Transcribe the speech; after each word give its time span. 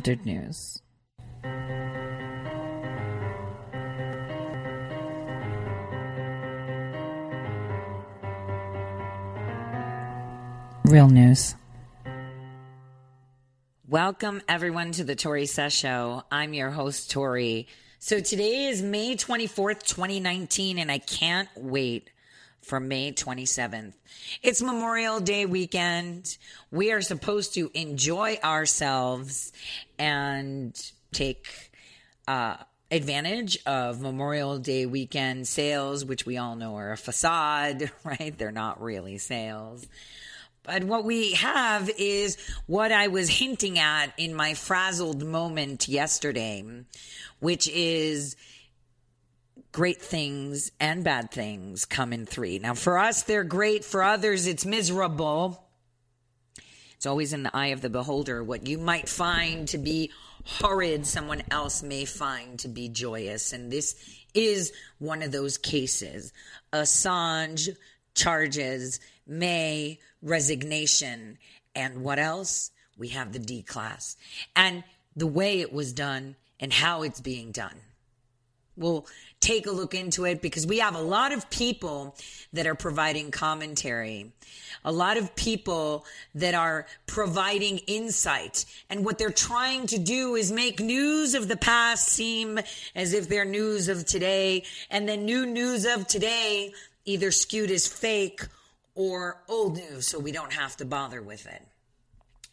unfiltered 0.00 0.24
news. 0.24 0.82
Real 10.84 11.08
news. 11.08 11.54
Welcome, 13.86 14.42
everyone, 14.48 14.92
to 14.92 15.04
the 15.04 15.14
Tori 15.14 15.46
Says 15.46 15.72
Show. 15.72 16.22
I'm 16.30 16.54
your 16.54 16.70
host, 16.70 17.10
Tori. 17.10 17.68
So 17.98 18.20
today 18.20 18.66
is 18.66 18.82
May 18.82 19.16
24th, 19.16 19.82
2019, 19.82 20.78
and 20.78 20.90
I 20.90 20.98
can't 20.98 21.48
wait 21.56 22.10
for 22.62 22.80
May 22.80 23.12
27th. 23.12 23.94
It's 24.42 24.62
Memorial 24.62 25.20
Day 25.20 25.46
weekend. 25.46 26.36
We 26.70 26.92
are 26.92 27.00
supposed 27.00 27.54
to 27.54 27.70
enjoy 27.74 28.38
ourselves 28.42 29.52
and 29.98 30.74
take 31.12 31.70
uh, 32.28 32.56
advantage 32.90 33.58
of 33.66 34.00
Memorial 34.00 34.58
Day 34.58 34.86
weekend 34.86 35.48
sales, 35.48 36.04
which 36.04 36.26
we 36.26 36.36
all 36.36 36.56
know 36.56 36.76
are 36.76 36.92
a 36.92 36.96
facade, 36.96 37.90
right? 38.04 38.36
They're 38.36 38.52
not 38.52 38.82
really 38.82 39.18
sales. 39.18 39.86
But 40.62 40.84
what 40.84 41.04
we 41.04 41.32
have 41.32 41.90
is 41.98 42.36
what 42.66 42.92
I 42.92 43.08
was 43.08 43.28
hinting 43.28 43.78
at 43.78 44.12
in 44.18 44.34
my 44.34 44.54
frazzled 44.54 45.24
moment 45.24 45.88
yesterday, 45.88 46.62
which 47.40 47.66
is 47.68 48.36
great 49.72 50.02
things 50.02 50.72
and 50.80 51.04
bad 51.04 51.30
things 51.30 51.84
come 51.84 52.12
in 52.12 52.26
three. 52.26 52.58
Now, 52.58 52.74
for 52.74 52.98
us, 52.98 53.22
they're 53.22 53.44
great. 53.44 53.84
For 53.84 54.02
others, 54.02 54.46
it's 54.46 54.66
miserable. 54.66 55.64
It's 56.94 57.06
always 57.06 57.32
in 57.32 57.44
the 57.44 57.56
eye 57.56 57.68
of 57.68 57.80
the 57.80 57.90
beholder. 57.90 58.44
What 58.44 58.66
you 58.66 58.78
might 58.78 59.08
find 59.08 59.66
to 59.68 59.78
be 59.78 60.10
horrid, 60.44 61.06
someone 61.06 61.42
else 61.50 61.82
may 61.82 62.04
find 62.04 62.58
to 62.58 62.68
be 62.68 62.88
joyous. 62.88 63.52
And 63.52 63.70
this 63.70 63.94
is 64.34 64.72
one 64.98 65.22
of 65.22 65.32
those 65.32 65.56
cases. 65.56 66.32
Assange 66.72 67.76
charges, 68.14 69.00
May 69.26 70.00
resignation, 70.22 71.38
and 71.74 72.02
what 72.02 72.18
else? 72.18 72.70
We 72.98 73.08
have 73.08 73.32
the 73.32 73.38
D 73.38 73.62
class. 73.62 74.16
And 74.54 74.84
the 75.16 75.26
way 75.26 75.60
it 75.60 75.72
was 75.72 75.92
done 75.92 76.36
and 76.58 76.72
how 76.72 77.02
it's 77.02 77.20
being 77.20 77.52
done. 77.52 77.76
We'll 78.76 79.06
take 79.40 79.66
a 79.66 79.70
look 79.70 79.94
into 79.94 80.24
it 80.24 80.42
because 80.42 80.66
we 80.66 80.78
have 80.78 80.94
a 80.94 81.00
lot 81.00 81.32
of 81.32 81.48
people 81.50 82.14
that 82.52 82.66
are 82.66 82.74
providing 82.74 83.30
commentary, 83.30 84.32
a 84.84 84.92
lot 84.92 85.16
of 85.16 85.34
people 85.34 86.04
that 86.34 86.54
are 86.54 86.86
providing 87.06 87.78
insight. 87.86 88.66
And 88.90 89.04
what 89.04 89.18
they're 89.18 89.30
trying 89.30 89.86
to 89.88 89.98
do 89.98 90.34
is 90.34 90.52
make 90.52 90.80
news 90.80 91.34
of 91.34 91.48
the 91.48 91.56
past 91.56 92.08
seem 92.08 92.58
as 92.94 93.14
if 93.14 93.28
they're 93.28 93.44
news 93.44 93.88
of 93.88 94.04
today. 94.04 94.64
And 94.90 95.08
then 95.08 95.24
new 95.24 95.46
news 95.46 95.86
of 95.86 96.06
today 96.06 96.72
either 97.04 97.30
skewed 97.30 97.70
as 97.70 97.86
fake 97.86 98.42
or 98.94 99.42
old 99.48 99.76
news, 99.76 100.06
so 100.06 100.18
we 100.18 100.32
don't 100.32 100.52
have 100.52 100.76
to 100.76 100.84
bother 100.84 101.22
with 101.22 101.46
it. 101.46 101.62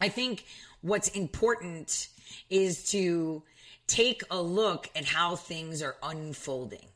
I 0.00 0.08
think 0.08 0.46
what's 0.80 1.08
important 1.08 2.08
is 2.48 2.90
to 2.92 3.42
take 3.88 4.22
a 4.30 4.40
look 4.40 4.88
at 4.94 5.04
how 5.04 5.34
things 5.34 5.82
are 5.82 5.96
unfolding. 6.02 6.86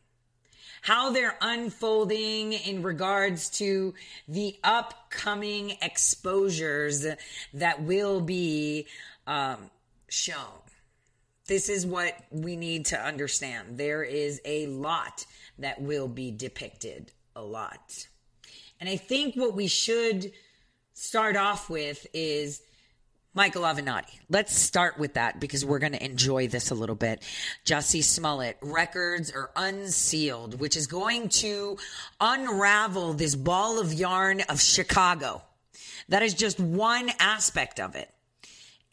How 0.83 1.11
they're 1.11 1.37
unfolding 1.41 2.53
in 2.53 2.83
regards 2.83 3.51
to 3.59 3.95
the 4.29 4.57
upcoming 4.63 5.77
exposures 5.81 7.07
that 7.55 7.83
will 7.83 8.21
be 8.21 8.87
um, 9.27 9.71
shown. 10.09 10.63
This 11.47 11.69
is 11.69 11.87
what 11.87 12.15
we 12.31 12.57
need 12.57 12.87
to 12.87 13.01
understand. 13.01 13.79
There 13.79 14.03
is 14.03 14.41
a 14.45 14.67
lot 14.67 15.25
that 15.59 15.81
will 15.81 16.09
be 16.09 16.31
depicted, 16.31 17.13
a 17.35 17.43
lot. 17.43 18.07
And 18.81 18.89
I 18.89 18.97
think 18.97 19.37
what 19.37 19.55
we 19.55 19.69
should 19.69 20.33
start 20.95 21.37
off 21.37 21.71
with 21.71 22.07
is 22.13 22.63
Michael 23.35 23.63
Avenatti. 23.63 24.19
Let's 24.29 24.55
start 24.55 24.99
with 24.99 25.15
that 25.15 25.41
because 25.41 25.65
we're 25.65 25.79
going 25.79 25.93
to 25.93 26.05
enjoy 26.05 26.49
this 26.49 26.71
a 26.71 26.75
little 26.75 26.95
bit. 26.95 27.23
Jussie 27.65 28.05
Smollett, 28.05 28.59
records 28.61 29.31
are 29.31 29.51
unsealed, 29.57 30.61
which 30.61 30.77
is 30.77 30.87
going 30.87 31.31
to 31.31 31.79
unravel 32.21 33.15
this 33.15 33.35
ball 33.35 33.81
of 33.81 33.95
yarn 33.95 34.43
of 34.51 34.61
Chicago. 34.61 35.41
That 36.11 36.23
is 36.23 36.35
just 36.35 36.61
one 36.61 37.11
aspect 37.19 37.81
of 37.81 37.95
it. 37.95 38.11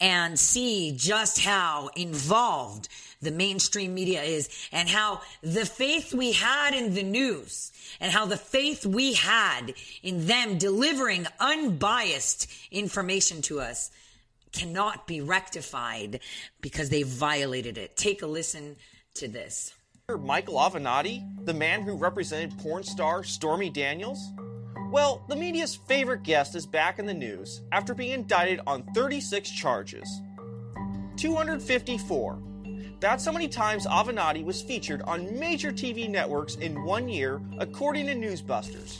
And 0.00 0.38
see 0.38 0.94
just 0.96 1.40
how 1.40 1.90
involved 1.94 2.88
the 3.20 3.30
mainstream 3.30 3.92
media 3.92 4.22
is 4.22 4.48
and 4.72 4.88
how 4.88 5.20
the 5.42 5.66
faith 5.66 6.14
we 6.14 6.32
had 6.32 6.72
in 6.72 6.94
the 6.94 7.02
news 7.02 7.70
and 8.00 8.10
how 8.10 8.24
the 8.24 8.38
faith 8.38 8.86
we 8.86 9.12
had 9.12 9.74
in 10.02 10.26
them 10.26 10.56
delivering 10.56 11.26
unbiased 11.38 12.50
information 12.70 13.42
to 13.42 13.60
us 13.60 13.90
cannot 14.52 15.06
be 15.06 15.20
rectified 15.20 16.20
because 16.60 16.90
they 16.90 17.02
violated 17.02 17.78
it. 17.78 17.96
Take 17.96 18.22
a 18.22 18.26
listen 18.26 18.76
to 19.14 19.28
this. 19.28 19.74
Michael 20.18 20.54
Avenatti, 20.54 21.22
the 21.44 21.54
man 21.54 21.82
who 21.82 21.96
represented 21.96 22.58
porn 22.58 22.82
star 22.82 23.22
Stormy 23.22 23.70
Daniels? 23.70 24.32
Well, 24.90 25.22
the 25.28 25.36
media's 25.36 25.76
favorite 25.76 26.24
guest 26.24 26.56
is 26.56 26.66
back 26.66 26.98
in 26.98 27.06
the 27.06 27.14
news 27.14 27.62
after 27.70 27.94
being 27.94 28.10
indicted 28.10 28.60
on 28.66 28.82
36 28.92 29.50
charges. 29.50 30.20
254. 31.16 32.38
That's 32.98 33.24
how 33.24 33.32
many 33.32 33.46
times 33.46 33.86
Avenatti 33.86 34.44
was 34.44 34.60
featured 34.60 35.02
on 35.02 35.38
major 35.38 35.70
TV 35.70 36.08
networks 36.08 36.56
in 36.56 36.82
one 36.82 37.08
year, 37.08 37.40
according 37.58 38.06
to 38.06 38.14
Newsbusters. 38.14 38.98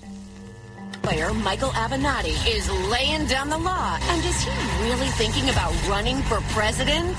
Player 1.03 1.33
Michael 1.33 1.71
Avenatti 1.71 2.37
is 2.49 2.71
laying 2.91 3.27
down 3.27 3.49
the 3.49 3.59
law. 3.59 3.99
And 4.03 4.25
is 4.25 4.41
he 4.43 4.51
really 4.83 5.09
thinking 5.09 5.49
about 5.51 5.73
running 5.89 6.23
for 6.23 6.41
president? 6.53 7.17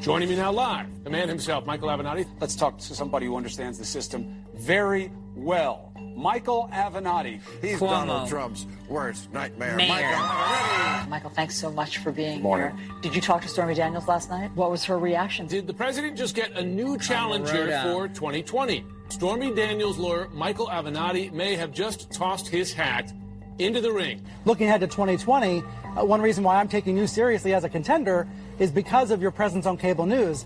Joining 0.00 0.28
me 0.28 0.36
now 0.36 0.52
live, 0.52 0.86
the 1.04 1.10
man 1.10 1.28
himself, 1.28 1.66
Michael 1.66 1.88
Avenatti. 1.88 2.26
Let's 2.40 2.54
talk 2.54 2.78
to 2.78 2.94
somebody 2.94 3.26
who 3.26 3.36
understands 3.36 3.78
the 3.78 3.84
system 3.84 4.44
very 4.54 5.10
well. 5.34 5.92
Michael 6.16 6.68
Avenatti. 6.72 7.40
He's 7.60 7.78
Cuomo. 7.78 7.90
Donald 7.90 8.28
Trump's 8.28 8.66
worst 8.88 9.32
nightmare. 9.32 9.76
Mayor. 9.76 9.88
Michael 9.88 11.10
Michael, 11.10 11.30
thanks 11.30 11.56
so 11.56 11.70
much 11.70 11.98
for 11.98 12.10
being 12.10 12.42
Morning. 12.42 12.76
here. 12.76 12.88
Did 13.02 13.14
you 13.14 13.20
talk 13.20 13.42
to 13.42 13.48
Stormy 13.48 13.74
Daniels 13.74 14.08
last 14.08 14.28
night? 14.28 14.50
What 14.54 14.70
was 14.70 14.84
her 14.84 14.98
reaction? 14.98 15.46
Did 15.46 15.66
the 15.66 15.74
president 15.74 16.16
just 16.18 16.34
get 16.34 16.52
a 16.52 16.62
new 16.62 16.98
challenger 16.98 17.66
Rhoda. 17.66 17.82
for 17.84 18.08
2020? 18.08 18.84
Stormy 19.08 19.52
Daniels' 19.54 19.98
lawyer, 19.98 20.28
Michael 20.32 20.66
Avenatti, 20.66 21.32
may 21.32 21.56
have 21.56 21.72
just 21.72 22.10
tossed 22.10 22.46
his 22.46 22.72
hat 22.72 23.12
into 23.58 23.80
the 23.80 23.90
ring. 23.90 24.22
looking 24.44 24.68
ahead 24.68 24.80
to 24.80 24.86
2020, 24.86 25.62
uh, 25.96 26.04
one 26.04 26.20
reason 26.20 26.44
why 26.44 26.60
I'm 26.60 26.68
taking 26.68 26.96
you 26.96 27.06
seriously 27.06 27.54
as 27.54 27.64
a 27.64 27.68
contender 27.68 28.28
is 28.58 28.70
because 28.70 29.10
of 29.10 29.20
your 29.20 29.30
presence 29.30 29.66
on 29.66 29.76
cable 29.76 30.06
news. 30.06 30.44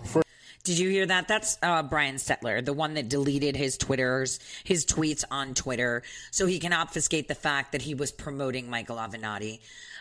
Did 0.63 0.79
you 0.79 0.89
hear 0.89 1.05
that? 1.05 1.27
That's 1.27 1.57
uh, 1.61 1.83
Brian 1.83 2.15
Stelter, 2.15 2.63
the 2.63 2.73
one 2.73 2.93
that 2.93 3.09
deleted 3.09 3.57
his 3.57 3.77
Twitters, 3.77 4.39
his 4.63 4.85
tweets 4.85 5.25
on 5.29 5.53
Twitter, 5.53 6.03
so 6.31 6.45
he 6.45 6.57
can 6.57 6.71
obfuscate 6.71 7.27
the 7.27 7.35
fact 7.35 7.73
that 7.73 7.81
he 7.81 7.93
was 7.93 8.11
promoting 8.13 8.69
Michael 8.69 8.95
Avenatti. 8.95 9.59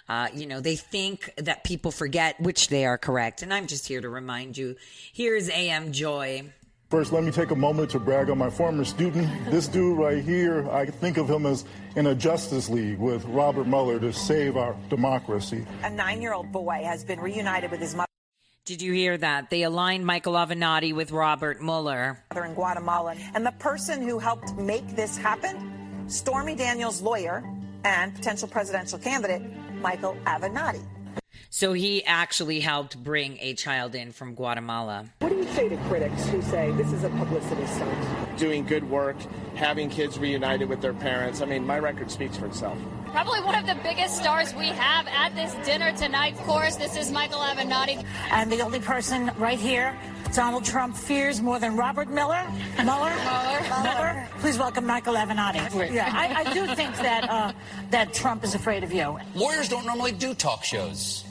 Uh, 0.08 0.28
you 0.32 0.46
know, 0.46 0.60
they 0.60 0.76
think 0.76 1.32
that 1.36 1.64
people 1.64 1.90
forget, 1.90 2.40
which 2.40 2.68
they 2.68 2.86
are 2.86 2.96
correct. 2.96 3.42
And 3.42 3.52
I'm 3.52 3.66
just 3.66 3.88
here 3.88 4.00
to 4.00 4.08
remind 4.08 4.56
you. 4.56 4.76
Here's 5.12 5.48
AM 5.50 5.92
Joy. 5.92 6.52
First, 6.92 7.10
let 7.10 7.24
me 7.24 7.30
take 7.30 7.52
a 7.52 7.56
moment 7.56 7.88
to 7.92 7.98
brag 7.98 8.28
on 8.28 8.36
my 8.36 8.50
former 8.50 8.84
student. 8.84 9.26
This 9.50 9.66
dude 9.66 9.96
right 9.96 10.22
here, 10.22 10.68
I 10.70 10.84
think 10.84 11.16
of 11.16 11.26
him 11.26 11.46
as 11.46 11.64
in 11.96 12.08
a 12.08 12.14
Justice 12.14 12.68
League 12.68 12.98
with 12.98 13.24
Robert 13.24 13.66
Mueller 13.66 13.98
to 13.98 14.12
save 14.12 14.58
our 14.58 14.76
democracy. 14.90 15.64
A 15.84 15.88
nine 15.88 16.20
year 16.20 16.34
old 16.34 16.52
boy 16.52 16.82
has 16.84 17.02
been 17.02 17.18
reunited 17.18 17.70
with 17.70 17.80
his 17.80 17.94
mother 17.94 18.10
Did 18.66 18.82
you 18.82 18.92
hear 18.92 19.16
that? 19.16 19.48
They 19.48 19.62
aligned 19.62 20.04
Michael 20.04 20.34
Avenatti 20.34 20.94
with 20.94 21.12
Robert 21.12 21.62
Mueller. 21.62 22.22
in 22.36 22.52
Guatemala. 22.52 23.16
And 23.32 23.46
the 23.46 23.52
person 23.52 24.02
who 24.06 24.18
helped 24.18 24.54
make 24.56 24.94
this 24.94 25.16
happen, 25.16 26.04
Stormy 26.08 26.54
Daniels' 26.54 27.00
lawyer, 27.00 27.42
and 27.86 28.14
potential 28.14 28.48
presidential 28.48 28.98
candidate 28.98 29.40
Michael 29.80 30.14
Avenatti. 30.26 30.84
So 31.54 31.74
he 31.74 32.02
actually 32.06 32.60
helped 32.60 32.96
bring 33.04 33.36
a 33.38 33.52
child 33.52 33.94
in 33.94 34.12
from 34.12 34.34
Guatemala. 34.34 35.04
What 35.18 35.28
do 35.28 35.36
you 35.36 35.44
say 35.52 35.68
to 35.68 35.76
critics 35.88 36.26
who 36.28 36.40
say 36.40 36.70
this 36.70 36.90
is 36.94 37.04
a 37.04 37.10
publicity 37.10 37.66
stunt? 37.66 38.38
Doing 38.38 38.64
good 38.64 38.88
work, 38.88 39.16
having 39.54 39.90
kids 39.90 40.18
reunited 40.18 40.70
with 40.70 40.80
their 40.80 40.94
parents. 40.94 41.42
I 41.42 41.44
mean, 41.44 41.66
my 41.66 41.78
record 41.78 42.10
speaks 42.10 42.38
for 42.38 42.46
itself. 42.46 42.78
Probably 43.08 43.42
one 43.42 43.54
of 43.54 43.66
the 43.66 43.74
biggest 43.82 44.16
stars 44.16 44.54
we 44.54 44.68
have 44.68 45.06
at 45.08 45.34
this 45.34 45.52
dinner 45.66 45.92
tonight. 45.94 46.32
Of 46.32 46.40
course, 46.46 46.76
this 46.76 46.96
is 46.96 47.10
Michael 47.10 47.40
Avenatti. 47.40 48.02
And 48.30 48.50
the 48.50 48.62
only 48.62 48.80
person 48.80 49.30
right 49.36 49.58
here 49.58 49.94
Donald 50.32 50.64
Trump 50.64 50.96
fears 50.96 51.42
more 51.42 51.58
than 51.58 51.76
Robert 51.76 52.08
Miller. 52.08 52.42
Mueller. 52.82 53.12
Mueller. 53.14 53.82
Mueller. 53.82 54.28
Please 54.38 54.56
welcome 54.56 54.86
Michael 54.86 55.16
Avenatti. 55.16 55.92
Yeah, 55.92 56.08
I, 56.10 56.46
I 56.46 56.54
do 56.54 56.66
think 56.74 56.96
that 56.96 57.28
uh, 57.28 57.52
that 57.90 58.14
Trump 58.14 58.42
is 58.42 58.54
afraid 58.54 58.84
of 58.84 58.90
you. 58.94 59.18
Lawyers 59.34 59.68
don't 59.68 59.84
normally 59.84 60.12
do 60.12 60.32
talk 60.32 60.64
shows. 60.64 61.26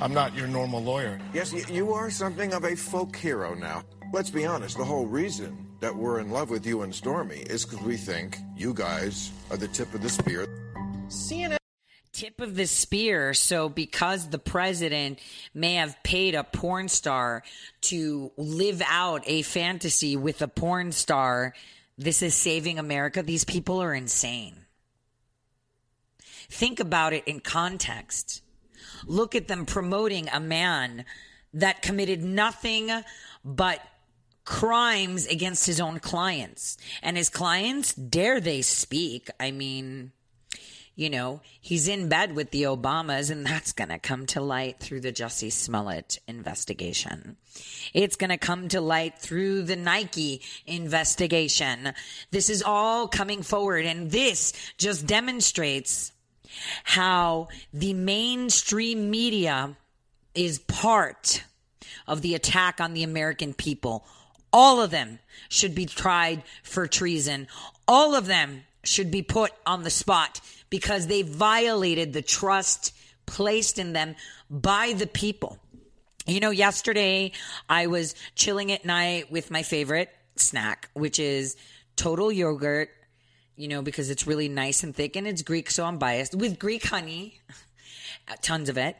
I'm 0.00 0.12
not 0.12 0.34
your 0.34 0.46
normal 0.46 0.82
lawyer. 0.82 1.18
Yes, 1.32 1.52
you 1.70 1.92
are 1.92 2.10
something 2.10 2.52
of 2.52 2.64
a 2.64 2.76
folk 2.76 3.16
hero 3.16 3.54
now. 3.54 3.82
Let's 4.12 4.30
be 4.30 4.44
honest, 4.44 4.76
the 4.76 4.84
whole 4.84 5.06
reason 5.06 5.66
that 5.80 5.94
we're 5.94 6.20
in 6.20 6.30
love 6.30 6.50
with 6.50 6.66
you 6.66 6.82
and 6.82 6.94
Stormy 6.94 7.38
is 7.38 7.64
because 7.64 7.80
we 7.80 7.96
think 7.96 8.38
you 8.56 8.74
guys 8.74 9.30
are 9.50 9.56
the 9.56 9.68
tip 9.68 9.92
of 9.94 10.02
the 10.02 10.08
spear. 10.08 10.46
CNN 11.08 11.56
tip 12.12 12.40
of 12.40 12.56
the 12.56 12.66
spear. 12.66 13.34
So, 13.34 13.68
because 13.68 14.28
the 14.28 14.38
president 14.38 15.18
may 15.54 15.74
have 15.74 16.02
paid 16.02 16.34
a 16.34 16.44
porn 16.44 16.88
star 16.88 17.42
to 17.82 18.32
live 18.36 18.82
out 18.86 19.22
a 19.26 19.42
fantasy 19.42 20.16
with 20.16 20.40
a 20.40 20.48
porn 20.48 20.92
star, 20.92 21.54
this 21.98 22.22
is 22.22 22.34
saving 22.34 22.78
America. 22.78 23.22
These 23.22 23.44
people 23.44 23.82
are 23.82 23.94
insane. 23.94 24.64
Think 26.48 26.80
about 26.80 27.12
it 27.12 27.24
in 27.26 27.40
context. 27.40 28.42
Look 29.04 29.34
at 29.34 29.48
them 29.48 29.66
promoting 29.66 30.28
a 30.28 30.40
man 30.40 31.04
that 31.54 31.82
committed 31.82 32.22
nothing 32.22 32.90
but 33.44 33.80
crimes 34.44 35.26
against 35.26 35.66
his 35.66 35.80
own 35.80 35.98
clients. 35.98 36.78
And 37.02 37.16
his 37.16 37.28
clients, 37.28 37.92
dare 37.94 38.40
they 38.40 38.62
speak? 38.62 39.28
I 39.38 39.50
mean, 39.50 40.12
you 40.94 41.10
know, 41.10 41.42
he's 41.60 41.88
in 41.88 42.08
bed 42.08 42.34
with 42.34 42.52
the 42.52 42.62
Obamas, 42.62 43.30
and 43.30 43.44
that's 43.44 43.72
going 43.72 43.90
to 43.90 43.98
come 43.98 44.24
to 44.26 44.40
light 44.40 44.80
through 44.80 45.00
the 45.00 45.12
Jussie 45.12 45.52
Smollett 45.52 46.18
investigation. 46.26 47.36
It's 47.92 48.16
going 48.16 48.30
to 48.30 48.38
come 48.38 48.68
to 48.68 48.80
light 48.80 49.18
through 49.18 49.64
the 49.64 49.76
Nike 49.76 50.40
investigation. 50.64 51.92
This 52.30 52.48
is 52.48 52.62
all 52.62 53.08
coming 53.08 53.42
forward, 53.42 53.84
and 53.84 54.10
this 54.10 54.54
just 54.78 55.06
demonstrates 55.06 56.12
how 56.84 57.48
the 57.72 57.92
mainstream 57.92 59.10
media 59.10 59.76
is 60.34 60.58
part 60.58 61.44
of 62.06 62.22
the 62.22 62.34
attack 62.34 62.80
on 62.80 62.94
the 62.94 63.02
American 63.02 63.54
people. 63.54 64.06
All 64.52 64.80
of 64.80 64.90
them 64.90 65.18
should 65.48 65.74
be 65.74 65.86
tried 65.86 66.42
for 66.62 66.86
treason. 66.86 67.48
All 67.88 68.14
of 68.14 68.26
them 68.26 68.64
should 68.84 69.10
be 69.10 69.22
put 69.22 69.52
on 69.66 69.82
the 69.82 69.90
spot 69.90 70.40
because 70.70 71.06
they 71.06 71.22
violated 71.22 72.12
the 72.12 72.22
trust 72.22 72.92
placed 73.26 73.78
in 73.78 73.92
them 73.92 74.14
by 74.48 74.94
the 74.96 75.06
people. 75.06 75.58
You 76.26 76.40
know, 76.40 76.50
yesterday 76.50 77.32
I 77.68 77.86
was 77.86 78.14
chilling 78.34 78.72
at 78.72 78.84
night 78.84 79.30
with 79.30 79.50
my 79.50 79.62
favorite 79.62 80.10
snack, 80.36 80.88
which 80.94 81.18
is 81.18 81.56
total 81.96 82.32
yogurt, 82.32 82.90
you 83.56 83.68
know, 83.68 83.82
because 83.82 84.10
it's 84.10 84.26
really 84.26 84.48
nice 84.48 84.82
and 84.82 84.94
thick 84.94 85.16
and 85.16 85.26
it's 85.26 85.42
Greek, 85.42 85.70
so 85.70 85.84
I'm 85.84 85.98
biased 85.98 86.34
with 86.34 86.58
Greek 86.58 86.84
honey, 86.86 87.40
tons 88.42 88.68
of 88.68 88.78
it. 88.78 88.96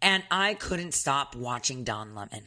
And 0.00 0.22
I 0.30 0.54
couldn't 0.54 0.94
stop 0.94 1.36
watching 1.36 1.84
Don 1.84 2.14
Lemon. 2.14 2.42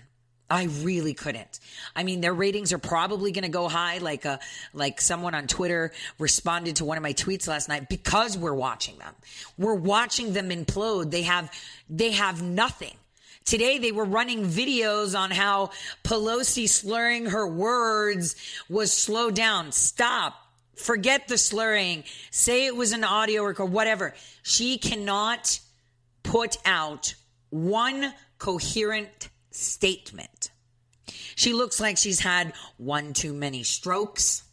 I 0.49 0.65
really 0.81 1.13
couldn't. 1.13 1.59
I 1.95 2.03
mean, 2.03 2.19
their 2.19 2.33
ratings 2.33 2.73
are 2.73 2.77
probably 2.77 3.31
going 3.31 3.43
to 3.43 3.49
go 3.49 3.69
high. 3.69 3.99
Like 3.99 4.25
a, 4.25 4.39
like 4.73 4.99
someone 4.99 5.33
on 5.33 5.47
Twitter 5.47 5.93
responded 6.19 6.77
to 6.77 6.85
one 6.85 6.97
of 6.97 7.03
my 7.03 7.13
tweets 7.13 7.47
last 7.47 7.69
night 7.69 7.87
because 7.87 8.37
we're 8.37 8.53
watching 8.53 8.97
them. 8.97 9.15
We're 9.57 9.75
watching 9.75 10.33
them 10.33 10.49
implode. 10.49 11.09
They 11.09 11.21
have, 11.21 11.51
they 11.89 12.11
have 12.11 12.41
nothing. 12.41 12.95
Today 13.45 13.79
they 13.79 13.93
were 13.93 14.05
running 14.05 14.45
videos 14.45 15.17
on 15.17 15.31
how 15.31 15.71
Pelosi 16.03 16.67
slurring 16.67 17.27
her 17.27 17.47
words 17.47 18.35
was 18.69 18.91
slowed 18.91 19.35
down. 19.35 19.71
Stop. 19.71 20.40
Forget 20.81 21.27
the 21.27 21.37
slurring. 21.37 22.03
Say 22.31 22.65
it 22.65 22.75
was 22.75 22.91
an 22.91 23.03
audio 23.03 23.43
record, 23.43 23.71
whatever. 23.71 24.13
She 24.43 24.77
cannot 24.77 25.59
put 26.23 26.57
out 26.65 27.15
one 27.49 28.13
coherent 28.37 29.29
statement. 29.51 30.51
She 31.35 31.53
looks 31.53 31.79
like 31.79 31.97
she's 31.97 32.19
had 32.19 32.53
one 32.77 33.13
too 33.13 33.33
many 33.33 33.63
strokes 33.63 34.43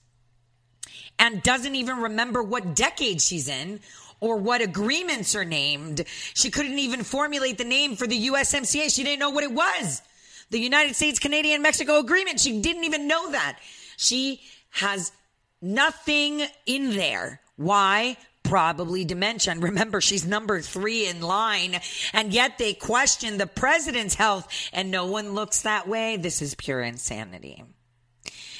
and 1.18 1.42
doesn't 1.42 1.74
even 1.74 1.98
remember 1.98 2.42
what 2.42 2.74
decade 2.74 3.20
she's 3.20 3.48
in 3.48 3.80
or 4.20 4.36
what 4.36 4.60
agreements 4.60 5.34
are 5.34 5.44
named. 5.44 6.04
She 6.34 6.50
couldn't 6.50 6.78
even 6.78 7.04
formulate 7.04 7.58
the 7.58 7.64
name 7.64 7.96
for 7.96 8.06
the 8.06 8.28
USMCA. 8.28 8.94
She 8.94 9.04
didn't 9.04 9.20
know 9.20 9.30
what 9.30 9.44
it 9.44 9.52
was. 9.52 10.02
The 10.50 10.58
United 10.58 10.96
States 10.96 11.18
Canadian 11.18 11.62
Mexico 11.62 11.98
Agreement. 11.98 12.40
She 12.40 12.60
didn't 12.60 12.84
even 12.84 13.06
know 13.06 13.30
that. 13.32 13.58
She 13.96 14.40
has 14.70 15.12
nothing 15.60 16.46
in 16.66 16.94
there. 16.94 17.40
Why? 17.56 18.16
probably 18.48 19.04
dementia. 19.04 19.52
And 19.52 19.62
remember, 19.62 20.00
she's 20.00 20.26
number 20.26 20.60
three 20.60 21.06
in 21.06 21.20
line. 21.20 21.80
And 22.12 22.32
yet 22.32 22.58
they 22.58 22.74
question 22.74 23.36
the 23.36 23.46
president's 23.46 24.14
health 24.14 24.48
and 24.72 24.90
no 24.90 25.06
one 25.06 25.34
looks 25.34 25.62
that 25.62 25.86
way. 25.86 26.16
This 26.16 26.42
is 26.42 26.54
pure 26.54 26.80
insanity. 26.80 27.62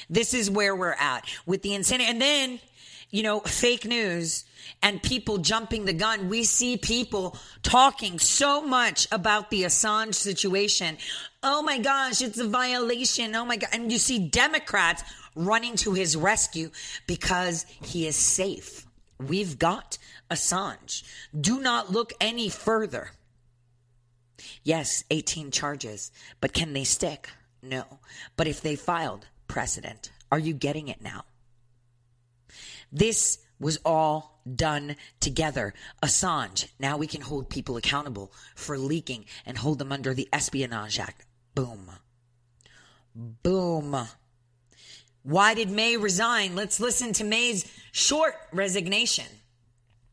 This 0.09 0.33
is 0.33 0.49
where 0.49 0.75
we're 0.75 0.95
at 0.99 1.25
with 1.45 1.61
the 1.61 1.73
insanity. 1.73 2.09
And 2.09 2.21
then, 2.21 2.59
you 3.09 3.23
know, 3.23 3.39
fake 3.41 3.85
news 3.85 4.45
and 4.81 5.01
people 5.01 5.39
jumping 5.39 5.85
the 5.85 5.93
gun. 5.93 6.29
We 6.29 6.43
see 6.43 6.77
people 6.77 7.37
talking 7.63 8.19
so 8.19 8.61
much 8.61 9.07
about 9.11 9.49
the 9.49 9.63
Assange 9.63 10.15
situation. 10.15 10.97
Oh 11.41 11.61
my 11.61 11.77
gosh, 11.79 12.21
it's 12.21 12.39
a 12.39 12.47
violation. 12.47 13.35
Oh 13.35 13.45
my 13.45 13.57
God. 13.57 13.69
And 13.73 13.91
you 13.91 13.97
see 13.97 14.19
Democrats 14.19 15.03
running 15.39 15.75
to 15.77 15.93
his 15.93 16.17
rescue 16.17 16.69
because 17.07 17.65
he 17.81 18.05
is 18.05 18.15
safe. 18.15 18.85
We've 19.19 19.57
got 19.57 19.97
Assange. 20.29 21.03
Do 21.39 21.59
not 21.59 21.91
look 21.91 22.13
any 22.19 22.49
further. 22.49 23.11
Yes, 24.63 25.03
18 25.09 25.51
charges, 25.51 26.11
but 26.41 26.53
can 26.53 26.73
they 26.73 26.83
stick? 26.83 27.29
No. 27.61 27.85
But 28.37 28.47
if 28.47 28.61
they 28.61 28.75
filed 28.75 29.27
precedent, 29.47 30.11
are 30.31 30.39
you 30.39 30.53
getting 30.53 30.87
it 30.87 31.01
now? 31.01 31.23
This 32.91 33.39
was 33.59 33.79
all 33.85 34.41
done 34.55 34.95
together. 35.19 35.73
Assange, 36.01 36.69
now 36.79 36.97
we 36.97 37.07
can 37.07 37.21
hold 37.21 37.49
people 37.49 37.77
accountable 37.77 38.31
for 38.55 38.77
leaking 38.77 39.25
and 39.45 39.57
hold 39.57 39.79
them 39.79 39.91
under 39.91 40.13
the 40.13 40.29
Espionage 40.31 40.99
Act. 40.99 41.25
Boom. 41.55 41.91
Boom. 43.15 44.07
Why 45.23 45.53
did 45.53 45.69
May 45.69 45.97
resign? 45.97 46.55
Let's 46.55 46.79
listen 46.79 47.13
to 47.13 47.23
May's 47.23 47.69
short 47.91 48.35
resignation. 48.51 49.25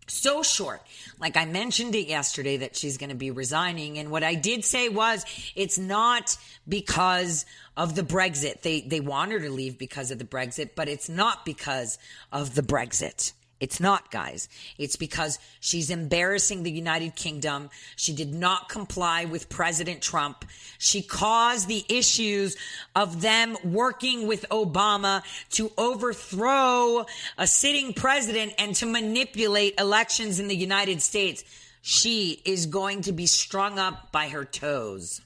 So 0.08 0.42
short. 0.42 0.82
Like 1.18 1.36
I 1.36 1.46
mentioned 1.46 1.94
it 1.94 2.06
yesterday 2.06 2.58
that 2.58 2.76
she's 2.76 2.96
going 2.96 3.10
to 3.10 3.16
be 3.16 3.30
resigning. 3.30 3.98
And 3.98 4.10
what 4.10 4.22
I 4.22 4.34
did 4.34 4.64
say 4.64 4.88
was 4.88 5.24
it's 5.56 5.78
not 5.78 6.36
because 6.68 7.44
of 7.76 7.96
the 7.96 8.02
Brexit. 8.02 8.62
They, 8.62 8.82
they 8.82 9.00
want 9.00 9.32
her 9.32 9.40
to 9.40 9.50
leave 9.50 9.78
because 9.78 10.10
of 10.10 10.18
the 10.18 10.24
Brexit, 10.24 10.70
but 10.76 10.88
it's 10.88 11.08
not 11.08 11.44
because 11.44 11.98
of 12.32 12.54
the 12.54 12.62
Brexit. 12.62 13.32
It's 13.58 13.80
not, 13.80 14.10
guys. 14.10 14.50
It's 14.76 14.96
because 14.96 15.38
she's 15.60 15.88
embarrassing 15.88 16.62
the 16.62 16.70
United 16.70 17.16
Kingdom. 17.16 17.70
She 17.96 18.12
did 18.12 18.34
not 18.34 18.68
comply 18.68 19.24
with 19.24 19.48
President 19.48 20.02
Trump. 20.02 20.44
She 20.78 21.00
caused 21.00 21.66
the 21.66 21.84
issues 21.88 22.56
of 22.94 23.22
them 23.22 23.56
working 23.64 24.26
with 24.26 24.44
Obama 24.50 25.22
to 25.52 25.72
overthrow 25.78 27.06
a 27.38 27.46
sitting 27.46 27.94
president 27.94 28.52
and 28.58 28.74
to 28.76 28.84
manipulate 28.84 29.80
elections 29.80 30.38
in 30.38 30.48
the 30.48 30.56
United 30.56 31.00
States. 31.00 31.42
She 31.80 32.42
is 32.44 32.66
going 32.66 33.02
to 33.02 33.12
be 33.12 33.26
strung 33.26 33.78
up 33.78 34.12
by 34.12 34.28
her 34.28 34.44
toes. 34.44 35.22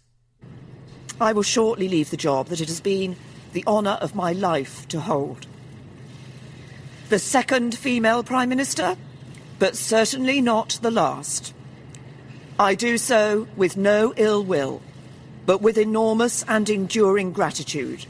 I 1.20 1.32
will 1.32 1.42
shortly 1.42 1.88
leave 1.88 2.10
the 2.10 2.16
job 2.16 2.46
that 2.46 2.60
it 2.60 2.68
has 2.68 2.80
been 2.80 3.16
the 3.52 3.64
honour 3.66 3.98
of 4.00 4.14
my 4.14 4.32
life 4.32 4.86
to 4.88 5.00
hold 5.00 5.46
the 7.10 7.18
second 7.18 7.76
female 7.76 8.22
Prime 8.22 8.48
Minister, 8.48 8.96
but 9.58 9.76
certainly 9.76 10.40
not 10.40 10.78
the 10.80 10.92
last. 10.92 11.52
I 12.56 12.76
do 12.76 12.98
so 12.98 13.48
with 13.56 13.76
no 13.76 14.14
ill 14.16 14.44
will, 14.44 14.80
but 15.44 15.60
with 15.60 15.76
enormous 15.76 16.44
and 16.46 16.70
enduring 16.70 17.32
gratitude 17.32 18.06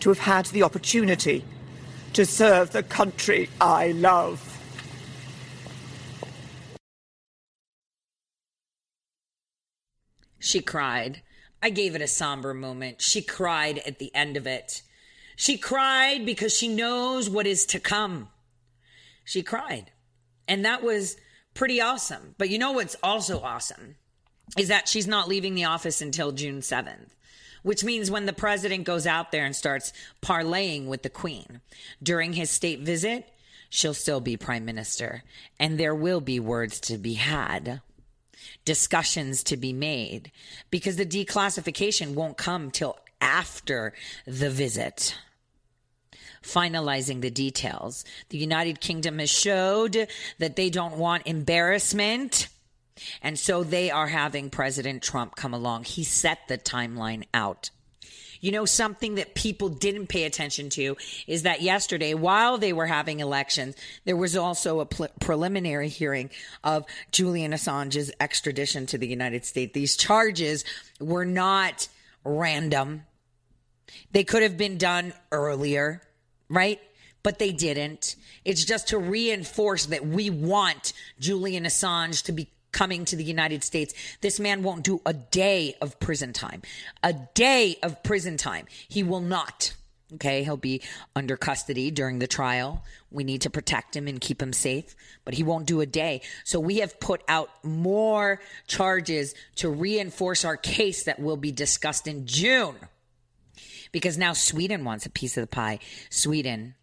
to 0.00 0.08
have 0.08 0.20
had 0.20 0.46
the 0.46 0.62
opportunity 0.62 1.44
to 2.14 2.24
serve 2.24 2.70
the 2.70 2.82
country 2.82 3.50
I 3.60 3.88
love. 3.88 4.42
She 10.38 10.62
cried. 10.62 11.20
I 11.62 11.68
gave 11.68 11.94
it 11.94 12.00
a 12.00 12.08
somber 12.08 12.54
moment. 12.54 13.02
She 13.02 13.20
cried 13.20 13.82
at 13.84 13.98
the 13.98 14.10
end 14.14 14.38
of 14.38 14.46
it. 14.46 14.80
She 15.36 15.58
cried 15.58 16.24
because 16.24 16.56
she 16.56 16.66
knows 16.66 17.28
what 17.28 17.46
is 17.46 17.66
to 17.66 17.78
come. 17.78 18.30
She 19.28 19.42
cried. 19.42 19.92
And 20.48 20.64
that 20.64 20.82
was 20.82 21.18
pretty 21.52 21.82
awesome. 21.82 22.34
But 22.38 22.48
you 22.48 22.56
know 22.56 22.72
what's 22.72 22.96
also 23.02 23.40
awesome 23.40 23.96
is 24.56 24.68
that 24.68 24.88
she's 24.88 25.06
not 25.06 25.28
leaving 25.28 25.54
the 25.54 25.66
office 25.66 26.00
until 26.00 26.32
June 26.32 26.60
7th, 26.60 27.10
which 27.62 27.84
means 27.84 28.10
when 28.10 28.24
the 28.24 28.32
president 28.32 28.84
goes 28.84 29.06
out 29.06 29.30
there 29.30 29.44
and 29.44 29.54
starts 29.54 29.92
parlaying 30.22 30.86
with 30.86 31.02
the 31.02 31.10
queen 31.10 31.60
during 32.02 32.32
his 32.32 32.48
state 32.48 32.80
visit, 32.80 33.28
she'll 33.68 33.92
still 33.92 34.20
be 34.22 34.38
prime 34.38 34.64
minister 34.64 35.22
and 35.60 35.76
there 35.76 35.94
will 35.94 36.22
be 36.22 36.40
words 36.40 36.80
to 36.80 36.96
be 36.96 37.12
had 37.12 37.82
discussions 38.64 39.42
to 39.42 39.58
be 39.58 39.74
made 39.74 40.32
because 40.70 40.96
the 40.96 41.04
declassification 41.04 42.14
won't 42.14 42.38
come 42.38 42.70
till 42.70 42.98
after 43.20 43.92
the 44.26 44.48
visit 44.48 45.18
finalizing 46.42 47.20
the 47.20 47.30
details. 47.30 48.04
The 48.30 48.38
United 48.38 48.80
Kingdom 48.80 49.18
has 49.18 49.30
showed 49.30 50.08
that 50.38 50.56
they 50.56 50.70
don't 50.70 50.96
want 50.96 51.26
embarrassment. 51.26 52.48
And 53.22 53.38
so 53.38 53.62
they 53.62 53.90
are 53.90 54.08
having 54.08 54.50
President 54.50 55.02
Trump 55.02 55.36
come 55.36 55.54
along. 55.54 55.84
He 55.84 56.04
set 56.04 56.48
the 56.48 56.58
timeline 56.58 57.24
out. 57.32 57.70
You 58.40 58.52
know, 58.52 58.64
something 58.64 59.16
that 59.16 59.34
people 59.34 59.68
didn't 59.68 60.06
pay 60.06 60.24
attention 60.24 60.70
to 60.70 60.96
is 61.26 61.42
that 61.42 61.60
yesterday, 61.60 62.14
while 62.14 62.58
they 62.58 62.72
were 62.72 62.86
having 62.86 63.20
elections, 63.20 63.74
there 64.04 64.16
was 64.16 64.36
also 64.36 64.80
a 64.80 64.86
pl- 64.86 65.08
preliminary 65.20 65.88
hearing 65.88 66.30
of 66.62 66.84
Julian 67.10 67.52
Assange's 67.52 68.12
extradition 68.20 68.86
to 68.86 68.98
the 68.98 69.08
United 69.08 69.44
States. 69.44 69.72
These 69.72 69.96
charges 69.96 70.64
were 71.00 71.24
not 71.24 71.88
random. 72.24 73.04
They 74.12 74.24
could 74.24 74.42
have 74.42 74.56
been 74.56 74.78
done 74.78 75.14
earlier, 75.32 76.02
right? 76.48 76.80
But 77.22 77.38
they 77.38 77.52
didn't. 77.52 78.16
It's 78.44 78.64
just 78.64 78.88
to 78.88 78.98
reinforce 78.98 79.86
that 79.86 80.06
we 80.06 80.30
want 80.30 80.92
Julian 81.18 81.64
Assange 81.64 82.22
to 82.24 82.32
be 82.32 82.48
coming 82.72 83.04
to 83.06 83.16
the 83.16 83.24
United 83.24 83.64
States, 83.64 83.94
this 84.20 84.38
man 84.38 84.62
won't 84.62 84.84
do 84.84 85.00
a 85.06 85.12
day 85.12 85.74
of 85.80 85.98
prison 85.98 86.32
time. 86.32 86.62
A 87.02 87.14
day 87.34 87.76
of 87.82 88.02
prison 88.02 88.36
time. 88.36 88.66
He 88.88 89.02
will 89.02 89.20
not. 89.20 89.74
Okay, 90.14 90.42
he'll 90.42 90.56
be 90.56 90.80
under 91.14 91.36
custody 91.36 91.90
during 91.90 92.18
the 92.18 92.26
trial. 92.26 92.82
We 93.10 93.24
need 93.24 93.42
to 93.42 93.50
protect 93.50 93.94
him 93.94 94.08
and 94.08 94.18
keep 94.18 94.40
him 94.40 94.54
safe, 94.54 94.96
but 95.26 95.34
he 95.34 95.42
won't 95.42 95.66
do 95.66 95.82
a 95.82 95.86
day. 95.86 96.22
So 96.44 96.60
we 96.60 96.78
have 96.78 96.98
put 96.98 97.22
out 97.28 97.50
more 97.62 98.40
charges 98.66 99.34
to 99.56 99.68
reinforce 99.68 100.46
our 100.46 100.56
case 100.56 101.04
that 101.04 101.20
will 101.20 101.36
be 101.36 101.52
discussed 101.52 102.06
in 102.06 102.26
June. 102.26 102.76
Because 103.92 104.18
now 104.18 104.32
Sweden 104.32 104.84
wants 104.84 105.06
a 105.06 105.10
piece 105.10 105.36
of 105.36 105.42
the 105.42 105.48
pie. 105.48 105.78
Sweden, 106.10 106.74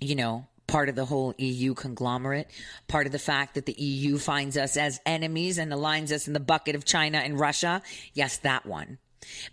you 0.00 0.14
know, 0.14 0.46
part 0.66 0.88
of 0.88 0.94
the 0.94 1.06
whole 1.06 1.34
EU 1.38 1.74
conglomerate, 1.74 2.48
part 2.86 3.06
of 3.06 3.12
the 3.12 3.18
fact 3.18 3.54
that 3.54 3.66
the 3.66 3.72
EU 3.72 4.18
finds 4.18 4.56
us 4.56 4.76
as 4.76 5.00
enemies 5.04 5.58
and 5.58 5.72
aligns 5.72 6.12
us 6.12 6.28
in 6.28 6.34
the 6.34 6.40
bucket 6.40 6.76
of 6.76 6.84
China 6.84 7.18
and 7.18 7.40
Russia. 7.40 7.82
Yes, 8.14 8.36
that 8.38 8.66
one. 8.66 8.98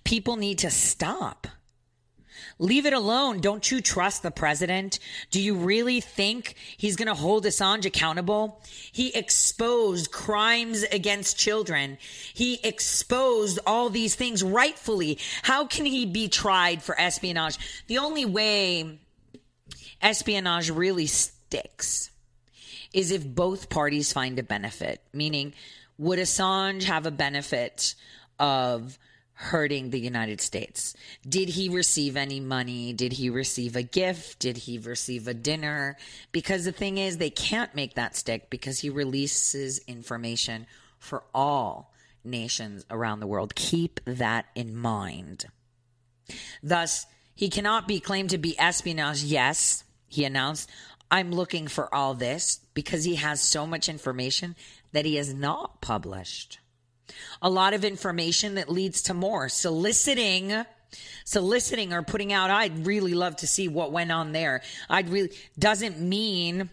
People 0.04 0.36
need 0.36 0.60
to 0.60 0.70
stop. 0.70 1.48
Leave 2.58 2.86
it 2.86 2.94
alone. 2.94 3.42
Don't 3.42 3.70
you 3.70 3.82
trust 3.82 4.24
the 4.24 4.32
president? 4.32 5.00
Do 5.30 5.42
you 5.42 5.56
really 5.56 6.00
think 6.00 6.56
he's 6.78 6.96
going 6.96 7.10
to 7.10 7.14
hold 7.14 7.44
Assange 7.46 7.86
accountable? 7.86 8.62
He 8.92 9.14
exposed 9.14 10.12
crimes 10.12 10.84
against 10.84 11.38
children. 11.38 11.98
He 12.34 12.60
exposed 12.64 13.60
all 13.68 13.90
these 13.90 14.16
things 14.16 14.42
rightfully. 14.42 15.20
How 15.44 15.66
can 15.66 15.86
he 15.86 16.06
be 16.06 16.30
tried 16.30 16.82
for 16.82 17.00
espionage? 17.00 17.58
The 17.88 17.98
only 17.98 18.24
way 18.24 19.00
espionage 20.02 20.70
really 20.70 21.08
sticks 21.08 22.10
is 22.94 23.12
if 23.12 23.28
both 23.28 23.70
parties 23.70 24.14
find 24.14 24.40
a 24.40 24.44
benefit. 24.44 25.02
Meaning, 25.12 25.54
would 25.98 26.20
Assange 26.20 26.84
have 26.84 27.06
a 27.06 27.12
benefit 27.12 27.96
of 28.40 28.98
hurting 29.36 29.90
the 29.90 30.00
United 30.00 30.42
States? 30.42 30.96
Did 31.28 31.50
he 31.50 31.70
receive 31.70 32.18
any 32.18 32.40
money? 32.40 32.94
Did 32.94 33.14
he 33.14 33.30
receive 33.30 33.76
a 33.76 33.84
gift? 33.84 34.40
Did 34.40 34.58
he 34.58 34.78
receive 34.78 35.28
a 35.28 35.34
dinner? 35.34 35.98
Because 36.32 36.66
the 36.66 36.72
thing 36.72 36.98
is, 36.98 37.18
they 37.18 37.30
can't 37.30 37.76
make 37.76 37.96
that 37.96 38.16
stick 38.16 38.50
because 38.50 38.80
he 38.80 38.90
releases 38.90 39.80
information 39.88 40.66
for 40.98 41.24
all 41.34 41.94
nations 42.24 42.86
around 42.90 43.20
the 43.20 43.28
world. 43.28 43.56
Keep 43.56 44.00
that 44.06 44.46
in 44.56 44.76
mind. 44.76 45.46
Thus, 46.64 47.06
he 47.36 47.50
cannot 47.50 47.88
be 47.88 48.00
claimed 48.00 48.32
to 48.32 48.38
be 48.38 48.58
espionage, 48.58 49.24
yes, 49.24 49.84
he 50.08 50.24
announced, 50.24 50.70
I'm 51.12 51.32
looking 51.32 51.68
for 51.68 51.94
all 51.94 52.14
this 52.14 52.62
because 52.74 53.04
he 53.04 53.16
has 53.16 53.42
so 53.42 53.68
much 53.68 53.90
information 53.90 54.56
that 54.94 55.06
he 55.06 55.16
has 55.16 55.34
not 55.34 55.82
published. 55.82 56.60
A 57.42 57.50
lot 57.50 57.74
of 57.74 57.84
information 57.84 58.56
that 58.56 58.70
leads 58.70 59.02
to 59.04 59.14
more 59.14 59.50
soliciting 59.50 60.66
soliciting 61.26 61.92
or 61.92 62.02
putting 62.02 62.32
out 62.32 62.50
i'd 62.50 62.86
really 62.86 63.14
love 63.14 63.36
to 63.36 63.48
see 63.48 63.68
what 63.68 63.92
went 63.92 64.12
on 64.12 64.32
there 64.32 64.62
i'd 64.90 65.10
really 65.10 65.30
doesn't 65.60 66.00
mean 66.00 66.70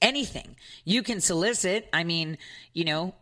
anything 0.00 0.56
you 0.84 1.02
can 1.02 1.20
solicit 1.20 1.86
i 1.92 2.02
mean 2.02 2.38
you 2.72 2.84
know 2.84 3.12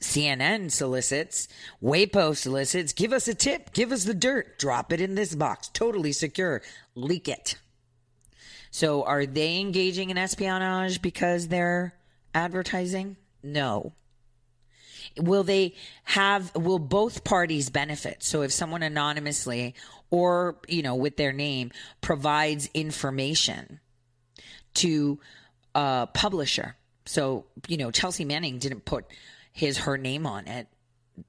CNN 0.00 0.70
solicits, 0.70 1.48
WAPO 1.82 2.36
solicits, 2.36 2.92
give 2.92 3.12
us 3.12 3.26
a 3.26 3.34
tip, 3.34 3.72
give 3.72 3.90
us 3.90 4.04
the 4.04 4.12
dirt, 4.12 4.58
drop 4.58 4.92
it 4.92 5.00
in 5.00 5.14
this 5.14 5.34
box, 5.34 5.68
totally 5.68 6.12
secure, 6.12 6.60
leak 6.94 7.26
it. 7.26 7.56
So 8.70 9.02
are 9.04 9.24
they 9.24 9.58
engaging 9.58 10.10
in 10.10 10.18
espionage 10.18 11.00
because 11.00 11.48
they're 11.48 11.94
advertising? 12.34 13.16
No. 13.42 13.92
Will 15.18 15.42
they 15.42 15.74
have, 16.04 16.54
will 16.54 16.78
both 16.78 17.24
parties 17.24 17.70
benefit? 17.70 18.22
So 18.22 18.42
if 18.42 18.52
someone 18.52 18.82
anonymously 18.82 19.74
or, 20.10 20.56
you 20.68 20.82
know, 20.82 20.94
with 20.94 21.16
their 21.16 21.32
name 21.32 21.72
provides 22.00 22.68
information 22.74 23.80
to 24.74 25.18
a 25.74 26.08
publisher. 26.12 26.76
So, 27.06 27.46
you 27.68 27.76
know, 27.76 27.90
Chelsea 27.90 28.24
Manning 28.24 28.58
didn't 28.58 28.84
put 28.84 29.06
his 29.52 29.78
her 29.78 29.98
name 29.98 30.26
on 30.26 30.46
it. 30.46 30.68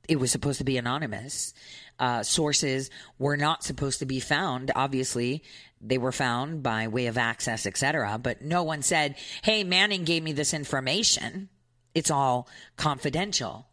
It 0.08 0.18
was 0.18 0.32
supposed 0.32 0.58
to 0.60 0.64
be 0.64 0.78
anonymous. 0.78 1.54
Uh, 2.00 2.24
sources 2.24 2.90
were 3.20 3.38
not 3.38 3.64
supposed 3.64 4.00
to 4.00 4.06
be 4.06 4.20
found. 4.20 4.72
Obviously, 4.76 5.44
they 5.80 5.98
were 5.98 6.12
found 6.12 6.64
by 6.64 6.88
way 6.88 7.06
of 7.08 7.18
access, 7.18 7.66
etc. 7.66 8.20
But 8.22 8.42
no 8.42 8.64
one 8.64 8.82
said, 8.82 9.16
"Hey, 9.44 9.64
Manning 9.64 10.04
gave 10.04 10.24
me 10.24 10.34
this 10.34 10.54
information." 10.54 11.50
It's 11.96 12.12
all 12.12 12.48
confidential. 12.76 13.68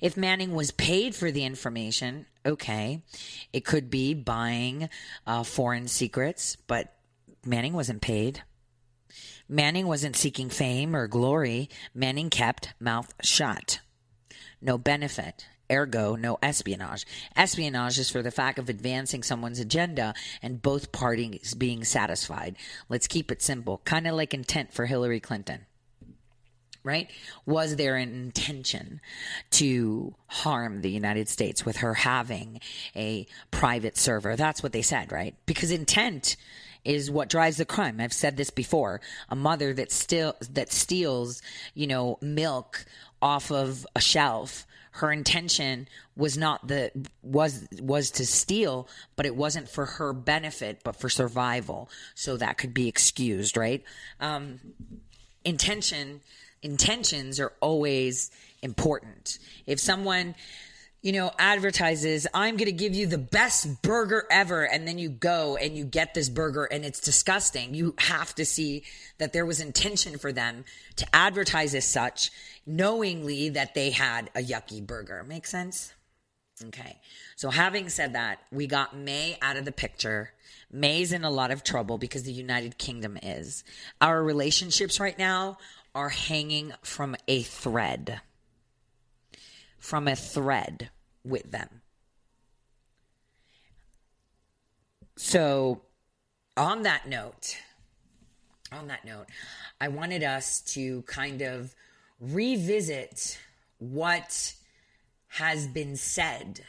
If 0.00 0.16
Manning 0.16 0.52
was 0.54 0.70
paid 0.70 1.14
for 1.14 1.30
the 1.30 1.44
information, 1.44 2.26
okay, 2.44 3.02
it 3.52 3.64
could 3.64 3.88
be 3.88 4.14
buying 4.14 4.88
uh, 5.26 5.44
foreign 5.44 5.86
secrets, 5.88 6.56
but 6.66 6.92
Manning 7.44 7.72
wasn't 7.72 8.02
paid. 8.02 8.42
Manning 9.48 9.86
wasn't 9.86 10.16
seeking 10.16 10.50
fame 10.50 10.96
or 10.96 11.06
glory. 11.06 11.70
Manning 11.94 12.30
kept 12.30 12.74
mouth 12.80 13.14
shut. 13.22 13.80
No 14.60 14.76
benefit. 14.76 15.46
Ergo, 15.70 16.16
no 16.16 16.38
espionage. 16.42 17.06
Espionage 17.36 17.98
is 17.98 18.10
for 18.10 18.22
the 18.22 18.30
fact 18.30 18.58
of 18.58 18.68
advancing 18.68 19.22
someone's 19.22 19.58
agenda 19.60 20.14
and 20.42 20.62
both 20.62 20.92
parties 20.92 21.54
being 21.54 21.84
satisfied. 21.84 22.56
Let's 22.88 23.06
keep 23.08 23.30
it 23.30 23.42
simple. 23.42 23.82
Kind 23.84 24.06
of 24.06 24.14
like 24.14 24.34
intent 24.34 24.72
for 24.72 24.86
Hillary 24.86 25.20
Clinton. 25.20 25.65
Right? 26.86 27.10
Was 27.46 27.74
there 27.74 27.96
an 27.96 28.14
intention 28.14 29.00
to 29.50 30.14
harm 30.28 30.82
the 30.82 30.90
United 30.90 31.28
States 31.28 31.66
with 31.66 31.78
her 31.78 31.94
having 31.94 32.60
a 32.94 33.26
private 33.50 33.96
server? 33.96 34.36
That's 34.36 34.62
what 34.62 34.72
they 34.72 34.82
said, 34.82 35.10
right? 35.10 35.34
Because 35.46 35.72
intent 35.72 36.36
is 36.84 37.10
what 37.10 37.28
drives 37.28 37.56
the 37.56 37.64
crime. 37.64 38.00
I've 38.00 38.12
said 38.12 38.36
this 38.36 38.50
before. 38.50 39.00
A 39.28 39.34
mother 39.34 39.74
that 39.74 39.90
still 39.90 40.36
that 40.52 40.72
steals, 40.72 41.42
you 41.74 41.88
know, 41.88 42.18
milk 42.22 42.84
off 43.20 43.50
of 43.50 43.84
a 43.96 44.00
shelf. 44.00 44.64
Her 44.92 45.10
intention 45.10 45.88
was 46.16 46.38
not 46.38 46.68
the 46.68 46.92
was 47.20 47.66
was 47.80 48.12
to 48.12 48.24
steal, 48.24 48.88
but 49.16 49.26
it 49.26 49.34
wasn't 49.34 49.68
for 49.68 49.84
her 49.84 50.12
benefit, 50.12 50.82
but 50.84 50.94
for 50.94 51.08
survival. 51.08 51.90
So 52.14 52.36
that 52.36 52.56
could 52.56 52.72
be 52.72 52.86
excused, 52.86 53.56
right? 53.56 53.82
Um, 54.20 54.60
intention 55.44 56.20
intentions 56.66 57.40
are 57.40 57.52
always 57.60 58.30
important. 58.62 59.38
If 59.66 59.80
someone 59.80 60.34
you 61.06 61.12
know, 61.12 61.30
advertises, 61.38 62.26
I'm 62.34 62.56
going 62.56 62.66
to 62.66 62.72
give 62.72 62.92
you 62.92 63.06
the 63.06 63.16
best 63.16 63.80
burger 63.80 64.24
ever. 64.28 64.64
And 64.64 64.88
then 64.88 64.98
you 64.98 65.08
go 65.08 65.56
and 65.56 65.76
you 65.76 65.84
get 65.84 66.14
this 66.14 66.28
burger 66.28 66.64
and 66.64 66.84
it's 66.84 66.98
disgusting. 66.98 67.74
You 67.74 67.94
have 67.98 68.34
to 68.34 68.44
see 68.44 68.82
that 69.18 69.32
there 69.32 69.46
was 69.46 69.60
intention 69.60 70.18
for 70.18 70.32
them 70.32 70.64
to 70.96 71.06
advertise 71.14 71.76
as 71.76 71.84
such, 71.84 72.32
knowingly 72.66 73.50
that 73.50 73.74
they 73.74 73.90
had 73.90 74.30
a 74.34 74.42
yucky 74.42 74.84
burger. 74.84 75.22
Make 75.22 75.46
sense? 75.46 75.92
Okay. 76.64 76.98
So 77.36 77.50
having 77.50 77.88
said 77.88 78.14
that, 78.14 78.40
we 78.50 78.66
got 78.66 78.96
May 78.96 79.38
out 79.40 79.56
of 79.56 79.64
the 79.64 79.70
picture. 79.70 80.32
May's 80.72 81.12
in 81.12 81.22
a 81.22 81.30
lot 81.30 81.52
of 81.52 81.62
trouble 81.62 81.98
because 81.98 82.24
the 82.24 82.32
United 82.32 82.78
Kingdom 82.78 83.16
is. 83.22 83.62
Our 84.00 84.24
relationships 84.24 84.98
right 84.98 85.16
now 85.16 85.58
are 85.96 86.10
hanging 86.10 86.74
from 86.82 87.16
a 87.26 87.42
thread. 87.42 88.20
From 89.78 90.06
a 90.06 90.14
thread 90.14 90.90
with 91.24 91.50
them. 91.50 91.80
So, 95.16 95.80
on 96.54 96.82
that 96.82 97.08
note, 97.08 97.56
on 98.70 98.88
that 98.88 99.06
note, 99.06 99.26
I 99.80 99.88
wanted 99.88 100.22
us 100.22 100.60
to 100.74 101.00
kind 101.02 101.40
of 101.40 101.74
revisit 102.20 103.38
what 103.78 104.52
has 105.28 105.66
been 105.66 105.96
said 105.96 106.60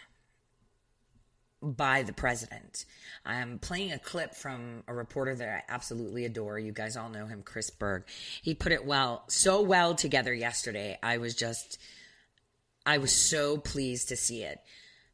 by 1.61 2.03
the 2.03 2.13
president. 2.13 2.85
I'm 3.25 3.59
playing 3.59 3.91
a 3.91 3.99
clip 3.99 4.35
from 4.35 4.83
a 4.87 4.93
reporter 4.93 5.35
that 5.35 5.49
I 5.49 5.63
absolutely 5.73 6.25
adore. 6.25 6.59
You 6.59 6.71
guys 6.71 6.95
all 6.95 7.09
know 7.09 7.25
him, 7.25 7.41
Chris 7.43 7.69
Berg. 7.69 8.03
He 8.41 8.53
put 8.53 8.71
it 8.71 8.85
well, 8.85 9.23
so 9.27 9.61
well 9.61 9.95
together 9.95 10.33
yesterday. 10.33 10.99
I 11.01 11.17
was 11.17 11.35
just, 11.35 11.79
I 12.85 12.99
was 12.99 13.11
so 13.11 13.57
pleased 13.57 14.09
to 14.09 14.15
see 14.15 14.43
it. 14.43 14.59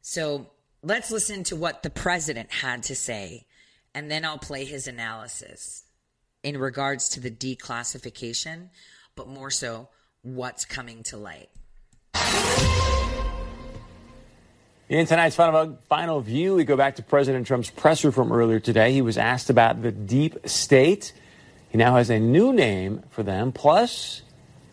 So 0.02 0.50
let's 0.82 1.10
listen 1.10 1.44
to 1.44 1.56
what 1.56 1.82
the 1.82 1.90
president 1.90 2.52
had 2.52 2.84
to 2.84 2.94
say, 2.94 3.46
and 3.94 4.10
then 4.10 4.24
I'll 4.24 4.38
play 4.38 4.64
his 4.64 4.86
analysis 4.86 5.84
in 6.42 6.58
regards 6.58 7.08
to 7.10 7.20
the 7.20 7.30
declassification, 7.30 8.68
but 9.16 9.28
more 9.28 9.50
so 9.50 9.88
what's 10.22 10.64
coming 10.66 11.02
to 11.04 11.16
light. 11.16 11.48
In 14.86 15.06
tonight's 15.06 15.34
final, 15.34 16.20
view, 16.20 16.56
we 16.56 16.64
go 16.64 16.76
back 16.76 16.96
to 16.96 17.02
President 17.02 17.46
Trump's 17.46 17.70
presser 17.70 18.12
from 18.12 18.30
earlier 18.30 18.60
today. 18.60 18.92
He 18.92 19.00
was 19.00 19.16
asked 19.16 19.48
about 19.48 19.80
the 19.80 19.90
deep 19.90 20.46
state. 20.46 21.14
He 21.70 21.78
now 21.78 21.96
has 21.96 22.10
a 22.10 22.18
new 22.18 22.52
name 22.52 23.02
for 23.08 23.22
them. 23.22 23.50
Plus, 23.50 24.20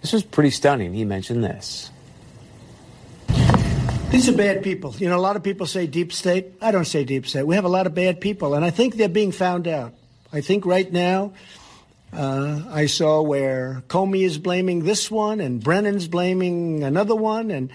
this 0.02 0.12
was 0.12 0.22
pretty 0.22 0.50
stunning. 0.50 0.94
He 0.94 1.06
mentioned 1.06 1.46
this. 1.46 1.92
These 4.10 4.28
are 4.28 4.36
bad 4.36 4.64
people. 4.64 4.94
You 4.98 5.08
know, 5.08 5.18
a 5.18 5.22
lot 5.22 5.38
of 5.38 5.44
people 5.44 5.66
say 5.66 5.88
deep 5.88 6.12
state. 6.12 6.56
I 6.62 6.72
don't 6.72 6.84
say 6.84 7.06
deep 7.06 7.26
state. 7.26 7.44
We 7.44 7.56
have 7.56 7.64
a 7.64 7.70
lot 7.70 7.88
of 7.88 7.96
bad 7.96 8.20
people, 8.20 8.54
and 8.54 8.66
I 8.66 8.70
think 8.70 8.96
they're 8.96 9.08
being 9.08 9.32
found 9.32 9.66
out. 9.66 9.94
I 10.34 10.42
think 10.42 10.66
right 10.66 10.92
now, 10.92 11.32
uh, 12.12 12.64
I 12.70 12.88
saw 12.88 13.22
where 13.22 13.82
Comey 13.88 14.24
is 14.24 14.38
blaming 14.38 14.84
this 14.84 15.10
one, 15.10 15.40
and 15.40 15.64
Brennan's 15.64 16.10
blaming 16.10 16.84
another 16.84 17.16
one, 17.16 17.50
and 17.50 17.72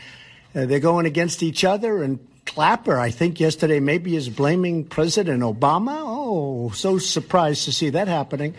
uh, 0.56 0.64
they're 0.64 0.80
going 0.80 1.04
against 1.04 1.42
each 1.42 1.64
other. 1.64 2.02
And 2.02 2.18
Clapper, 2.46 2.98
I 2.98 3.10
think 3.10 3.38
yesterday, 3.38 3.78
maybe 3.78 4.16
is 4.16 4.28
blaming 4.28 4.84
President 4.84 5.42
Obama. 5.42 5.96
Oh, 5.98 6.70
so 6.70 6.98
surprised 6.98 7.64
to 7.66 7.72
see 7.72 7.90
that 7.90 8.08
happening. 8.08 8.54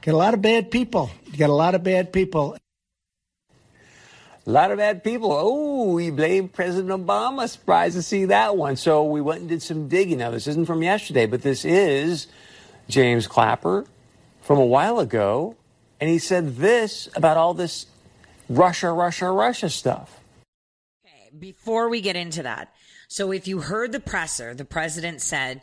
Get 0.00 0.14
a 0.14 0.16
lot 0.16 0.34
of 0.34 0.42
bad 0.42 0.70
people. 0.70 1.10
You 1.26 1.38
got 1.38 1.50
a 1.50 1.54
lot 1.54 1.74
of 1.74 1.82
bad 1.82 2.12
people. 2.12 2.56
A 4.46 4.50
lot 4.50 4.70
of 4.70 4.78
bad 4.78 5.02
people. 5.02 5.30
Oh, 5.32 5.96
he 5.96 6.10
blamed 6.10 6.52
President 6.52 6.90
Obama. 6.90 7.48
Surprised 7.48 7.96
to 7.96 8.02
see 8.02 8.26
that 8.26 8.56
one. 8.56 8.76
So 8.76 9.04
we 9.04 9.20
went 9.20 9.40
and 9.40 9.48
did 9.48 9.62
some 9.62 9.88
digging. 9.88 10.18
Now, 10.18 10.30
this 10.30 10.46
isn't 10.46 10.66
from 10.66 10.82
yesterday, 10.82 11.26
but 11.26 11.42
this 11.42 11.64
is 11.64 12.28
James 12.88 13.26
Clapper 13.26 13.86
from 14.42 14.58
a 14.58 14.66
while 14.66 15.00
ago. 15.00 15.56
And 15.98 16.10
he 16.10 16.18
said 16.18 16.56
this 16.56 17.08
about 17.16 17.38
all 17.38 17.54
this 17.54 17.86
Russia, 18.50 18.92
Russia, 18.92 19.30
Russia 19.30 19.70
stuff 19.70 20.20
before 21.38 21.88
we 21.88 22.00
get 22.00 22.16
into 22.16 22.42
that, 22.42 22.74
so 23.08 23.32
if 23.32 23.48
you 23.48 23.60
heard 23.60 23.92
the 23.92 24.00
presser, 24.00 24.54
the 24.54 24.64
president 24.64 25.20
said 25.20 25.62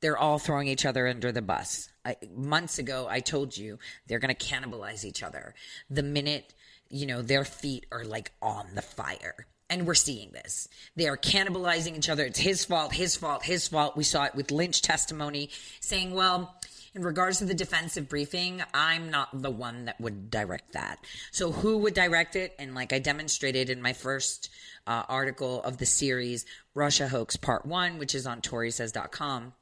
they're 0.00 0.18
all 0.18 0.38
throwing 0.38 0.68
each 0.68 0.86
other 0.86 1.08
under 1.08 1.32
the 1.32 1.42
bus. 1.42 1.90
I, 2.04 2.16
months 2.34 2.78
ago, 2.78 3.06
I 3.08 3.20
told 3.20 3.56
you 3.56 3.78
they're 4.06 4.18
going 4.18 4.34
to 4.34 4.46
cannibalize 4.46 5.04
each 5.04 5.22
other 5.22 5.54
the 5.90 6.02
minute 6.02 6.54
you 6.90 7.06
know 7.06 7.22
their 7.22 7.44
feet 7.44 7.86
are 7.92 8.04
like 8.04 8.32
on 8.40 8.66
the 8.74 8.82
fire. 8.82 9.46
And 9.70 9.86
we're 9.86 9.94
seeing 9.94 10.30
this. 10.32 10.66
They 10.96 11.08
are 11.08 11.18
cannibalizing 11.18 11.94
each 11.94 12.08
other. 12.08 12.24
It's 12.24 12.38
his 12.38 12.64
fault, 12.64 12.94
his 12.94 13.16
fault, 13.16 13.44
his 13.44 13.68
fault. 13.68 13.98
We 13.98 14.04
saw 14.04 14.24
it 14.24 14.34
with 14.34 14.50
Lynch 14.50 14.80
testimony 14.80 15.50
saying, 15.80 16.14
well, 16.14 16.54
in 16.94 17.02
regards 17.02 17.38
to 17.38 17.44
the 17.44 17.54
defensive 17.54 18.08
briefing, 18.08 18.62
I'm 18.72 19.10
not 19.10 19.42
the 19.42 19.50
one 19.50 19.86
that 19.86 20.00
would 20.00 20.30
direct 20.30 20.72
that. 20.72 20.98
So 21.30 21.52
who 21.52 21.78
would 21.78 21.94
direct 21.94 22.36
it? 22.36 22.54
And 22.58 22.74
like 22.74 22.92
I 22.92 22.98
demonstrated 22.98 23.70
in 23.70 23.82
my 23.82 23.92
first 23.92 24.50
uh, 24.86 25.04
article 25.08 25.62
of 25.62 25.78
the 25.78 25.86
series, 25.86 26.46
Russia 26.74 27.08
Hoax 27.08 27.36
Part 27.36 27.66
1, 27.66 27.98
which 27.98 28.14
is 28.14 28.26
on 28.26 28.40
ToriSays.com, 28.40 29.52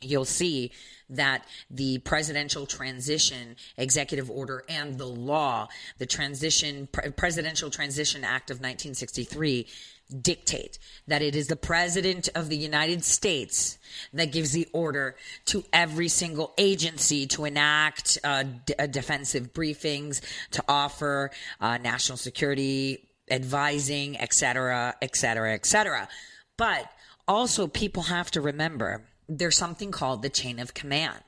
you'll 0.00 0.24
see 0.24 0.72
that 1.08 1.44
the 1.70 1.98
presidential 1.98 2.66
transition 2.66 3.56
executive 3.76 4.30
order 4.30 4.64
and 4.68 4.96
the 4.96 5.06
law, 5.06 5.68
the 5.98 6.06
transition 6.06 6.88
presidential 7.16 7.70
transition 7.70 8.24
act 8.24 8.50
of 8.50 8.58
1963 8.58 9.66
dictate 10.10 10.78
that 11.06 11.22
it 11.22 11.34
is 11.34 11.46
the 11.48 11.56
president 11.56 12.28
of 12.34 12.48
the 12.48 12.56
United 12.56 13.04
States 13.04 13.78
that 14.12 14.32
gives 14.32 14.52
the 14.52 14.68
order 14.72 15.16
to 15.46 15.64
every 15.72 16.08
single 16.08 16.52
agency 16.58 17.26
to 17.26 17.44
enact 17.44 18.18
uh, 18.24 18.44
d- 18.66 18.74
uh, 18.78 18.86
defensive 18.86 19.52
briefings, 19.52 20.20
to 20.50 20.62
offer 20.68 21.30
uh, 21.60 21.78
national 21.78 22.18
security 22.18 23.08
advising, 23.30 24.18
etc., 24.20 24.94
etc., 25.00 25.54
etc. 25.54 26.08
But 26.56 26.90
also, 27.28 27.66
people 27.66 28.04
have 28.04 28.30
to 28.32 28.40
remember 28.40 29.04
there's 29.28 29.56
something 29.56 29.92
called 29.92 30.22
the 30.22 30.28
chain 30.28 30.58
of 30.58 30.74
command. 30.74 31.22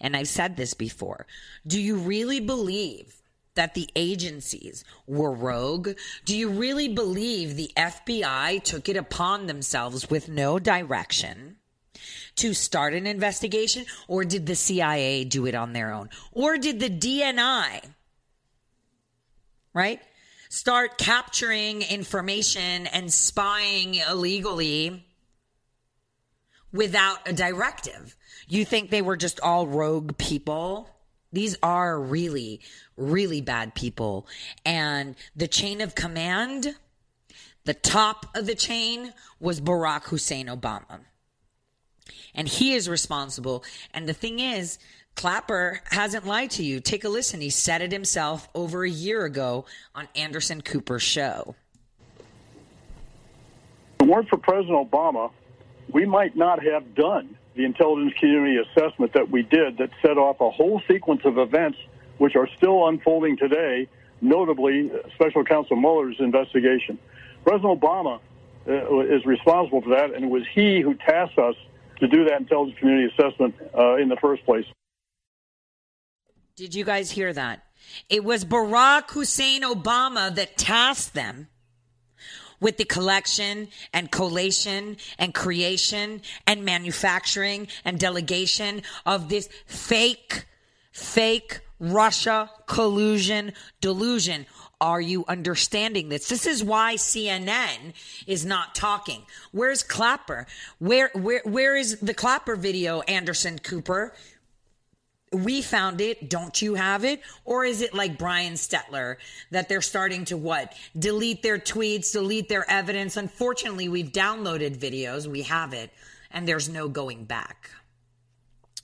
And 0.00 0.16
I've 0.16 0.28
said 0.28 0.56
this 0.56 0.74
before. 0.74 1.26
Do 1.66 1.80
you 1.80 1.96
really 1.96 2.40
believe 2.40 3.17
that 3.58 3.74
the 3.74 3.90
agencies 3.94 4.84
were 5.06 5.32
rogue? 5.32 5.90
Do 6.24 6.36
you 6.36 6.48
really 6.48 6.88
believe 6.88 7.56
the 7.56 7.70
FBI 7.76 8.62
took 8.62 8.88
it 8.88 8.96
upon 8.96 9.46
themselves 9.46 10.08
with 10.08 10.28
no 10.28 10.58
direction? 10.58 11.56
to 12.36 12.54
start 12.54 12.94
an 12.94 13.04
investigation, 13.04 13.84
or 14.06 14.24
did 14.24 14.46
the 14.46 14.54
CIA 14.54 15.24
do 15.24 15.44
it 15.46 15.56
on 15.56 15.72
their 15.72 15.92
own? 15.92 16.08
Or 16.30 16.56
did 16.56 16.78
the 16.78 16.88
DNI, 16.88 17.82
right, 19.74 20.00
start 20.48 20.98
capturing 20.98 21.82
information 21.82 22.86
and 22.86 23.12
spying 23.12 23.96
illegally 23.96 25.04
without 26.72 27.28
a 27.28 27.32
directive. 27.32 28.16
You 28.46 28.64
think 28.64 28.90
they 28.90 29.02
were 29.02 29.16
just 29.16 29.40
all 29.40 29.66
rogue 29.66 30.16
people? 30.16 30.88
These 31.32 31.56
are 31.62 32.00
really, 32.00 32.60
really 32.96 33.40
bad 33.40 33.74
people. 33.74 34.26
And 34.64 35.14
the 35.36 35.48
chain 35.48 35.80
of 35.80 35.94
command, 35.94 36.76
the 37.64 37.74
top 37.74 38.26
of 38.34 38.46
the 38.46 38.54
chain 38.54 39.12
was 39.40 39.60
Barack 39.60 40.04
Hussein 40.04 40.46
Obama. 40.46 41.00
And 42.34 42.48
he 42.48 42.72
is 42.72 42.88
responsible. 42.88 43.64
And 43.92 44.08
the 44.08 44.14
thing 44.14 44.38
is, 44.38 44.78
Clapper 45.16 45.80
hasn't 45.90 46.26
lied 46.26 46.50
to 46.52 46.62
you. 46.62 46.80
Take 46.80 47.04
a 47.04 47.08
listen. 47.08 47.40
He 47.40 47.50
said 47.50 47.82
it 47.82 47.90
himself 47.90 48.48
over 48.54 48.84
a 48.84 48.90
year 48.90 49.24
ago 49.24 49.66
on 49.94 50.08
Anderson 50.14 50.60
Cooper's 50.60 51.02
show. 51.02 51.56
If 54.00 54.06
it 54.06 54.08
weren't 54.08 54.28
for 54.28 54.38
President 54.38 54.90
Obama, 54.90 55.32
we 55.92 56.06
might 56.06 56.36
not 56.36 56.62
have 56.62 56.94
done 56.94 57.36
the 57.58 57.64
intelligence 57.64 58.14
community 58.20 58.56
assessment 58.56 59.12
that 59.14 59.30
we 59.30 59.42
did 59.42 59.78
that 59.78 59.90
set 60.00 60.16
off 60.16 60.40
a 60.40 60.48
whole 60.48 60.80
sequence 60.86 61.22
of 61.24 61.38
events 61.38 61.76
which 62.18 62.36
are 62.36 62.48
still 62.56 62.86
unfolding 62.86 63.36
today, 63.36 63.88
notably 64.20 64.92
Special 65.16 65.42
Counsel 65.42 65.74
Mueller's 65.74 66.20
investigation. 66.20 67.00
President 67.42 67.80
Obama 67.80 68.20
uh, 68.68 69.00
is 69.00 69.26
responsible 69.26 69.82
for 69.82 69.90
that, 69.90 70.14
and 70.14 70.24
it 70.24 70.30
was 70.30 70.44
he 70.54 70.80
who 70.80 70.94
tasked 70.94 71.36
us 71.36 71.56
to 71.98 72.06
do 72.06 72.24
that 72.26 72.40
intelligence 72.40 72.78
community 72.78 73.12
assessment 73.12 73.56
uh, 73.76 73.96
in 73.96 74.08
the 74.08 74.16
first 74.16 74.44
place. 74.44 74.64
Did 76.54 76.76
you 76.76 76.84
guys 76.84 77.10
hear 77.10 77.32
that? 77.32 77.64
It 78.08 78.22
was 78.22 78.44
Barack 78.44 79.10
Hussein 79.10 79.62
Obama 79.62 80.32
that 80.32 80.56
tasked 80.56 81.14
them 81.14 81.48
with 82.60 82.76
the 82.76 82.84
collection 82.84 83.68
and 83.92 84.10
collation 84.10 84.96
and 85.18 85.34
creation 85.34 86.22
and 86.46 86.64
manufacturing 86.64 87.68
and 87.84 87.98
delegation 87.98 88.82
of 89.06 89.28
this 89.28 89.48
fake, 89.66 90.44
fake 90.92 91.60
Russia 91.80 92.50
collusion 92.66 93.52
delusion. 93.80 94.46
Are 94.80 95.00
you 95.00 95.24
understanding 95.26 96.08
this? 96.08 96.28
This 96.28 96.46
is 96.46 96.62
why 96.62 96.94
CNN 96.94 97.94
is 98.28 98.46
not 98.46 98.76
talking. 98.76 99.22
Where's 99.50 99.82
Clapper? 99.82 100.46
Where 100.78 101.10
where 101.14 101.42
where 101.44 101.76
is 101.76 101.98
the 101.98 102.14
Clapper 102.14 102.54
video, 102.54 103.00
Anderson 103.02 103.58
Cooper? 103.58 104.14
We 105.32 105.62
found 105.62 106.00
it. 106.00 106.30
Don't 106.30 106.60
you 106.62 106.74
have 106.74 107.04
it? 107.04 107.20
Or 107.44 107.64
is 107.64 107.82
it 107.82 107.94
like 107.94 108.18
Brian 108.18 108.54
Stelter 108.54 109.16
that 109.50 109.68
they're 109.68 109.82
starting 109.82 110.24
to 110.26 110.36
what? 110.36 110.74
Delete 110.98 111.42
their 111.42 111.58
tweets, 111.58 112.12
delete 112.12 112.48
their 112.48 112.68
evidence. 112.70 113.16
Unfortunately, 113.16 113.88
we've 113.88 114.10
downloaded 114.12 114.78
videos. 114.78 115.26
We 115.26 115.42
have 115.42 115.74
it 115.74 115.90
and 116.30 116.46
there's 116.46 116.68
no 116.68 116.88
going 116.88 117.24
back. 117.24 117.70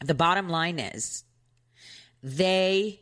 The 0.05 0.15
bottom 0.15 0.49
line 0.49 0.79
is 0.79 1.25
they 2.23 3.01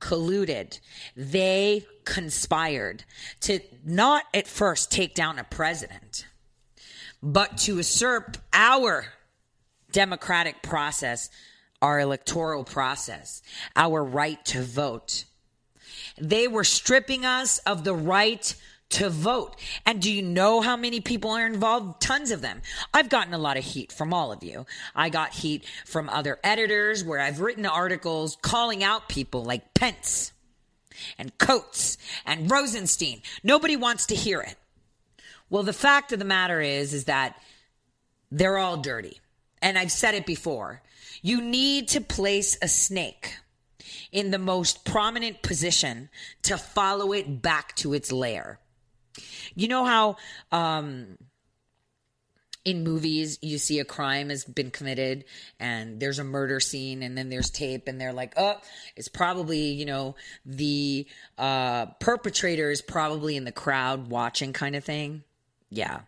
colluded. 0.00 0.78
They 1.16 1.86
conspired 2.04 3.04
to 3.40 3.60
not 3.84 4.24
at 4.32 4.46
first 4.46 4.92
take 4.92 5.14
down 5.14 5.38
a 5.38 5.44
president, 5.44 6.26
but 7.22 7.58
to 7.58 7.76
usurp 7.76 8.36
our 8.52 9.06
democratic 9.90 10.62
process, 10.62 11.30
our 11.80 12.00
electoral 12.00 12.64
process, 12.64 13.42
our 13.76 14.02
right 14.02 14.44
to 14.46 14.62
vote. 14.62 15.24
They 16.20 16.48
were 16.48 16.64
stripping 16.64 17.24
us 17.24 17.58
of 17.58 17.84
the 17.84 17.94
right 17.94 18.54
to 18.90 19.10
vote. 19.10 19.56
And 19.84 20.00
do 20.00 20.12
you 20.12 20.22
know 20.22 20.60
how 20.60 20.76
many 20.76 21.00
people 21.00 21.30
are 21.30 21.46
involved? 21.46 22.00
Tons 22.00 22.30
of 22.30 22.40
them. 22.40 22.62
I've 22.92 23.08
gotten 23.08 23.34
a 23.34 23.38
lot 23.38 23.56
of 23.56 23.64
heat 23.64 23.92
from 23.92 24.14
all 24.14 24.32
of 24.32 24.42
you. 24.42 24.66
I 24.94 25.10
got 25.10 25.32
heat 25.32 25.64
from 25.84 26.08
other 26.08 26.38
editors 26.42 27.04
where 27.04 27.20
I've 27.20 27.40
written 27.40 27.66
articles 27.66 28.38
calling 28.40 28.82
out 28.82 29.08
people 29.08 29.44
like 29.44 29.74
Pence 29.74 30.32
and 31.18 31.36
Coats 31.38 31.98
and 32.24 32.50
Rosenstein. 32.50 33.22
Nobody 33.42 33.76
wants 33.76 34.06
to 34.06 34.14
hear 34.14 34.40
it. 34.40 34.56
Well, 35.50 35.62
the 35.62 35.72
fact 35.72 36.12
of 36.12 36.18
the 36.18 36.24
matter 36.24 36.60
is, 36.60 36.92
is 36.92 37.04
that 37.04 37.40
they're 38.30 38.58
all 38.58 38.78
dirty. 38.78 39.20
And 39.60 39.78
I've 39.78 39.92
said 39.92 40.14
it 40.14 40.26
before. 40.26 40.82
You 41.22 41.40
need 41.40 41.88
to 41.88 42.00
place 42.00 42.56
a 42.62 42.68
snake 42.68 43.36
in 44.12 44.30
the 44.30 44.38
most 44.38 44.84
prominent 44.84 45.42
position 45.42 46.08
to 46.42 46.56
follow 46.56 47.12
it 47.12 47.42
back 47.42 47.74
to 47.76 47.94
its 47.94 48.12
lair. 48.12 48.58
You 49.54 49.68
know 49.68 49.84
how 49.84 50.16
um, 50.52 51.18
in 52.64 52.84
movies 52.84 53.38
you 53.42 53.58
see 53.58 53.80
a 53.80 53.84
crime 53.84 54.28
has 54.28 54.44
been 54.44 54.70
committed 54.70 55.24
and 55.58 55.98
there's 56.00 56.18
a 56.18 56.24
murder 56.24 56.60
scene 56.60 57.02
and 57.02 57.18
then 57.18 57.28
there's 57.28 57.50
tape 57.50 57.88
and 57.88 58.00
they're 58.00 58.12
like, 58.12 58.34
oh, 58.36 58.56
it's 58.94 59.08
probably, 59.08 59.72
you 59.72 59.86
know, 59.86 60.14
the 60.46 61.06
uh, 61.36 61.86
perpetrator 62.00 62.70
is 62.70 62.80
probably 62.80 63.36
in 63.36 63.44
the 63.44 63.52
crowd 63.52 64.08
watching 64.08 64.52
kind 64.52 64.76
of 64.76 64.84
thing. 64.84 65.24
Yeah 65.70 66.00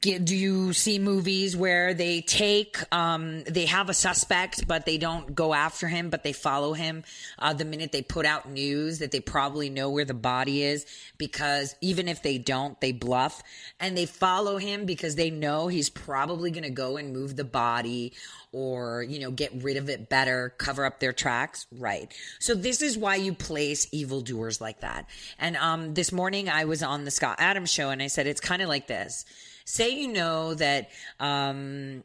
do 0.00 0.34
you 0.34 0.72
see 0.72 0.98
movies 0.98 1.54
where 1.56 1.92
they 1.92 2.22
take 2.22 2.78
um, 2.92 3.42
they 3.44 3.66
have 3.66 3.88
a 3.88 3.94
suspect 3.94 4.66
but 4.66 4.86
they 4.86 4.96
don't 4.96 5.34
go 5.34 5.52
after 5.52 5.88
him 5.88 6.08
but 6.08 6.22
they 6.22 6.32
follow 6.32 6.72
him 6.72 7.04
uh, 7.38 7.52
the 7.52 7.64
minute 7.64 7.92
they 7.92 8.02
put 8.02 8.24
out 8.24 8.48
news 8.48 9.00
that 9.00 9.10
they 9.10 9.20
probably 9.20 9.68
know 9.68 9.90
where 9.90 10.04
the 10.04 10.14
body 10.14 10.62
is 10.62 10.86
because 11.18 11.74
even 11.80 12.08
if 12.08 12.22
they 12.22 12.38
don't 12.38 12.80
they 12.80 12.92
bluff 12.92 13.42
and 13.78 13.96
they 13.96 14.06
follow 14.06 14.56
him 14.56 14.86
because 14.86 15.16
they 15.16 15.30
know 15.30 15.68
he's 15.68 15.90
probably 15.90 16.50
going 16.50 16.64
to 16.64 16.70
go 16.70 16.96
and 16.96 17.12
move 17.12 17.36
the 17.36 17.44
body 17.44 18.12
or 18.52 19.02
you 19.02 19.20
know 19.20 19.30
get 19.30 19.52
rid 19.62 19.76
of 19.76 19.88
it 19.88 20.08
better 20.08 20.54
cover 20.58 20.84
up 20.84 20.98
their 20.98 21.12
tracks. 21.12 21.66
Right. 21.70 22.12
So 22.38 22.54
this 22.54 22.82
is 22.82 22.98
why 22.98 23.16
you 23.16 23.32
place 23.32 23.86
evildoers 23.92 24.60
like 24.60 24.80
that. 24.80 25.08
And 25.38 25.56
um, 25.56 25.94
this 25.94 26.10
morning 26.10 26.48
i 26.48 26.64
was 26.64 26.82
on 26.82 27.04
the 27.04 27.10
scott 27.10 27.36
adams 27.38 27.70
show 27.70 27.90
and 27.90 28.02
i 28.02 28.06
said 28.06 28.26
it's 28.26 28.40
kind 28.40 28.62
of 28.62 28.68
like 28.68 28.86
this 28.86 29.24
say 29.70 29.90
you 29.90 30.08
know 30.08 30.54
that 30.54 30.90
um, 31.18 32.02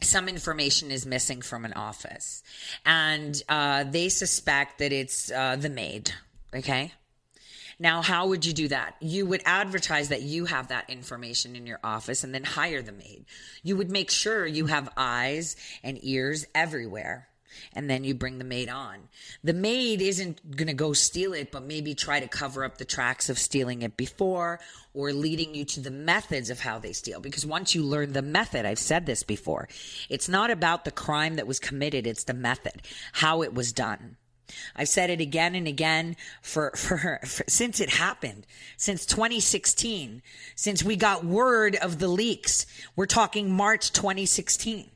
some 0.00 0.28
information 0.28 0.90
is 0.90 1.04
missing 1.04 1.42
from 1.42 1.64
an 1.64 1.72
office 1.72 2.42
and 2.86 3.42
uh, 3.48 3.84
they 3.84 4.08
suspect 4.08 4.78
that 4.78 4.92
it's 4.92 5.30
uh, 5.30 5.56
the 5.56 5.70
maid 5.70 6.12
okay? 6.54 6.92
Now 7.78 8.02
how 8.02 8.28
would 8.28 8.44
you 8.44 8.52
do 8.52 8.68
that? 8.68 8.96
You 9.00 9.26
would 9.26 9.42
advertise 9.44 10.08
that 10.08 10.22
you 10.22 10.46
have 10.46 10.68
that 10.68 10.90
information 10.90 11.54
in 11.56 11.66
your 11.66 11.78
office 11.84 12.24
and 12.24 12.34
then 12.34 12.44
hire 12.44 12.82
the 12.82 12.92
maid. 12.92 13.24
You 13.62 13.76
would 13.76 13.90
make 13.90 14.10
sure 14.10 14.46
you 14.46 14.66
have 14.66 14.88
eyes 14.96 15.56
and 15.82 15.98
ears 16.02 16.46
everywhere 16.54 17.27
and 17.74 17.88
then 17.88 18.04
you 18.04 18.14
bring 18.14 18.38
the 18.38 18.44
maid 18.44 18.68
on. 18.68 19.08
The 19.42 19.52
maid 19.52 20.00
isn't 20.00 20.56
going 20.56 20.68
to 20.68 20.74
go 20.74 20.92
steal 20.92 21.32
it, 21.32 21.50
but 21.50 21.62
maybe 21.62 21.94
try 21.94 22.20
to 22.20 22.28
cover 22.28 22.64
up 22.64 22.78
the 22.78 22.84
tracks 22.84 23.28
of 23.28 23.38
stealing 23.38 23.82
it 23.82 23.96
before 23.96 24.60
or 24.94 25.12
leading 25.12 25.54
you 25.54 25.64
to 25.64 25.80
the 25.80 25.90
methods 25.90 26.50
of 26.50 26.60
how 26.60 26.78
they 26.78 26.92
steal. 26.92 27.20
Because 27.20 27.46
once 27.46 27.74
you 27.74 27.82
learn 27.82 28.12
the 28.12 28.22
method, 28.22 28.66
I've 28.66 28.78
said 28.78 29.06
this 29.06 29.22
before, 29.22 29.68
it's 30.08 30.28
not 30.28 30.50
about 30.50 30.84
the 30.84 30.90
crime 30.90 31.36
that 31.36 31.46
was 31.46 31.58
committed, 31.58 32.06
it's 32.06 32.24
the 32.24 32.34
method, 32.34 32.82
how 33.12 33.42
it 33.42 33.54
was 33.54 33.72
done. 33.72 34.16
I've 34.74 34.88
said 34.88 35.10
it 35.10 35.20
again 35.20 35.54
and 35.54 35.68
again 35.68 36.16
for, 36.42 36.72
for, 36.76 37.20
for, 37.24 37.44
since 37.48 37.80
it 37.80 37.90
happened, 37.90 38.46
since 38.76 39.06
2016, 39.06 40.22
since 40.54 40.82
we 40.82 40.96
got 40.96 41.24
word 41.24 41.76
of 41.76 41.98
the 41.98 42.08
leaks. 42.08 42.66
We're 42.96 43.06
talking 43.06 43.50
March 43.50 43.92
2016 43.92 44.90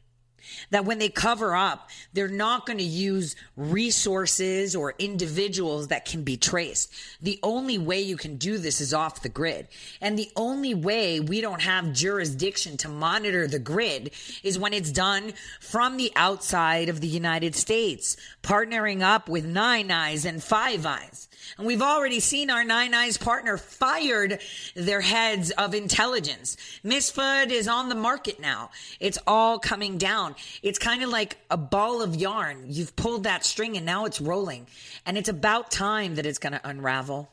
that 0.71 0.85
when 0.85 0.99
they 0.99 1.09
cover 1.09 1.55
up, 1.55 1.91
they're 2.13 2.29
not 2.29 2.67
going 2.67 2.79
to 2.79 2.85
use 2.85 3.37
resources 3.57 4.75
or 4.77 4.95
individuals 4.99 5.89
that 5.89 6.05
can 6.05 6.23
be 6.23 6.37
traced. 6.37 6.93
The 7.21 7.39
only 7.43 7.79
way 7.79 8.01
you 8.01 8.17
can 8.17 8.37
do 8.37 8.59
this 8.59 8.81
is 8.81 8.95
off 8.95 9.23
the 9.23 9.29
grid. 9.29 9.69
And 10.01 10.19
the 10.19 10.31
only 10.37 10.75
way 10.75 11.21
we 11.21 11.41
don't 11.41 11.63
have 11.63 11.93
jurisdiction 11.93 12.77
to 12.79 12.89
monitor 12.89 13.47
the 13.47 13.59
grid 13.59 14.11
is 14.43 14.59
when 14.59 14.73
it's 14.73 14.93
done 14.93 15.33
from 15.61 15.97
the 15.97 16.13
outside 16.17 16.89
of 16.89 17.01
the 17.01 17.09
United 17.09 17.55
States, 17.55 18.17
partnering 18.43 19.03
up 19.03 19.29
with 19.29 19.45
Nine 19.45 19.91
Eyes 19.91 20.25
and 20.25 20.43
Five 20.43 20.87
Eyes. 20.87 21.29
And 21.59 21.67
we've 21.67 21.83
already 21.83 22.21
seen 22.21 22.51
our 22.51 22.65
Nine 22.65 22.95
Eyes 22.95 23.17
partner 23.17 23.57
fired 23.57 24.41
their 24.75 25.01
heads 25.01 25.51
of 25.53 25.75
intelligence. 25.75 26.57
Misfud 26.85 27.51
is 27.51 27.69
on 27.69 27.89
the 27.89 27.95
market 27.95 28.41
now. 28.41 28.71
It's 29.01 29.19
all 29.27 29.59
coming 29.59 29.99
down. 29.99 30.35
It's 30.63 30.79
kind 30.79 31.03
of 31.03 31.11
like 31.11 31.37
a 31.51 31.57
ball 31.57 32.03
of 32.03 32.17
yarn. 32.17 32.65
You've 32.69 32.97
pulled 32.97 33.25
that 33.25 33.45
string 33.45 33.77
and 33.77 33.85
now 33.85 34.05
it's 34.07 34.21
rolling. 34.21 34.67
And 35.05 35.19
it's 35.19 35.29
about 35.29 35.71
time 35.71 36.15
that 36.15 36.27
it's 36.27 36.39
going 36.39 36.55
to 36.55 36.69
unravel. 36.69 37.31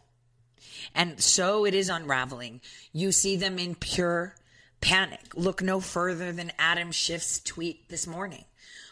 And 0.93 1.21
so 1.21 1.65
it 1.65 1.73
is 1.73 1.89
unraveling. 1.89 2.61
You 2.91 3.11
see 3.11 3.35
them 3.35 3.59
in 3.59 3.75
pure 3.75 4.35
panic. 4.81 5.33
Look 5.35 5.61
no 5.61 5.79
further 5.79 6.31
than 6.31 6.51
Adam 6.57 6.91
Schiff's 6.91 7.39
tweet 7.39 7.89
this 7.89 8.07
morning 8.07 8.45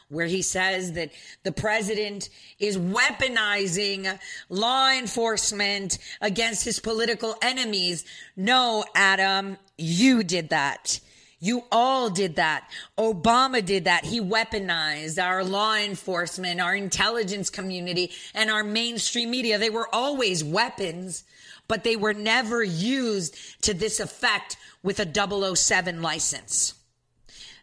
where 0.10 0.26
he 0.26 0.42
says 0.42 0.94
that 0.94 1.12
the 1.44 1.52
president 1.52 2.30
is 2.60 2.78
weaponizing 2.78 4.18
law 4.50 4.92
enforcement 4.92 5.98
against 6.22 6.64
his 6.64 6.80
political 6.80 7.36
enemies. 7.42 8.06
No, 8.36 8.86
Adam, 8.96 9.58
you 9.78 10.24
did 10.24 10.50
that. 10.50 11.00
You 11.40 11.66
all 11.72 12.10
did 12.10 12.38
that. 12.38 12.68
Obama 12.98 13.64
did 13.64 13.84
that. 13.84 14.06
He 14.06 14.20
weaponized 14.20 15.22
our 15.22 15.44
law 15.44 15.76
enforcement, 15.76 16.60
our 16.60 16.76
intelligence 16.76 17.50
community, 17.50 18.12
and 18.34 18.50
our 18.50 18.64
mainstream 18.64 19.30
media. 19.30 19.60
They 19.60 19.70
were 19.70 19.94
always 19.94 20.44
weapons, 20.44 21.26
but 21.68 21.84
they 21.84 21.96
were 21.96 22.14
never 22.14 22.64
used 22.64 23.36
to 23.64 23.76
this 23.76 24.00
effect 24.00 24.58
with 24.82 25.00
a 25.00 25.56
007 25.56 26.02
license. 26.02 26.74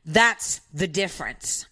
That's 0.07 0.61
the 0.73 0.87
difference 0.87 1.67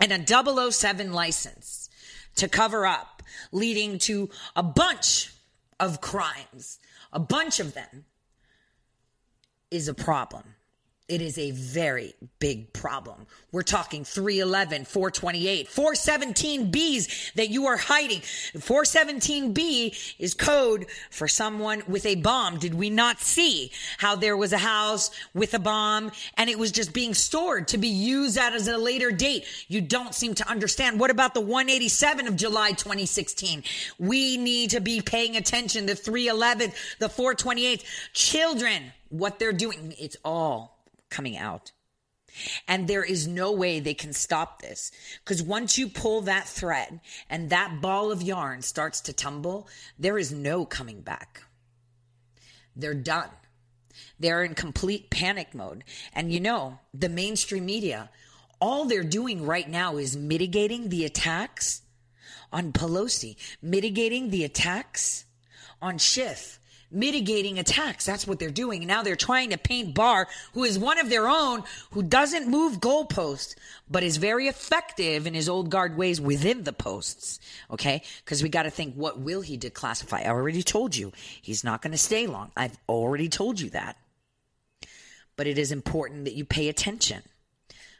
and 0.00 0.12
a 0.12 0.70
007 0.72 1.12
license 1.12 1.90
to 2.36 2.48
cover 2.48 2.86
up, 2.86 3.22
leading 3.52 3.98
to 3.98 4.30
a 4.54 4.62
bunch 4.62 5.32
of 5.80 6.00
crimes, 6.00 6.78
a 7.12 7.20
bunch 7.20 7.60
of 7.60 7.74
them, 7.74 8.04
is 9.70 9.88
a 9.88 9.94
problem. 9.94 10.54
It 11.08 11.22
is 11.22 11.38
a 11.38 11.52
very 11.52 12.14
big 12.38 12.70
problem. 12.74 13.26
We're 13.50 13.62
talking 13.62 14.04
311, 14.04 14.84
428, 14.84 15.66
417Bs 15.70 17.32
that 17.32 17.48
you 17.48 17.66
are 17.66 17.78
hiding. 17.78 18.20
417B 18.20 20.14
is 20.18 20.34
code 20.34 20.84
for 21.10 21.26
someone 21.26 21.82
with 21.88 22.04
a 22.04 22.16
bomb. 22.16 22.58
Did 22.58 22.74
we 22.74 22.90
not 22.90 23.20
see 23.20 23.72
how 23.96 24.16
there 24.16 24.36
was 24.36 24.52
a 24.52 24.58
house 24.58 25.10
with 25.32 25.54
a 25.54 25.58
bomb 25.58 26.12
and 26.36 26.50
it 26.50 26.58
was 26.58 26.72
just 26.72 26.92
being 26.92 27.14
stored 27.14 27.68
to 27.68 27.78
be 27.78 27.88
used 27.88 28.36
at 28.36 28.52
as 28.52 28.68
a 28.68 28.76
later 28.76 29.10
date? 29.10 29.46
You 29.66 29.80
don't 29.80 30.14
seem 30.14 30.34
to 30.34 30.46
understand. 30.46 31.00
What 31.00 31.10
about 31.10 31.32
the 31.32 31.40
187 31.40 32.26
of 32.26 32.36
July 32.36 32.72
2016? 32.72 33.62
We 33.98 34.36
need 34.36 34.70
to 34.70 34.80
be 34.80 35.00
paying 35.00 35.36
attention. 35.36 35.86
The 35.86 35.94
311, 35.94 36.72
the 36.98 37.08
428, 37.08 37.82
children, 38.12 38.92
what 39.08 39.38
they're 39.38 39.54
doing. 39.54 39.94
It's 39.98 40.18
all 40.22 40.77
coming 41.10 41.36
out. 41.36 41.72
And 42.66 42.86
there 42.86 43.04
is 43.04 43.26
no 43.26 43.52
way 43.52 43.80
they 43.80 43.94
can 43.94 44.12
stop 44.12 44.60
this. 44.60 44.92
Because 45.24 45.42
once 45.42 45.78
you 45.78 45.88
pull 45.88 46.22
that 46.22 46.46
thread 46.46 47.00
and 47.28 47.50
that 47.50 47.80
ball 47.80 48.12
of 48.12 48.22
yarn 48.22 48.62
starts 48.62 49.00
to 49.02 49.12
tumble, 49.12 49.68
there 49.98 50.18
is 50.18 50.30
no 50.32 50.64
coming 50.64 51.00
back. 51.00 51.42
They're 52.76 52.94
done. 52.94 53.30
They're 54.20 54.44
in 54.44 54.54
complete 54.54 55.10
panic 55.10 55.54
mode. 55.54 55.84
And 56.12 56.32
you 56.32 56.40
know, 56.40 56.78
the 56.94 57.08
mainstream 57.08 57.66
media, 57.66 58.10
all 58.60 58.84
they're 58.84 59.02
doing 59.02 59.44
right 59.44 59.68
now 59.68 59.96
is 59.96 60.16
mitigating 60.16 60.88
the 60.88 61.04
attacks 61.04 61.82
on 62.52 62.72
Pelosi, 62.72 63.36
mitigating 63.60 64.30
the 64.30 64.44
attacks 64.44 65.24
on 65.80 65.98
Schiff, 65.98 66.57
mitigating 66.90 67.58
attacks. 67.58 68.06
That's 68.06 68.26
what 68.26 68.38
they're 68.38 68.50
doing. 68.50 68.86
Now 68.86 69.02
they're 69.02 69.16
trying 69.16 69.50
to 69.50 69.58
paint 69.58 69.94
Barr, 69.94 70.26
who 70.54 70.64
is 70.64 70.78
one 70.78 70.98
of 70.98 71.10
their 71.10 71.28
own, 71.28 71.64
who 71.90 72.02
doesn't 72.02 72.48
move 72.48 72.80
goalposts, 72.80 73.54
but 73.90 74.02
is 74.02 74.16
very 74.16 74.48
effective 74.48 75.26
in 75.26 75.34
his 75.34 75.48
old 75.48 75.70
guard 75.70 75.96
ways 75.96 76.20
within 76.20 76.64
the 76.64 76.72
posts. 76.72 77.40
Okay? 77.70 78.02
Because 78.24 78.42
we 78.42 78.48
got 78.48 78.62
to 78.62 78.70
think, 78.70 78.94
what 78.94 79.20
will 79.20 79.40
he 79.40 79.58
declassify? 79.58 80.24
I 80.24 80.30
already 80.30 80.62
told 80.62 80.96
you. 80.96 81.12
He's 81.42 81.64
not 81.64 81.82
going 81.82 81.92
to 81.92 81.98
stay 81.98 82.26
long. 82.26 82.52
I've 82.56 82.78
already 82.88 83.28
told 83.28 83.60
you 83.60 83.70
that. 83.70 83.96
But 85.36 85.46
it 85.46 85.58
is 85.58 85.70
important 85.70 86.24
that 86.24 86.34
you 86.34 86.44
pay 86.44 86.68
attention. 86.68 87.22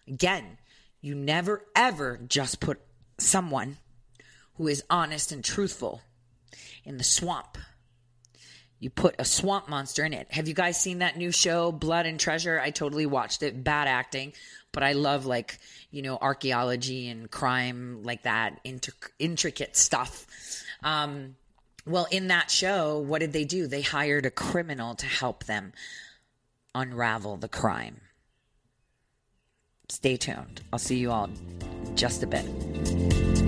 Again, 0.07 0.59
you 1.01 1.14
never 1.14 1.64
ever 1.77 2.18
just 2.27 2.59
put 2.61 2.81
someone 3.18 3.77
who 4.55 4.66
is 4.66 4.83
honest 4.90 5.31
and 5.31 5.44
truthful 5.44 6.03
in 6.85 6.96
the 6.96 7.05
swamp. 7.05 7.59
You 8.81 8.91
put 8.91 9.17
a 9.19 9.25
swamp 9.25 9.69
monster 9.69 10.05
in 10.05 10.12
it. 10.12 10.29
Have 10.31 10.47
you 10.47 10.55
guys 10.55 10.81
seen 10.81 11.01
that 11.01 11.17
new 11.17 11.33
show, 11.33 11.73
Blood 11.73 12.07
and 12.07 12.19
Treasure? 12.19 12.61
I 12.61 12.71
totally 12.71 13.07
watched 13.07 13.43
it. 13.43 13.64
Bad 13.64 13.88
acting, 13.88 14.33
but 14.73 14.83
I 14.83 14.93
love 14.93 15.27
like, 15.27 15.59
you 15.91 16.03
know, 16.03 16.17
archaeology 16.21 17.09
and 17.09 17.31
crime, 17.31 18.03
like 18.05 18.23
that, 18.23 18.62
intric- 18.64 19.11
intricate 19.19 19.77
stuff. 19.77 20.27
Um, 20.85 21.35
well, 21.87 22.07
in 22.11 22.29
that 22.29 22.51
show, 22.51 22.99
what 22.99 23.21
did 23.21 23.33
they 23.33 23.45
do? 23.45 23.67
They 23.67 23.83
hired 23.83 24.27
a 24.27 24.31
criminal 24.31 24.95
to 24.95 25.07
help 25.07 25.45
them 25.45 25.73
unravel 26.75 27.38
the 27.38 27.49
crime. 27.49 28.01
Stay 29.88 30.17
tuned. 30.17 30.61
I'll 30.73 30.79
see 30.79 30.99
you 30.99 31.11
all 31.11 31.25
in 31.25 31.97
just 31.97 32.23
a 32.23 32.27
bit. 32.27 33.48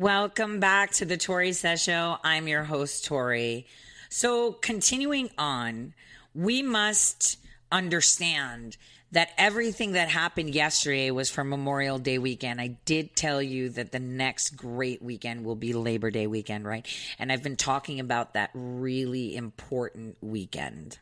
Welcome 0.00 0.60
back 0.60 0.92
to 0.92 1.04
the 1.04 1.18
Tori 1.18 1.52
Says 1.52 1.82
Show. 1.82 2.16
I'm 2.24 2.48
your 2.48 2.64
host, 2.64 3.04
Tori. 3.04 3.66
So, 4.08 4.52
continuing 4.52 5.28
on, 5.36 5.92
we 6.34 6.62
must 6.62 7.36
understand 7.70 8.78
that 9.12 9.28
everything 9.36 9.92
that 9.92 10.08
happened 10.08 10.54
yesterday 10.54 11.10
was 11.10 11.28
for 11.28 11.44
Memorial 11.44 11.98
Day 11.98 12.16
weekend. 12.16 12.62
I 12.62 12.78
did 12.86 13.14
tell 13.14 13.42
you 13.42 13.68
that 13.68 13.92
the 13.92 13.98
next 14.00 14.56
great 14.56 15.02
weekend 15.02 15.44
will 15.44 15.54
be 15.54 15.74
Labor 15.74 16.10
Day 16.10 16.26
weekend, 16.26 16.64
right? 16.64 16.86
And 17.18 17.30
I've 17.30 17.42
been 17.42 17.56
talking 17.56 18.00
about 18.00 18.32
that 18.32 18.48
really 18.54 19.36
important 19.36 20.16
weekend. 20.22 20.98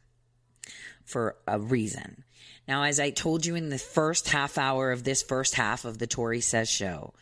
for 1.04 1.37
a 1.46 1.58
reason. 1.61 2.24
Now, 2.66 2.82
as 2.82 3.00
I 3.00 3.11
told 3.11 3.46
you 3.46 3.54
in 3.54 3.70
the 3.70 3.78
first 3.78 4.28
half 4.28 4.58
hour 4.58 4.92
of 4.92 5.04
this 5.04 5.22
first 5.22 5.54
half 5.54 5.84
of 5.84 5.98
the 5.98 6.06
Tori 6.06 6.40
Says 6.40 6.68
show, 6.68 7.14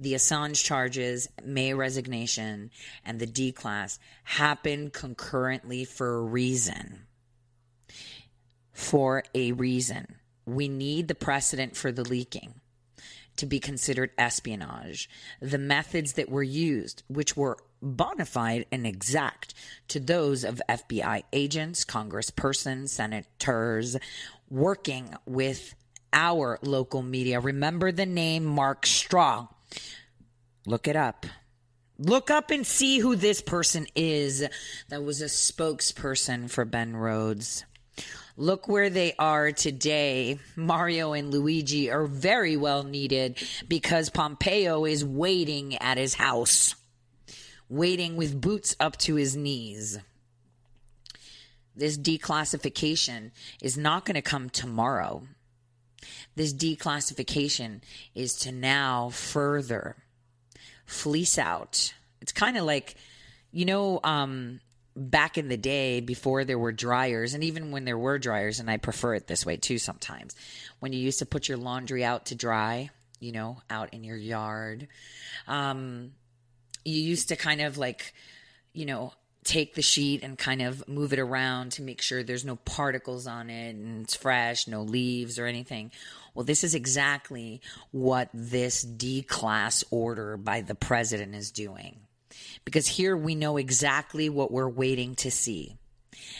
the 0.00 0.14
Assange 0.14 0.64
charges, 0.64 1.28
May 1.44 1.74
resignation, 1.74 2.70
and 3.04 3.20
the 3.20 3.26
D 3.26 3.52
class 3.52 3.98
happened 4.24 4.94
concurrently 4.94 5.84
for 5.84 6.16
a 6.16 6.22
reason. 6.22 7.06
For 8.72 9.22
a 9.34 9.52
reason. 9.52 10.16
We 10.46 10.68
need 10.68 11.06
the 11.06 11.14
precedent 11.14 11.76
for 11.76 11.92
the 11.92 12.02
leaking 12.02 12.54
to 13.36 13.46
be 13.46 13.60
considered 13.60 14.10
espionage. 14.18 15.08
The 15.40 15.58
methods 15.58 16.14
that 16.14 16.30
were 16.30 16.42
used, 16.42 17.02
which 17.08 17.36
were 17.36 17.58
bona 17.82 18.24
fide 18.26 18.66
and 18.72 18.86
exact 18.86 19.54
to 19.88 20.00
those 20.00 20.44
of 20.44 20.62
FBI 20.68 21.24
agents, 21.32 21.84
congresspersons, 21.84 22.88
senators 22.88 23.96
working 24.48 25.14
with 25.26 25.74
our 26.12 26.58
local 26.62 27.02
media. 27.02 27.38
Remember 27.38 27.92
the 27.92 28.06
name 28.06 28.44
Mark 28.44 28.86
Straw. 28.86 29.48
Look 30.66 30.88
it 30.88 30.96
up. 30.96 31.26
Look 31.98 32.30
up 32.30 32.50
and 32.50 32.66
see 32.66 32.98
who 32.98 33.14
this 33.14 33.42
person 33.42 33.86
is 33.94 34.46
that 34.88 35.04
was 35.04 35.20
a 35.20 35.26
spokesperson 35.26 36.50
for 36.50 36.64
Ben 36.64 36.96
Rhodes. 36.96 37.64
Look 38.36 38.68
where 38.68 38.88
they 38.88 39.12
are 39.18 39.52
today. 39.52 40.38
Mario 40.56 41.12
and 41.12 41.30
Luigi 41.30 41.90
are 41.90 42.06
very 42.06 42.56
well 42.56 42.84
needed 42.84 43.36
because 43.68 44.08
Pompeo 44.08 44.86
is 44.86 45.04
waiting 45.04 45.76
at 45.76 45.98
his 45.98 46.14
house, 46.14 46.74
waiting 47.68 48.16
with 48.16 48.40
boots 48.40 48.74
up 48.80 48.96
to 48.98 49.16
his 49.16 49.36
knees. 49.36 49.98
This 51.76 51.98
declassification 51.98 53.30
is 53.60 53.76
not 53.76 54.06
going 54.06 54.14
to 54.14 54.22
come 54.22 54.48
tomorrow. 54.48 55.24
This 56.40 56.54
declassification 56.54 57.82
is 58.14 58.34
to 58.38 58.50
now 58.50 59.10
further 59.10 59.96
fleece 60.86 61.36
out. 61.36 61.92
It's 62.22 62.32
kind 62.32 62.56
of 62.56 62.64
like, 62.64 62.94
you 63.52 63.66
know, 63.66 64.00
um, 64.02 64.60
back 64.96 65.36
in 65.36 65.48
the 65.48 65.58
day 65.58 66.00
before 66.00 66.44
there 66.44 66.58
were 66.58 66.72
dryers 66.72 67.34
and 67.34 67.44
even 67.44 67.72
when 67.72 67.84
there 67.84 67.98
were 67.98 68.18
dryers 68.18 68.58
and 68.58 68.70
I 68.70 68.78
prefer 68.78 69.16
it 69.16 69.26
this 69.26 69.44
way 69.44 69.58
too 69.58 69.76
sometimes 69.76 70.34
when 70.78 70.94
you 70.94 71.00
used 71.00 71.18
to 71.18 71.26
put 71.26 71.46
your 71.46 71.58
laundry 71.58 72.06
out 72.06 72.24
to 72.26 72.34
dry 72.34 72.88
you 73.18 73.32
know 73.32 73.58
out 73.68 73.92
in 73.92 74.02
your 74.02 74.16
yard 74.16 74.88
um 75.46 76.12
you 76.86 77.02
used 77.02 77.28
to 77.28 77.36
kind 77.36 77.60
of 77.60 77.76
like 77.76 78.14
you 78.72 78.86
know 78.86 79.12
take 79.44 79.74
the 79.74 79.82
sheet 79.82 80.22
and 80.22 80.36
kind 80.38 80.60
of 80.62 80.86
move 80.86 81.12
it 81.12 81.18
around 81.18 81.72
to 81.72 81.82
make 81.82 82.02
sure 82.02 82.22
there's 82.22 82.44
no 82.44 82.56
particles 82.56 83.26
on 83.26 83.48
it 83.48 83.74
and 83.74 84.02
it's 84.04 84.14
fresh 84.14 84.66
no 84.66 84.82
leaves 84.82 85.38
or 85.38 85.46
anything 85.46 85.90
well 86.34 86.44
this 86.44 86.62
is 86.62 86.74
exactly 86.74 87.60
what 87.90 88.28
this 88.34 88.82
D 88.82 89.22
class 89.22 89.82
order 89.90 90.36
by 90.36 90.60
the 90.60 90.74
president 90.74 91.34
is 91.34 91.50
doing 91.50 92.00
because 92.64 92.86
here 92.86 93.16
we 93.16 93.34
know 93.34 93.56
exactly 93.56 94.28
what 94.28 94.50
we're 94.50 94.68
waiting 94.68 95.14
to 95.16 95.30
see. 95.30 95.76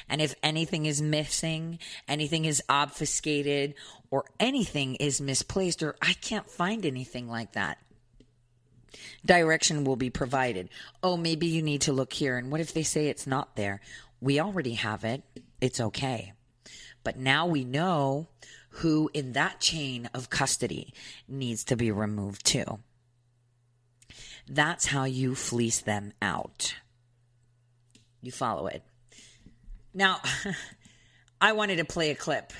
And 0.08 0.20
if 0.20 0.34
anything 0.42 0.86
is 0.86 1.00
missing, 1.00 1.78
anything 2.08 2.44
is 2.44 2.62
obfuscated, 2.68 3.74
or 4.10 4.24
anything 4.38 4.96
is 4.96 5.20
misplaced, 5.20 5.82
or 5.82 5.96
I 6.02 6.12
can't 6.14 6.50
find 6.50 6.84
anything 6.84 7.28
like 7.28 7.52
that, 7.52 7.78
direction 9.24 9.84
will 9.84 9.96
be 9.96 10.10
provided. 10.10 10.68
Oh, 11.02 11.16
maybe 11.16 11.46
you 11.46 11.62
need 11.62 11.82
to 11.82 11.92
look 11.92 12.12
here. 12.12 12.36
And 12.36 12.50
what 12.50 12.60
if 12.60 12.72
they 12.72 12.82
say 12.82 13.08
it's 13.08 13.26
not 13.26 13.56
there? 13.56 13.80
We 14.20 14.40
already 14.40 14.74
have 14.74 15.04
it. 15.04 15.22
It's 15.60 15.80
okay. 15.80 16.32
But 17.02 17.16
now 17.16 17.46
we 17.46 17.64
know 17.64 18.28
who 18.70 19.10
in 19.14 19.32
that 19.32 19.60
chain 19.60 20.08
of 20.14 20.30
custody 20.30 20.92
needs 21.28 21.64
to 21.64 21.76
be 21.76 21.90
removed 21.90 22.44
too. 22.44 22.78
That's 24.48 24.86
how 24.86 25.04
you 25.04 25.34
fleece 25.34 25.80
them 25.80 26.12
out. 26.20 26.74
You 28.22 28.32
follow 28.32 28.66
it. 28.66 28.82
Now, 29.94 30.20
I 31.40 31.52
wanted 31.52 31.76
to 31.76 31.84
play 31.84 32.10
a 32.10 32.14
clip. 32.14 32.52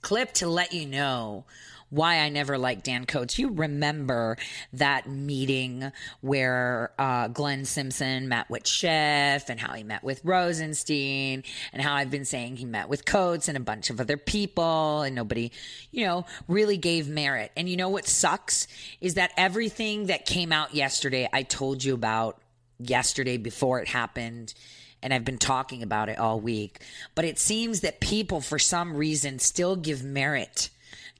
Clip 0.00 0.32
to 0.34 0.48
let 0.48 0.72
you 0.72 0.86
know 0.86 1.44
why 1.92 2.20
I 2.20 2.30
never 2.30 2.56
liked 2.56 2.84
Dan 2.84 3.04
Coats. 3.04 3.38
You 3.38 3.50
remember 3.50 4.38
that 4.72 5.06
meeting 5.06 5.92
where 6.22 6.92
uh, 6.98 7.28
Glenn 7.28 7.66
Simpson 7.66 8.28
met 8.28 8.48
with 8.48 8.66
Schiff 8.66 9.50
and 9.50 9.60
how 9.60 9.74
he 9.74 9.82
met 9.82 10.02
with 10.02 10.24
Rosenstein 10.24 11.44
and 11.70 11.82
how 11.82 11.94
I've 11.94 12.10
been 12.10 12.24
saying 12.24 12.56
he 12.56 12.64
met 12.64 12.88
with 12.88 13.04
Coats 13.04 13.46
and 13.46 13.58
a 13.58 13.60
bunch 13.60 13.90
of 13.90 14.00
other 14.00 14.16
people 14.16 15.02
and 15.02 15.14
nobody, 15.14 15.50
you 15.90 16.06
know, 16.06 16.24
really 16.48 16.78
gave 16.78 17.08
merit. 17.08 17.52
And 17.58 17.68
you 17.68 17.76
know 17.76 17.90
what 17.90 18.06
sucks 18.06 18.66
is 19.02 19.14
that 19.14 19.32
everything 19.36 20.06
that 20.06 20.24
came 20.24 20.50
out 20.50 20.74
yesterday, 20.74 21.28
I 21.30 21.42
told 21.42 21.84
you 21.84 21.92
about 21.92 22.40
yesterday 22.78 23.36
before 23.36 23.80
it 23.80 23.88
happened 23.88 24.54
and 25.02 25.12
I've 25.12 25.26
been 25.26 25.36
talking 25.36 25.82
about 25.82 26.08
it 26.08 26.18
all 26.18 26.40
week. 26.40 26.80
But 27.14 27.26
it 27.26 27.38
seems 27.38 27.80
that 27.80 28.00
people, 28.00 28.40
for 28.40 28.58
some 28.58 28.96
reason, 28.96 29.40
still 29.40 29.76
give 29.76 30.02
merit 30.02 30.70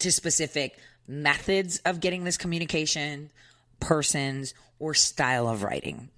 to 0.02 0.12
specific 0.12 0.78
methods 1.08 1.78
of 1.84 2.00
getting 2.00 2.24
this 2.24 2.36
communication, 2.36 3.30
persons, 3.80 4.54
or 4.78 4.94
style 4.94 5.48
of 5.48 5.62
writing. 5.62 6.08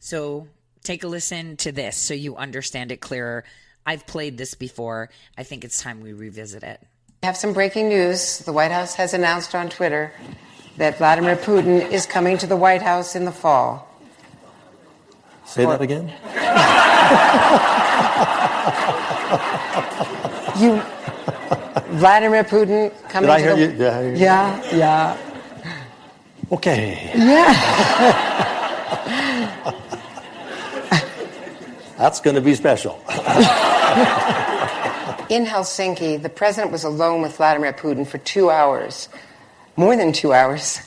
So 0.00 0.48
take 0.82 1.04
a 1.04 1.08
listen 1.08 1.56
to 1.58 1.72
this 1.72 1.96
so 1.96 2.14
you 2.14 2.36
understand 2.36 2.92
it 2.92 3.00
clearer. 3.00 3.44
I've 3.84 4.06
played 4.06 4.36
this 4.38 4.54
before. 4.54 5.10
I 5.36 5.42
think 5.42 5.64
it's 5.64 5.80
time 5.80 6.00
we 6.00 6.12
revisit 6.12 6.62
it. 6.62 6.80
I 7.22 7.26
have 7.26 7.36
some 7.36 7.52
breaking 7.52 7.88
news. 7.88 8.38
The 8.40 8.52
White 8.52 8.70
House 8.70 8.94
has 8.94 9.14
announced 9.14 9.54
on 9.54 9.68
Twitter 9.70 10.12
that 10.76 10.98
Vladimir 10.98 11.36
Putin 11.36 11.90
is 11.90 12.06
coming 12.06 12.38
to 12.38 12.46
the 12.46 12.56
White 12.56 12.82
House 12.82 13.16
in 13.16 13.24
the 13.24 13.32
fall. 13.32 13.88
Say 15.44 15.64
that 15.64 15.80
again? 15.80 16.12
you 20.60 20.82
Vladimir 21.86 22.44
Putin 22.44 22.92
coming 23.08 23.28
Did 23.28 23.30
I 23.30 23.38
to 23.38 23.44
hear 23.44 23.56
the 23.56 23.60
you? 23.60 23.68
Did 23.78 23.86
I 23.86 24.02
hear 24.02 24.12
you? 24.12 24.18
Yeah, 24.18 24.74
yeah. 24.74 25.16
Okay. 26.52 27.10
Yeah. 27.14 27.54
That's 31.98 32.20
going 32.20 32.36
to 32.36 32.42
be 32.42 32.54
special. 32.54 32.92
In 35.28 35.44
Helsinki, 35.44 36.22
the 36.22 36.30
president 36.30 36.72
was 36.72 36.84
alone 36.84 37.22
with 37.22 37.36
Vladimir 37.36 37.72
Putin 37.72 38.06
for 38.06 38.18
two 38.18 38.50
hours, 38.50 39.08
more 39.76 39.96
than 39.96 40.12
two 40.12 40.32
hours, 40.32 40.80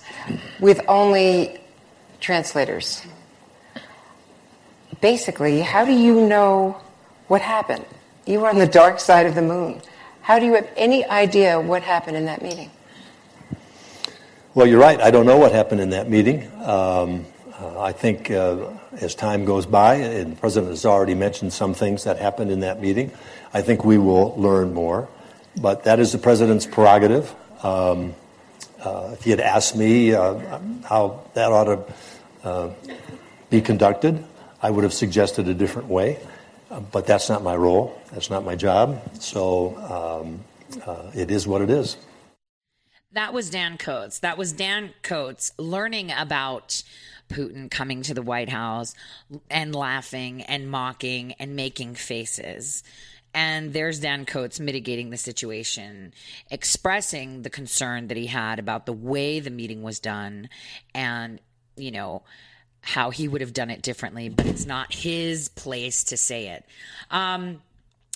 with 0.59 0.81
only 0.87 1.59
translators. 2.21 3.03
Basically, 4.99 5.61
how 5.61 5.85
do 5.85 5.91
you 5.91 6.27
know 6.27 6.81
what 7.27 7.41
happened? 7.41 7.85
You 8.25 8.39
were 8.39 8.49
on 8.49 8.57
the 8.57 8.67
dark 8.67 8.99
side 8.99 9.25
of 9.25 9.35
the 9.35 9.41
moon. 9.41 9.81
How 10.21 10.37
do 10.39 10.45
you 10.45 10.53
have 10.53 10.69
any 10.77 11.03
idea 11.05 11.59
what 11.59 11.81
happened 11.81 12.15
in 12.15 12.25
that 12.25 12.41
meeting? 12.41 12.69
Well, 14.53 14.67
you're 14.67 14.79
right. 14.79 14.99
I 14.99 15.11
don't 15.11 15.25
know 15.25 15.37
what 15.37 15.51
happened 15.51 15.81
in 15.81 15.91
that 15.91 16.09
meeting. 16.09 16.51
Um, 16.61 17.25
uh, 17.59 17.79
I 17.79 17.91
think 17.91 18.29
uh, 18.29 18.69
as 18.99 19.15
time 19.15 19.45
goes 19.45 19.65
by, 19.65 19.95
and 19.95 20.33
the 20.33 20.35
president 20.35 20.71
has 20.71 20.85
already 20.85 21.15
mentioned 21.15 21.53
some 21.53 21.73
things 21.73 22.03
that 22.03 22.19
happened 22.19 22.51
in 22.51 22.59
that 22.59 22.81
meeting, 22.81 23.11
I 23.53 23.61
think 23.61 23.83
we 23.83 23.97
will 23.97 24.35
learn 24.37 24.73
more. 24.73 25.07
But 25.55 25.85
that 25.85 25.99
is 25.99 26.11
the 26.11 26.17
president's 26.17 26.65
prerogative. 26.65 27.33
Um, 27.63 28.13
uh, 28.83 29.11
if 29.13 29.23
he 29.23 29.31
had 29.31 29.39
asked 29.39 29.75
me 29.75 30.13
uh, 30.13 30.59
how 30.83 31.23
that 31.33 31.51
ought 31.51 31.65
to 31.65 31.93
uh, 32.43 32.69
be 33.49 33.61
conducted, 33.61 34.23
I 34.61 34.69
would 34.69 34.83
have 34.83 34.93
suggested 34.93 35.47
a 35.47 35.53
different 35.53 35.87
way. 35.87 36.19
Uh, 36.71 36.79
but 36.79 37.05
that's 37.05 37.27
not 37.27 37.43
my 37.43 37.55
role. 37.55 38.01
That's 38.13 38.29
not 38.29 38.45
my 38.45 38.55
job. 38.55 39.01
So 39.19 39.77
um, 39.77 41.11
it 41.13 41.29
is 41.29 41.45
what 41.45 41.61
it 41.61 41.69
is. 41.69 41.97
That 43.11 43.33
was 43.33 43.49
Dan 43.49 43.77
Coats. 43.77 44.19
That 44.19 44.37
was 44.37 44.53
Dan 44.53 44.91
Coats 45.03 45.51
learning 45.57 46.11
about 46.17 46.81
Putin 47.27 47.69
coming 47.69 48.03
to 48.03 48.13
the 48.13 48.21
White 48.21 48.47
House 48.47 48.95
and 49.49 49.75
laughing 49.75 50.43
and 50.43 50.71
mocking 50.71 51.33
and 51.33 51.55
making 51.55 51.95
faces. 51.95 52.83
And 53.33 53.73
there's 53.73 53.99
Dan 53.99 54.25
Coats 54.25 54.59
mitigating 54.59 55.09
the 55.09 55.17
situation, 55.17 56.13
expressing 56.49 57.41
the 57.41 57.49
concern 57.49 58.07
that 58.07 58.17
he 58.17 58.27
had 58.27 58.59
about 58.59 58.85
the 58.85 58.93
way 58.93 59.41
the 59.41 59.49
meeting 59.49 59.83
was 59.83 59.99
done 59.99 60.49
and, 60.93 61.39
you 61.75 61.91
know, 61.91 62.23
how 62.81 63.11
he 63.11 63.27
would 63.27 63.41
have 63.41 63.53
done 63.53 63.69
it 63.69 63.81
differently, 63.81 64.29
but 64.29 64.45
it's 64.45 64.65
not 64.65 64.93
his 64.93 65.49
place 65.49 66.05
to 66.05 66.17
say 66.17 66.49
it. 66.49 66.65
Um, 67.09 67.61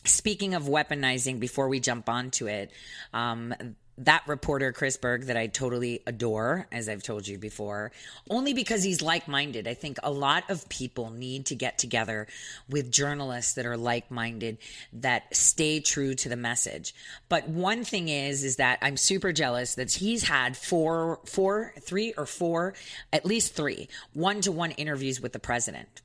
speaking 0.04 0.54
of 0.56 0.64
weaponizing, 0.64 1.40
before 1.40 1.70
we 1.70 1.80
jump 1.80 2.10
onto 2.10 2.48
it, 2.48 2.72
um, 3.14 3.54
that 3.98 4.24
reporter, 4.28 4.74
Chris 4.74 4.98
Berg, 4.98 5.26
that 5.28 5.38
I 5.38 5.48
totally 5.48 6.02
adore, 6.06 6.68
as 6.72 6.90
I've 6.90 7.04
told 7.04 7.28
you 7.28 7.38
before, 7.38 7.92
only 8.30 8.54
because 8.54 8.84
he's 8.84 9.02
like 9.02 9.28
minded. 9.28 9.68
I 9.68 9.74
think 9.74 9.98
a 10.04 10.12
lot 10.12 10.50
of 10.50 10.68
people 10.68 11.12
need 11.12 11.46
to 11.48 11.56
get 11.56 11.78
together 11.78 12.28
with 12.70 12.92
journalists 12.92 13.54
that 13.54 13.66
are 13.66 13.78
like 13.78 14.12
minded, 14.12 14.58
that 14.94 15.34
stay 15.36 15.80
true 15.80 16.14
to 16.16 16.30
the 16.30 16.36
message. 16.36 16.94
But 17.30 17.48
one 17.48 17.86
thing 17.86 18.10
is, 18.10 18.44
is 18.44 18.58
that 18.58 18.80
I'm 18.82 18.98
super 18.98 19.32
jealous 19.32 19.76
that 19.76 19.92
he's 19.92 20.24
had 20.24 20.58
four, 20.58 21.20
four, 21.26 21.74
three 21.80 22.14
or 22.18 22.26
four, 22.26 22.74
at 23.14 23.26
least 23.26 23.56
three 23.56 23.88
one 24.14 24.42
to 24.42 24.52
one 24.52 24.72
interviews 24.72 25.22
with 25.22 25.34
the 25.34 25.40
president. 25.40 26.02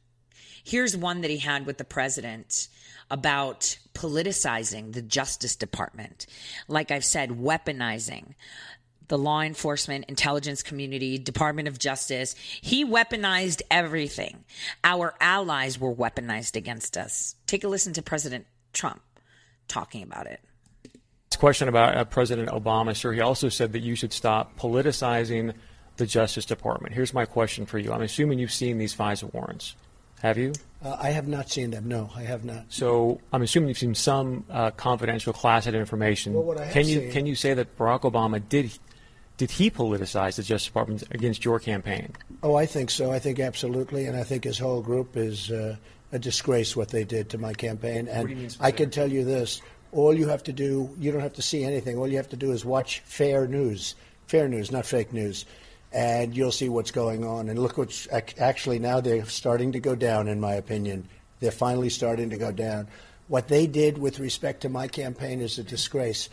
Here's 0.62 0.96
one 0.96 1.22
that 1.22 1.30
he 1.30 1.38
had 1.38 1.66
with 1.66 1.78
the 1.78 1.84
president 1.84 2.68
about 3.10 3.76
politicizing 3.94 4.92
the 4.92 5.02
Justice 5.02 5.56
Department. 5.56 6.26
Like 6.68 6.90
I've 6.90 7.04
said, 7.04 7.30
weaponizing 7.30 8.34
the 9.08 9.18
law 9.18 9.42
enforcement, 9.42 10.04
intelligence 10.08 10.62
community, 10.62 11.18
Department 11.18 11.66
of 11.66 11.78
Justice. 11.78 12.34
He 12.60 12.84
weaponized 12.84 13.60
everything. 13.70 14.44
Our 14.84 15.14
allies 15.20 15.80
were 15.80 15.92
weaponized 15.92 16.54
against 16.54 16.96
us. 16.96 17.34
Take 17.46 17.64
a 17.64 17.68
listen 17.68 17.92
to 17.94 18.02
President 18.02 18.46
Trump 18.72 19.02
talking 19.66 20.04
about 20.04 20.26
it. 20.26 20.40
Question 21.36 21.68
about 21.68 21.96
uh, 21.96 22.04
President 22.04 22.50
Obama, 22.50 22.94
sir. 22.94 23.12
He 23.12 23.20
also 23.20 23.48
said 23.48 23.72
that 23.72 23.80
you 23.80 23.94
should 23.96 24.12
stop 24.12 24.58
politicizing 24.58 25.54
the 25.96 26.06
Justice 26.06 26.44
Department. 26.44 26.94
Here's 26.94 27.14
my 27.14 27.24
question 27.24 27.66
for 27.66 27.78
you. 27.78 27.92
I'm 27.92 28.02
assuming 28.02 28.38
you've 28.38 28.52
seen 28.52 28.78
these 28.78 28.94
FISA 28.94 29.32
warrants. 29.32 29.74
Have 30.22 30.38
you? 30.38 30.52
Uh, 30.82 30.96
I 31.00 31.10
have 31.10 31.28
not 31.28 31.50
seen 31.50 31.70
them. 31.70 31.88
No, 31.88 32.10
I 32.14 32.22
have 32.22 32.44
not. 32.44 32.64
So 32.68 33.20
I'm 33.32 33.42
assuming 33.42 33.68
you've 33.68 33.78
seen 33.78 33.94
some 33.94 34.44
uh, 34.50 34.70
confidential, 34.70 35.32
classified 35.32 35.74
information. 35.78 36.32
Well, 36.34 36.42
what 36.42 36.58
I 36.58 36.64
have 36.64 36.72
can 36.72 36.86
you 36.88 37.00
seen- 37.00 37.10
can 37.12 37.26
you 37.26 37.34
say 37.34 37.54
that 37.54 37.76
Barack 37.76 38.02
Obama 38.02 38.42
did 38.48 38.72
did 39.36 39.50
he 39.50 39.70
politicize 39.70 40.36
the 40.36 40.42
Justice 40.42 40.66
Department 40.66 41.02
against 41.10 41.44
your 41.44 41.58
campaign? 41.58 42.12
Oh, 42.42 42.54
I 42.54 42.66
think 42.66 42.90
so. 42.90 43.10
I 43.10 43.18
think 43.18 43.40
absolutely, 43.40 44.04
and 44.06 44.16
I 44.16 44.22
think 44.22 44.44
his 44.44 44.58
whole 44.58 44.82
group 44.82 45.16
is 45.16 45.50
uh, 45.50 45.76
a 46.12 46.18
disgrace 46.18 46.76
what 46.76 46.88
they 46.88 47.04
did 47.04 47.30
to 47.30 47.38
my 47.38 47.54
campaign. 47.54 48.08
And 48.08 48.28
do 48.28 48.34
you 48.34 48.40
mean 48.40 48.50
I 48.60 48.70
can 48.70 48.90
tell 48.90 49.10
you 49.10 49.24
this: 49.24 49.62
all 49.92 50.14
you 50.14 50.28
have 50.28 50.42
to 50.44 50.52
do, 50.52 50.94
you 50.98 51.12
don't 51.12 51.22
have 51.22 51.34
to 51.34 51.42
see 51.42 51.64
anything. 51.64 51.96
All 51.98 52.08
you 52.08 52.16
have 52.18 52.28
to 52.30 52.36
do 52.36 52.52
is 52.52 52.64
watch 52.64 53.00
fair 53.00 53.46
news, 53.46 53.94
fair 54.26 54.48
news, 54.48 54.70
not 54.70 54.84
fake 54.86 55.12
news, 55.12 55.46
and 55.92 56.36
you'll 56.36 56.52
see 56.52 56.68
what's 56.68 56.90
going 56.90 57.24
on. 57.24 57.48
And 57.48 57.58
look 57.58 57.76
what's 57.76 58.08
actually 58.10 58.78
now 58.78 59.00
they're 59.00 59.24
starting 59.26 59.72
to 59.72 59.80
go 59.80 59.94
down, 59.94 60.28
in 60.28 60.40
my 60.40 60.54
opinion. 60.54 61.08
They're 61.40 61.50
finally 61.50 61.90
starting 61.90 62.30
to 62.30 62.36
go 62.36 62.52
down. 62.52 62.88
What 63.28 63.48
they 63.48 63.66
did 63.66 63.98
with 63.98 64.18
respect 64.18 64.62
to 64.62 64.68
my 64.68 64.88
campaign 64.88 65.40
is 65.40 65.58
a 65.58 65.62
disgrace. 65.64 66.28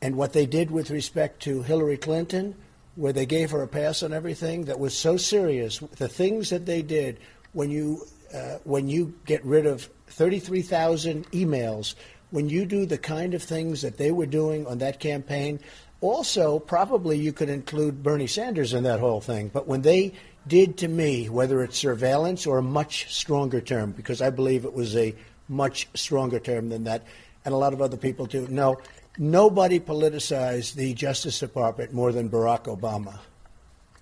And 0.00 0.16
what 0.16 0.32
they 0.32 0.46
did 0.46 0.70
with 0.70 0.90
respect 0.90 1.42
to 1.42 1.62
Hillary 1.62 1.96
Clinton, 1.96 2.54
where 2.94 3.12
they 3.12 3.26
gave 3.26 3.50
her 3.50 3.62
a 3.62 3.68
pass 3.68 4.02
on 4.02 4.12
everything, 4.12 4.64
that 4.64 4.78
was 4.78 4.96
so 4.96 5.16
serious. 5.16 5.78
The 5.78 6.08
things 6.08 6.50
that 6.50 6.66
they 6.66 6.82
did 6.82 7.18
when 7.52 7.70
you 7.70 8.04
uh, 8.34 8.58
when 8.64 8.88
you 8.88 9.14
get 9.24 9.42
rid 9.44 9.64
of 9.64 9.88
33,000 10.08 11.30
emails, 11.30 11.94
when 12.30 12.48
you 12.48 12.66
do 12.66 12.84
the 12.84 12.98
kind 12.98 13.32
of 13.32 13.42
things 13.42 13.80
that 13.82 13.96
they 13.96 14.10
were 14.10 14.26
doing 14.26 14.66
on 14.66 14.78
that 14.78 15.00
campaign, 15.00 15.58
also 16.00 16.58
probably 16.58 17.18
you 17.18 17.32
could 17.32 17.48
include 17.48 18.02
Bernie 18.02 18.26
Sanders 18.26 18.74
in 18.74 18.84
that 18.84 19.00
whole 19.00 19.20
thing. 19.20 19.48
But 19.48 19.66
when 19.66 19.82
they 19.82 20.14
did 20.46 20.78
to 20.78 20.88
me, 20.88 21.28
whether 21.28 21.62
it's 21.62 21.76
surveillance 21.76 22.46
or 22.46 22.58
a 22.58 22.62
much 22.62 23.12
stronger 23.12 23.60
term, 23.60 23.92
because 23.92 24.22
I 24.22 24.30
believe 24.30 24.64
it 24.64 24.72
was 24.72 24.96
a 24.96 25.14
much 25.48 25.88
stronger 25.94 26.38
term 26.38 26.68
than 26.68 26.84
that, 26.84 27.04
and 27.44 27.54
a 27.54 27.56
lot 27.56 27.72
of 27.72 27.82
other 27.82 27.96
people 27.96 28.26
too. 28.26 28.46
No, 28.48 28.78
nobody 29.18 29.80
politicized 29.80 30.74
the 30.74 30.94
Justice 30.94 31.38
Department 31.38 31.92
more 31.92 32.12
than 32.12 32.28
Barack 32.28 32.64
Obama. 32.64 33.18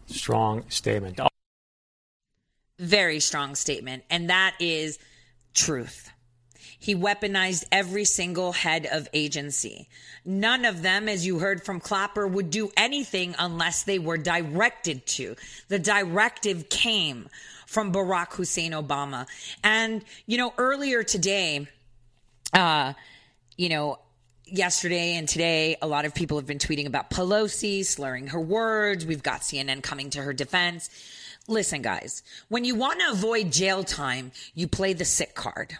Strong 0.06 0.64
statement. 0.68 1.20
Very 2.78 3.20
strong 3.20 3.54
statement. 3.54 4.04
And 4.10 4.30
that 4.30 4.54
is 4.60 4.98
truth. 5.54 6.10
He 6.86 6.94
weaponized 6.94 7.64
every 7.72 8.04
single 8.04 8.52
head 8.52 8.86
of 8.88 9.08
agency. 9.12 9.88
None 10.24 10.64
of 10.64 10.82
them, 10.82 11.08
as 11.08 11.26
you 11.26 11.40
heard 11.40 11.64
from 11.64 11.80
Clapper, 11.80 12.28
would 12.28 12.48
do 12.48 12.70
anything 12.76 13.34
unless 13.40 13.82
they 13.82 13.98
were 13.98 14.16
directed 14.16 15.04
to. 15.06 15.34
The 15.66 15.80
directive 15.80 16.68
came 16.68 17.28
from 17.66 17.92
Barack 17.92 18.34
Hussein 18.34 18.70
Obama. 18.70 19.26
And, 19.64 20.04
you 20.26 20.38
know, 20.38 20.54
earlier 20.58 21.02
today, 21.02 21.66
uh, 22.52 22.92
you 23.56 23.68
know, 23.68 23.98
yesterday 24.44 25.16
and 25.16 25.28
today, 25.28 25.76
a 25.82 25.88
lot 25.88 26.04
of 26.04 26.14
people 26.14 26.38
have 26.38 26.46
been 26.46 26.58
tweeting 26.58 26.86
about 26.86 27.10
Pelosi 27.10 27.84
slurring 27.84 28.28
her 28.28 28.40
words. 28.40 29.04
We've 29.04 29.24
got 29.24 29.40
CNN 29.40 29.82
coming 29.82 30.10
to 30.10 30.22
her 30.22 30.32
defense. 30.32 30.88
Listen, 31.48 31.82
guys, 31.82 32.22
when 32.46 32.64
you 32.64 32.76
want 32.76 33.00
to 33.00 33.10
avoid 33.10 33.50
jail 33.50 33.82
time, 33.82 34.30
you 34.54 34.68
play 34.68 34.92
the 34.92 35.04
sick 35.04 35.34
card. 35.34 35.76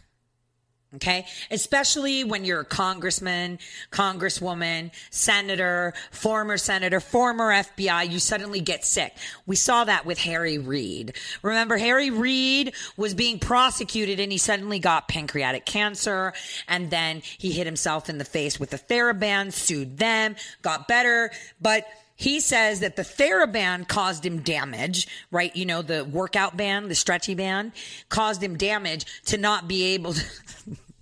Okay. 0.94 1.26
Especially 1.50 2.22
when 2.22 2.44
you're 2.44 2.60
a 2.60 2.64
congressman, 2.64 3.58
congresswoman, 3.90 4.92
senator, 5.10 5.92
former 6.12 6.56
senator, 6.56 7.00
former 7.00 7.50
FBI, 7.50 8.08
you 8.08 8.20
suddenly 8.20 8.60
get 8.60 8.84
sick. 8.84 9.12
We 9.46 9.56
saw 9.56 9.84
that 9.84 10.06
with 10.06 10.18
Harry 10.18 10.58
Reid. 10.58 11.14
Remember, 11.42 11.76
Harry 11.76 12.10
Reid 12.10 12.72
was 12.96 13.14
being 13.14 13.40
prosecuted 13.40 14.20
and 14.20 14.30
he 14.30 14.38
suddenly 14.38 14.78
got 14.78 15.08
pancreatic 15.08 15.66
cancer. 15.66 16.32
And 16.68 16.88
then 16.88 17.22
he 17.36 17.50
hit 17.50 17.66
himself 17.66 18.08
in 18.08 18.18
the 18.18 18.24
face 18.24 18.60
with 18.60 18.72
a 18.72 18.78
TheraBand, 18.78 19.52
sued 19.52 19.98
them, 19.98 20.36
got 20.62 20.86
better. 20.86 21.32
But 21.60 21.84
he 22.16 22.40
says 22.40 22.80
that 22.80 22.96
the 22.96 23.02
TheraBand 23.02 23.88
caused 23.88 24.24
him 24.24 24.40
damage, 24.40 25.06
right? 25.30 25.54
You 25.54 25.66
know, 25.66 25.82
the 25.82 26.04
workout 26.04 26.56
band, 26.56 26.90
the 26.90 26.94
stretchy 26.94 27.34
band 27.34 27.72
caused 28.08 28.42
him 28.42 28.56
damage 28.56 29.04
to 29.26 29.36
not 29.36 29.68
be 29.68 29.94
able 29.94 30.14
to, 30.14 30.24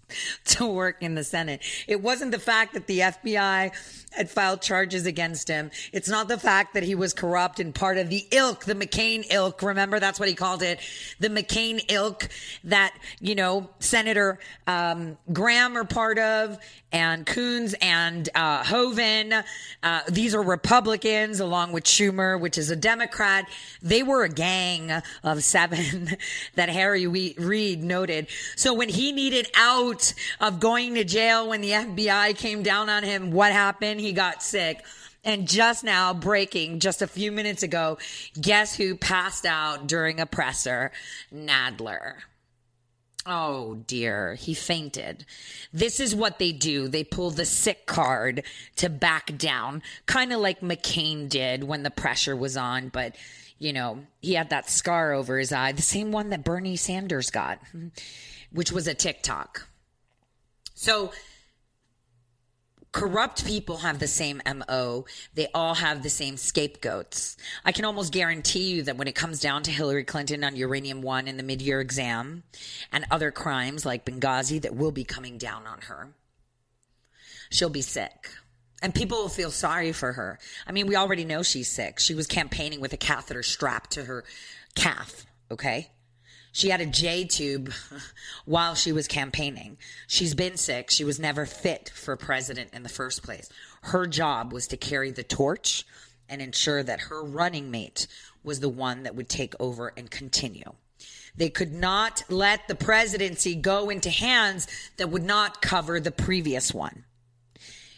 to 0.45 0.67
work 0.67 0.97
in 1.01 1.15
the 1.15 1.25
Senate. 1.25 1.62
It 1.87 2.03
wasn't 2.03 2.33
the 2.33 2.39
fact 2.39 2.75
that 2.75 2.89
the 2.89 2.99
FBI 2.99 3.73
had 4.15 4.31
filed 4.31 4.62
charges 4.62 5.07
against 5.07 5.49
him. 5.49 5.71
It's 5.93 6.09
not 6.09 6.29
the 6.29 6.39
fact 6.39 6.75
that 6.75 6.83
he 6.83 6.95
was 6.95 7.12
corrupt 7.12 7.61
and 7.61 7.75
part 7.75 7.99
of 7.99 8.09
the 8.09 8.27
ilk, 8.31 8.65
the 8.65 8.75
McCain 8.75 9.27
ilk. 9.31 9.62
Remember, 9.62 9.99
that's 9.99 10.21
what 10.21 10.29
he 10.29 10.35
called 10.35 10.62
it. 10.62 10.81
The 11.21 11.29
McCain 11.29 11.85
ilk 11.89 12.29
that, 12.65 12.95
you 13.21 13.35
know, 13.35 13.69
Senator 13.81 14.39
um, 14.67 15.19
Graham 15.33 15.77
are 15.77 15.85
part 15.85 16.19
of 16.19 16.59
and 16.95 17.27
Coons 17.27 17.75
and 17.83 18.29
uh, 18.37 18.63
Hoeven. 18.63 19.43
Uh, 19.83 20.01
these 20.09 20.33
are 20.33 20.43
Republicans 20.43 21.41
along 21.41 21.73
with 21.73 21.83
Schumer, 21.83 22.41
which 22.41 22.57
is 22.57 22.71
a 22.71 22.77
Democrat. 22.77 23.49
They 23.83 24.05
were 24.05 24.23
a 24.23 24.29
gang 24.29 25.03
of 25.25 25.43
seven 25.43 26.17
that 26.55 26.69
Harry 26.69 27.09
Reid 27.09 27.83
noted. 27.83 28.29
So 28.55 28.73
when 28.73 28.89
he 28.89 29.11
needed 29.11 29.51
out 29.57 30.15
of 30.41 30.61
going 30.61 30.95
to 30.95 31.05
jail 31.05 31.49
when 31.49 31.63
the 31.63 31.73
FBI 31.73 32.39
came 32.39 32.63
down 32.63 32.89
on 32.89 33.03
him, 33.03 33.33
what 33.33 33.51
happened? 33.51 34.01
He 34.01 34.13
got 34.13 34.41
sick. 34.41 34.85
And 35.25 35.49
just 35.49 35.83
now, 35.83 36.15
breaking 36.15 36.79
just 36.79 37.03
a 37.03 37.07
few 37.09 37.33
minutes 37.33 37.65
ago, 37.65 37.99
guess 38.41 38.77
who 38.77 38.95
passed 38.95 39.47
out 39.47 39.89
during 39.89 40.21
a 40.21 40.27
presser? 40.27 40.93
Nadler. 41.35 42.19
Oh 43.27 43.77
dear, 43.87 44.35
he 44.35 44.53
fainted. 44.53 45.25
This 45.72 45.99
is 45.99 46.14
what 46.14 46.39
they 46.39 46.53
do. 46.53 46.89
They 46.89 47.05
pull 47.05 47.31
the 47.31 47.47
sick 47.47 47.87
card 47.87 48.45
to 48.77 48.91
back 48.91 49.37
down, 49.39 49.83
kind 50.07 50.33
of 50.33 50.41
like 50.41 50.61
McCain 50.61 51.29
did 51.29 51.64
when 51.64 51.83
the 51.83 51.91
pressure 51.91 52.37
was 52.37 52.57
on, 52.57 52.89
but 52.89 53.16
you 53.59 53.72
know, 53.72 54.01
he 54.20 54.35
had 54.35 54.51
that 54.51 54.68
scar 54.68 55.12
over 55.12 55.39
his 55.39 55.53
eye, 55.53 55.72
the 55.72 55.81
same 55.81 56.12
one 56.12 56.31
that 56.31 56.45
Bernie 56.45 56.77
Sanders 56.77 57.31
got, 57.31 57.61
which 58.53 58.70
was 58.70 58.87
a 58.87 58.95
TikTok. 58.95 59.68
So 60.75 61.12
corrupt 62.95 63.45
people 63.45 63.79
have 63.79 63.99
the 63.99 64.07
same 64.07 64.41
MO. 64.47 65.05
They 65.35 65.49
all 65.53 65.75
have 65.75 66.03
the 66.03 66.09
same 66.09 66.37
scapegoats. 66.37 67.37
I 67.65 67.73
can 67.73 67.85
almost 67.85 68.13
guarantee 68.13 68.71
you 68.71 68.85
that 68.85 68.97
when 68.97 69.09
it 69.09 69.17
comes 69.17 69.41
down 69.41 69.65
to 69.65 69.73
Hillary 69.73 70.05
Clinton 70.05 70.45
on 70.45 70.55
Uranium 70.55 71.03
One 71.03 71.27
in 71.27 71.37
the 71.37 71.43
mid 71.43 71.61
year 71.61 71.81
exam 71.81 72.45
and 72.93 73.05
other 73.11 73.33
crimes 73.33 73.85
like 73.85 74.05
Benghazi 74.05 74.63
that 74.63 74.77
will 74.77 74.93
be 74.93 75.03
coming 75.03 75.39
down 75.39 75.67
on 75.67 75.81
her, 75.83 76.15
she'll 77.51 77.69
be 77.69 77.83
sick. 77.83 78.31
And 78.81 78.95
people 78.95 79.19
will 79.19 79.29
feel 79.29 79.51
sorry 79.51 79.91
for 79.91 80.13
her. 80.13 80.39
I 80.65 80.71
mean, 80.71 80.87
we 80.87 80.95
already 80.95 81.25
know 81.25 81.43
she's 81.43 81.69
sick. 81.69 81.99
She 81.99 82.15
was 82.15 82.29
campaigning 82.29 82.81
with 82.81 82.93
a 82.93 82.99
catheter 82.99 83.43
strapped 83.43 83.93
to 83.93 84.05
her 84.05 84.25
calf, 84.77 85.27
okay? 85.51 85.91
She 86.55 86.69
had 86.69 86.81
a 86.81 86.87
J 86.87 87.25
tube 87.25 87.73
while 88.45 88.77
she 88.77 88.93
was 88.93 89.09
campaigning. 89.09 89.77
She's 90.07 90.37
been 90.37 90.57
sick. 90.57 90.89
She 90.89 91.03
was 91.03 91.19
never 91.19 91.47
fit 91.47 91.91
for 91.93 92.17
president 92.17 92.71
in 92.73 92.85
the 92.85 92.89
first 92.89 93.25
place. 93.25 93.49
Her 93.83 94.07
job 94.07 94.53
was 94.53 94.69
to 94.69 94.77
carry 94.77 95.11
the 95.11 95.25
torch 95.25 95.85
and 96.29 96.41
ensure 96.41 96.85
that 96.85 97.01
her 97.01 97.25
running 97.25 97.73
mate 97.73 98.07
was 98.45 98.61
the 98.61 98.69
one 98.69 99.03
that 99.03 99.17
would 99.17 99.29
take 99.29 99.57
over 99.59 99.93
and 99.97 100.09
continue. 100.09 100.75
They 101.35 101.51
could 101.51 101.73
not 101.73 102.23
let 102.29 102.69
the 102.69 102.77
presidency 102.77 103.57
go 103.57 103.91
into 103.91 104.11
hands 104.11 104.69
that 104.97 105.11
would 105.11 105.25
not 105.25 105.61
cover 105.61 105.99
the 105.99 106.13
previous 106.13 106.73
one. 106.73 107.03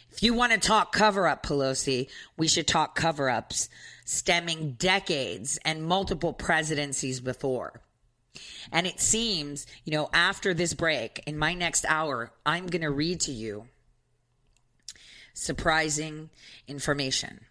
If 0.09 0.23
you 0.23 0.33
want 0.33 0.53
to 0.53 0.57
talk 0.57 0.91
cover 0.93 1.27
up, 1.27 1.45
Pelosi, 1.45 2.09
we 2.37 2.47
should 2.47 2.67
talk 2.67 2.95
cover 2.95 3.29
ups 3.29 3.69
stemming 4.03 4.71
decades 4.79 5.59
and 5.63 5.83
multiple 5.83 6.33
presidencies 6.33 7.19
before. 7.19 7.81
And 8.71 8.87
it 8.87 8.99
seems, 8.99 9.65
you 9.83 9.93
know, 9.93 10.09
after 10.13 10.53
this 10.53 10.73
break, 10.73 11.23
in 11.25 11.37
my 11.37 11.53
next 11.53 11.85
hour, 11.87 12.31
I'm 12.45 12.67
going 12.67 12.81
to 12.81 12.91
read 12.91 13.21
to 13.21 13.31
you 13.31 13.67
surprising 15.33 16.29
information. 16.67 17.41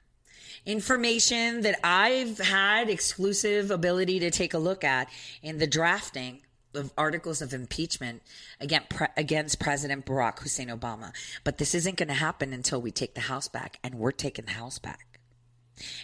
Information 0.64 1.60
that 1.60 1.78
I've 1.84 2.38
had 2.38 2.90
exclusive 2.90 3.70
ability 3.70 4.18
to 4.20 4.30
take 4.30 4.54
a 4.54 4.58
look 4.58 4.82
at 4.82 5.08
in 5.42 5.58
the 5.58 5.66
drafting 5.66 6.40
of 6.74 6.92
articles 6.98 7.40
of 7.40 7.54
impeachment 7.54 8.22
against, 8.60 8.92
against 9.16 9.60
President 9.60 10.04
Barack 10.04 10.40
Hussein 10.40 10.68
Obama. 10.68 11.12
But 11.44 11.58
this 11.58 11.74
isn't 11.74 11.96
going 11.96 12.08
to 12.08 12.14
happen 12.14 12.52
until 12.52 12.82
we 12.82 12.90
take 12.90 13.14
the 13.14 13.22
House 13.22 13.48
back, 13.48 13.78
and 13.82 13.94
we're 13.94 14.12
taking 14.12 14.44
the 14.44 14.52
House 14.52 14.78
back. 14.78 15.20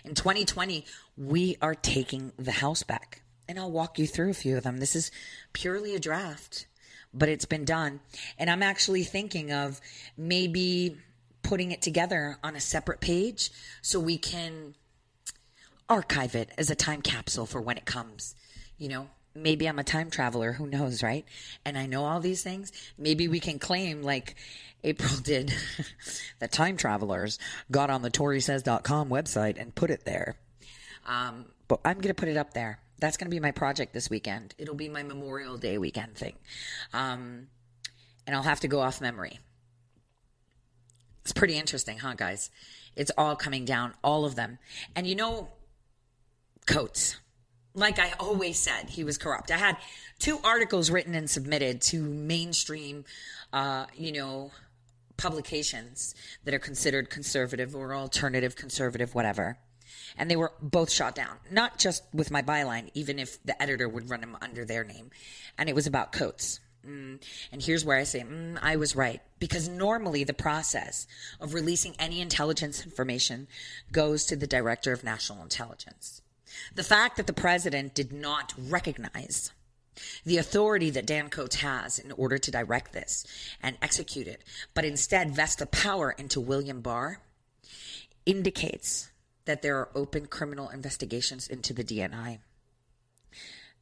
In 0.05 0.15
2020, 0.15 0.85
we 1.17 1.57
are 1.61 1.75
taking 1.75 2.33
the 2.39 2.53
House 2.53 2.83
back. 2.83 3.22
And 3.49 3.59
I'll 3.59 3.71
walk 3.71 3.99
you 3.99 4.07
through 4.07 4.31
a 4.31 4.35
few 4.35 4.57
of 4.57 4.65
them. 4.65 4.79
This 4.79 4.97
is 4.97 5.11
purely 5.53 5.95
a 5.95 6.01
draft, 6.01 6.67
but 7.13 7.29
it's 7.29 7.45
been 7.45 7.65
done. 7.65 8.01
And 8.39 8.49
I'm 8.49 8.63
actually 8.63 9.05
thinking 9.05 9.53
of 9.53 9.81
maybe 10.17 10.97
putting 11.43 11.73
it 11.73 11.83
together 11.83 12.39
on 12.43 12.57
a 12.57 12.61
separate 12.61 13.01
page 13.01 13.51
so 13.83 14.01
we 14.01 14.17
can 14.17 14.75
archive 15.89 16.35
it 16.35 16.51
as 16.57 16.71
a 16.71 16.75
time 16.75 17.03
capsule 17.03 17.47
for 17.47 17.61
when 17.61 17.77
it 17.77 17.85
comes. 17.85 18.35
You 18.79 18.89
know, 18.89 19.09
maybe 19.35 19.69
I'm 19.69 19.79
a 19.79 19.85
time 19.85 20.11
traveler, 20.11 20.53
who 20.53 20.67
knows, 20.67 21.03
right? 21.03 21.25
And 21.65 21.77
I 21.77 21.87
know 21.87 22.05
all 22.05 22.21
these 22.21 22.43
things. 22.43 22.73
Maybe 22.99 23.29
we 23.29 23.41
can 23.41 23.59
claim, 23.59 24.03
like 24.03 24.37
April 24.85 25.17
did, 25.23 25.53
that 26.39 26.53
time 26.53 26.77
travelers 26.77 27.39
got 27.71 27.91
on 27.91 28.03
the 28.03 28.11
TorySays.com 28.11 29.09
website 29.09 29.61
and 29.61 29.75
put 29.75 29.91
it 29.91 30.05
there. 30.05 30.37
Um, 31.07 31.47
but 31.69 31.81
I'm 31.85 31.97
going 31.97 32.09
to 32.09 32.15
put 32.15 32.29
it 32.29 32.37
up 32.37 32.55
there. 32.55 32.79
That's 33.03 33.17
going 33.17 33.29
to 33.29 33.35
be 33.35 33.41
my 33.41 33.51
project 33.51 33.93
this 33.93 34.09
weekend. 34.09 34.55
It'll 34.59 34.77
be 34.77 34.89
my 34.89 35.03
Memorial 35.03 35.57
Day 35.57 35.77
weekend 35.77 36.15
thing. 36.15 36.35
Um, 36.95 37.49
and 38.29 38.37
I'll 38.37 38.45
have 38.45 38.61
to 38.61 38.69
go 38.69 38.79
off 38.79 39.01
memory. 39.01 39.41
It's 41.23 41.33
pretty 41.33 41.59
interesting, 41.59 41.99
huh, 41.99 42.15
guys? 42.17 42.49
It's 42.95 43.11
all 43.19 43.35
coming 43.35 43.65
down, 43.65 43.95
all 44.05 44.25
of 44.25 44.37
them. 44.37 44.59
And 44.95 45.05
you 45.05 45.17
know, 45.17 45.49
Coats, 46.67 47.17
like 47.75 47.99
I 47.99 48.13
always 48.21 48.57
said, 48.57 48.91
he 48.91 49.03
was 49.03 49.19
corrupt. 49.19 49.51
I 49.51 49.57
had 49.57 49.79
two 50.21 50.39
articles 50.45 50.89
written 50.89 51.17
and 51.17 51.29
submitted 51.29 51.81
to 51.83 52.01
mainstream, 52.05 53.05
uh, 53.53 53.87
you 53.97 54.13
know, 54.13 54.53
publications 55.17 56.15
that 56.45 56.55
are 56.55 56.61
considered 56.61 57.11
conservative 57.11 57.75
or 57.75 57.97
alternative 57.97 58.55
conservative, 58.55 59.13
whatever. 59.13 59.59
And 60.17 60.31
they 60.31 60.37
were 60.37 60.53
both 60.61 60.91
shot 60.91 61.15
down, 61.15 61.39
not 61.51 61.79
just 61.79 62.03
with 62.13 62.31
my 62.31 62.43
byline, 62.43 62.91
even 62.95 63.19
if 63.19 63.43
the 63.45 63.61
editor 63.61 63.89
would 63.89 64.11
run 64.11 64.21
them 64.21 64.37
under 64.41 64.65
their 64.65 64.85
name. 64.85 65.11
And 65.59 65.69
it 65.69 65.75
was 65.75 65.87
about 65.87 66.13
Coats. 66.13 66.61
Mm, 66.87 67.23
and 67.53 67.63
here's 67.63 67.85
where 67.85 67.99
I 67.99 68.05
say, 68.05 68.21
mm, 68.21 68.59
I 68.61 68.77
was 68.77 68.97
right. 68.97 69.21
Because 69.39 69.69
normally 69.69 70.25
the 70.25 70.35
process 70.35 71.07
of 71.41 71.55
releasing 71.55 71.95
any 71.99 72.21
intelligence 72.21 72.85
information 72.85 73.47
goes 73.93 74.25
to 74.27 74.37
the 74.37 74.47
Director 74.47 74.93
of 74.93 75.05
National 75.05 75.43
Intelligence. 75.43 76.23
The 76.75 76.85
fact 76.85 77.17
that 77.17 77.27
the 77.27 77.33
president 77.33 77.95
did 77.95 78.13
not 78.13 78.53
recognize 78.59 79.53
the 80.25 80.39
authority 80.39 80.91
that 80.91 81.07
Dan 81.07 81.29
Coats 81.29 81.57
has 81.57 81.99
in 81.99 82.13
order 82.13 82.39
to 82.39 82.51
direct 82.51 82.93
this 82.93 83.27
and 83.63 83.77
execute 83.83 84.27
it, 84.27 84.43
but 84.75 84.85
instead 84.85 85.35
vest 85.35 85.59
the 85.59 85.67
power 85.67 86.11
into 86.13 86.41
William 86.41 86.81
Barr, 86.81 87.21
indicates 88.25 89.11
that 89.45 89.63
there 89.63 89.79
are 89.79 89.91
open 89.95 90.27
criminal 90.27 90.69
investigations 90.69 91.49
into 91.49 91.73
the 91.73 91.85
DNI. 91.85 92.39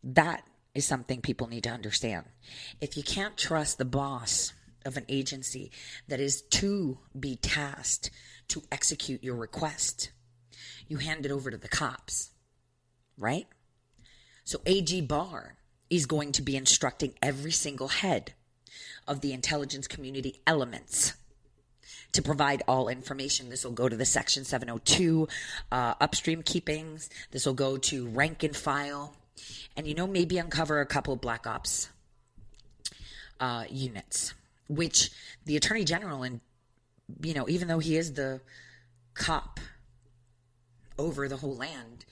That 0.02 0.44
is 0.74 0.86
something 0.86 1.20
people 1.20 1.48
need 1.48 1.64
to 1.64 1.70
understand. 1.70 2.26
If 2.80 2.96
you 2.96 3.02
can't 3.02 3.36
trust 3.36 3.78
the 3.78 3.84
boss 3.84 4.52
of 4.84 4.96
an 4.96 5.04
agency 5.08 5.70
that 6.08 6.20
is 6.20 6.42
to 6.42 6.98
be 7.18 7.36
tasked 7.36 8.10
to 8.48 8.62
execute 8.72 9.22
your 9.22 9.36
request, 9.36 10.10
you 10.88 10.98
hand 10.98 11.26
it 11.26 11.32
over 11.32 11.50
to 11.50 11.56
the 11.56 11.68
cops, 11.68 12.30
right? 13.18 13.46
So 14.44 14.60
AG 14.66 15.02
Barr 15.02 15.56
is 15.90 16.06
going 16.06 16.32
to 16.32 16.42
be 16.42 16.56
instructing 16.56 17.14
every 17.20 17.52
single 17.52 17.88
head 17.88 18.32
of 19.06 19.20
the 19.20 19.32
intelligence 19.32 19.86
community 19.86 20.40
elements 20.46 21.14
to 22.12 22.22
provide 22.22 22.62
all 22.66 22.88
information. 22.88 23.50
This 23.50 23.64
will 23.64 23.72
go 23.72 23.88
to 23.88 23.96
the 23.96 24.04
Section 24.04 24.44
702 24.44 25.28
uh, 25.70 25.94
upstream 26.00 26.42
keepings. 26.42 27.08
This 27.30 27.46
will 27.46 27.54
go 27.54 27.76
to 27.76 28.08
rank 28.08 28.42
and 28.42 28.56
file 28.56 29.14
and 29.76 29.86
you 29.86 29.94
know 29.94 30.06
maybe 30.06 30.38
uncover 30.38 30.80
a 30.80 30.86
couple 30.86 31.14
of 31.14 31.20
black 31.20 31.46
ops 31.46 31.88
uh, 33.38 33.64
units, 33.70 34.34
which 34.68 35.10
the 35.46 35.56
attorney 35.56 35.84
general 35.84 36.22
and 36.22 36.40
you 37.22 37.34
know 37.34 37.48
even 37.48 37.68
though 37.68 37.78
he 37.78 37.96
is 37.96 38.14
the 38.14 38.40
cop 39.14 39.58
over 40.98 41.28
the 41.28 41.38
whole 41.38 41.56
land, 41.56 42.04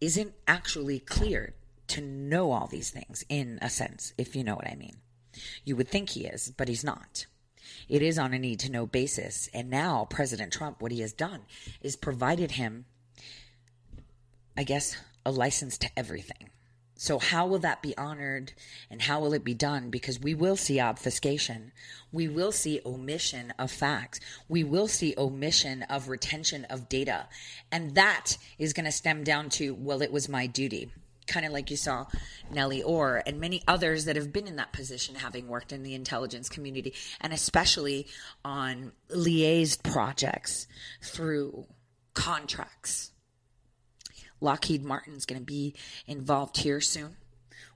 isn't 0.00 0.32
actually 0.46 0.98
cleared 0.98 1.54
to 1.88 2.02
know 2.02 2.52
all 2.52 2.66
these 2.66 2.90
things 2.90 3.24
in 3.28 3.58
a 3.62 3.70
sense, 3.70 4.12
if 4.18 4.36
you 4.36 4.44
know 4.44 4.54
what 4.54 4.70
I 4.70 4.74
mean. 4.74 4.96
You 5.64 5.76
would 5.76 5.88
think 5.88 6.10
he 6.10 6.26
is, 6.26 6.52
but 6.54 6.68
he's 6.68 6.84
not. 6.84 7.24
It 7.88 8.02
is 8.02 8.18
on 8.18 8.34
a 8.34 8.38
need 8.38 8.60
to 8.60 8.70
know 8.70 8.86
basis. 8.86 9.48
And 9.54 9.70
now 9.70 10.06
President 10.08 10.52
Trump, 10.52 10.80
what 10.80 10.92
he 10.92 11.00
has 11.00 11.12
done 11.12 11.42
is 11.80 11.96
provided 11.96 12.52
him, 12.52 12.86
I 14.56 14.64
guess, 14.64 14.96
a 15.24 15.30
license 15.30 15.78
to 15.78 15.90
everything. 15.96 16.50
So, 17.00 17.20
how 17.20 17.46
will 17.46 17.60
that 17.60 17.80
be 17.80 17.96
honored 17.96 18.54
and 18.90 19.02
how 19.02 19.20
will 19.20 19.32
it 19.32 19.44
be 19.44 19.54
done? 19.54 19.88
Because 19.88 20.18
we 20.18 20.34
will 20.34 20.56
see 20.56 20.80
obfuscation. 20.80 21.70
We 22.10 22.26
will 22.26 22.50
see 22.50 22.80
omission 22.84 23.54
of 23.56 23.70
facts. 23.70 24.18
We 24.48 24.64
will 24.64 24.88
see 24.88 25.14
omission 25.16 25.84
of 25.84 26.08
retention 26.08 26.64
of 26.64 26.88
data. 26.88 27.28
And 27.70 27.94
that 27.94 28.36
is 28.58 28.72
going 28.72 28.86
to 28.86 28.90
stem 28.90 29.22
down 29.22 29.48
to, 29.50 29.74
well, 29.74 30.02
it 30.02 30.10
was 30.10 30.28
my 30.28 30.48
duty. 30.48 30.90
Kind 31.28 31.46
of 31.46 31.52
like 31.52 31.70
you 31.70 31.76
saw 31.76 32.06
Nellie 32.50 32.82
Ohr 32.82 33.22
and 33.26 33.38
many 33.38 33.62
others 33.68 34.06
that 34.06 34.16
have 34.16 34.32
been 34.32 34.46
in 34.46 34.56
that 34.56 34.72
position, 34.72 35.14
having 35.14 35.46
worked 35.46 35.72
in 35.72 35.82
the 35.82 35.94
intelligence 35.94 36.48
community, 36.48 36.94
and 37.20 37.32
especially 37.32 38.06
on 38.44 38.92
liaised 39.10 39.82
projects 39.82 40.66
through 41.02 41.66
contracts 42.14 43.12
Lockheed 44.40 44.84
Martin's 44.84 45.26
going 45.26 45.40
to 45.40 45.44
be 45.44 45.74
involved 46.06 46.58
here 46.58 46.80
soon. 46.80 47.16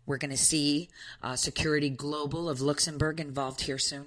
We're 0.07 0.18
going 0.18 0.30
to 0.30 0.36
see 0.36 0.88
uh, 1.22 1.36
Security 1.36 1.90
Global 1.90 2.48
of 2.48 2.61
Luxembourg 2.61 3.20
involved 3.20 3.62
here 3.62 3.78
soon. 3.78 4.07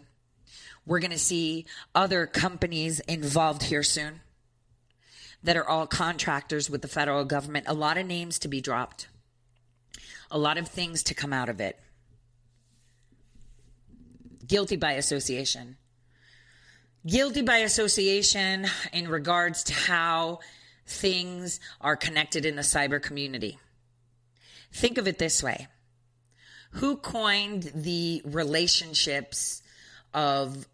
We're 0.85 0.99
going 0.99 1.11
to 1.11 1.17
see 1.17 1.65
other 1.93 2.27
companies 2.27 2.99
involved 3.01 3.63
here 3.63 3.83
soon 3.83 4.21
that 5.43 5.57
are 5.57 5.67
all 5.67 5.87
contractors 5.87 6.69
with 6.69 6.81
the 6.81 6.87
federal 6.87 7.25
government. 7.25 7.65
A 7.67 7.73
lot 7.73 7.97
of 7.97 8.05
names 8.05 8.39
to 8.39 8.47
be 8.47 8.61
dropped, 8.61 9.07
a 10.32 10.38
lot 10.38 10.57
of 10.57 10.67
things 10.67 11.03
to 11.03 11.13
come 11.13 11.34
out 11.34 11.49
of 11.49 11.59
it. 11.59 11.80
Guilty 14.47 14.76
by 14.76 14.93
association. 14.93 15.78
Guilty 17.05 17.41
by 17.41 17.57
association 17.57 18.67
in 18.91 19.07
regards 19.07 19.63
to 19.65 19.73
how 19.73 20.39
things 20.88 21.59
are 21.82 21.95
connected 21.95 22.45
in 22.45 22.55
the 22.55 22.61
cyber 22.61 23.01
community. 23.01 23.59
Think 24.71 24.97
of 24.97 25.07
it 25.07 25.17
this 25.17 25.41
way 25.41 25.67
Who 26.71 26.97
coined 26.97 27.71
the 27.73 28.21
relationships 28.26 29.61
of 30.13 30.67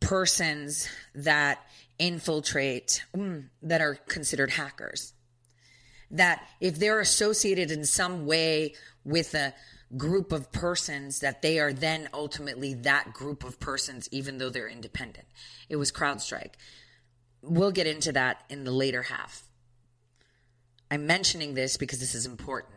persons 0.00 0.88
that 1.14 1.58
infiltrate, 1.98 3.04
mm, 3.16 3.48
that 3.62 3.80
are 3.80 3.94
considered 3.94 4.50
hackers? 4.50 5.12
That 6.10 6.46
if 6.60 6.78
they're 6.78 7.00
associated 7.00 7.70
in 7.70 7.84
some 7.84 8.26
way 8.26 8.74
with 9.04 9.34
a 9.34 9.54
group 9.96 10.32
of 10.32 10.52
persons, 10.52 11.20
that 11.20 11.42
they 11.42 11.58
are 11.58 11.72
then 11.72 12.08
ultimately 12.12 12.74
that 12.74 13.12
group 13.12 13.44
of 13.44 13.58
persons, 13.58 14.08
even 14.12 14.38
though 14.38 14.50
they're 14.50 14.68
independent. 14.68 15.26
It 15.68 15.76
was 15.76 15.90
CrowdStrike 15.92 16.52
we'll 17.42 17.70
get 17.70 17.86
into 17.86 18.12
that 18.12 18.44
in 18.48 18.64
the 18.64 18.70
later 18.70 19.02
half. 19.02 19.44
I'm 20.90 21.06
mentioning 21.06 21.54
this 21.54 21.76
because 21.76 22.00
this 22.00 22.14
is 22.14 22.26
important. 22.26 22.74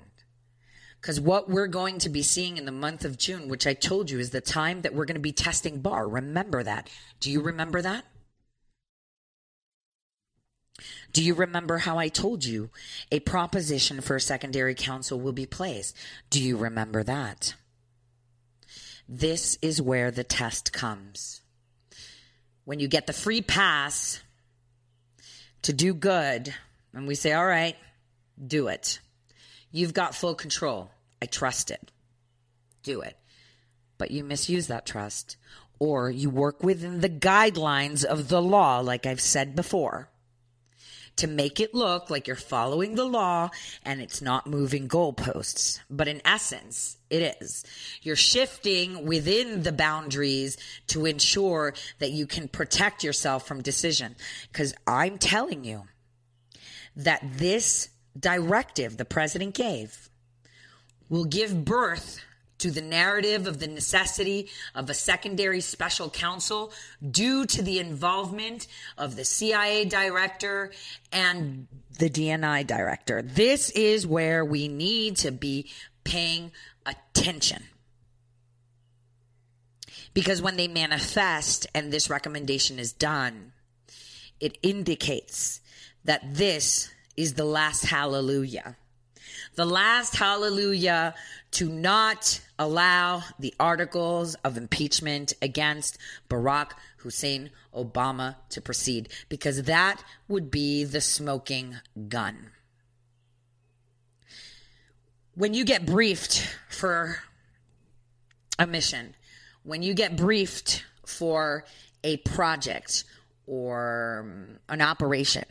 Because 0.99 1.19
what 1.19 1.49
we're 1.49 1.67
going 1.67 1.97
to 1.99 2.09
be 2.09 2.21
seeing 2.21 2.57
in 2.57 2.65
the 2.65 2.71
month 2.71 3.05
of 3.05 3.17
June, 3.17 3.47
which 3.47 3.65
I 3.65 3.73
told 3.73 4.11
you 4.11 4.19
is 4.19 4.29
the 4.29 4.41
time 4.41 4.81
that 4.81 4.93
we're 4.93 5.05
going 5.05 5.15
to 5.15 5.21
be 5.21 5.31
testing 5.31 5.79
Barr 5.79 6.07
Remember 6.07 6.61
that. 6.61 6.89
Do 7.19 7.31
you 7.31 7.41
remember 7.41 7.81
that? 7.81 8.05
Do 11.13 11.23
you 11.23 11.33
remember 11.33 11.77
how 11.79 11.97
I 11.97 12.07
told 12.07 12.45
you 12.45 12.69
a 13.11 13.19
proposition 13.19 14.01
for 14.01 14.15
a 14.15 14.21
secondary 14.21 14.75
counsel 14.75 15.19
will 15.19 15.33
be 15.33 15.45
placed? 15.45 15.95
Do 16.29 16.41
you 16.41 16.57
remember 16.57 17.03
that? 17.03 17.55
This 19.07 19.57
is 19.61 19.81
where 19.81 20.11
the 20.11 20.23
test 20.23 20.71
comes. 20.71 21.41
when 22.65 22.79
you 22.79 22.87
get 22.87 23.07
the 23.07 23.13
free 23.13 23.41
pass 23.41 24.21
to 25.63 25.73
do 25.73 25.93
good, 25.93 26.53
and 26.93 27.07
we 27.07 27.15
say, 27.15 27.33
all 27.33 27.45
right, 27.45 27.75
do 28.45 28.67
it. 28.67 28.99
You've 29.71 29.93
got 29.93 30.15
full 30.15 30.35
control. 30.35 30.91
I 31.21 31.25
trust 31.25 31.71
it. 31.71 31.91
Do 32.83 33.01
it. 33.01 33.17
But 33.97 34.11
you 34.11 34.23
misuse 34.23 34.67
that 34.67 34.85
trust, 34.85 35.37
or 35.79 36.09
you 36.09 36.29
work 36.29 36.63
within 36.63 37.01
the 37.01 37.09
guidelines 37.09 38.03
of 38.03 38.27
the 38.29 38.41
law, 38.41 38.79
like 38.79 39.05
I've 39.05 39.21
said 39.21 39.55
before, 39.55 40.09
to 41.21 41.27
make 41.27 41.59
it 41.59 41.75
look 41.75 42.09
like 42.09 42.25
you're 42.25 42.35
following 42.35 42.95
the 42.95 43.05
law 43.05 43.51
and 43.85 44.01
it's 44.01 44.23
not 44.23 44.47
moving 44.47 44.87
goalposts. 44.87 45.79
But 45.87 46.07
in 46.07 46.19
essence, 46.25 46.97
it 47.11 47.37
is. 47.39 47.63
You're 48.01 48.15
shifting 48.15 49.05
within 49.05 49.61
the 49.61 49.71
boundaries 49.71 50.57
to 50.87 51.05
ensure 51.05 51.75
that 51.99 52.09
you 52.09 52.25
can 52.25 52.47
protect 52.47 53.03
yourself 53.03 53.45
from 53.45 53.61
decision. 53.61 54.15
Because 54.51 54.73
I'm 54.87 55.19
telling 55.19 55.63
you 55.63 55.83
that 56.95 57.21
this 57.23 57.89
directive 58.19 58.97
the 58.97 59.05
president 59.05 59.53
gave 59.53 60.09
will 61.07 61.25
give 61.25 61.63
birth 61.63 62.19
to 62.61 62.71
the 62.71 62.81
narrative 62.81 63.47
of 63.47 63.59
the 63.59 63.67
necessity 63.67 64.49
of 64.73 64.89
a 64.89 64.93
secondary 64.93 65.61
special 65.61 66.09
counsel 66.09 66.71
due 67.09 67.45
to 67.45 67.61
the 67.61 67.79
involvement 67.79 68.67
of 68.97 69.15
the 69.15 69.25
CIA 69.25 69.85
director 69.85 70.71
and 71.11 71.67
the 71.99 72.09
DNI 72.09 72.65
director. 72.65 73.21
This 73.21 73.69
is 73.71 74.07
where 74.07 74.45
we 74.45 74.67
need 74.67 75.17
to 75.17 75.31
be 75.31 75.69
paying 76.03 76.51
attention. 76.85 77.63
Because 80.13 80.41
when 80.41 80.57
they 80.57 80.67
manifest 80.67 81.67
and 81.73 81.91
this 81.91 82.09
recommendation 82.09 82.79
is 82.79 82.91
done, 82.91 83.53
it 84.39 84.57
indicates 84.61 85.61
that 86.03 86.35
this 86.35 86.91
is 87.15 87.35
the 87.35 87.45
last 87.45 87.85
hallelujah. 87.85 88.75
The 89.55 89.65
last 89.65 90.15
hallelujah 90.15 91.13
to 91.51 91.67
not 91.67 92.39
allow 92.57 93.23
the 93.37 93.53
articles 93.59 94.35
of 94.45 94.55
impeachment 94.55 95.33
against 95.41 95.97
Barack 96.29 96.71
Hussein 96.97 97.49
Obama 97.75 98.37
to 98.49 98.61
proceed 98.61 99.09
because 99.27 99.63
that 99.63 100.01
would 100.29 100.51
be 100.51 100.85
the 100.85 101.01
smoking 101.01 101.77
gun. 102.07 102.51
When 105.35 105.53
you 105.53 105.65
get 105.65 105.85
briefed 105.85 106.55
for 106.69 107.19
a 108.57 108.65
mission, 108.65 109.15
when 109.63 109.83
you 109.83 109.93
get 109.93 110.15
briefed 110.15 110.85
for 111.05 111.65
a 112.05 112.17
project 112.17 113.03
or 113.47 114.57
an 114.69 114.81
operation, 114.81 115.43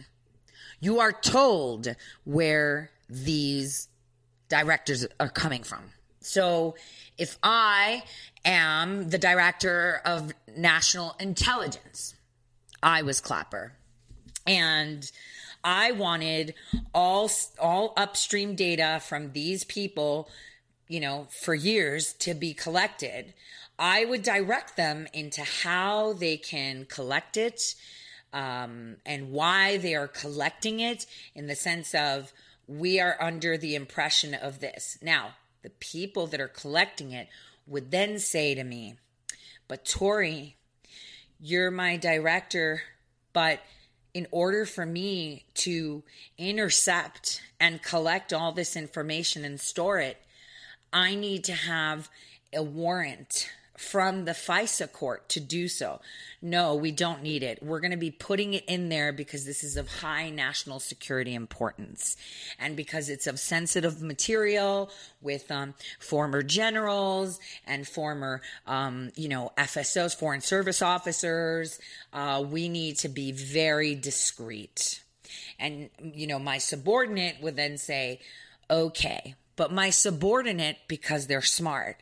you 0.81 1.01
are 1.01 1.13
told 1.13 1.95
where 2.25 2.91
these 3.11 3.89
directors 4.51 5.07
are 5.19 5.31
coming 5.31 5.63
from. 5.63 5.81
So 6.21 6.75
if 7.17 7.39
I 7.43 8.03
am 8.45 9.09
the 9.09 9.19
director 9.19 10.03
of 10.05 10.33
national 10.57 11.17
intelligence, 11.19 12.15
I 12.83 13.03
was 13.03 13.21
Clapper. 13.21 13.73
And 14.47 15.11
I 15.63 15.93
wanted 15.93 16.55
all 16.95 17.31
all 17.59 17.93
upstream 17.97 18.55
data 18.55 19.01
from 19.05 19.33
these 19.33 19.65
people, 19.65 20.29
you 20.89 21.01
know, 21.01 21.27
for 21.31 21.55
years 21.55 22.13
to 22.15 22.35
be 22.35 22.55
collected. 22.55 23.35
I 23.79 24.05
would 24.05 24.23
direct 24.23 24.77
them 24.77 25.07
into 25.13 25.43
how 25.43 26.15
they 26.15 26.37
can 26.37 26.85
collect 26.87 27.37
it 27.37 27.75
um, 28.33 28.97
and 29.07 29.31
why 29.31 29.79
they 29.79 29.95
are 29.95 30.09
collecting 30.09 30.81
it 30.81 31.07
in 31.35 31.47
the 31.47 31.57
sense 31.57 31.95
of 31.95 32.33
we 32.71 33.01
are 33.01 33.17
under 33.21 33.59
the 33.59 33.75
impression 33.75 34.33
of 34.33 34.61
this. 34.61 34.97
Now, 35.03 35.35
the 35.63 35.71
people 35.71 36.29
that 36.29 36.41
are 36.41 36.49
collecting 36.49 37.11
it 37.11 37.29
would 37.67 37.91
then 37.91 38.21
say 38.21 38.55
to 38.55 38.63
me, 38.63 38.95
But 39.67 39.85
Tori, 39.85 40.57
you're 41.41 41.73
my 41.73 41.97
director, 41.97 42.83
but 43.33 43.59
in 44.15 44.29
order 44.31 44.65
for 44.67 44.87
me 44.87 45.47
to 45.55 46.05
intercept 46.39 47.43
and 47.59 47.83
collect 47.83 48.33
all 48.33 48.53
this 48.53 48.77
information 48.77 49.45
and 49.45 49.61
store 49.61 49.99
it, 49.99 50.19
I 50.93 51.17
need 51.17 51.43
to 51.45 51.55
have 51.55 52.09
a 52.55 52.63
warrant 52.63 53.51
from 53.81 54.27
the 54.27 54.33
FISA 54.33 54.93
court 54.93 55.27
to 55.31 55.41
do 55.41 55.67
so. 55.67 56.03
No, 56.43 56.75
we 56.75 56.93
don't 56.93 57.23
need 57.23 57.43
it. 57.43 57.63
We're 57.63 57.81
going 57.81 57.93
to 57.93 57.97
be 57.97 58.11
putting 58.11 58.53
it 58.53 58.67
in 58.67 58.91
there 58.91 59.11
because 59.11 59.47
this 59.47 59.65
is 59.65 59.79
of 59.79 59.89
high 59.89 60.29
national 60.29 60.81
security 60.81 61.35
importance 61.35 62.19
and 62.59 62.77
because 62.77 63.09
it's 63.09 63.27
of 63.27 63.41
sensitive 63.41 64.03
material 64.03 64.91
with 65.23 65.51
um, 65.51 65.73
former 65.99 66.43
generals 66.43 67.41
and 67.67 67.89
former, 67.89 68.43
um, 68.67 69.13
you 69.17 69.31
know, 69.31 69.51
FSOs, 69.57 70.15
foreign 70.15 70.43
service 70.43 70.83
officers. 70.83 71.81
Uh, 72.13 72.45
we 72.47 72.69
need 72.69 72.99
to 72.99 73.09
be 73.09 73.33
very 73.33 73.95
discreet. 73.95 75.03
And, 75.59 75.89
you 76.03 76.27
know, 76.27 76.39
my 76.39 76.59
subordinate 76.59 77.41
would 77.41 77.57
then 77.57 77.79
say, 77.79 78.21
okay, 78.69 79.37
but 79.57 79.73
my 79.73 79.89
subordinate, 79.89 80.79
because 80.87 81.27
they're 81.27 81.43
smart, 81.43 81.97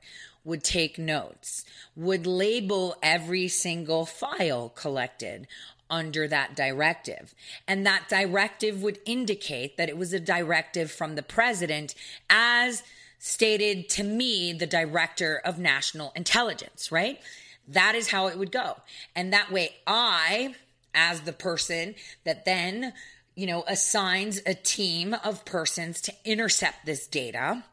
would 0.49 0.65
take 0.65 0.99
notes, 0.99 1.65
would 1.95 2.27
label 2.27 2.97
every 3.03 3.47
single 3.47 4.07
file 4.07 4.71
collected 4.71 5.47
under 5.91 6.27
that 6.27 6.57
directive. 6.57 7.35
And 7.67 7.87
that 7.87 8.09
directive 8.09 8.83
would 8.83 8.99
indicate 9.05 9.77
that 9.77 9.89
it 9.89 9.97
was 9.97 10.13
a 10.13 10.21
directive 10.21 10.91
from 10.91 11.15
the 11.15 11.23
president 11.23 11.95
as 12.29 12.83
stated 13.19 13.89
to 13.91 14.03
me, 14.03 14.53
the 14.53 14.67
director 14.67 15.41
of 15.45 15.59
national 15.59 16.13
intelligence, 16.17 16.91
right? 16.91 17.21
That 17.67 17.95
is 17.95 18.09
how 18.09 18.29
it 18.29 18.39
would 18.39 18.53
go. 18.53 18.79
And 19.15 19.33
that 19.33 19.53
way, 19.53 19.77
I, 19.87 20.55
as 20.95 21.23
the 21.23 21.33
person 21.33 21.95
that 22.25 22.45
then, 22.45 22.95
you 23.35 23.47
know, 23.47 23.65
assigns 23.67 24.41
a 24.47 24.55
team 24.55 25.15
of 25.25 25.45
persons 25.45 26.01
to 26.03 26.15
intercept 26.25 26.87
this 26.87 27.07
data, 27.07 27.65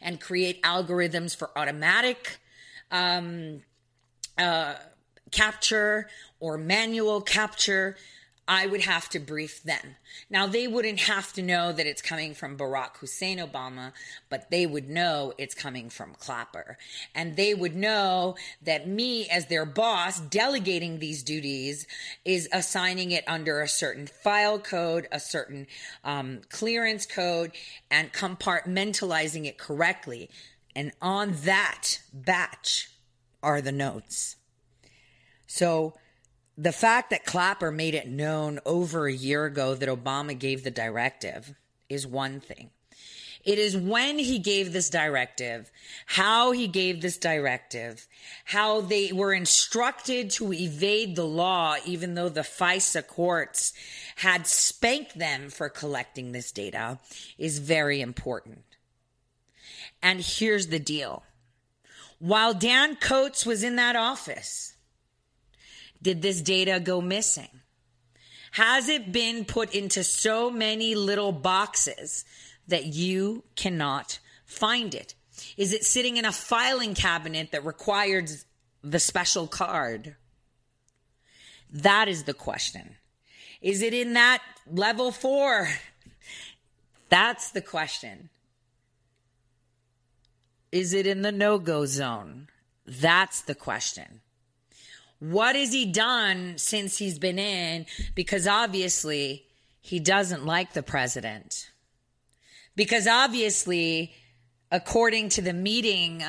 and 0.00 0.20
create 0.20 0.62
algorithms 0.62 1.36
for 1.36 1.50
automatic 1.56 2.38
um, 2.90 3.62
uh, 4.38 4.74
capture 5.30 6.08
or 6.40 6.58
manual 6.58 7.20
capture, 7.20 7.96
I 8.50 8.66
would 8.66 8.80
have 8.80 9.08
to 9.10 9.20
brief 9.20 9.62
them. 9.62 9.94
Now, 10.28 10.48
they 10.48 10.66
wouldn't 10.66 11.02
have 11.02 11.32
to 11.34 11.42
know 11.42 11.70
that 11.70 11.86
it's 11.86 12.02
coming 12.02 12.34
from 12.34 12.58
Barack 12.58 12.96
Hussein 12.96 13.38
Obama, 13.38 13.92
but 14.28 14.50
they 14.50 14.66
would 14.66 14.90
know 14.90 15.32
it's 15.38 15.54
coming 15.54 15.88
from 15.88 16.14
Clapper. 16.14 16.76
And 17.14 17.36
they 17.36 17.54
would 17.54 17.76
know 17.76 18.34
that 18.60 18.88
me, 18.88 19.28
as 19.28 19.46
their 19.46 19.64
boss, 19.64 20.18
delegating 20.18 20.98
these 20.98 21.22
duties 21.22 21.86
is 22.24 22.48
assigning 22.52 23.12
it 23.12 23.22
under 23.28 23.60
a 23.60 23.68
certain 23.68 24.08
file 24.08 24.58
code, 24.58 25.06
a 25.12 25.20
certain 25.20 25.68
um, 26.02 26.40
clearance 26.50 27.06
code, 27.06 27.52
and 27.88 28.12
compartmentalizing 28.12 29.46
it 29.46 29.58
correctly. 29.58 30.28
And 30.74 30.90
on 31.00 31.36
that 31.44 32.00
batch 32.12 32.90
are 33.44 33.60
the 33.60 33.70
notes. 33.70 34.34
So, 35.46 35.94
the 36.60 36.72
fact 36.72 37.08
that 37.08 37.24
Clapper 37.24 37.70
made 37.70 37.94
it 37.94 38.06
known 38.06 38.60
over 38.66 39.06
a 39.06 39.12
year 39.12 39.46
ago 39.46 39.74
that 39.74 39.88
Obama 39.88 40.38
gave 40.38 40.62
the 40.62 40.70
directive 40.70 41.54
is 41.88 42.06
one 42.06 42.38
thing. 42.38 42.68
It 43.42 43.58
is 43.58 43.74
when 43.74 44.18
he 44.18 44.38
gave 44.38 44.70
this 44.70 44.90
directive, 44.90 45.70
how 46.04 46.52
he 46.52 46.68
gave 46.68 47.00
this 47.00 47.16
directive, 47.16 48.06
how 48.44 48.82
they 48.82 49.10
were 49.10 49.32
instructed 49.32 50.28
to 50.32 50.52
evade 50.52 51.16
the 51.16 51.24
law, 51.24 51.76
even 51.86 52.14
though 52.14 52.28
the 52.28 52.42
FISA 52.42 53.06
courts 53.06 53.72
had 54.16 54.46
spanked 54.46 55.18
them 55.18 55.48
for 55.48 55.70
collecting 55.70 56.32
this 56.32 56.52
data, 56.52 56.98
is 57.38 57.58
very 57.58 58.02
important. 58.02 58.64
And 60.02 60.20
here's 60.20 60.66
the 60.66 60.78
deal 60.78 61.22
while 62.18 62.52
Dan 62.52 62.96
Coats 62.96 63.46
was 63.46 63.64
in 63.64 63.76
that 63.76 63.96
office, 63.96 64.74
did 66.02 66.22
this 66.22 66.40
data 66.40 66.80
go 66.80 67.00
missing? 67.00 67.48
Has 68.52 68.88
it 68.88 69.12
been 69.12 69.44
put 69.44 69.74
into 69.74 70.02
so 70.02 70.50
many 70.50 70.94
little 70.94 71.32
boxes 71.32 72.24
that 72.66 72.86
you 72.86 73.44
cannot 73.54 74.18
find 74.44 74.94
it? 74.94 75.14
Is 75.56 75.72
it 75.72 75.84
sitting 75.84 76.16
in 76.16 76.24
a 76.24 76.32
filing 76.32 76.94
cabinet 76.94 77.52
that 77.52 77.64
requires 77.64 78.44
the 78.82 78.98
special 78.98 79.46
card? 79.46 80.16
That 81.70 82.08
is 82.08 82.24
the 82.24 82.34
question. 82.34 82.96
Is 83.60 83.82
it 83.82 83.94
in 83.94 84.14
that 84.14 84.42
level 84.66 85.12
four? 85.12 85.68
That's 87.08 87.50
the 87.50 87.60
question. 87.60 88.30
Is 90.72 90.92
it 90.92 91.06
in 91.06 91.22
the 91.22 91.32
no 91.32 91.58
go 91.58 91.84
zone? 91.86 92.48
That's 92.86 93.42
the 93.42 93.54
question. 93.54 94.20
What 95.20 95.54
has 95.54 95.72
he 95.72 95.86
done 95.86 96.56
since 96.56 96.96
he's 96.98 97.18
been 97.18 97.38
in? 97.38 97.86
Because 98.14 98.46
obviously 98.46 99.46
he 99.80 100.00
doesn't 100.00 100.46
like 100.46 100.72
the 100.72 100.82
president. 100.82 101.70
Because 102.74 103.06
obviously, 103.06 104.14
according 104.72 105.28
to 105.30 105.42
the 105.42 105.52
meeting 105.52 106.24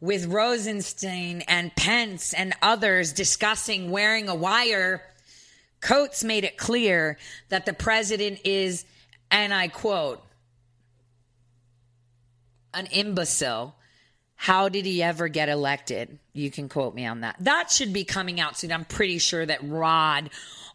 with 0.00 0.26
Rosenstein 0.26 1.42
and 1.48 1.74
Pence 1.74 2.34
and 2.34 2.54
others 2.60 3.12
discussing 3.14 3.90
wearing 3.90 4.28
a 4.28 4.34
wire, 4.34 5.02
Coats 5.80 6.22
made 6.22 6.44
it 6.44 6.58
clear 6.58 7.18
that 7.48 7.64
the 7.64 7.72
president 7.72 8.40
is, 8.44 8.84
and 9.30 9.54
I 9.54 9.68
quote, 9.68 10.22
an 12.74 12.86
imbecile. 12.86 13.74
How 14.44 14.68
did 14.68 14.84
he 14.84 15.02
ever 15.02 15.28
get 15.28 15.48
elected? 15.48 16.18
You 16.34 16.50
can 16.50 16.68
quote 16.68 16.94
me 16.94 17.06
on 17.06 17.22
that. 17.22 17.36
That 17.40 17.70
should 17.70 17.94
be 17.94 18.04
coming 18.04 18.40
out 18.40 18.58
soon. 18.58 18.72
I'm 18.72 18.84
pretty 18.84 19.16
sure 19.16 19.46
that 19.46 19.66
Rod 19.66 20.28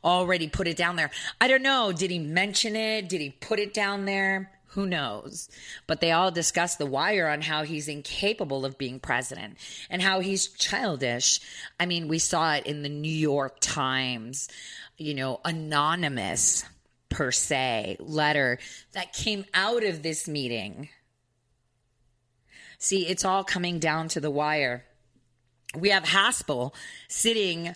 already 0.04 0.48
put 0.48 0.68
it 0.68 0.76
down 0.76 0.96
there. 0.96 1.12
I 1.40 1.48
don't 1.48 1.62
know. 1.62 1.92
Did 1.92 2.10
he 2.10 2.18
mention 2.18 2.76
it? 2.76 3.08
Did 3.08 3.22
he 3.22 3.30
put 3.30 3.60
it 3.60 3.72
down 3.72 4.06
there? 4.06 4.50
Who 4.70 4.88
knows? 4.88 5.50
But 5.86 6.02
they 6.02 6.12
all 6.12 6.32
discuss 6.32 6.78
the 6.78 6.88
wire 6.88 7.30
on 7.30 7.42
how 7.44 7.62
he's 7.62 7.88
incapable 7.88 8.66
of 8.66 8.80
being 8.80 9.00
president 9.00 9.60
and 9.88 10.02
how 10.02 10.20
he's 10.20 10.48
childish. 10.48 11.40
I 11.80 11.86
mean, 11.86 12.08
we 12.08 12.18
saw 12.18 12.56
it 12.56 12.66
in 12.66 12.82
the 12.82 12.90
New 12.90 13.08
York 13.08 13.58
Times, 13.62 14.50
you 14.98 15.14
know, 15.14 15.42
anonymous 15.46 16.66
per 17.10 17.32
se 17.32 17.98
letter 18.00 18.58
that 18.94 19.14
came 19.14 19.46
out 19.54 19.84
of 19.84 20.02
this 20.02 20.28
meeting. 20.28 20.90
See, 22.80 23.08
it's 23.08 23.26
all 23.26 23.44
coming 23.44 23.78
down 23.78 24.08
to 24.10 24.22
the 24.22 24.32
wire. 24.32 24.86
We 25.78 25.90
have 25.90 26.04
Haspel 26.04 26.74
sitting 27.10 27.76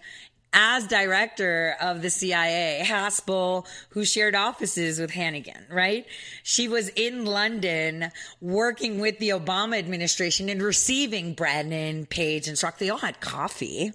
as 0.54 0.88
director 0.88 1.76
of 1.82 2.02
the 2.02 2.10
CIA, 2.10 2.84
Haspel, 2.86 3.66
who 3.90 4.06
shared 4.06 4.36
offices 4.36 5.00
with 5.00 5.12
Hannigan, 5.12 5.66
right? 5.70 6.06
She 6.44 6.68
was 6.68 6.90
in 6.90 7.26
London 7.26 8.12
working 8.40 9.00
with 9.00 9.20
the 9.20 9.30
Obama 9.30 9.78
administration 9.78 10.50
and 10.50 10.62
receiving 10.62 11.34
Brennan, 11.34 12.06
Page, 12.06 12.48
and 12.48 12.56
Strzok. 12.56 12.78
They 12.78 12.90
all 12.90 13.00
had 13.00 13.20
coffee. 13.20 13.92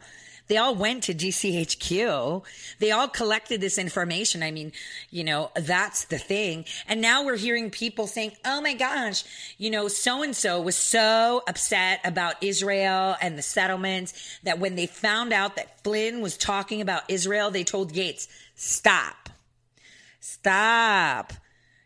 They 0.48 0.56
all 0.56 0.74
went 0.74 1.04
to 1.04 1.14
GCHQ. 1.14 2.42
They 2.78 2.90
all 2.90 3.08
collected 3.08 3.60
this 3.60 3.78
information. 3.78 4.42
I 4.42 4.50
mean, 4.50 4.72
you 5.10 5.24
know, 5.24 5.50
that's 5.54 6.06
the 6.06 6.18
thing. 6.18 6.64
And 6.86 7.00
now 7.00 7.24
we're 7.24 7.36
hearing 7.36 7.70
people 7.70 8.06
saying, 8.06 8.32
oh 8.44 8.60
my 8.60 8.74
gosh, 8.74 9.24
you 9.58 9.70
know, 9.70 9.88
so 9.88 10.22
and 10.22 10.34
so 10.34 10.60
was 10.60 10.76
so 10.76 11.42
upset 11.46 12.00
about 12.04 12.42
Israel 12.42 13.16
and 13.20 13.36
the 13.38 13.42
settlements 13.42 14.38
that 14.42 14.58
when 14.58 14.74
they 14.76 14.86
found 14.86 15.32
out 15.32 15.56
that 15.56 15.82
Flynn 15.84 16.20
was 16.20 16.36
talking 16.36 16.80
about 16.80 17.02
Israel, 17.08 17.50
they 17.50 17.64
told 17.64 17.92
Gates, 17.92 18.28
stop. 18.54 19.28
Stop. 20.20 21.32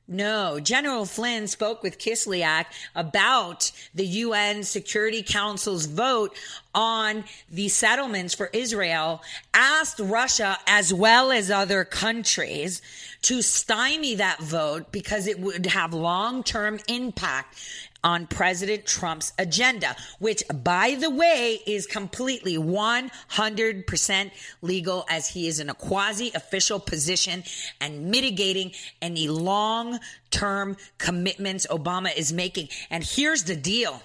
No, 0.08 0.58
General 0.58 1.06
Flynn 1.06 1.46
spoke 1.46 1.82
with 1.82 1.98
Kislyak 1.98 2.66
about 2.94 3.70
the 3.94 4.04
UN 4.04 4.64
Security 4.64 5.22
Council's 5.22 5.86
vote 5.86 6.36
on 6.74 7.24
the 7.50 7.68
settlements 7.68 8.34
for 8.34 8.50
Israel, 8.52 9.22
asked 9.54 10.00
Russia 10.00 10.58
as 10.66 10.92
well 10.92 11.30
as 11.30 11.50
other 11.50 11.84
countries 11.84 12.82
to 13.22 13.42
stymie 13.42 14.16
that 14.16 14.40
vote 14.40 14.90
because 14.90 15.26
it 15.28 15.38
would 15.38 15.66
have 15.66 15.94
long 15.94 16.42
term 16.42 16.80
impact 16.88 17.56
on 18.04 18.26
President 18.26 18.86
Trump's 18.86 19.32
agenda, 19.38 19.94
which, 20.18 20.42
by 20.52 20.96
the 20.98 21.10
way, 21.10 21.60
is 21.66 21.86
completely 21.86 22.56
100% 22.56 24.30
legal 24.60 25.04
as 25.08 25.28
he 25.28 25.46
is 25.46 25.60
in 25.60 25.70
a 25.70 25.74
quasi 25.74 26.32
official 26.34 26.80
position 26.80 27.44
and 27.80 28.10
mitigating 28.10 28.72
any 29.00 29.28
long 29.28 30.00
term 30.30 30.76
commitments 30.98 31.66
Obama 31.68 32.16
is 32.16 32.32
making. 32.32 32.68
And 32.90 33.04
here's 33.04 33.44
the 33.44 33.56
deal 33.56 34.02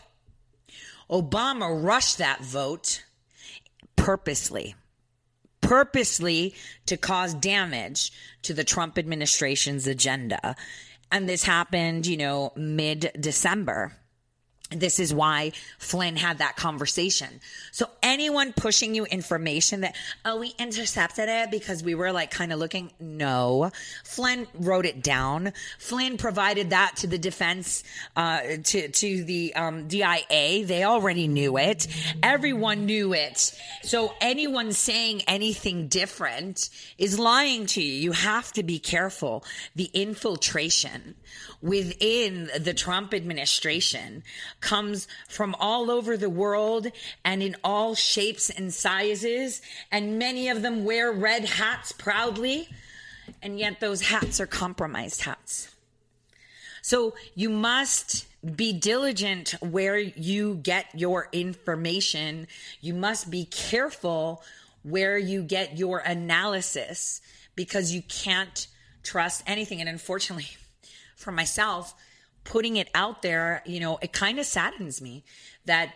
Obama 1.10 1.84
rushed 1.84 2.18
that 2.18 2.42
vote 2.42 3.04
purposely 3.96 4.76
purposely 5.68 6.56
to 6.86 6.96
cause 6.96 7.34
damage 7.34 8.12
to 8.42 8.54
the 8.54 8.64
Trump 8.64 8.98
administration's 8.98 9.86
agenda. 9.86 10.56
And 11.12 11.28
this 11.28 11.44
happened, 11.44 12.06
you 12.06 12.18
know, 12.18 12.52
mid 12.56 13.12
December. 13.20 13.94
This 14.70 15.00
is 15.00 15.14
why 15.14 15.54
Flynn 15.78 16.18
had 16.18 16.40
that 16.40 16.58
conversation. 16.58 17.40
So 17.72 17.90
anyone 18.04 18.52
pushing 18.52 18.96
you 18.96 19.06
information 19.06 19.82
that, 19.82 19.96
oh, 20.26 20.40
we 20.40 20.54
intercepted 20.60 21.30
it 21.30 21.52
because 21.52 21.84
we 21.84 21.96
were 21.96 22.12
like 22.12 22.32
kind 22.32 22.52
of 22.52 22.60
looking. 22.60 22.92
No, 23.00 23.72
Flynn 24.04 24.46
wrote 24.56 24.86
it 24.86 25.02
down. 25.02 25.54
Flynn 25.80 26.18
provided 26.18 26.72
that 26.72 26.98
to 26.98 27.08
the 27.08 27.18
defense, 27.18 27.86
uh, 28.18 28.42
to, 28.64 28.90
to 28.90 29.24
the, 29.24 29.54
um, 29.56 29.88
DIA. 29.88 30.66
They 30.66 30.84
already 30.84 31.30
knew 31.30 31.58
it. 31.58 31.88
Everyone 32.22 32.86
knew 32.86 33.14
it. 33.14 33.58
So 33.84 34.16
anyone 34.20 34.74
saying 34.74 35.22
anything 35.28 35.88
different 35.88 36.70
is 36.98 37.18
lying 37.18 37.68
to 37.68 37.82
you. 37.82 37.94
You 37.94 38.12
have 38.12 38.52
to 38.54 38.64
be 38.64 38.80
careful. 38.80 39.46
The 39.76 39.90
infiltration 39.94 41.16
within 41.62 42.50
the 42.60 42.74
Trump 42.74 43.14
administration 43.14 44.24
comes 44.62 45.08
from 45.28 45.56
all 45.60 45.90
over 45.90 46.18
the 46.18 46.30
world 46.30 46.88
and 47.26 47.42
in 47.42 47.56
all 47.64 47.96
shapes 47.96 48.50
and 48.50 48.74
sizes. 48.74 49.62
And 49.92 50.20
many 50.20 50.50
of 50.50 50.62
them 50.62 50.86
wear 50.86 51.12
red 51.12 51.46
hats 51.46 51.92
proudly. 51.92 52.70
And 53.42 53.60
yet 53.60 53.80
those 53.80 54.02
hats 54.02 54.40
are 54.40 54.48
compromised 54.48 55.22
hats. 55.22 55.74
So 56.82 57.16
you 57.36 57.50
must 57.50 58.28
be 58.56 58.72
diligent 58.72 59.56
where 59.60 59.98
you 59.98 60.56
get 60.56 60.86
your 60.94 61.28
information. 61.34 62.48
You 62.80 62.94
must 62.94 63.30
be 63.30 63.46
careful 63.46 64.42
where 64.84 65.18
you 65.18 65.44
get 65.44 65.78
your 65.78 66.00
analysis 66.00 67.20
because 67.56 67.92
you 67.92 68.02
can't 68.04 68.68
trust 69.04 69.44
anything. 69.48 69.82
And 69.82 69.90
unfortunately, 69.90 70.48
for 71.18 71.32
myself, 71.32 71.94
putting 72.46 72.78
it 72.78 72.90
out 72.96 73.22
there, 73.22 73.62
you 73.66 73.82
know, 73.82 73.98
it 74.02 74.14
kind 74.14 74.40
of 74.40 74.46
saddens 74.46 75.02
me 75.02 75.26
that 75.66 75.94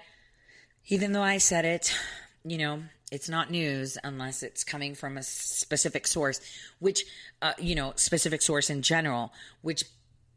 even 0.87 1.13
though 1.13 1.21
I 1.21 1.37
said 1.37 1.63
it, 1.63 1.95
you 2.43 2.57
know, 2.57 2.83
it's 3.11 3.29
not 3.29 3.51
news 3.51 3.97
unless 4.03 4.41
it's 4.43 4.63
coming 4.63 4.95
from 4.95 5.17
a 5.17 5.23
specific 5.23 6.07
source, 6.07 6.41
which, 6.79 7.05
uh, 7.41 7.53
you 7.59 7.75
know, 7.75 7.93
specific 7.95 8.41
source 8.41 8.69
in 8.69 8.81
general, 8.81 9.31
which 9.61 9.83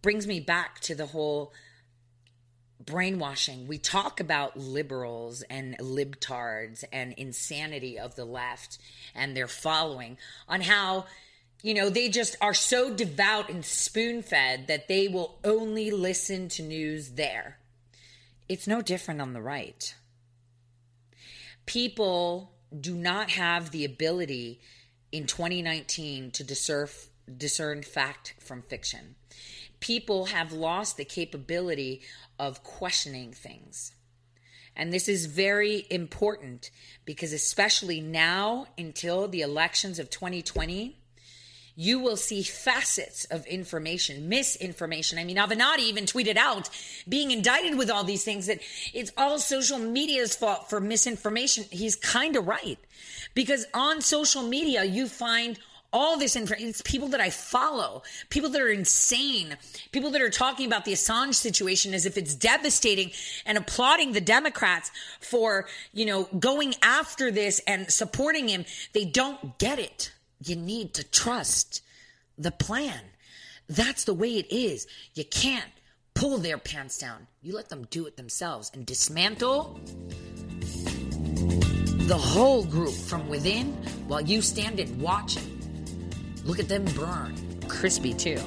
brings 0.02 0.26
me 0.26 0.38
back 0.38 0.80
to 0.80 0.94
the 0.94 1.06
whole 1.06 1.52
brainwashing. 2.84 3.66
We 3.66 3.78
talk 3.78 4.20
about 4.20 4.58
liberals 4.58 5.42
and 5.42 5.78
libtards 5.78 6.84
and 6.92 7.14
insanity 7.14 7.98
of 7.98 8.14
the 8.16 8.24
left 8.24 8.78
and 9.14 9.36
their 9.36 9.48
following 9.48 10.18
on 10.46 10.60
how 10.60 11.06
you 11.64 11.72
know, 11.72 11.88
they 11.88 12.10
just 12.10 12.36
are 12.42 12.52
so 12.52 12.92
devout 12.92 13.48
and 13.48 13.64
spoon 13.64 14.20
fed 14.20 14.66
that 14.66 14.86
they 14.86 15.08
will 15.08 15.38
only 15.42 15.90
listen 15.90 16.46
to 16.46 16.62
news 16.62 17.12
there. 17.12 17.56
It's 18.50 18.66
no 18.66 18.82
different 18.82 19.22
on 19.22 19.32
the 19.32 19.40
right. 19.40 19.94
People 21.64 22.52
do 22.78 22.94
not 22.94 23.30
have 23.30 23.70
the 23.70 23.86
ability 23.86 24.60
in 25.10 25.24
2019 25.26 26.32
to 26.32 26.44
discern, 26.44 26.86
discern 27.34 27.82
fact 27.82 28.34
from 28.40 28.60
fiction. 28.60 29.14
People 29.80 30.26
have 30.26 30.52
lost 30.52 30.98
the 30.98 31.04
capability 31.06 32.02
of 32.38 32.62
questioning 32.62 33.32
things. 33.32 33.92
And 34.76 34.92
this 34.92 35.08
is 35.08 35.24
very 35.24 35.86
important 35.88 36.70
because, 37.06 37.32
especially 37.32 38.02
now 38.02 38.66
until 38.76 39.28
the 39.28 39.40
elections 39.40 39.98
of 39.98 40.10
2020, 40.10 40.98
you 41.76 41.98
will 41.98 42.16
see 42.16 42.42
facets 42.42 43.24
of 43.26 43.46
information, 43.46 44.28
misinformation. 44.28 45.18
I 45.18 45.24
mean, 45.24 45.36
Avenatti 45.36 45.80
even 45.80 46.04
tweeted 46.04 46.36
out 46.36 46.70
being 47.08 47.30
indicted 47.30 47.76
with 47.76 47.90
all 47.90 48.04
these 48.04 48.24
things 48.24 48.46
that 48.46 48.60
it's 48.92 49.12
all 49.16 49.38
social 49.38 49.78
media's 49.78 50.36
fault 50.36 50.70
for 50.70 50.80
misinformation. 50.80 51.64
He's 51.70 51.96
kind 51.96 52.36
of 52.36 52.46
right. 52.46 52.78
Because 53.34 53.66
on 53.74 54.00
social 54.00 54.42
media, 54.42 54.84
you 54.84 55.08
find 55.08 55.58
all 55.92 56.18
this 56.18 56.34
information. 56.34 56.68
It's 56.68 56.82
people 56.82 57.08
that 57.08 57.20
I 57.20 57.30
follow, 57.30 58.02
people 58.28 58.50
that 58.50 58.60
are 58.60 58.70
insane, 58.70 59.56
people 59.92 60.10
that 60.10 60.20
are 60.20 60.30
talking 60.30 60.66
about 60.66 60.84
the 60.84 60.92
Assange 60.92 61.34
situation 61.34 61.94
as 61.94 62.04
if 62.04 62.16
it's 62.16 62.34
devastating 62.34 63.12
and 63.46 63.56
applauding 63.56 64.12
the 64.12 64.20
Democrats 64.20 64.90
for, 65.20 65.66
you 65.92 66.04
know, 66.04 66.24
going 66.38 66.74
after 66.82 67.30
this 67.30 67.60
and 67.66 67.90
supporting 67.90 68.48
him. 68.48 68.64
They 68.92 69.04
don't 69.04 69.58
get 69.58 69.78
it. 69.78 70.12
You 70.44 70.56
need 70.56 70.92
to 70.94 71.04
trust 71.04 71.82
the 72.36 72.50
plan. 72.50 73.00
That's 73.66 74.04
the 74.04 74.12
way 74.12 74.36
it 74.36 74.52
is. 74.52 74.86
You 75.14 75.24
can't 75.24 75.70
pull 76.12 76.36
their 76.36 76.58
pants 76.58 76.98
down. 76.98 77.26
You 77.40 77.54
let 77.54 77.70
them 77.70 77.86
do 77.90 78.06
it 78.06 78.18
themselves 78.18 78.70
and 78.74 78.84
dismantle 78.84 79.80
the 82.06 82.18
whole 82.18 82.64
group 82.64 82.92
from 82.92 83.28
within 83.30 83.72
while 84.06 84.20
you 84.20 84.42
stand 84.42 84.80
and 84.80 85.00
watch 85.00 85.38
it. 85.38 85.48
Look 86.44 86.58
at 86.58 86.68
them 86.68 86.84
burn. 86.94 87.34
Crispy, 87.66 88.12
too. 88.12 88.38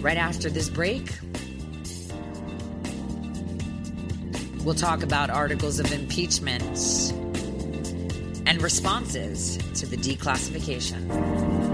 Right 0.00 0.16
after 0.16 0.50
this 0.50 0.68
break, 0.68 1.16
we'll 4.64 4.74
talk 4.74 5.04
about 5.04 5.30
articles 5.30 5.78
of 5.78 5.92
impeachment 5.92 6.64
and 8.52 8.60
responses 8.60 9.56
to 9.72 9.86
the 9.86 9.96
declassification. 9.96 11.71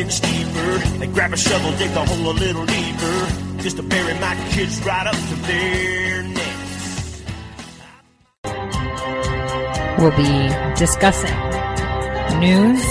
Getting 0.00 0.10
steeper. 0.10 0.78
They 0.98 1.06
grab 1.08 1.32
a 1.32 1.36
shovel, 1.36 1.72
dig 1.76 1.90
the 1.90 2.04
hole 2.04 2.30
a 2.30 2.32
little 2.32 2.64
deeper, 2.64 3.26
just 3.62 3.76
to 3.76 3.82
bury 3.82 4.14
my 4.14 4.34
kids 4.50 4.82
right 4.84 5.06
up 5.06 5.14
to 5.14 5.34
their 5.46 6.22
necks. 6.22 7.22
We'll 9.98 10.16
be 10.16 10.48
discussing 10.78 11.36
news, 12.40 12.82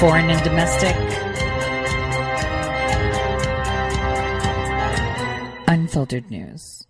foreign 0.00 0.30
and 0.30 0.42
domestic, 0.42 0.96
unfiltered 5.68 6.28
news. 6.30 6.86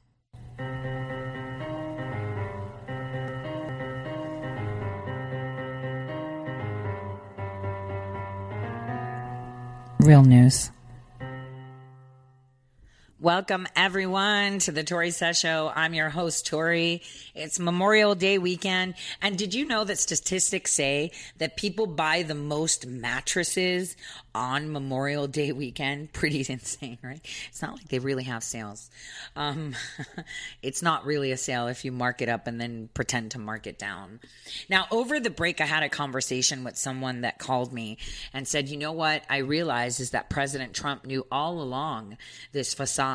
Real 10.01 10.23
news. 10.23 10.71
Welcome 13.23 13.69
everyone 13.77 14.61
to 14.61 14.73
the 14.73 14.83
Tori 14.83 15.11
Says 15.11 15.39
Show. 15.39 15.71
I'm 15.77 15.93
your 15.93 16.09
host, 16.09 16.47
Tori. 16.47 17.03
It's 17.35 17.59
Memorial 17.59 18.15
Day 18.15 18.39
weekend. 18.39 18.95
And 19.21 19.37
did 19.37 19.53
you 19.53 19.67
know 19.67 19.85
that 19.85 19.99
statistics 19.99 20.73
say 20.73 21.11
that 21.37 21.55
people 21.59 21.87
buy 21.87 22.23
the 22.23 22.35
most 22.35 22.87
mattresses 22.87 23.95
on 24.35 24.73
Memorial 24.73 25.27
Day 25.27 25.53
weekend? 25.53 26.13
Pretty 26.15 26.47
insane, 26.49 26.97
right? 27.03 27.21
It's 27.51 27.61
not 27.61 27.73
like 27.73 27.89
they 27.89 27.99
really 27.99 28.23
have 28.23 28.43
sales. 28.43 28.89
Um, 29.37 29.75
it's 30.63 30.81
not 30.81 31.05
really 31.05 31.31
a 31.31 31.37
sale 31.37 31.67
if 31.67 31.85
you 31.85 31.93
mark 31.93 32.23
it 32.23 32.31
up 32.31 32.47
and 32.47 32.59
then 32.59 32.89
pretend 32.95 33.33
to 33.33 33.39
mark 33.39 33.67
it 33.67 33.79
down. 33.79 34.21
Now, 34.71 34.87
over 34.91 35.21
the 35.21 35.29
break, 35.29 35.61
I 35.61 35.67
had 35.67 35.83
a 35.83 35.91
conversation 35.91 36.65
with 36.65 36.79
someone 36.79 37.21
that 37.21 37.39
called 37.39 37.71
me 37.71 37.99
and 38.33 38.49
said, 38.49 38.71
you 38.71 38.79
know 38.79 38.93
what? 38.93 39.25
I 39.29 39.39
realized 39.39 40.01
is 40.01 40.13
that 40.13 40.31
President 40.31 40.73
Trump 40.73 41.05
knew 41.05 41.27
all 41.31 41.61
along 41.61 42.17
this 42.53 42.73
facade, 42.73 43.10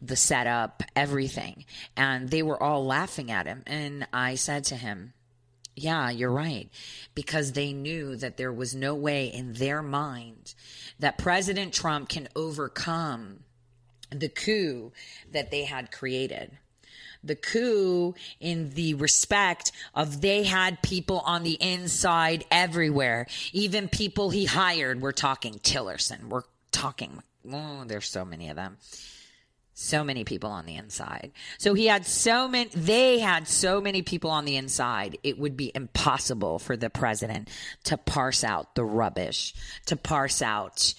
the 0.00 0.16
setup, 0.16 0.82
everything. 0.96 1.64
And 1.96 2.28
they 2.30 2.42
were 2.42 2.62
all 2.62 2.84
laughing 2.84 3.30
at 3.30 3.46
him. 3.46 3.62
And 3.66 4.06
I 4.12 4.34
said 4.34 4.64
to 4.64 4.76
him, 4.76 5.12
yeah, 5.74 6.10
you're 6.10 6.30
right. 6.30 6.68
Because 7.14 7.52
they 7.52 7.72
knew 7.72 8.16
that 8.16 8.36
there 8.36 8.52
was 8.52 8.74
no 8.74 8.94
way 8.94 9.26
in 9.26 9.54
their 9.54 9.82
mind 9.82 10.54
that 10.98 11.18
President 11.18 11.72
Trump 11.72 12.08
can 12.08 12.28
overcome 12.36 13.40
the 14.10 14.28
coup 14.28 14.92
that 15.30 15.50
they 15.50 15.64
had 15.64 15.90
created. 15.90 16.58
The 17.24 17.36
coup 17.36 18.14
in 18.40 18.70
the 18.70 18.94
respect 18.94 19.72
of 19.94 20.20
they 20.20 20.42
had 20.42 20.82
people 20.82 21.20
on 21.20 21.44
the 21.44 21.56
inside 21.60 22.44
everywhere, 22.50 23.26
even 23.52 23.88
people 23.88 24.30
he 24.30 24.44
hired. 24.44 25.00
We're 25.00 25.12
talking 25.12 25.54
Tillerson. 25.54 26.24
We're 26.28 26.42
talking, 26.72 27.22
oh, 27.50 27.84
there's 27.86 28.10
so 28.10 28.24
many 28.24 28.50
of 28.50 28.56
them 28.56 28.76
so 29.74 30.04
many 30.04 30.24
people 30.24 30.50
on 30.50 30.66
the 30.66 30.76
inside. 30.76 31.32
So 31.58 31.74
he 31.74 31.86
had 31.86 32.06
so 32.06 32.46
many, 32.46 32.70
they 32.74 33.18
had 33.18 33.48
so 33.48 33.80
many 33.80 34.02
people 34.02 34.30
on 34.30 34.44
the 34.44 34.56
inside, 34.56 35.18
it 35.22 35.38
would 35.38 35.56
be 35.56 35.72
impossible 35.74 36.58
for 36.58 36.76
the 36.76 36.90
president 36.90 37.48
to 37.84 37.96
parse 37.96 38.44
out 38.44 38.74
the 38.74 38.84
rubbish, 38.84 39.54
to 39.86 39.96
parse 39.96 40.42
out 40.42 40.94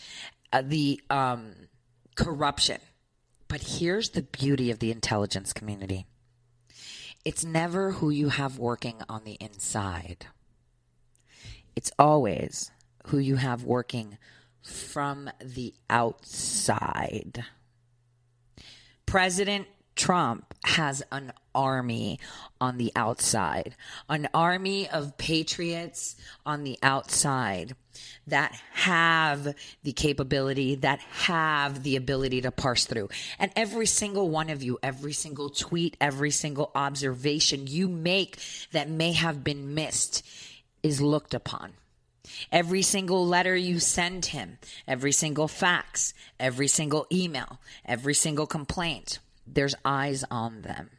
uh, 0.51 0.63
the 0.65 0.99
um, 1.09 1.53
corruption. 2.15 2.79
But 3.47 3.61
here's 3.61 4.09
the 4.09 4.23
beauty 4.23 4.71
of 4.71 4.79
the 4.79 4.91
intelligence 4.91 5.53
community 5.53 6.05
it's 7.23 7.45
never 7.45 7.91
who 7.91 8.09
you 8.09 8.29
have 8.29 8.59
working 8.59 9.01
on 9.07 9.23
the 9.23 9.37
inside, 9.39 10.25
it's 11.75 11.91
always 11.99 12.71
who 13.07 13.19
you 13.19 13.35
have 13.35 13.63
working 13.63 14.17
from 14.61 15.29
the 15.39 15.73
outside. 15.89 17.45
President 19.13 19.67
Trump 19.95 20.55
has 20.63 21.03
an 21.11 21.33
army 21.53 22.19
on 22.59 22.79
the 22.79 22.91
outside, 22.95 23.75
an 24.09 24.27
army 24.33 24.89
of 24.89 25.19
patriots 25.19 26.15
on 26.47 26.63
the 26.63 26.79
outside 26.81 27.75
that 28.25 28.59
have 28.71 29.53
the 29.83 29.91
capability, 29.91 30.73
that 30.73 30.99
have 31.11 31.83
the 31.83 31.95
ability 31.95 32.41
to 32.41 32.49
parse 32.49 32.85
through. 32.85 33.07
And 33.37 33.51
every 33.55 33.85
single 33.85 34.31
one 34.31 34.49
of 34.49 34.63
you, 34.63 34.79
every 34.81 35.13
single 35.13 35.51
tweet, 35.51 35.95
every 36.01 36.31
single 36.31 36.71
observation 36.73 37.67
you 37.67 37.87
make 37.87 38.39
that 38.71 38.89
may 38.89 39.11
have 39.11 39.43
been 39.43 39.75
missed 39.75 40.25
is 40.81 41.01
looked 41.01 41.35
upon. 41.35 41.73
Every 42.51 42.81
single 42.81 43.27
letter 43.27 43.55
you 43.55 43.79
send 43.79 44.27
him, 44.27 44.57
every 44.87 45.11
single 45.11 45.47
fax, 45.47 46.13
every 46.39 46.67
single 46.67 47.05
email, 47.11 47.59
every 47.85 48.13
single 48.13 48.47
complaint, 48.47 49.19
there's 49.45 49.75
eyes 49.83 50.23
on 50.31 50.61
them. 50.61 50.89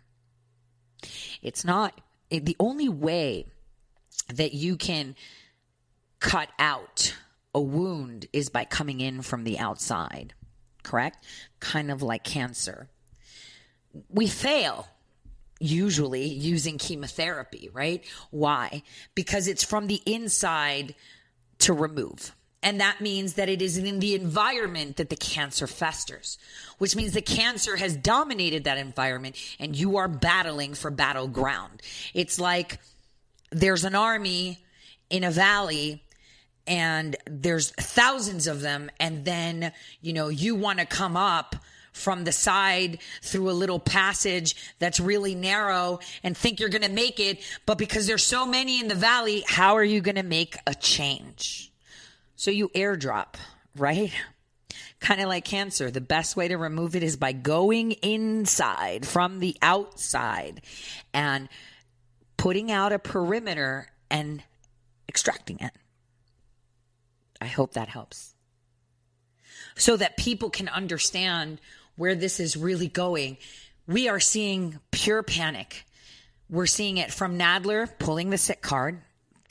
It's 1.42 1.64
not 1.64 2.00
the 2.30 2.56
only 2.58 2.88
way 2.88 3.46
that 4.32 4.54
you 4.54 4.76
can 4.76 5.16
cut 6.20 6.48
out 6.58 7.14
a 7.54 7.60
wound 7.60 8.26
is 8.32 8.48
by 8.48 8.64
coming 8.64 9.00
in 9.00 9.22
from 9.22 9.44
the 9.44 9.58
outside, 9.58 10.34
correct? 10.82 11.24
Kind 11.60 11.90
of 11.90 12.02
like 12.02 12.24
cancer. 12.24 12.88
We 14.08 14.26
fail 14.26 14.88
usually 15.64 16.26
using 16.26 16.78
chemotherapy, 16.78 17.70
right? 17.72 18.04
Why? 18.30 18.82
Because 19.14 19.48
it's 19.48 19.64
from 19.64 19.86
the 19.86 20.02
inside 20.06 20.94
to 21.60 21.72
remove. 21.72 22.34
And 22.62 22.80
that 22.80 23.00
means 23.00 23.34
that 23.34 23.50
it 23.50 23.60
is 23.60 23.76
in 23.76 23.98
the 23.98 24.14
environment 24.14 24.96
that 24.96 25.10
the 25.10 25.16
cancer 25.16 25.66
festers, 25.66 26.38
which 26.78 26.96
means 26.96 27.12
the 27.12 27.20
cancer 27.20 27.76
has 27.76 27.94
dominated 27.94 28.64
that 28.64 28.78
environment 28.78 29.36
and 29.58 29.76
you 29.76 29.98
are 29.98 30.08
battling 30.08 30.72
for 30.72 30.90
battleground. 30.90 31.82
It's 32.14 32.40
like 32.40 32.78
there's 33.50 33.84
an 33.84 33.94
army 33.94 34.64
in 35.10 35.24
a 35.24 35.30
valley 35.30 36.02
and 36.66 37.16
there's 37.26 37.70
thousands 37.72 38.46
of 38.46 38.62
them. 38.62 38.90
And 38.98 39.26
then, 39.26 39.72
you 40.00 40.14
know, 40.14 40.28
you 40.28 40.54
want 40.54 40.78
to 40.78 40.86
come 40.86 41.18
up 41.18 41.56
from 41.95 42.24
the 42.24 42.32
side 42.32 42.99
through 43.22 43.49
a 43.49 43.53
little 43.53 43.78
passage 43.78 44.74
that's 44.78 45.01
really 45.01 45.34
narrow 45.34 46.01
and 46.22 46.36
think 46.36 46.61
you're 46.61 46.68
going 46.68 46.82
to 46.82 46.90
make 46.90 47.18
it. 47.18 47.40
But 47.64 47.78
because 47.78 48.07
there's 48.07 48.24
so 48.24 48.45
many 48.45 48.80
in 48.80 48.88
the 48.88 48.95
valley, 48.95 49.45
how 49.47 49.74
are 49.76 49.84
you 49.84 50.03
going 50.03 50.16
to 50.16 50.22
make 50.22 50.57
a 50.66 50.74
change? 50.74 51.72
So 52.36 52.51
you 52.51 52.68
airdrop, 52.70 53.36
right? 53.76 54.12
Kind 55.01 55.20
of 55.20 55.28
like 55.28 55.45
cancer. 55.45 55.90
The 55.90 56.01
best 56.01 56.36
way 56.36 56.49
to 56.49 56.59
remove 56.59 56.97
it 56.97 57.03
is 57.03 57.16
by 57.16 57.32
going 57.32 57.92
inside 57.92 59.07
from 59.07 59.38
the 59.38 59.57
outside 59.62 60.62
and 61.14 61.49
putting 62.36 62.70
out 62.70 62.92
a 62.92 62.99
perimeter 62.99 63.88
and 64.11 64.42
extracting 65.09 65.59
it. 65.61 65.72
I 67.40 67.47
hope 67.47 67.74
that 67.74 67.88
helps. 67.88 68.34
So 69.76 69.97
that 69.97 70.16
people 70.16 70.51
can 70.51 70.68
understand 70.68 71.61
where 71.97 72.14
this 72.14 72.40
is 72.40 72.57
really 72.57 72.88
going. 72.88 73.36
We 73.86 74.09
are 74.09 74.20
seeing 74.20 74.80
pure 74.90 75.22
panic. 75.22 75.84
We're 76.49 76.66
seeing 76.66 76.99
it 76.99 77.12
from 77.12 77.38
Nadler 77.38 77.88
pulling 77.99 78.30
the 78.30 78.38
sick 78.38 78.62
card, 78.62 79.01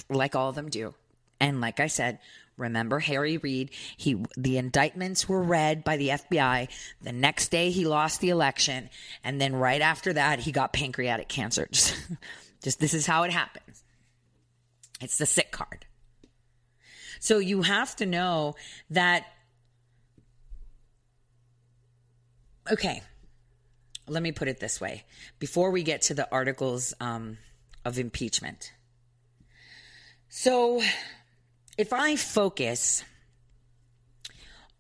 like 0.10 0.36
all 0.36 0.50
of 0.50 0.56
them 0.56 0.70
do. 0.70 0.94
And 1.40 1.62
like 1.62 1.80
I 1.80 1.88
said, 1.88 2.20
Remember 2.58 3.00
Harry 3.00 3.38
Reid? 3.38 3.72
He 3.98 4.24
the 4.38 4.58
indictments 4.58 5.28
were 5.28 5.42
read 5.42 5.84
by 5.84 5.98
the 5.98 6.10
FBI. 6.10 6.70
The 7.02 7.12
next 7.12 7.50
day 7.50 7.72
he 7.72 7.86
lost 7.86 8.22
the 8.22 8.30
election, 8.30 8.90
and 9.24 9.42
then 9.42 9.56
right 9.56 9.82
after 9.82 10.14
that 10.14 10.40
he 10.40 10.52
got 10.52 10.74
pancreatic 10.74 11.28
cancer. 11.28 11.68
Just, 11.72 11.96
just 12.64 12.80
this 12.80 12.94
is 12.94 13.06
how 13.06 13.24
it 13.24 13.32
happens. 13.32 13.84
It's 15.02 15.18
the 15.18 15.26
sick 15.26 15.52
card. 15.52 15.86
So 17.20 17.40
you 17.40 17.64
have 17.64 17.96
to 17.98 18.06
know 18.06 18.56
that. 18.92 19.26
Okay, 22.72 23.02
let 24.08 24.24
me 24.24 24.32
put 24.32 24.48
it 24.48 24.60
this 24.60 24.80
way: 24.80 25.04
before 25.40 25.72
we 25.72 25.84
get 25.84 26.02
to 26.04 26.14
the 26.14 26.32
articles 26.32 26.94
um, 27.00 27.38
of 27.84 28.00
impeachment. 28.00 28.74
So 30.30 30.82
if 31.78 31.94
I 31.94 32.16
focus 32.16 33.04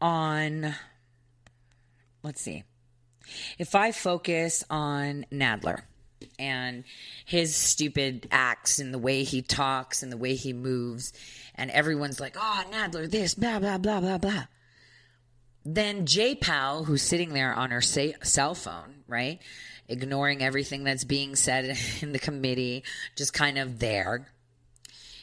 on, 0.01 0.73
let's 2.23 2.41
see, 2.41 2.63
if 3.57 3.75
I 3.75 3.91
focus 3.91 4.63
on 4.69 5.25
Nadler 5.31 5.81
and 6.39 6.83
his 7.25 7.55
stupid 7.55 8.27
acts 8.31 8.79
and 8.79 8.93
the 8.93 8.99
way 8.99 9.23
he 9.23 9.41
talks 9.41 10.03
and 10.03 10.11
the 10.11 10.17
way 10.17 10.35
he 10.35 10.53
moves, 10.53 11.13
and 11.55 11.69
everyone's 11.71 12.19
like, 12.19 12.35
oh, 12.39 12.63
Nadler, 12.71 13.09
this, 13.09 13.35
blah, 13.35 13.59
blah, 13.59 13.77
blah, 13.77 13.99
blah, 13.99 14.17
blah. 14.17 14.45
Then 15.65 16.05
J 16.05 16.35
Powell, 16.35 16.83
who's 16.83 17.01
sitting 17.01 17.33
there 17.33 17.53
on 17.53 17.71
her 17.71 17.81
sa- 17.81 18.17
cell 18.21 18.53
phone, 18.55 19.03
right, 19.07 19.39
ignoring 19.87 20.43
everything 20.43 20.83
that's 20.83 21.03
being 21.03 21.35
said 21.35 21.77
in 22.01 22.11
the 22.11 22.19
committee, 22.19 22.83
just 23.15 23.33
kind 23.33 23.57
of 23.57 23.79
there, 23.79 24.27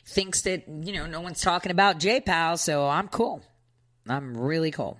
thinks 0.07 0.43
that, 0.43 0.65
you 0.69 0.93
know, 0.93 1.07
no 1.07 1.21
one's 1.21 1.41
talking 1.41 1.71
about 1.71 1.99
J 1.99 2.21
Powell, 2.21 2.57
so 2.57 2.87
I'm 2.89 3.09
cool. 3.09 3.43
I'm 4.09 4.37
really 4.37 4.71
cool. 4.71 4.99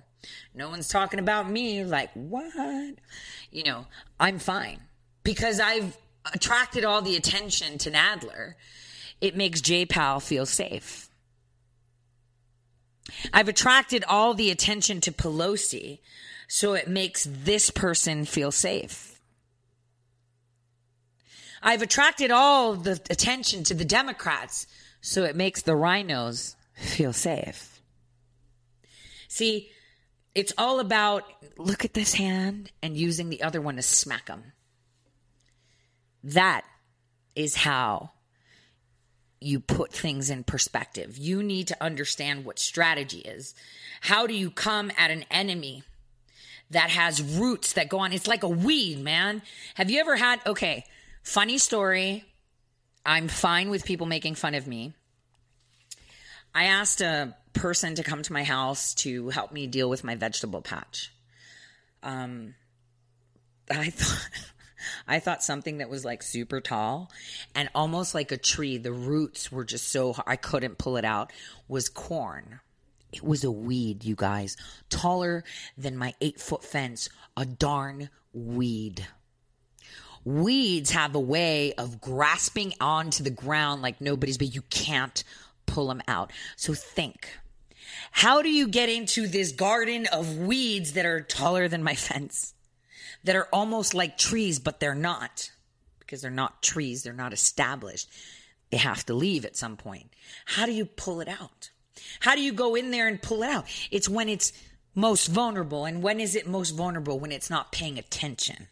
No 0.53 0.69
one's 0.69 0.87
talking 0.87 1.19
about 1.19 1.49
me. 1.49 1.83
Like, 1.83 2.11
what? 2.13 2.95
You 3.51 3.63
know, 3.63 3.87
I'm 4.19 4.39
fine 4.39 4.79
because 5.23 5.59
I've 5.59 5.97
attracted 6.33 6.85
all 6.85 7.01
the 7.01 7.15
attention 7.15 7.77
to 7.79 7.91
Nadler. 7.91 8.53
It 9.19 9.35
makes 9.35 9.61
J 9.61 9.85
Powell 9.85 10.19
feel 10.19 10.45
safe. 10.45 11.09
I've 13.33 13.47
attracted 13.47 14.03
all 14.05 14.33
the 14.33 14.51
attention 14.51 15.01
to 15.01 15.11
Pelosi, 15.11 15.99
so 16.47 16.73
it 16.73 16.87
makes 16.87 17.27
this 17.29 17.69
person 17.69 18.25
feel 18.25 18.51
safe. 18.51 19.19
I've 21.63 21.81
attracted 21.81 22.31
all 22.31 22.75
the 22.75 22.99
attention 23.09 23.63
to 23.65 23.73
the 23.73 23.85
Democrats, 23.85 24.67
so 25.01 25.23
it 25.23 25.35
makes 25.35 25.61
the 25.61 25.73
RINOs 25.73 26.55
feel 26.75 27.13
safe. 27.13 27.81
See, 29.27 29.69
it's 30.33 30.53
all 30.57 30.79
about 30.79 31.23
look 31.57 31.85
at 31.85 31.93
this 31.93 32.15
hand 32.15 32.71
and 32.81 32.97
using 32.97 33.29
the 33.29 33.43
other 33.43 33.61
one 33.61 33.75
to 33.75 33.81
smack 33.81 34.25
them. 34.27 34.53
That 36.23 36.63
is 37.35 37.55
how 37.55 38.11
you 39.41 39.59
put 39.59 39.91
things 39.91 40.29
in 40.29 40.43
perspective. 40.43 41.17
You 41.17 41.41
need 41.43 41.67
to 41.67 41.83
understand 41.83 42.45
what 42.45 42.59
strategy 42.59 43.19
is. 43.19 43.55
How 43.99 44.27
do 44.27 44.33
you 44.33 44.51
come 44.51 44.91
at 44.97 45.11
an 45.11 45.25
enemy 45.31 45.83
that 46.69 46.91
has 46.91 47.21
roots 47.21 47.73
that 47.73 47.89
go 47.89 47.99
on? 47.99 48.13
It's 48.13 48.27
like 48.27 48.43
a 48.43 48.49
weed, 48.49 48.99
man. 48.99 49.41
Have 49.75 49.89
you 49.89 49.99
ever 49.99 50.15
had, 50.15 50.39
okay, 50.45 50.85
funny 51.23 51.57
story. 51.57 52.23
I'm 53.05 53.27
fine 53.27 53.69
with 53.69 53.83
people 53.83 54.05
making 54.05 54.35
fun 54.35 54.55
of 54.55 54.67
me. 54.67 54.93
I 56.53 56.65
asked 56.65 57.01
a 57.01 57.35
person 57.53 57.95
to 57.95 58.03
come 58.03 58.21
to 58.23 58.33
my 58.33 58.43
house 58.43 58.93
to 58.95 59.29
help 59.29 59.51
me 59.51 59.67
deal 59.67 59.89
with 59.89 60.03
my 60.03 60.15
vegetable 60.15 60.61
patch. 60.61 61.11
Um, 62.03 62.55
I 63.69 63.89
thought. 63.89 64.29
I 65.07 65.19
thought 65.19 65.43
something 65.43 65.77
that 65.79 65.89
was 65.89 66.05
like 66.05 66.23
super 66.23 66.61
tall 66.61 67.11
and 67.55 67.69
almost 67.75 68.13
like 68.13 68.31
a 68.31 68.37
tree. 68.37 68.77
The 68.77 68.91
roots 68.91 69.51
were 69.51 69.65
just 69.65 69.89
so 69.89 70.15
I 70.25 70.35
couldn't 70.35 70.77
pull 70.77 70.97
it 70.97 71.05
out. 71.05 71.31
Was 71.67 71.89
corn. 71.89 72.59
It 73.11 73.23
was 73.23 73.43
a 73.43 73.51
weed, 73.51 74.05
you 74.05 74.15
guys, 74.15 74.55
taller 74.89 75.43
than 75.77 75.97
my 75.97 76.13
eight 76.21 76.39
foot 76.39 76.63
fence. 76.63 77.09
A 77.35 77.45
darn 77.45 78.09
weed. 78.33 79.07
Weeds 80.23 80.91
have 80.91 81.15
a 81.15 81.19
way 81.19 81.73
of 81.73 81.99
grasping 81.99 82.73
onto 82.79 83.23
the 83.23 83.31
ground 83.31 83.81
like 83.81 83.99
nobody's, 83.99 84.37
but 84.37 84.53
you 84.53 84.61
can't 84.69 85.23
pull 85.65 85.87
them 85.87 86.01
out. 86.07 86.31
So 86.55 86.73
think. 86.73 87.39
How 88.11 88.41
do 88.41 88.49
you 88.49 88.67
get 88.67 88.89
into 88.89 89.27
this 89.27 89.51
garden 89.51 90.07
of 90.07 90.37
weeds 90.37 90.93
that 90.93 91.05
are 91.05 91.21
taller 91.21 91.67
than 91.67 91.83
my 91.83 91.95
fence? 91.95 92.53
That 93.23 93.35
are 93.35 93.47
almost 93.53 93.93
like 93.93 94.17
trees, 94.17 94.59
but 94.59 94.79
they're 94.79 94.95
not 94.95 95.51
because 96.11 96.21
they're 96.21 96.29
not 96.29 96.61
trees, 96.61 97.03
they're 97.03 97.13
not 97.13 97.31
established. 97.31 98.09
They 98.69 98.75
have 98.75 99.05
to 99.05 99.13
leave 99.13 99.45
at 99.45 99.55
some 99.55 99.77
point. 99.77 100.09
How 100.43 100.65
do 100.65 100.73
you 100.73 100.85
pull 100.85 101.21
it 101.21 101.29
out? 101.29 101.69
How 102.19 102.35
do 102.35 102.41
you 102.41 102.51
go 102.51 102.75
in 102.75 102.91
there 102.91 103.07
and 103.07 103.21
pull 103.21 103.43
it 103.43 103.49
out? 103.49 103.65
It's 103.91 104.09
when 104.09 104.27
it's 104.27 104.51
most 104.93 105.27
vulnerable. 105.27 105.85
And 105.85 106.03
when 106.03 106.19
is 106.19 106.35
it 106.35 106.47
most 106.47 106.71
vulnerable? 106.71 107.17
When 107.17 107.31
it's 107.31 107.49
not 107.49 107.71
paying 107.71 107.97
attention. 107.97 108.67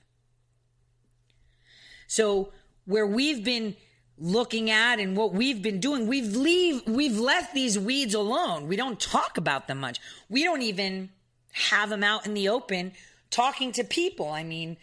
So, 2.07 2.51
where 2.83 3.07
we've 3.07 3.41
been 3.43 3.77
looking 4.17 4.69
at 4.69 4.99
and 4.99 5.15
what 5.15 5.31
we've 5.31 5.61
been 5.61 5.79
doing, 5.79 6.07
we've 6.07 6.35
leave 6.35 6.85
we've 6.87 7.17
left 7.17 7.53
these 7.53 7.79
weeds 7.79 8.15
alone. 8.15 8.67
We 8.67 8.75
don't 8.75 8.99
talk 8.99 9.37
about 9.37 9.69
them 9.69 9.79
much. 9.79 9.99
We 10.27 10.43
don't 10.43 10.63
even 10.63 11.09
have 11.53 11.89
them 11.89 12.03
out 12.03 12.25
in 12.25 12.33
the 12.33 12.49
open 12.49 12.91
talking 13.30 13.71
to 13.73 13.84
people. 13.84 14.30
I 14.30 14.43
mean, 14.43 14.77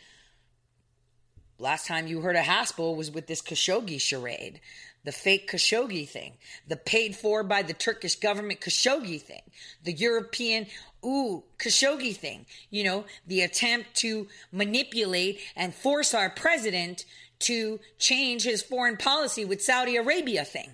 last 1.59 1.87
time 1.87 2.07
you 2.07 2.21
heard 2.21 2.37
of 2.37 2.45
Haspel 2.45 2.97
was 2.97 3.11
with 3.11 3.27
this 3.27 3.43
Khashoggi 3.43 4.01
charade, 4.01 4.61
the 5.05 5.13
fake 5.13 5.51
Khashoggi 5.51 6.09
thing, 6.09 6.35
the 6.67 6.77
paid 6.77 7.17
for 7.17 7.43
by 7.43 7.63
the 7.63 7.73
Turkish 7.73 8.17
government 8.17 8.61
Khashoggi 8.61 9.21
thing, 9.21 9.43
the 9.85 9.93
European 9.93 10.67
ooh 11.05 11.45
Khashoggi 11.59 12.15
thing. 12.17 12.47
You 12.71 12.85
know, 12.85 13.05
the 13.27 13.43
attempt 13.43 13.95
to 13.97 14.29
manipulate 14.53 15.41
and 15.55 15.75
force 15.75 16.15
our 16.15 16.31
president 16.31 17.05
to 17.39 17.81
change 17.99 18.43
his 18.45 18.63
foreign 18.63 18.97
policy 18.97 19.45
with 19.45 19.63
Saudi 19.63 19.97
Arabia 19.97 20.45
thing. 20.45 20.71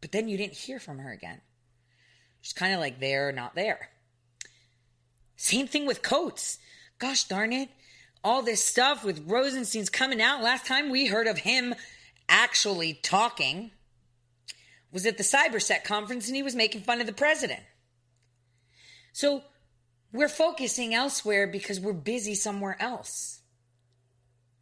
But 0.00 0.12
then 0.12 0.28
you 0.28 0.36
didn't 0.36 0.54
hear 0.54 0.80
from 0.80 0.98
her 0.98 1.12
again. 1.12 1.40
She's 2.40 2.52
kind 2.52 2.74
of 2.74 2.80
like 2.80 2.98
there, 2.98 3.30
not 3.30 3.54
there. 3.54 3.90
Same 5.42 5.66
thing 5.66 5.86
with 5.86 6.02
Coats. 6.02 6.58
Gosh 7.00 7.24
darn 7.24 7.52
it. 7.52 7.68
All 8.22 8.42
this 8.42 8.64
stuff 8.64 9.02
with 9.02 9.28
Rosenstein's 9.28 9.90
coming 9.90 10.22
out. 10.22 10.40
Last 10.40 10.66
time 10.66 10.88
we 10.88 11.06
heard 11.06 11.26
of 11.26 11.38
him 11.38 11.74
actually 12.28 12.94
talking 12.94 13.72
was 14.92 15.04
at 15.04 15.18
the 15.18 15.24
Cybersec 15.24 15.82
conference 15.82 16.28
and 16.28 16.36
he 16.36 16.44
was 16.44 16.54
making 16.54 16.82
fun 16.82 17.00
of 17.00 17.08
the 17.08 17.12
president. 17.12 17.58
So 19.12 19.42
we're 20.12 20.28
focusing 20.28 20.94
elsewhere 20.94 21.48
because 21.48 21.80
we're 21.80 21.92
busy 21.92 22.36
somewhere 22.36 22.76
else. 22.78 23.40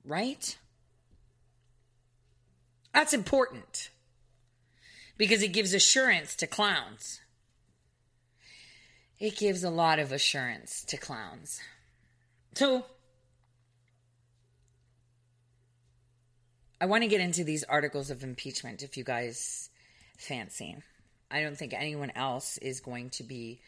Right? 0.02 0.56
That's 2.94 3.12
important 3.12 3.90
because 5.18 5.42
it 5.42 5.48
gives 5.48 5.74
assurance 5.74 6.34
to 6.36 6.46
clowns. 6.46 7.20
It 9.20 9.36
gives 9.36 9.62
a 9.62 9.70
lot 9.70 9.98
of 9.98 10.12
assurance 10.12 10.82
to 10.86 10.96
clowns. 10.96 11.60
So, 12.54 12.86
I 16.80 16.86
want 16.86 17.02
to 17.02 17.08
get 17.08 17.20
into 17.20 17.44
these 17.44 17.62
articles 17.64 18.10
of 18.10 18.24
impeachment 18.24 18.82
if 18.82 18.96
you 18.96 19.04
guys 19.04 19.68
fancy. 20.16 20.78
I 21.30 21.42
don't 21.42 21.56
think 21.56 21.74
anyone 21.74 22.10
else 22.16 22.56
is 22.58 22.80
going 22.80 23.10
to 23.10 23.22
be 23.22 23.60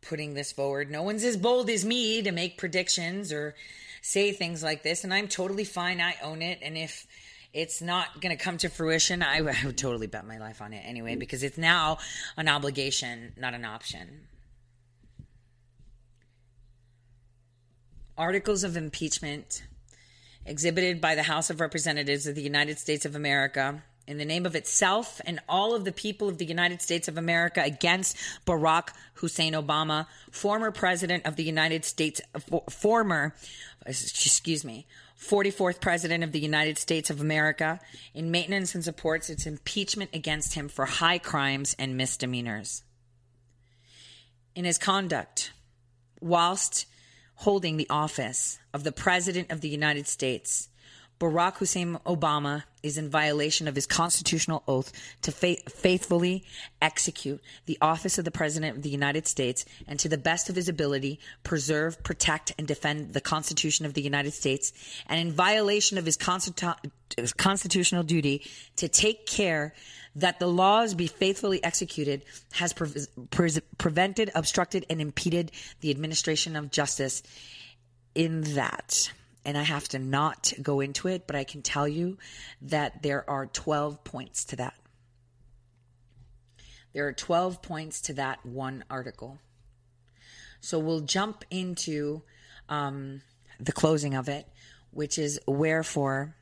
putting 0.00 0.34
this 0.34 0.52
forward. 0.52 0.90
No 0.90 1.02
one's 1.02 1.24
as 1.24 1.36
bold 1.36 1.68
as 1.68 1.84
me 1.84 2.22
to 2.22 2.30
make 2.30 2.56
predictions 2.56 3.32
or 3.32 3.56
say 4.00 4.30
things 4.30 4.62
like 4.62 4.84
this, 4.84 5.02
and 5.02 5.12
I'm 5.12 5.26
totally 5.26 5.64
fine. 5.64 6.00
I 6.00 6.14
own 6.22 6.40
it. 6.40 6.60
And 6.62 6.78
if 6.78 7.06
it's 7.52 7.82
not 7.82 8.20
going 8.20 8.36
to 8.36 8.42
come 8.42 8.58
to 8.58 8.68
fruition, 8.68 9.22
I, 9.22 9.38
I 9.38 9.56
would 9.66 9.76
totally 9.76 10.06
bet 10.06 10.24
my 10.24 10.38
life 10.38 10.62
on 10.62 10.72
it 10.72 10.82
anyway, 10.86 11.16
because 11.16 11.42
it's 11.42 11.58
now 11.58 11.98
an 12.36 12.48
obligation, 12.48 13.32
not 13.36 13.54
an 13.54 13.64
option. 13.64 14.28
Articles 18.20 18.64
of 18.64 18.76
impeachment 18.76 19.62
exhibited 20.44 21.00
by 21.00 21.14
the 21.14 21.22
House 21.22 21.48
of 21.48 21.58
Representatives 21.58 22.26
of 22.26 22.34
the 22.34 22.42
United 22.42 22.78
States 22.78 23.06
of 23.06 23.16
America 23.16 23.82
in 24.06 24.18
the 24.18 24.26
name 24.26 24.44
of 24.44 24.54
itself 24.54 25.22
and 25.24 25.40
all 25.48 25.74
of 25.74 25.86
the 25.86 25.90
people 25.90 26.28
of 26.28 26.36
the 26.36 26.44
United 26.44 26.82
States 26.82 27.08
of 27.08 27.16
America 27.16 27.62
against 27.64 28.18
Barack 28.46 28.90
Hussein 29.14 29.54
Obama, 29.54 30.06
former 30.30 30.70
president 30.70 31.24
of 31.24 31.36
the 31.36 31.44
United 31.44 31.82
States, 31.86 32.20
former, 32.68 33.34
excuse 33.86 34.66
me, 34.66 34.86
44th 35.18 35.80
President 35.80 36.22
of 36.22 36.32
the 36.32 36.40
United 36.40 36.76
States 36.76 37.08
of 37.08 37.22
America, 37.22 37.80
in 38.12 38.30
maintenance 38.30 38.74
and 38.74 38.84
supports 38.84 39.30
its 39.30 39.46
impeachment 39.46 40.10
against 40.12 40.52
him 40.52 40.68
for 40.68 40.84
high 40.84 41.18
crimes 41.18 41.74
and 41.78 41.96
misdemeanors. 41.96 42.82
in 44.54 44.66
his 44.66 44.76
conduct 44.76 45.52
whilst 46.20 46.84
holding 47.40 47.78
the 47.78 47.88
office 47.88 48.58
of 48.74 48.84
the 48.84 48.92
President 48.92 49.50
of 49.50 49.62
the 49.62 49.68
United 49.68 50.06
States, 50.06 50.69
Barack 51.20 51.58
Hussein 51.58 51.98
Obama 52.06 52.64
is 52.82 52.96
in 52.96 53.10
violation 53.10 53.68
of 53.68 53.74
his 53.74 53.86
constitutional 53.86 54.62
oath 54.66 54.90
to 55.20 55.30
fa- 55.30 55.56
faithfully 55.68 56.44
execute 56.80 57.42
the 57.66 57.76
office 57.82 58.16
of 58.16 58.24
the 58.24 58.30
President 58.30 58.78
of 58.78 58.82
the 58.82 58.88
United 58.88 59.26
States 59.26 59.66
and 59.86 60.00
to 60.00 60.08
the 60.08 60.16
best 60.16 60.48
of 60.48 60.56
his 60.56 60.66
ability 60.66 61.20
preserve, 61.42 62.02
protect, 62.02 62.54
and 62.58 62.66
defend 62.66 63.12
the 63.12 63.20
Constitution 63.20 63.84
of 63.84 63.92
the 63.92 64.00
United 64.00 64.32
States, 64.32 64.72
and 65.06 65.20
in 65.20 65.30
violation 65.30 65.98
of 65.98 66.06
his, 66.06 66.16
constitu- 66.16 66.74
his 67.18 67.34
constitutional 67.34 68.02
duty 68.02 68.42
to 68.76 68.88
take 68.88 69.26
care 69.26 69.74
that 70.16 70.38
the 70.40 70.48
laws 70.48 70.94
be 70.94 71.06
faithfully 71.06 71.62
executed 71.62 72.24
has 72.52 72.72
pre- 72.72 72.88
pre- 73.30 73.50
prevented, 73.76 74.30
obstructed, 74.34 74.86
and 74.88 75.02
impeded 75.02 75.52
the 75.82 75.90
administration 75.90 76.56
of 76.56 76.70
justice 76.70 77.22
in 78.14 78.40
that 78.54 79.12
and 79.44 79.56
I 79.56 79.62
have 79.62 79.88
to 79.88 79.98
not 79.98 80.52
go 80.60 80.80
into 80.80 81.08
it, 81.08 81.26
but 81.26 81.36
I 81.36 81.44
can 81.44 81.62
tell 81.62 81.88
you 81.88 82.18
that 82.62 83.02
there 83.02 83.28
are 83.28 83.46
12 83.46 84.04
points 84.04 84.44
to 84.46 84.56
that. 84.56 84.74
There 86.92 87.06
are 87.06 87.12
12 87.12 87.62
points 87.62 88.00
to 88.02 88.14
that 88.14 88.44
one 88.44 88.84
article. 88.90 89.38
So 90.60 90.78
we'll 90.78 91.00
jump 91.00 91.44
into 91.50 92.22
um, 92.68 93.22
the 93.58 93.72
closing 93.72 94.14
of 94.14 94.28
it, 94.28 94.46
which 94.90 95.18
is 95.18 95.40
wherefore 95.46 96.34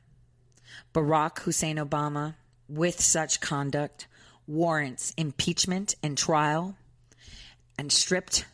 Barack 0.93 1.39
Hussein 1.39 1.77
Obama, 1.77 2.35
with 2.67 2.99
such 2.99 3.41
conduct, 3.41 4.07
warrants 4.47 5.13
impeachment 5.17 5.95
and 6.03 6.17
trial 6.17 6.75
and 7.77 7.91
stripped 7.91 8.45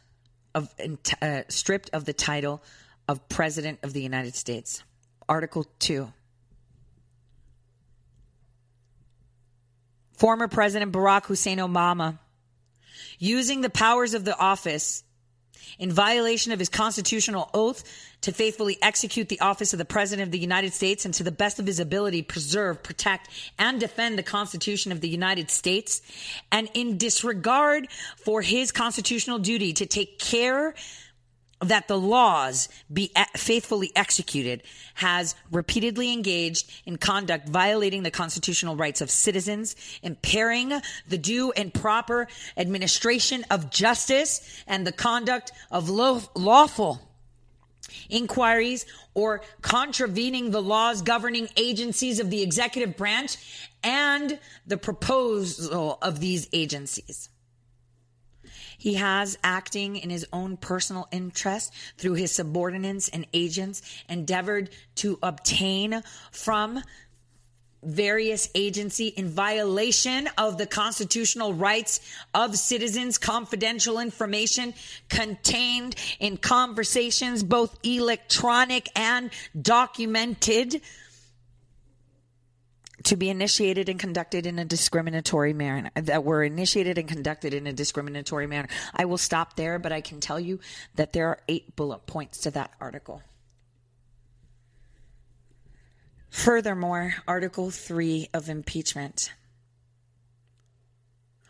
of 0.54 0.74
uh, 1.22 1.41
stripped 1.50 1.89
of 1.91 2.06
the 2.06 2.14
title 2.14 2.62
of 3.08 3.28
President 3.30 3.80
of 3.84 3.93
the 3.93 4.01
United 4.01 4.36
States. 4.36 4.84
Article 5.28 5.66
2. 5.80 6.12
Former 10.18 10.47
President 10.47 10.91
Barack 10.91 11.26
Hussein 11.26 11.58
Obama, 11.58 12.20
using 13.20 13.62
the 13.62 13.70
powers 13.70 14.14
of 14.14 14.24
the 14.24 14.38
office 14.38 15.03
in 15.78 15.91
violation 15.91 16.51
of 16.51 16.60
his 16.60 16.70
constitutional 16.70 17.49
oath 17.53 17.84
to 18.22 18.32
faithfully 18.32 18.78
execute 18.82 19.30
the 19.30 19.39
office 19.41 19.74
of 19.74 19.80
the 19.80 19.86
President 19.86 20.28
of 20.28 20.32
the 20.32 20.39
United 20.39 20.74
States 20.74 21.06
and 21.06 21.14
to 21.14 21.24
the 21.24 21.32
best 21.32 21.60
of 21.60 21.68
his 21.68 21.80
ability 21.80 22.22
preserve, 22.22 22.82
protect, 22.82 23.30
and 23.60 23.80
defend 23.80 24.18
the 24.18 24.24
Constitution 24.24 24.91
of 24.91 25.01
the 25.01 25.10
United 25.10 25.51
States, 25.51 26.01
and 26.51 26.70
in 26.74 26.97
disregard 26.97 27.88
for 28.18 28.41
his 28.41 28.72
constitutional 28.72 29.39
duty 29.39 29.74
to 29.74 29.86
take 29.86 30.18
care 30.18 30.74
that 31.62 31.88
the 31.88 31.97
laws 31.97 32.70
be 32.91 33.12
faithfully 33.36 33.91
executed 33.95 34.62
has 34.95 35.36
repeatedly 35.51 36.12
engaged 36.12 36.70
in 36.86 36.97
conduct 36.97 37.47
violating 37.47 38.03
the 38.03 38.12
constitutional 38.12 38.76
rights 38.76 39.01
of 39.01 39.10
citizens, 39.10 39.76
impairing 40.03 40.74
the 41.08 41.18
due 41.18 41.51
and 41.53 41.74
proper 41.74 42.28
administration 42.58 43.45
of 43.49 43.70
justice 43.70 44.64
and 44.68 44.86
the 44.86 44.91
conduct 44.91 45.51
of 45.72 45.89
lawful 45.89 47.01
inquiries 48.10 48.86
or 49.14 49.41
contravening 49.62 50.51
the 50.51 50.62
laws 50.62 51.01
governing 51.01 51.47
agencies 51.56 52.20
of 52.20 52.30
the 52.30 52.41
executive 52.41 52.97
branch 52.97 53.38
and 53.84 54.39
the 54.68 54.78
proposal 54.78 55.97
of 56.01 56.20
these 56.20 56.47
agencies. 56.51 57.30
He 58.86 58.94
has, 58.94 59.36
acting 59.44 59.96
in 59.96 60.12
his 60.12 60.28
own 60.32 60.58
personal 60.58 61.08
interest 61.12 61.74
through 61.98 62.14
his 62.14 62.32
subordinates 62.32 63.10
and 63.10 63.26
agents, 63.34 63.82
endeavored 64.08 64.70
to 64.98 65.18
obtain 65.24 66.04
from 66.32 66.84
various 67.82 68.48
agency 68.54 69.08
in 69.08 69.28
violation 69.28 70.30
of 70.38 70.60
the 70.60 70.68
constitutional 70.68 71.52
rights 71.52 72.00
of 72.36 72.60
citizens. 72.60 73.18
Confidential 73.18 73.98
information 73.98 74.76
contained 75.10 75.96
in 76.20 76.38
conversations 76.38 77.42
both 77.42 77.80
electronic 77.84 78.88
and 78.96 79.32
documented 79.60 80.80
to 83.06 83.16
be 83.16 83.30
initiated 83.30 83.88
and 83.88 83.99
conducted 83.99 84.45
in 84.45 84.60
a 84.60 84.66
discriminatory 84.66 85.53
manner 85.53 85.91
that 85.95 86.24
were 86.24 86.43
initiated 86.43 86.97
and 86.97 87.08
conducted 87.08 87.53
in 87.53 87.68
a 87.68 87.74
discriminatory 87.74 88.47
manner. 88.47 88.68
I 88.93 89.06
will 89.06 89.18
stop 89.18 89.56
there, 89.56 89.80
but 89.80 89.91
I 89.91 90.01
can 90.01 90.20
tell 90.20 90.39
you 90.39 90.60
that 90.95 91.14
there 91.14 91.28
are 91.30 91.39
eight 91.47 91.76
bullet 91.76 92.06
points 92.08 92.39
to 92.41 92.51
that 92.51 92.72
article. 92.82 93.22
Furthermore, 96.30 97.16
Article 97.28 97.72
3 97.72 98.30
of 98.34 98.49
impeachment. 98.49 99.32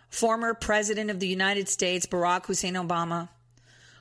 Former 0.09 0.53
President 0.53 1.09
of 1.09 1.19
the 1.19 1.27
United 1.27 1.67
States, 1.67 2.05
Barack 2.05 2.45
Hussein 2.45 2.75
Obama, 2.75 3.29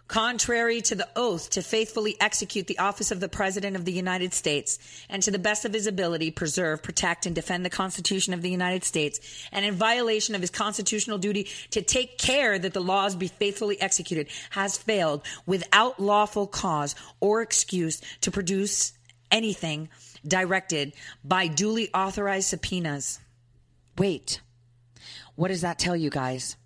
contrary 0.06 0.80
to 0.82 0.94
the 0.94 1.08
oath 1.16 1.50
to 1.50 1.62
faithfully 1.62 2.16
execute 2.20 2.66
the 2.66 2.78
office 2.78 3.10
of 3.10 3.20
the 3.20 3.28
President 3.28 3.74
of 3.74 3.84
the 3.84 3.92
United 3.92 4.34
States 4.34 4.78
and 5.08 5.22
to 5.22 5.30
the 5.30 5.38
best 5.38 5.64
of 5.64 5.72
his 5.72 5.86
ability 5.86 6.30
preserve, 6.30 6.82
protect, 6.82 7.26
and 7.26 7.34
defend 7.34 7.64
the 7.64 7.70
Constitution 7.70 8.34
of 8.34 8.42
the 8.42 8.50
United 8.50 8.84
States, 8.84 9.48
and 9.50 9.64
in 9.64 9.74
violation 9.74 10.34
of 10.34 10.40
his 10.40 10.50
constitutional 10.50 11.18
duty 11.18 11.48
to 11.70 11.82
take 11.82 12.18
care 12.18 12.58
that 12.58 12.74
the 12.74 12.80
laws 12.80 13.16
be 13.16 13.28
faithfully 13.28 13.80
executed, 13.80 14.28
has 14.50 14.76
failed 14.76 15.22
without 15.46 15.98
lawful 15.98 16.46
cause 16.46 16.94
or 17.20 17.40
excuse 17.40 18.00
to 18.20 18.30
produce 18.30 18.92
anything 19.30 19.88
directed 20.26 20.92
by 21.24 21.46
duly 21.46 21.88
authorized 21.92 22.48
subpoenas. 22.48 23.20
Wait, 23.98 24.40
what 25.34 25.48
does 25.48 25.62
that 25.62 25.78
tell 25.78 25.96
you 25.96 26.10
guys? 26.10 26.56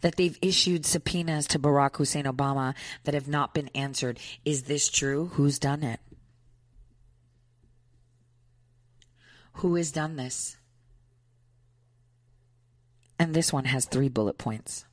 That 0.00 0.16
they've 0.16 0.38
issued 0.42 0.86
subpoenas 0.86 1.46
to 1.48 1.58
Barack 1.58 1.96
Hussein 1.96 2.24
Obama 2.24 2.74
that 3.04 3.14
have 3.14 3.28
not 3.28 3.54
been 3.54 3.68
answered. 3.74 4.18
Is 4.44 4.64
this 4.64 4.88
true? 4.88 5.30
Who's 5.34 5.58
done 5.58 5.82
it? 5.82 6.00
Who 9.54 9.74
has 9.76 9.90
done 9.90 10.16
this? 10.16 10.56
And 13.18 13.34
this 13.34 13.52
one 13.52 13.64
has 13.64 13.86
three 13.86 14.08
bullet 14.08 14.36
points. 14.36 14.84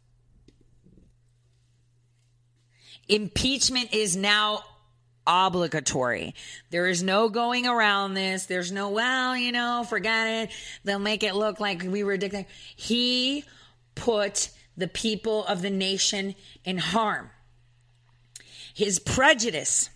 Impeachment 3.10 3.94
is 3.94 4.16
now 4.16 4.64
obligatory. 5.28 6.34
There 6.70 6.88
is 6.88 7.04
no 7.04 7.30
going 7.30 7.68
around 7.68 8.14
this. 8.14 8.46
There's 8.46 8.72
no, 8.72 8.90
well, 8.90 9.36
you 9.36 9.52
know, 9.52 9.86
forget 9.88 10.28
it. 10.28 10.56
They'll 10.84 11.00
make 11.00 11.24
it 11.24 11.36
look 11.36 11.60
like 11.60 11.84
we 11.84 12.04
were 12.04 12.18
dictating. 12.18 12.46
He 12.76 13.44
put 13.96 14.50
the 14.76 14.88
people 14.88 15.46
of 15.46 15.62
the 15.62 15.70
nation 15.70 16.36
in 16.64 16.78
harm. 16.78 17.30
His 18.74 19.00
prejudice 19.00 19.90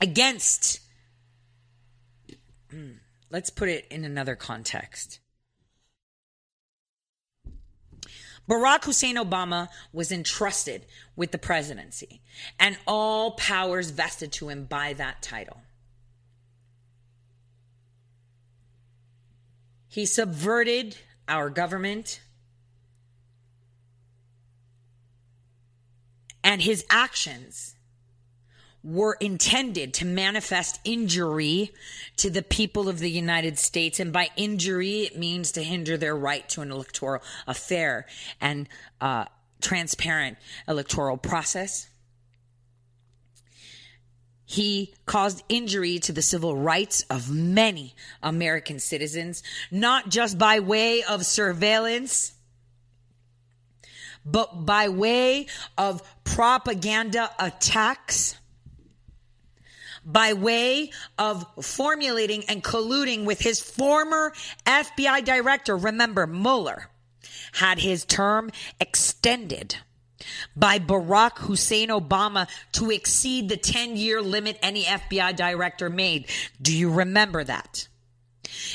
against, 0.00 0.80
hmm, 2.70 2.92
let's 3.30 3.50
put 3.50 3.68
it 3.68 3.86
in 3.90 4.04
another 4.04 4.34
context. 4.34 5.20
Barack 8.48 8.84
Hussein 8.84 9.14
Obama 9.14 9.68
was 9.92 10.10
entrusted 10.10 10.84
with 11.14 11.30
the 11.30 11.38
presidency 11.38 12.20
and 12.58 12.76
all 12.84 13.32
powers 13.32 13.90
vested 13.90 14.32
to 14.32 14.48
him 14.48 14.64
by 14.64 14.92
that 14.94 15.22
title. 15.22 15.60
He 19.88 20.04
subverted 20.04 20.96
our 21.28 21.48
government 21.48 22.20
and 26.42 26.62
his 26.62 26.84
actions 26.90 27.74
were 28.82 29.16
intended 29.20 29.92
to 29.92 30.06
manifest 30.06 30.80
injury 30.84 31.70
to 32.16 32.30
the 32.30 32.42
people 32.42 32.88
of 32.88 32.98
the 32.98 33.10
United 33.10 33.58
States. 33.58 34.00
And 34.00 34.12
by 34.12 34.30
injury, 34.36 35.00
it 35.00 35.18
means 35.18 35.52
to 35.52 35.62
hinder 35.62 35.96
their 35.96 36.16
right 36.16 36.48
to 36.50 36.62
an 36.62 36.70
electoral, 36.70 37.22
a 37.46 37.54
fair 37.54 38.06
and 38.40 38.68
uh, 39.00 39.26
transparent 39.60 40.38
electoral 40.66 41.18
process. 41.18 41.88
He 44.46 44.94
caused 45.06 45.44
injury 45.48 46.00
to 46.00 46.12
the 46.12 46.22
civil 46.22 46.56
rights 46.56 47.04
of 47.08 47.30
many 47.30 47.94
American 48.22 48.80
citizens, 48.80 49.42
not 49.70 50.08
just 50.08 50.38
by 50.38 50.58
way 50.58 51.04
of 51.04 51.24
surveillance 51.24 52.32
but 54.24 54.66
by 54.66 54.88
way 54.88 55.46
of 55.78 56.02
propaganda 56.24 57.30
attacks, 57.38 58.36
by 60.04 60.32
way 60.32 60.90
of 61.18 61.44
formulating 61.62 62.44
and 62.48 62.62
colluding 62.62 63.24
with 63.24 63.40
his 63.40 63.60
former 63.60 64.32
FBI 64.66 65.24
director. 65.24 65.76
Remember, 65.76 66.26
Mueller 66.26 66.88
had 67.52 67.78
his 67.78 68.04
term 68.04 68.50
extended 68.80 69.76
by 70.54 70.78
Barack 70.78 71.38
Hussein 71.38 71.88
Obama 71.88 72.48
to 72.72 72.90
exceed 72.90 73.48
the 73.48 73.56
10 73.56 73.96
year 73.96 74.20
limit 74.20 74.58
any 74.62 74.84
FBI 74.84 75.34
director 75.34 75.88
made. 75.88 76.26
Do 76.60 76.76
you 76.76 76.90
remember 76.90 77.42
that? 77.44 77.88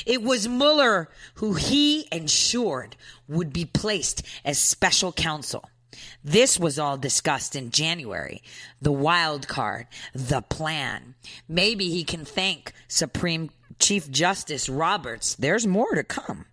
It 0.04 0.22
was 0.22 0.48
Mueller 0.48 1.08
who 1.34 1.54
he 1.54 2.08
ensured 2.10 2.96
would 3.28 3.52
be 3.52 3.64
placed 3.64 4.22
as 4.44 4.58
special 4.58 5.12
counsel. 5.12 5.68
This 6.22 6.58
was 6.58 6.78
all 6.78 6.96
discussed 6.96 7.56
in 7.56 7.70
January. 7.70 8.42
The 8.80 8.92
wild 8.92 9.48
card, 9.48 9.86
the 10.14 10.42
plan. 10.42 11.14
Maybe 11.48 11.90
he 11.90 12.04
can 12.04 12.24
thank 12.24 12.72
Supreme 12.88 13.50
Chief 13.78 14.10
Justice 14.10 14.68
Roberts. 14.68 15.34
There's 15.36 15.66
more 15.66 15.94
to 15.94 16.04
come. 16.04 16.46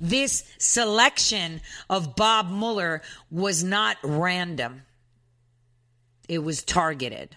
This 0.00 0.44
selection 0.58 1.60
of 1.90 2.14
Bob 2.14 2.50
Mueller 2.50 3.02
was 3.30 3.64
not 3.64 3.96
random. 4.02 4.82
It 6.28 6.38
was 6.38 6.62
targeted. 6.62 7.36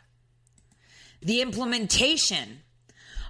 The 1.21 1.41
implementation 1.41 2.61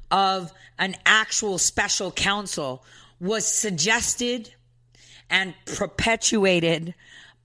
of 0.09 0.51
an 0.77 0.95
actual 1.05 1.57
special 1.57 2.11
counsel 2.11 2.83
was 3.19 3.45
suggested 3.45 4.53
and 5.31 5.55
perpetuated 5.65 6.93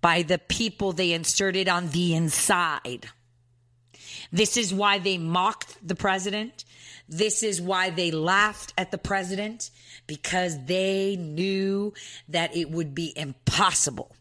by 0.02 0.22
the 0.22 0.38
people 0.38 0.92
they 0.92 1.12
inserted 1.12 1.68
on 1.68 1.88
the 1.90 2.14
inside. 2.14 3.08
This 4.32 4.56
is 4.56 4.74
why 4.74 4.98
they 4.98 5.16
mocked 5.16 5.76
the 5.86 5.94
president. 5.94 6.64
This 7.08 7.42
is 7.42 7.62
why 7.62 7.90
they 7.90 8.10
laughed 8.10 8.74
at 8.76 8.90
the 8.90 8.98
president 8.98 9.70
because 10.06 10.64
they 10.66 11.16
knew 11.16 11.94
that 12.28 12.54
it 12.56 12.70
would 12.70 12.94
be 12.94 13.12
impossible 13.16 14.14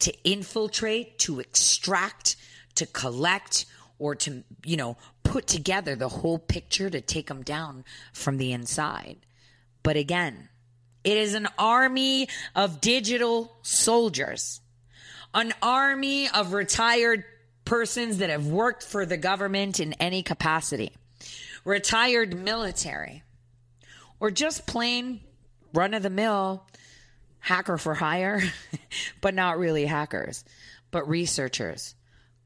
to 0.00 0.12
infiltrate, 0.22 1.18
to 1.20 1.40
extract, 1.40 2.36
to 2.74 2.86
collect, 2.86 3.64
or 3.98 4.14
to, 4.14 4.44
you 4.64 4.76
know, 4.76 4.96
put 5.22 5.46
together 5.46 5.96
the 5.96 6.08
whole 6.08 6.38
picture 6.38 6.90
to 6.90 7.00
take 7.00 7.28
them 7.28 7.42
down 7.42 7.84
from 8.12 8.36
the 8.36 8.52
inside. 8.52 9.18
But 9.82 9.96
again, 9.96 10.48
it 11.04 11.16
is 11.18 11.34
an 11.34 11.48
army 11.58 12.28
of 12.54 12.80
digital 12.80 13.54
soldiers, 13.62 14.60
an 15.34 15.52
army 15.62 16.28
of 16.30 16.52
retired 16.52 17.24
persons 17.64 18.18
that 18.18 18.30
have 18.30 18.46
worked 18.46 18.82
for 18.82 19.06
the 19.06 19.16
government 19.16 19.80
in 19.80 19.92
any 19.94 20.22
capacity, 20.22 20.92
retired 21.64 22.34
military, 22.34 23.22
or 24.18 24.30
just 24.30 24.66
plain 24.66 25.20
run 25.74 25.92
of 25.92 26.02
the 26.02 26.10
mill 26.10 26.66
hacker 27.40 27.76
for 27.76 27.94
hire, 27.94 28.40
but 29.20 29.34
not 29.34 29.58
really 29.58 29.84
hackers, 29.84 30.44
but 30.90 31.06
researchers, 31.08 31.94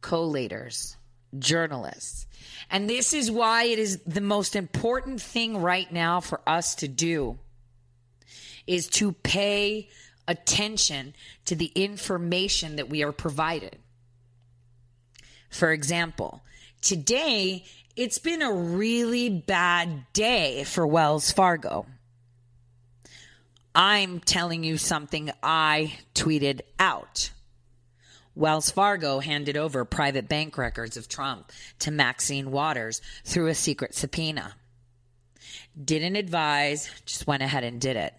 collators, 0.01 0.97
journalists. 1.39 2.27
And 2.71 2.91
this 2.91 3.13
is 3.13 3.31
why 3.31 3.65
it 3.65 3.79
is 3.79 4.01
the 4.07 4.21
most 4.21 4.57
important 4.57 5.21
thing 5.21 5.59
right 5.59 5.91
now 5.93 6.21
for 6.21 6.41
us 6.47 6.75
to 6.77 6.89
do 6.89 7.39
is 8.69 8.87
to 8.87 9.13
pay 9.13 9.89
attention 10.29 11.15
to 11.47 11.57
the 11.57 11.73
information 11.75 12.77
that 12.77 12.89
we 12.89 13.03
are 13.03 13.13
provided. 13.13 13.77
For 15.51 15.73
example, 15.73 16.43
today 16.83 17.65
it's 17.97 18.19
been 18.19 18.43
a 18.43 18.53
really 18.53 19.31
bad 19.31 20.13
day 20.13 20.63
for 20.65 20.87
Wells 20.87 21.33
Fargo. 21.33 21.87
I'm 23.75 24.21
telling 24.21 24.63
you 24.63 24.77
something 24.77 25.31
I 25.43 25.95
tweeted 26.15 26.61
out. 26.79 27.31
Wells 28.35 28.71
Fargo 28.71 29.19
handed 29.19 29.57
over 29.57 29.85
private 29.85 30.29
bank 30.29 30.59
records 30.59 30.97
of 30.97 31.09
Trump 31.09 31.51
to 31.81 31.91
Maxine 31.91 32.53
Waters 32.53 33.01
through 33.25 33.49
a 33.49 33.55
secret 33.55 33.95
subpoena. 33.95 34.55
Didn't 35.83 36.17
advise, 36.17 36.89
just 37.05 37.27
went 37.27 37.43
ahead 37.43 37.65
and 37.65 37.81
did 37.81 37.97
it. 37.97 38.15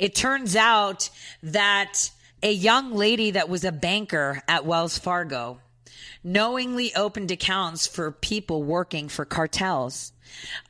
It 0.00 0.14
turns 0.14 0.56
out 0.56 1.10
that 1.42 2.10
a 2.42 2.50
young 2.50 2.94
lady 2.94 3.32
that 3.32 3.50
was 3.50 3.64
a 3.64 3.70
banker 3.70 4.42
at 4.48 4.64
Wells 4.64 4.98
Fargo 4.98 5.60
knowingly 6.24 6.94
opened 6.94 7.30
accounts 7.30 7.86
for 7.86 8.10
people 8.10 8.62
working 8.62 9.10
for 9.10 9.26
cartels. 9.26 10.12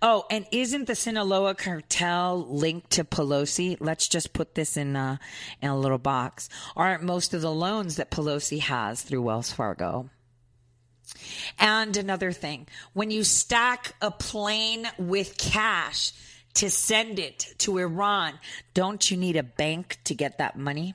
Oh, 0.02 0.24
and 0.32 0.46
isn't 0.50 0.88
the 0.88 0.96
Sinaloa 0.96 1.54
cartel 1.54 2.44
linked 2.48 2.90
to 2.90 3.04
Pelosi? 3.04 3.76
Let's 3.78 4.08
just 4.08 4.32
put 4.32 4.56
this 4.56 4.76
in 4.76 4.96
a, 4.96 5.20
in 5.62 5.70
a 5.70 5.78
little 5.78 5.98
box. 5.98 6.48
Aren't 6.74 7.04
most 7.04 7.32
of 7.32 7.40
the 7.40 7.52
loans 7.52 7.96
that 7.96 8.10
Pelosi 8.10 8.58
has 8.58 9.02
through 9.02 9.22
Wells 9.22 9.52
Fargo? 9.52 10.10
And 11.56 11.96
another 11.96 12.32
thing, 12.32 12.66
when 12.94 13.12
you 13.12 13.22
stack 13.22 13.94
a 14.02 14.10
plane 14.10 14.88
with 14.98 15.38
cash 15.38 16.12
to 16.54 16.70
send 16.70 17.18
it 17.18 17.54
to 17.58 17.78
Iran, 17.78 18.34
don't 18.74 19.10
you 19.10 19.16
need 19.16 19.36
a 19.36 19.42
bank 19.42 19.98
to 20.04 20.14
get 20.14 20.38
that 20.38 20.58
money? 20.58 20.94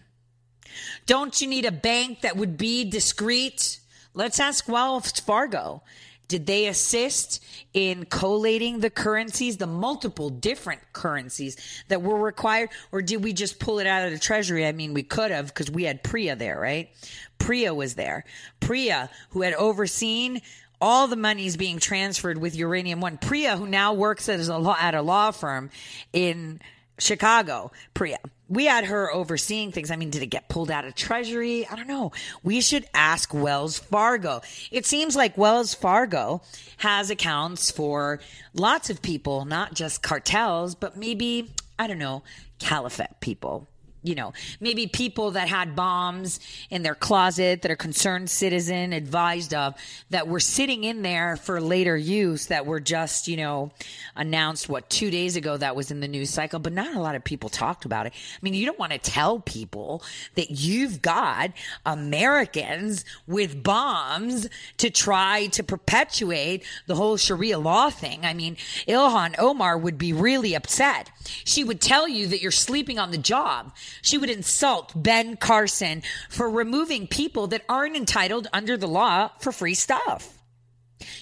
Don't 1.06 1.40
you 1.40 1.48
need 1.48 1.66
a 1.66 1.72
bank 1.72 2.22
that 2.22 2.38
would 2.38 2.58
be 2.58 2.90
discreet? 2.90 3.80
Let's 4.14 4.40
ask 4.40 4.68
Wells 4.68 5.12
Fargo. 5.12 5.84
Did 6.28 6.48
they 6.48 6.66
assist 6.68 7.44
in 7.74 8.06
collating 8.06 8.80
the 8.80 8.90
currencies, 8.90 9.58
the 9.58 9.68
multiple 9.68 10.30
different 10.30 10.82
currencies 10.92 11.56
that 11.88 12.02
were 12.02 12.20
required? 12.20 12.70
Or 12.92 13.02
did 13.02 13.24
we 13.24 13.32
just 13.32 13.60
pull 13.60 13.80
it 13.80 13.86
out 13.86 14.06
of 14.06 14.12
the 14.12 14.20
treasury? 14.20 14.66
I 14.66 14.72
mean, 14.72 14.94
we 14.94 15.04
could 15.04 15.30
have 15.30 15.48
because 15.48 15.70
we 15.70 15.84
had 15.84 16.04
Priya 16.04 16.36
there, 16.36 16.60
right? 16.60 16.90
Priya 17.38 17.74
was 17.74 17.94
there. 17.94 18.26
Priya, 18.60 19.10
who 19.30 19.44
had 19.44 19.54
overseen 19.54 20.42
all 20.82 21.08
the 21.08 21.16
money 21.16 21.46
is 21.46 21.58
being 21.58 21.80
transferred 21.80 22.38
with 22.38 22.56
Uranium 22.56 23.02
One. 23.02 23.18
Priya, 23.18 23.58
who 23.58 23.68
now 23.68 23.94
works 23.94 24.30
as 24.30 24.48
a 24.48 24.58
law, 24.58 24.78
at 24.80 24.96
a 24.96 25.02
law 25.02 25.32
firm 25.32 25.70
in 26.14 26.62
Chicago. 26.98 27.72
Priya 27.94 28.20
we 28.48 28.66
had 28.66 28.86
her 28.86 29.12
overseeing 29.12 29.72
things. 29.72 29.92
I 29.92 29.96
mean, 29.96 30.10
did 30.10 30.22
it 30.22 30.28
get 30.28 30.50
pulled 30.50 30.70
out 30.70 30.86
of 30.86 30.96
Treasury? 30.96 31.68
I 31.68 31.76
don't 31.76 31.88
know. 31.88 32.12
We 32.44 32.62
should 32.62 32.86
ask 32.94 33.34
Wells 33.34 33.80
Fargo. 33.80 34.42
It 34.72 34.86
seems 34.86 35.16
like 35.16 35.38
Wells 35.38 35.74
Fargo 35.74 36.42
has 36.78 37.10
accounts 37.10 37.72
for 37.72 38.20
lots 38.54 38.90
of 38.90 39.02
people, 39.02 39.46
not 39.46 39.74
just 39.74 40.04
cartels, 40.04 40.76
but 40.76 40.96
maybe, 40.96 41.52
I 41.80 41.88
don't 41.88 42.00
know, 42.00 42.24
caliphate 42.60 43.20
people 43.20 43.68
you 44.06 44.16
know, 44.16 44.34
maybe 44.60 44.88
people 44.88 45.32
that 45.32 45.48
had 45.48 45.76
bombs 45.76 46.40
in 46.70 46.84
their 46.84 46.96
closet 46.96 47.64
that 47.64 47.72
a 47.72 47.76
concerned 47.76 48.30
citizen 48.30 48.94
advised 48.94 49.54
of 49.54 49.76
that 50.12 50.28
were 50.28 50.40
sitting 50.40 50.84
in 50.84 51.02
there 51.02 51.36
for 51.38 51.60
later 51.60 51.98
use 51.98 52.48
that 52.48 52.66
were 52.66 52.80
just, 52.80 53.28
you 53.28 53.38
know, 53.38 53.72
announced 54.16 54.70
what 54.70 54.90
two 54.90 55.10
days 55.10 55.36
ago 55.36 55.58
that 55.58 55.76
was 55.76 55.92
in 55.92 56.00
the 56.00 56.08
news 56.08 56.30
cycle, 56.30 56.60
but 56.60 56.72
not 56.72 56.96
a 56.96 57.00
lot 57.00 57.16
of 57.16 57.24
people 57.24 57.50
talked 57.50 57.86
about 57.86 58.06
it. 58.06 58.14
I 58.16 58.40
mean, 58.42 58.54
you 58.54 58.66
don't 58.66 58.80
want 58.80 58.92
to 58.92 58.98
tell 58.98 59.40
people 59.40 60.04
that 60.36 60.52
you've 60.52 61.02
got 61.02 61.52
Americans 61.86 63.06
with 63.28 63.64
bombs 63.64 64.48
to 64.78 64.90
try 64.90 65.48
to 65.48 65.64
perpetuate 65.64 66.64
the 66.86 66.96
whole 66.96 67.18
Sharia 67.18 67.58
law 67.58 67.90
thing. 67.90 68.26
I 68.26 68.34
mean, 68.34 68.58
Ilhan 68.88 69.36
Omar 69.40 69.78
would 69.78 69.98
be 69.98 70.14
really 70.14 70.54
upset. 70.54 71.10
She 71.44 71.64
would 71.64 71.82
tell 71.82 72.08
you 72.08 72.28
that 72.28 72.42
you're 72.42 72.52
sleeping 72.52 73.00
on 73.00 73.12
the 73.12 73.18
job 73.18 73.74
she 74.02 74.18
would 74.18 74.30
insult 74.30 74.92
Ben 74.96 75.38
Carson 75.38 76.04
for 76.30 76.50
removing 76.50 77.08
people 77.08 77.48
that 77.48 77.64
aren't 77.70 77.96
entitled 77.96 78.48
under 78.54 78.78
the 78.78 78.88
law 78.88 79.30
for 79.40 79.52
free 79.52 79.74
stuff. 79.74 80.32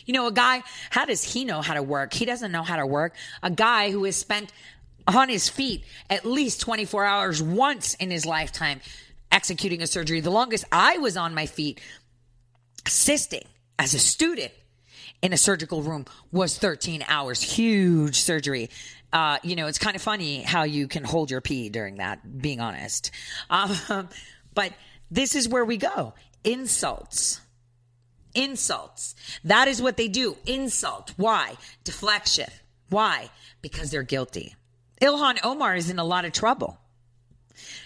You 0.06 0.14
know, 0.14 0.28
a 0.28 0.32
guy, 0.32 0.64
how 0.90 1.06
does 1.06 1.24
he 1.24 1.45
know 1.45 1.62
how 1.62 1.74
to 1.74 1.84
work? 1.84 2.14
He 2.14 2.26
doesn't 2.26 2.52
know 2.52 2.64
how 2.64 2.78
to 2.78 2.86
work. 2.86 3.16
A 3.41 3.50
guy 3.50 3.91
who 3.91 4.04
has 4.04 4.16
spent 4.16 4.52
on 5.08 5.30
his 5.30 5.50
feet 5.50 5.84
at 6.10 6.26
least 6.26 6.62
24 6.62 7.06
hours 7.06 7.41
once 7.41 7.94
in 7.95 8.10
his 8.10 8.26
lifetime 8.26 8.82
executing 9.32 9.82
a 9.82 9.88
surgery. 9.88 10.22
The 10.22 10.32
longest 10.32 10.66
I 10.72 10.98
was 11.00 11.18
on 11.18 11.34
my 11.34 11.45
feet 11.45 11.82
assisting 12.86 13.45
as 13.80 13.94
a 13.94 14.00
student 14.00 14.52
in 15.22 15.34
a 15.34 15.38
surgical 15.38 15.82
room 15.82 16.06
was 16.32 16.58
13 16.58 17.04
hours. 17.08 17.41
Huge 17.41 18.22
surgery 18.22 18.70
uh, 19.14 19.38
you 19.44 19.56
know, 19.56 19.68
it's 19.68 19.77
kind 19.77 19.95
of 19.95 20.02
funny 20.02 20.41
how 20.41 20.64
you 20.64 20.88
can 20.88 21.03
hold 21.03 21.30
your 21.30 21.40
pee 21.40 21.69
during 21.69 21.98
that, 21.98 22.41
being 22.41 22.60
honest. 22.60 23.11
Um, 23.49 24.10
but 24.56 24.73
this 25.11 25.35
is 25.35 25.48
where 25.48 25.64
we 25.64 25.77
go 25.77 26.14
insults. 26.44 27.40
Insults. 28.35 29.14
That 29.44 29.68
is 29.68 29.81
what 29.81 29.95
they 29.95 30.07
do. 30.07 30.35
Insult. 30.48 31.14
Why? 31.15 31.56
Deflection. 31.84 32.49
Why? 32.90 33.30
Because 33.61 33.91
they're 33.91 34.03
guilty. 34.03 34.56
Ilhan 34.99 35.40
Omar 35.44 35.76
is 35.76 35.90
in 35.90 35.99
a 35.99 36.03
lot 36.03 36.26
of 36.26 36.31
trouble. 36.31 36.80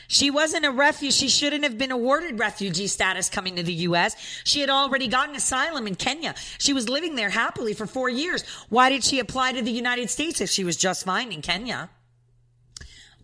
She 0.07 0.31
wasn't 0.31 0.65
a 0.65 0.71
refugee. 0.71 1.11
She 1.11 1.29
shouldn't 1.29 1.63
have 1.63 1.77
been 1.77 1.91
awarded 1.91 2.39
refugee 2.39 2.87
status 2.87 3.29
coming 3.29 3.57
to 3.57 3.63
the 3.63 3.73
U.S. 3.73 4.15
She 4.45 4.61
had 4.61 4.69
already 4.69 5.07
gotten 5.07 5.35
asylum 5.35 5.85
in 5.85 5.95
Kenya. 5.95 6.33
She 6.57 6.73
was 6.73 6.87
living 6.87 7.15
there 7.15 7.29
happily 7.29 7.73
for 7.73 7.85
four 7.85 8.09
years. 8.09 8.43
Why 8.69 8.89
did 8.89 9.03
she 9.03 9.19
apply 9.19 9.53
to 9.53 9.61
the 9.61 9.71
United 9.71 10.09
States 10.09 10.39
if 10.41 10.49
she 10.49 10.63
was 10.63 10.77
just 10.77 11.05
fine 11.05 11.31
in 11.31 11.41
Kenya? 11.41 11.89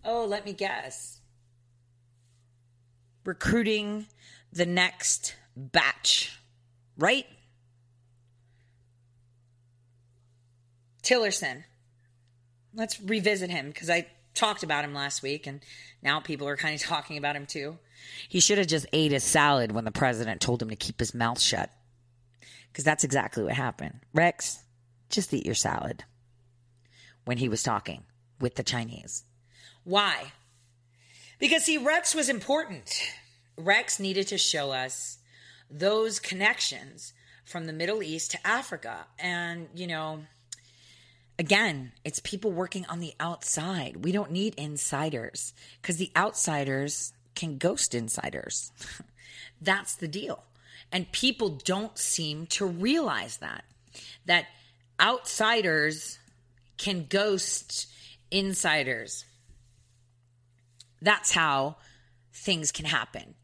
Oh, 0.04 0.26
let 0.26 0.44
me 0.44 0.52
guess. 0.52 1.20
Recruiting 3.24 4.06
the 4.52 4.66
next 4.66 5.34
batch, 5.56 6.38
right? 6.98 7.26
Tillerson. 11.02 11.64
Let's 12.74 13.00
revisit 13.00 13.50
him 13.50 13.68
because 13.68 13.88
I 13.88 14.06
talked 14.34 14.62
about 14.62 14.84
him 14.84 14.94
last 14.94 15.22
week 15.22 15.46
and 15.46 15.60
now 16.02 16.20
people 16.20 16.48
are 16.48 16.56
kind 16.56 16.74
of 16.74 16.80
talking 16.86 17.16
about 17.16 17.36
him 17.36 17.46
too. 17.46 17.78
He 18.28 18.40
should 18.40 18.58
have 18.58 18.66
just 18.66 18.86
ate 18.92 19.12
his 19.12 19.24
salad 19.24 19.72
when 19.72 19.84
the 19.84 19.92
president 19.92 20.40
told 20.40 20.60
him 20.60 20.68
to 20.70 20.76
keep 20.76 21.00
his 21.00 21.14
mouth 21.14 21.40
shut 21.40 21.70
because 22.70 22.84
that's 22.84 23.04
exactly 23.04 23.44
what 23.44 23.52
happened. 23.52 24.00
Rex, 24.12 24.62
just 25.08 25.32
eat 25.32 25.46
your 25.46 25.54
salad 25.54 26.04
when 27.24 27.38
he 27.38 27.48
was 27.48 27.62
talking 27.62 28.02
with 28.40 28.56
the 28.56 28.62
Chinese. 28.62 29.24
Why? 29.84 30.32
Because, 31.38 31.64
see, 31.64 31.78
Rex 31.78 32.14
was 32.14 32.28
important. 32.28 33.00
Rex 33.56 34.00
needed 34.00 34.28
to 34.28 34.38
show 34.38 34.72
us 34.72 35.18
those 35.70 36.18
connections 36.18 37.12
from 37.44 37.66
the 37.66 37.72
Middle 37.72 38.02
East 38.02 38.32
to 38.32 38.46
Africa. 38.46 39.06
And, 39.18 39.68
you 39.74 39.86
know, 39.86 40.24
again, 41.38 41.92
it's 42.04 42.20
people 42.20 42.52
working 42.52 42.86
on 42.86 43.00
the 43.00 43.14
outside. 43.18 44.04
We 44.04 44.12
don't 44.12 44.30
need 44.30 44.54
insiders 44.56 45.52
because 45.80 45.96
the 45.96 46.10
outsiders 46.16 47.12
can 47.34 47.58
ghost 47.58 47.94
insiders. 47.94 48.72
That's 49.60 49.94
the 49.94 50.08
deal. 50.08 50.44
And 50.92 51.10
people 51.10 51.48
don't 51.48 51.98
seem 51.98 52.46
to 52.46 52.66
realize 52.66 53.38
that. 53.38 53.64
That 54.26 54.46
outsiders 55.00 56.18
can 56.76 57.06
ghost 57.08 57.86
insiders. 58.30 59.24
That's 61.00 61.32
how 61.32 61.76
things 62.32 62.72
can 62.72 62.86
happen, 62.86 63.34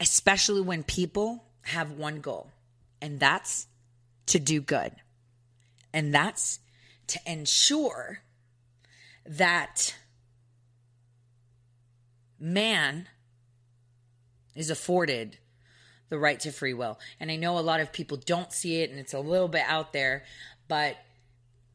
especially 0.00 0.60
when 0.60 0.82
people 0.82 1.44
have 1.62 1.92
one 1.92 2.20
goal, 2.20 2.50
and 3.00 3.18
that's 3.18 3.66
to 4.26 4.38
do 4.38 4.60
good. 4.60 4.92
And 5.92 6.14
that's 6.14 6.60
to 7.08 7.20
ensure 7.26 8.20
that 9.24 9.94
man 12.38 13.08
is 14.54 14.70
afforded 14.70 15.38
the 16.08 16.18
right 16.18 16.38
to 16.40 16.52
free 16.52 16.74
will. 16.74 16.98
And 17.18 17.30
I 17.30 17.36
know 17.36 17.58
a 17.58 17.60
lot 17.60 17.80
of 17.80 17.92
people 17.92 18.16
don't 18.16 18.52
see 18.52 18.82
it 18.82 18.90
and 18.90 18.98
it's 18.98 19.14
a 19.14 19.20
little 19.20 19.48
bit 19.48 19.64
out 19.66 19.92
there, 19.92 20.24
but 20.68 20.96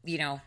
you 0.04 0.18
know, 0.18 0.40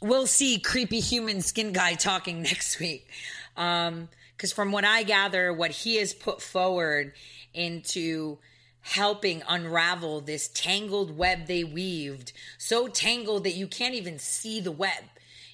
we'll 0.00 0.26
see 0.26 0.58
creepy 0.58 1.00
human 1.00 1.40
skin 1.40 1.72
guy 1.72 1.94
talking 1.94 2.42
next 2.42 2.78
week. 2.78 3.08
Um, 3.56 4.08
because 4.36 4.52
from 4.52 4.72
what 4.72 4.84
I 4.84 5.04
gather, 5.04 5.52
what 5.52 5.70
he 5.70 5.96
has 5.96 6.12
put 6.12 6.42
forward 6.42 7.12
into 7.52 8.38
helping 8.84 9.42
unravel 9.48 10.20
this 10.20 10.46
tangled 10.48 11.16
web 11.16 11.46
they 11.46 11.64
weaved, 11.64 12.32
so 12.58 12.86
tangled 12.86 13.42
that 13.44 13.54
you 13.54 13.66
can't 13.66 13.94
even 13.94 14.18
see 14.18 14.60
the 14.60 14.70
web. 14.70 15.04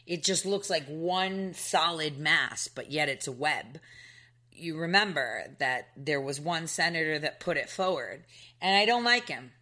It 0.05 0.25
just 0.25 0.45
looks 0.45 0.69
like 0.69 0.85
one 0.87 1.55
solid 1.55 2.19
mass, 2.19 2.67
but 2.67 2.91
yet 2.91 3.09
it's 3.09 3.29
a 3.29 3.33
web. 3.33 3.79
You 4.51 4.77
remember 4.77 5.45
that 5.61 5.91
there 5.97 6.21
was 6.21 6.41
one 6.41 6.67
senator 6.67 7.21
that 7.21 7.39
put 7.39 7.57
it 7.57 7.71
forward, 7.71 8.25
and 8.61 8.77
I 8.77 8.85
don't 8.85 9.05
like 9.05 9.29
him 9.29 9.53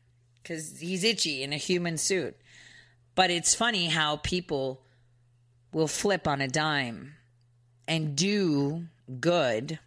because 0.43 0.81
he's 0.81 1.05
itchy 1.05 1.43
in 1.43 1.53
a 1.53 1.59
human 1.59 1.99
suit. 1.99 2.37
But 3.15 3.31
it's 3.31 3.55
funny 3.55 3.89
how 3.89 4.17
people 4.17 4.81
will 5.75 5.89
flip 5.89 6.27
on 6.27 6.41
a 6.41 6.49
dime 6.49 7.17
and 7.87 8.17
do 8.17 8.87
good 9.21 9.79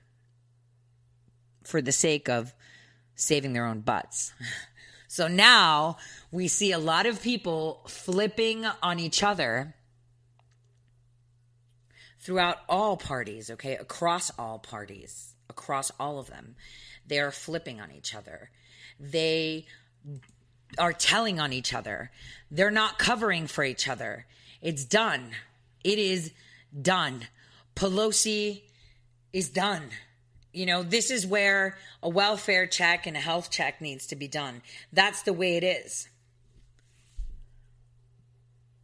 for 1.64 1.82
the 1.82 1.92
sake 1.92 2.30
of 2.30 2.54
saving 3.16 3.54
their 3.54 3.66
own 3.66 3.82
butts. 3.82 4.34
So 5.12 5.28
now 5.28 5.98
we 6.32 6.48
see 6.48 6.72
a 6.72 6.80
lot 6.80 7.06
of 7.06 7.22
people 7.22 7.82
flipping 7.90 8.66
on 8.82 8.98
each 8.98 9.24
other 9.24 9.76
throughout 12.22 12.60
all 12.70 12.96
parties, 12.96 13.52
okay? 13.52 13.76
Across 13.76 14.32
all 14.40 14.58
parties, 14.58 15.36
across 15.50 15.92
all 16.00 16.18
of 16.18 16.28
them. 16.28 16.56
They 17.06 17.20
are 17.20 17.30
flipping 17.30 17.82
on 17.82 17.92
each 17.92 18.16
other. 18.16 18.52
They 19.02 19.66
are 20.78 20.94
telling 20.94 21.42
on 21.42 21.52
each 21.52 21.74
other. 21.74 22.10
They're 22.50 22.72
not 22.72 22.98
covering 22.98 23.48
for 23.48 23.66
each 23.66 23.90
other. 23.90 24.28
It's 24.62 24.86
done. 24.86 25.32
It 25.84 26.00
is 26.00 26.32
done. 26.82 27.28
Pelosi 27.76 28.62
is 29.34 29.50
done. 29.50 29.90
You 30.54 30.66
know, 30.66 30.84
this 30.84 31.12
is 31.12 31.26
where 31.26 31.78
a 32.04 32.10
welfare 32.10 32.68
check 32.68 33.08
and 33.08 33.16
a 33.16 33.22
health 33.22 33.50
check 33.50 33.80
needs 33.80 34.08
to 34.08 34.16
be 34.16 34.28
done. 34.28 34.62
That's 34.92 35.22
the 35.24 35.34
way 35.34 35.56
it 35.56 35.64
is. 35.64 36.10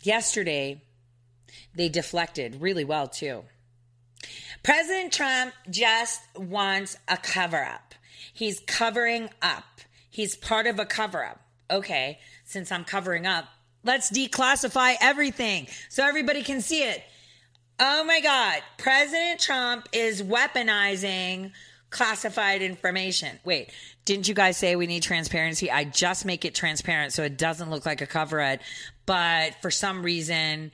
Yesterday, 0.02 0.82
they 1.76 1.90
deflected 1.90 2.62
really 2.62 2.86
well, 2.86 3.08
too. 3.08 3.44
President 4.64 5.12
Trump 5.12 5.54
just 5.70 6.22
wants 6.36 6.98
a 7.08 7.18
cover 7.18 7.64
up. 7.64 7.96
He's 8.34 8.60
covering 8.62 9.30
up. 9.42 9.82
He's 10.10 10.36
part 10.36 10.68
of 10.68 10.80
a 10.80 10.86
cover 10.86 11.24
up. 11.26 11.42
Okay, 11.70 12.20
since 12.46 12.72
I'm 12.72 12.86
covering 12.86 13.26
up, 13.26 13.46
let's 13.84 14.10
declassify 14.10 14.96
everything 15.02 15.68
so 15.90 16.06
everybody 16.06 16.44
can 16.44 16.62
see 16.62 16.84
it. 16.84 17.04
Oh 17.80 18.04
my 18.04 18.20
God. 18.22 18.62
President 18.78 19.40
Trump 19.40 19.88
is 19.94 20.24
weaponizing 20.24 21.52
classified 21.90 22.62
information. 22.62 23.40
Wait, 23.46 23.72
didn't 24.04 24.28
you 24.28 24.34
guys 24.34 24.58
say 24.58 24.76
we 24.76 24.88
need 24.88 25.04
transparency? 25.04 25.70
I 25.70 25.84
just 25.84 26.26
make 26.26 26.44
it 26.44 26.56
transparent 26.56 27.14
so 27.14 27.24
it 27.24 27.38
doesn't 27.38 27.70
look 27.70 27.86
like 27.86 28.02
a 28.02 28.08
cover 28.08 28.42
up. 28.42 28.60
But 29.06 29.56
for 29.62 29.70
some 29.70 30.02
reason, 30.02 30.72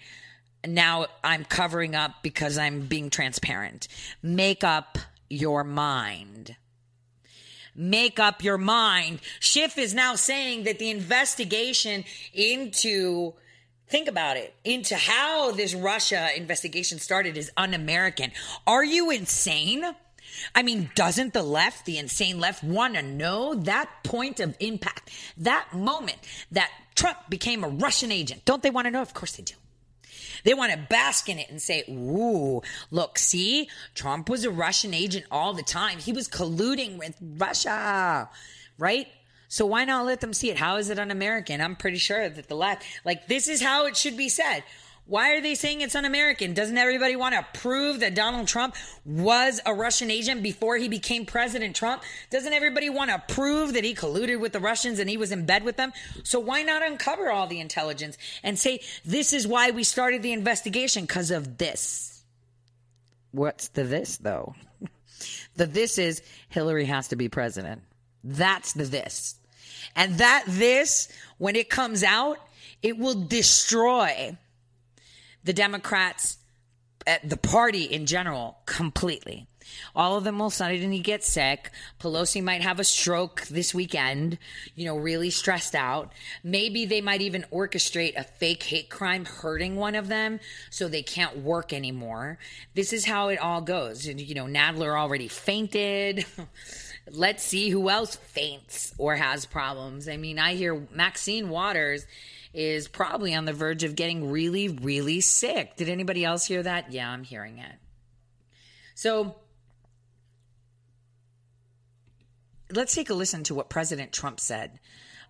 now 0.65 1.07
I'm 1.23 1.43
covering 1.43 1.93
up 1.93 2.23
because 2.23 2.57
I'm 2.57 2.87
being 2.87 3.09
transparent. 3.09 3.89
Make 4.21 4.63
up 4.63 4.97
your 5.29 5.63
mind. 5.63 6.55
Make 7.75 8.19
up 8.19 8.43
your 8.43 8.57
mind. 8.57 9.19
Schiff 9.39 9.77
is 9.77 9.93
now 9.93 10.15
saying 10.15 10.63
that 10.63 10.79
the 10.79 10.89
investigation 10.89 12.05
into 12.33 13.33
Think 13.93 14.07
about 14.07 14.37
it. 14.37 14.55
Into 14.63 14.95
how 14.95 15.51
this 15.51 15.75
Russia 15.75 16.29
investigation 16.35 16.97
started 16.97 17.37
is 17.37 17.51
un 17.55 17.75
American. 17.75 18.31
Are 18.65 18.83
you 18.83 19.11
insane? 19.11 19.85
I 20.55 20.63
mean, 20.63 20.89
doesn't 20.95 21.33
the 21.33 21.43
left, 21.43 21.85
the 21.85 21.99
insane 21.99 22.39
left, 22.39 22.63
want 22.63 22.95
to 22.95 23.03
know 23.03 23.53
that 23.53 23.91
point 24.03 24.39
of 24.39 24.57
impact, 24.59 25.11
that 25.37 25.67
moment 25.75 26.17
that 26.51 26.71
Trump 26.95 27.19
became 27.29 27.63
a 27.63 27.67
Russian 27.67 28.11
agent? 28.11 28.45
Don't 28.45 28.63
they 28.63 28.71
want 28.71 28.85
to 28.85 28.91
know? 28.91 29.03
Of 29.03 29.13
course 29.13 29.33
they 29.33 29.43
do. 29.43 29.53
They 30.43 30.55
want 30.55 30.71
to 30.71 30.79
bask 30.89 31.29
in 31.29 31.37
it 31.37 31.51
and 31.51 31.61
say, 31.61 31.83
ooh, 31.87 32.63
look, 32.89 33.19
see, 33.19 33.69
Trump 33.93 34.27
was 34.27 34.43
a 34.43 34.49
Russian 34.49 34.95
agent 34.95 35.25
all 35.29 35.53
the 35.53 35.61
time. 35.61 35.99
He 35.99 36.13
was 36.13 36.27
colluding 36.27 36.97
with 36.97 37.15
Russia, 37.21 38.27
right? 38.79 39.05
So 39.53 39.67
why 39.67 39.85
not 39.85 40.07
let 40.07 40.19
them 40.19 40.33
see 40.33 40.49
it? 40.49 40.57
How 40.57 40.77
is 40.77 40.89
it 40.89 40.97
un 40.97 41.11
American? 41.11 41.61
I'm 41.61 41.75
pretty 41.75 41.99
sure 41.99 42.27
that 42.27 42.47
the 42.47 42.55
left, 42.55 42.83
like, 43.05 43.27
this 43.27 43.47
is 43.47 43.61
how 43.61 43.85
it 43.85 43.95
should 43.95 44.17
be 44.17 44.27
said. 44.27 44.63
Why 45.05 45.35
are 45.35 45.41
they 45.41 45.53
saying 45.53 45.81
it's 45.81 45.93
un 45.93 46.05
American? 46.05 46.55
Doesn't 46.55 46.75
everybody 46.75 47.15
want 47.15 47.35
to 47.35 47.45
prove 47.59 47.99
that 47.99 48.15
Donald 48.15 48.47
Trump 48.47 48.75
was 49.05 49.61
a 49.63 49.71
Russian 49.71 50.09
agent 50.09 50.41
before 50.41 50.77
he 50.77 50.87
became 50.87 51.27
President 51.27 51.75
Trump? 51.75 52.01
Doesn't 52.31 52.51
everybody 52.51 52.89
want 52.89 53.11
to 53.11 53.21
prove 53.31 53.73
that 53.73 53.83
he 53.83 53.93
colluded 53.93 54.39
with 54.39 54.53
the 54.53 54.59
Russians 54.59 54.97
and 54.97 55.07
he 55.07 55.17
was 55.17 55.31
in 55.31 55.45
bed 55.45 55.63
with 55.63 55.77
them? 55.77 55.93
So 56.23 56.39
why 56.39 56.63
not 56.63 56.81
uncover 56.81 57.29
all 57.29 57.45
the 57.45 57.59
intelligence 57.59 58.17
and 58.41 58.57
say, 58.57 58.79
this 59.05 59.33
is 59.33 59.47
why 59.47 59.69
we 59.69 59.83
started 59.83 60.23
the 60.23 60.33
investigation 60.33 61.03
because 61.03 61.29
of 61.29 61.59
this? 61.59 62.23
What's 63.29 63.67
the 63.67 63.83
this, 63.83 64.17
though? 64.17 64.55
the 65.57 65.67
this 65.67 65.99
is 65.99 66.23
Hillary 66.49 66.85
has 66.85 67.09
to 67.09 67.15
be 67.15 67.29
president. 67.29 67.83
That's 68.23 68.73
the 68.73 68.85
this. 68.85 69.35
And 69.95 70.17
that 70.17 70.43
this, 70.47 71.09
when 71.37 71.55
it 71.55 71.69
comes 71.69 72.03
out, 72.03 72.37
it 72.81 72.97
will 72.97 73.15
destroy 73.15 74.37
the 75.43 75.53
Democrats, 75.53 76.37
uh, 77.07 77.17
the 77.23 77.37
party 77.37 77.83
in 77.83 78.05
general, 78.05 78.57
completely. 78.65 79.47
All 79.95 80.17
of 80.17 80.23
them 80.23 80.39
will 80.39 80.49
suddenly 80.49 80.99
get 80.99 81.23
sick. 81.23 81.71
Pelosi 81.99 82.43
might 82.43 82.61
have 82.61 82.79
a 82.79 82.83
stroke 82.83 83.43
this 83.43 83.73
weekend, 83.73 84.37
you 84.75 84.85
know, 84.85 84.97
really 84.97 85.29
stressed 85.29 85.75
out. 85.75 86.11
Maybe 86.43 86.85
they 86.85 87.01
might 87.01 87.21
even 87.21 87.45
orchestrate 87.51 88.17
a 88.17 88.23
fake 88.23 88.63
hate 88.63 88.89
crime 88.89 89.25
hurting 89.25 89.75
one 89.75 89.95
of 89.95 90.07
them 90.07 90.39
so 90.69 90.87
they 90.87 91.03
can't 91.03 91.37
work 91.37 91.73
anymore. 91.73 92.37
This 92.73 92.93
is 92.93 93.05
how 93.05 93.29
it 93.29 93.39
all 93.39 93.61
goes. 93.61 94.05
You 94.07 94.35
know, 94.35 94.45
Nadler 94.45 94.99
already 94.99 95.27
fainted. 95.27 96.25
let's 97.11 97.43
see 97.43 97.69
who 97.69 97.89
else 97.89 98.15
faints 98.15 98.93
or 98.97 99.15
has 99.15 99.45
problems. 99.45 100.07
I 100.07 100.17
mean, 100.17 100.39
I 100.39 100.55
hear 100.55 100.87
Maxine 100.93 101.49
Waters 101.49 102.05
is 102.53 102.87
probably 102.87 103.33
on 103.33 103.45
the 103.45 103.53
verge 103.53 103.83
of 103.83 103.95
getting 103.95 104.29
really, 104.29 104.69
really 104.69 105.21
sick. 105.21 105.75
Did 105.75 105.89
anybody 105.89 106.23
else 106.23 106.45
hear 106.45 106.63
that? 106.63 106.91
Yeah, 106.91 107.09
I'm 107.09 107.23
hearing 107.23 107.57
it. 107.57 107.75
So 108.95 109.35
let's 112.71 112.93
take 112.93 113.09
a 113.09 113.13
listen 113.13 113.43
to 113.45 113.55
what 113.55 113.69
President 113.69 114.11
Trump 114.11 114.39
said 114.39 114.79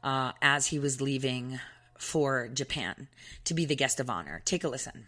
uh, 0.03 0.33
as 0.41 0.67
he 0.67 0.79
was 0.79 1.01
leaving 1.01 1.59
for 1.97 2.49
Japan 2.49 3.07
to 3.45 3.53
be 3.53 3.65
the 3.65 3.75
guest 3.75 3.99
of 3.99 4.09
honor. 4.09 4.41
Take 4.45 4.63
a 4.63 4.69
listen. 4.69 5.05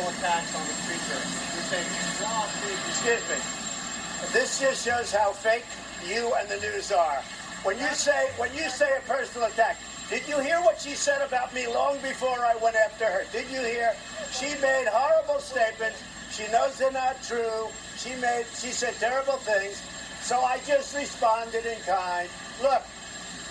To 0.00 0.08
accomplish 0.08 0.08
with 0.08 0.08
your 0.08 0.08
personal 0.08 0.08
attacks 0.16 0.54
on 0.56 0.64
the 0.64 0.74
speaker? 0.74 1.20
You're 1.52 1.68
saying. 1.68 1.90
Excuse 2.88 3.24
me. 3.28 3.36
This 4.32 4.60
just 4.60 4.84
shows 4.84 5.12
how 5.12 5.32
fake 5.32 5.64
you 6.06 6.32
and 6.38 6.48
the 6.48 6.60
news 6.60 6.92
are. 6.92 7.22
When 7.62 7.78
you 7.78 7.88
say 7.88 8.30
when 8.36 8.52
you 8.54 8.68
say 8.68 8.88
a 8.96 9.00
personal 9.02 9.48
attack, 9.48 9.76
did 10.08 10.26
you 10.28 10.38
hear 10.40 10.60
what 10.60 10.80
she 10.80 10.90
said 10.90 11.20
about 11.26 11.54
me 11.54 11.66
long 11.66 11.98
before 12.00 12.38
I 12.40 12.56
went 12.62 12.76
after 12.76 13.04
her? 13.04 13.22
Did 13.32 13.50
you 13.50 13.60
hear? 13.60 13.92
She 14.32 14.48
made 14.60 14.86
horrible 14.88 15.40
statements. 15.40 16.02
She 16.32 16.50
knows 16.52 16.78
they're 16.78 16.92
not 16.92 17.22
true. 17.22 17.68
She 17.96 18.14
made 18.16 18.44
she 18.54 18.68
said 18.68 18.94
terrible 19.00 19.38
things. 19.44 19.82
So 20.22 20.40
I 20.40 20.58
just 20.66 20.96
responded 20.96 21.66
in 21.66 21.78
kind. 21.82 22.28
Look, 22.62 22.82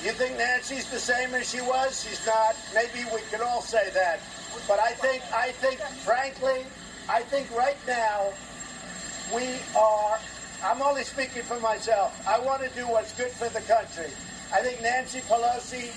you 0.03 0.11
think 0.11 0.37
Nancy's 0.37 0.89
the 0.89 0.99
same 0.99 1.33
as 1.35 1.49
she 1.49 1.61
was? 1.61 2.03
She's 2.07 2.25
not. 2.25 2.55
Maybe 2.73 3.05
we 3.13 3.21
can 3.29 3.41
all 3.41 3.61
say 3.61 3.89
that. 3.93 4.19
But 4.67 4.79
I 4.79 4.91
think 4.91 5.23
I 5.33 5.51
think 5.51 5.79
frankly, 6.03 6.65
I 7.09 7.21
think 7.23 7.49
right 7.55 7.77
now 7.87 8.33
we 9.33 9.45
are 9.77 10.19
I'm 10.63 10.81
only 10.81 11.03
speaking 11.03 11.43
for 11.43 11.59
myself. 11.59 12.11
I 12.27 12.39
want 12.39 12.61
to 12.63 12.69
do 12.75 12.87
what's 12.87 13.13
good 13.13 13.31
for 13.31 13.47
the 13.49 13.61
country. 13.61 14.11
I 14.53 14.61
think 14.61 14.81
Nancy 14.81 15.21
Pelosi 15.21 15.87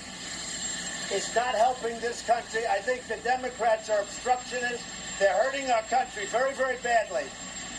is 1.11 1.35
not 1.35 1.53
helping 1.55 1.99
this 1.99 2.25
country. 2.25 2.61
I 2.69 2.79
think 2.79 3.07
the 3.07 3.17
Democrats 3.27 3.89
are 3.89 3.99
obstructionists. 4.01 4.83
They're 5.19 5.35
hurting 5.35 5.69
our 5.69 5.81
country 5.83 6.25
very, 6.27 6.53
very 6.53 6.77
badly. 6.77 7.25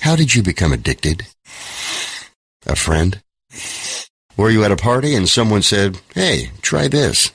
How 0.00 0.16
did 0.16 0.34
you 0.34 0.42
become 0.42 0.72
addicted? 0.72 1.26
A 2.66 2.74
friend? 2.76 3.20
Were 4.36 4.50
you 4.50 4.64
at 4.64 4.72
a 4.72 4.76
party 4.76 5.14
and 5.14 5.28
someone 5.28 5.62
said, 5.62 6.00
hey, 6.14 6.50
try 6.60 6.88
this? 6.88 7.30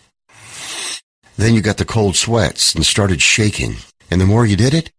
Then 1.37 1.55
you 1.55 1.61
got 1.61 1.77
the 1.77 1.85
cold 1.85 2.17
sweats 2.17 2.75
and 2.75 2.85
started 2.85 3.21
shaking. 3.21 3.77
And 4.11 4.19
the 4.19 4.25
more 4.25 4.45
you 4.45 4.57
did 4.57 4.73
it, 4.73 4.91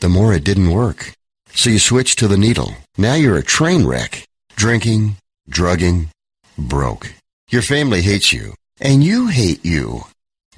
the 0.00 0.08
more 0.08 0.32
it 0.32 0.44
didn't 0.44 0.70
work. 0.70 1.12
So 1.52 1.68
you 1.70 1.78
switched 1.78 2.18
to 2.20 2.28
the 2.28 2.38
needle. 2.38 2.74
Now 3.00 3.14
you're 3.14 3.38
a 3.38 3.44
train 3.44 3.86
wreck. 3.86 4.24
Drinking, 4.56 5.18
drugging, 5.48 6.10
broke. 6.58 7.12
Your 7.48 7.62
family 7.62 8.02
hates 8.02 8.32
you. 8.32 8.54
And 8.80 9.04
you 9.04 9.28
hate 9.28 9.64
you. 9.64 10.00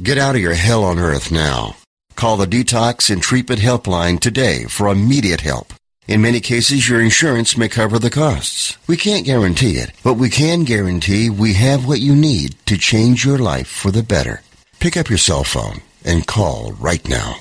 Get 0.02 0.16
out 0.16 0.36
of 0.36 0.40
your 0.40 0.54
hell 0.54 0.82
on 0.82 0.98
earth 0.98 1.30
now. 1.30 1.76
Call 2.16 2.38
the 2.38 2.46
Detox 2.46 3.10
and 3.10 3.22
Treatment 3.22 3.60
Helpline 3.60 4.18
today 4.18 4.64
for 4.64 4.88
immediate 4.88 5.42
help. 5.42 5.74
In 6.08 6.22
many 6.22 6.40
cases, 6.40 6.88
your 6.88 7.02
insurance 7.02 7.58
may 7.58 7.68
cover 7.68 7.98
the 7.98 8.08
costs. 8.08 8.78
We 8.88 8.96
can't 8.96 9.26
guarantee 9.26 9.76
it, 9.76 9.90
but 10.02 10.14
we 10.14 10.30
can 10.30 10.64
guarantee 10.64 11.28
we 11.28 11.52
have 11.54 11.86
what 11.86 12.00
you 12.00 12.16
need 12.16 12.56
to 12.64 12.78
change 12.78 13.22
your 13.22 13.38
life 13.38 13.68
for 13.68 13.90
the 13.90 14.02
better. 14.02 14.40
Pick 14.80 14.96
up 14.96 15.10
your 15.10 15.18
cell 15.18 15.44
phone 15.44 15.82
and 16.06 16.26
call 16.26 16.72
right 16.72 17.06
now. 17.06 17.36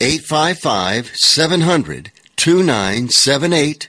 855 0.00 1.08
700 1.16 2.12
2978. 2.36 3.88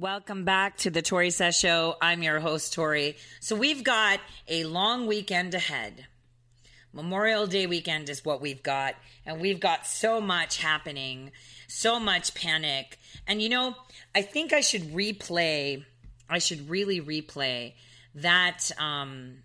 Welcome 0.00 0.46
back 0.46 0.78
to 0.78 0.90
the 0.90 1.02
Tori 1.02 1.28
Says 1.28 1.58
Show. 1.58 1.94
I'm 2.00 2.22
your 2.22 2.40
host, 2.40 2.72
Tori. 2.72 3.18
So 3.38 3.54
we've 3.54 3.84
got 3.84 4.18
a 4.48 4.64
long 4.64 5.06
weekend 5.06 5.52
ahead. 5.52 6.06
Memorial 6.94 7.46
Day 7.46 7.66
weekend 7.66 8.08
is 8.08 8.24
what 8.24 8.40
we've 8.40 8.62
got, 8.62 8.94
and 9.26 9.42
we've 9.42 9.60
got 9.60 9.86
so 9.86 10.18
much 10.18 10.56
happening, 10.56 11.32
so 11.68 12.00
much 12.00 12.32
panic. 12.32 12.98
And 13.26 13.42
you 13.42 13.50
know, 13.50 13.76
I 14.14 14.22
think 14.22 14.54
I 14.54 14.62
should 14.62 14.84
replay, 14.94 15.84
I 16.30 16.38
should 16.38 16.70
really 16.70 17.02
replay 17.02 17.74
that 18.14 18.70
um, 18.78 19.42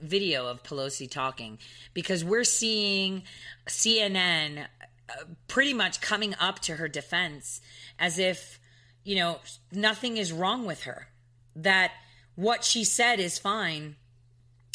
video 0.00 0.46
of 0.46 0.62
Pelosi 0.62 1.10
talking 1.10 1.58
because 1.92 2.24
we're 2.24 2.44
seeing 2.44 3.24
CNN 3.68 4.64
uh, 5.10 5.24
pretty 5.48 5.74
much 5.74 6.00
coming 6.00 6.34
up 6.40 6.60
to 6.60 6.76
her 6.76 6.88
defense 6.88 7.60
as 7.98 8.18
if, 8.18 8.58
you 9.04 9.16
know, 9.16 9.40
nothing 9.70 10.16
is 10.16 10.32
wrong 10.32 10.66
with 10.66 10.84
her, 10.84 11.08
that 11.56 11.92
what 12.34 12.64
she 12.64 12.84
said 12.84 13.20
is 13.20 13.38
fine, 13.38 13.96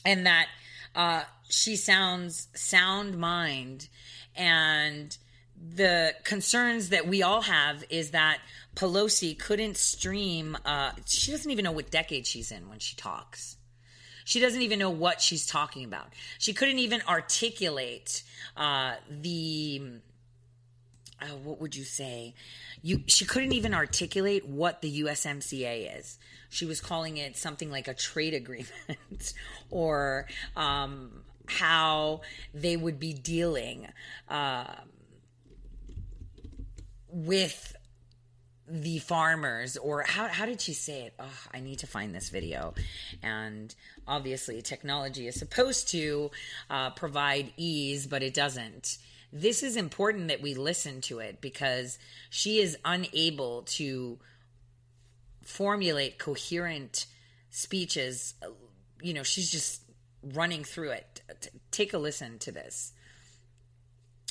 and 0.06 0.26
that 0.26 0.48
uh, 0.96 1.24
she 1.50 1.76
sounds 1.76 2.48
sound 2.54 3.18
mind. 3.18 3.88
And 4.36 5.18
the 5.76 6.14
concerns 6.24 6.90
that 6.90 7.08
we 7.08 7.24
all 7.24 7.42
have 7.42 7.84
is 7.90 8.12
that 8.12 8.40
Pelosi 8.76 9.38
couldn't 9.38 9.78
stream. 9.78 10.58
Uh, 10.66 10.92
she 11.06 11.32
doesn't 11.32 11.50
even 11.50 11.64
know 11.66 11.72
what 11.72 11.90
decade 11.90 12.28
she's 12.28 12.52
in 12.52 12.70
when 12.70 12.80
she 12.80 12.96
talks. 12.96 13.58
She 14.24 14.40
doesn't 14.40 14.62
even 14.62 14.78
know 14.78 14.90
what 14.90 15.22
she's 15.22 15.48
talking 15.48 15.86
about. 15.86 16.12
She 16.38 16.54
couldn't 16.54 16.80
even 16.80 17.02
articulate 17.08 18.24
uh, 18.56 18.96
the. 19.10 20.02
Uh, 21.22 21.26
what 21.44 21.60
would 21.60 21.76
you 21.76 21.84
say? 21.84 22.36
You 22.82 23.04
she 23.08 23.26
couldn't 23.26 23.54
even 23.54 23.74
articulate 23.74 24.48
what 24.48 24.82
the 24.82 25.02
USMCA 25.02 26.00
is. 26.00 26.20
She 26.50 26.66
was 26.66 26.80
calling 26.80 27.18
it 27.18 27.36
something 27.36 27.72
like 27.72 27.88
a 27.88 27.94
trade 27.94 28.34
agreement, 28.34 29.34
or 29.70 30.28
um, 30.56 31.24
how 31.48 32.22
they 32.54 32.78
would 32.78 33.00
be 33.00 33.14
dealing 33.14 33.88
uh, 34.30 34.66
with 37.10 37.76
the 38.70 39.00
farmers 39.00 39.78
or 39.78 40.04
how, 40.04 40.28
how 40.28 40.46
did 40.46 40.60
she 40.60 40.74
say 40.74 41.04
it 41.04 41.14
oh, 41.20 41.40
i 41.54 41.62
need 41.62 41.80
to 41.80 41.88
find 41.88 42.14
this 42.14 42.28
video 42.28 42.74
and 43.24 43.74
obviously 44.06 44.62
technology 44.62 45.26
is 45.26 45.36
supposed 45.36 45.88
to 45.88 46.30
uh, 46.70 46.90
provide 46.90 47.54
ease 47.56 48.06
but 48.08 48.22
it 48.22 48.34
doesn't 48.34 48.98
this 49.32 49.64
is 49.64 49.76
important 49.76 50.30
that 50.30 50.42
we 50.42 50.54
listen 50.54 51.02
to 51.02 51.20
it 51.20 51.42
because 51.42 52.00
she 52.30 52.60
is 52.60 52.78
unable 52.86 53.64
to 53.64 54.20
formulate 55.44 56.18
coherent 56.18 57.06
speeches 57.50 58.34
you 59.02 59.14
know 59.14 59.24
she's 59.24 59.50
just 59.50 59.82
running 60.34 60.64
through 60.64 60.92
it 60.92 61.22
take 61.72 61.94
a 61.94 61.98
listen 61.98 62.38
to 62.40 62.52
this 62.52 62.94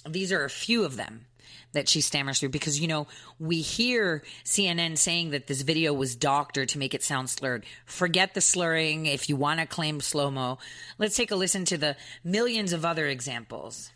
these 0.08 0.32
are 0.32 0.44
a 0.44 0.50
few 0.50 0.84
of 0.84 0.96
them 0.96 1.26
that 1.72 1.88
she 1.88 2.00
stammers 2.00 2.40
through 2.40 2.48
because 2.48 2.80
you 2.80 2.88
know 2.88 3.06
we 3.38 3.60
hear 3.60 4.22
CNN 4.44 4.96
saying 4.98 5.30
that 5.30 5.46
this 5.46 5.62
video 5.62 5.92
was 5.92 6.16
doctored 6.16 6.68
to 6.70 6.78
make 6.78 6.94
it 6.94 7.02
sound 7.02 7.30
slurred. 7.30 7.64
Forget 7.84 8.34
the 8.34 8.40
slurring 8.40 9.06
if 9.06 9.28
you 9.28 9.36
want 9.36 9.60
to 9.60 9.66
claim 9.66 10.00
slow 10.00 10.30
mo. 10.30 10.58
Let's 10.98 11.16
take 11.16 11.30
a 11.30 11.36
listen 11.36 11.64
to 11.66 11.78
the 11.78 11.96
millions 12.24 12.72
of 12.72 12.84
other 12.84 13.06
examples. 13.06 13.90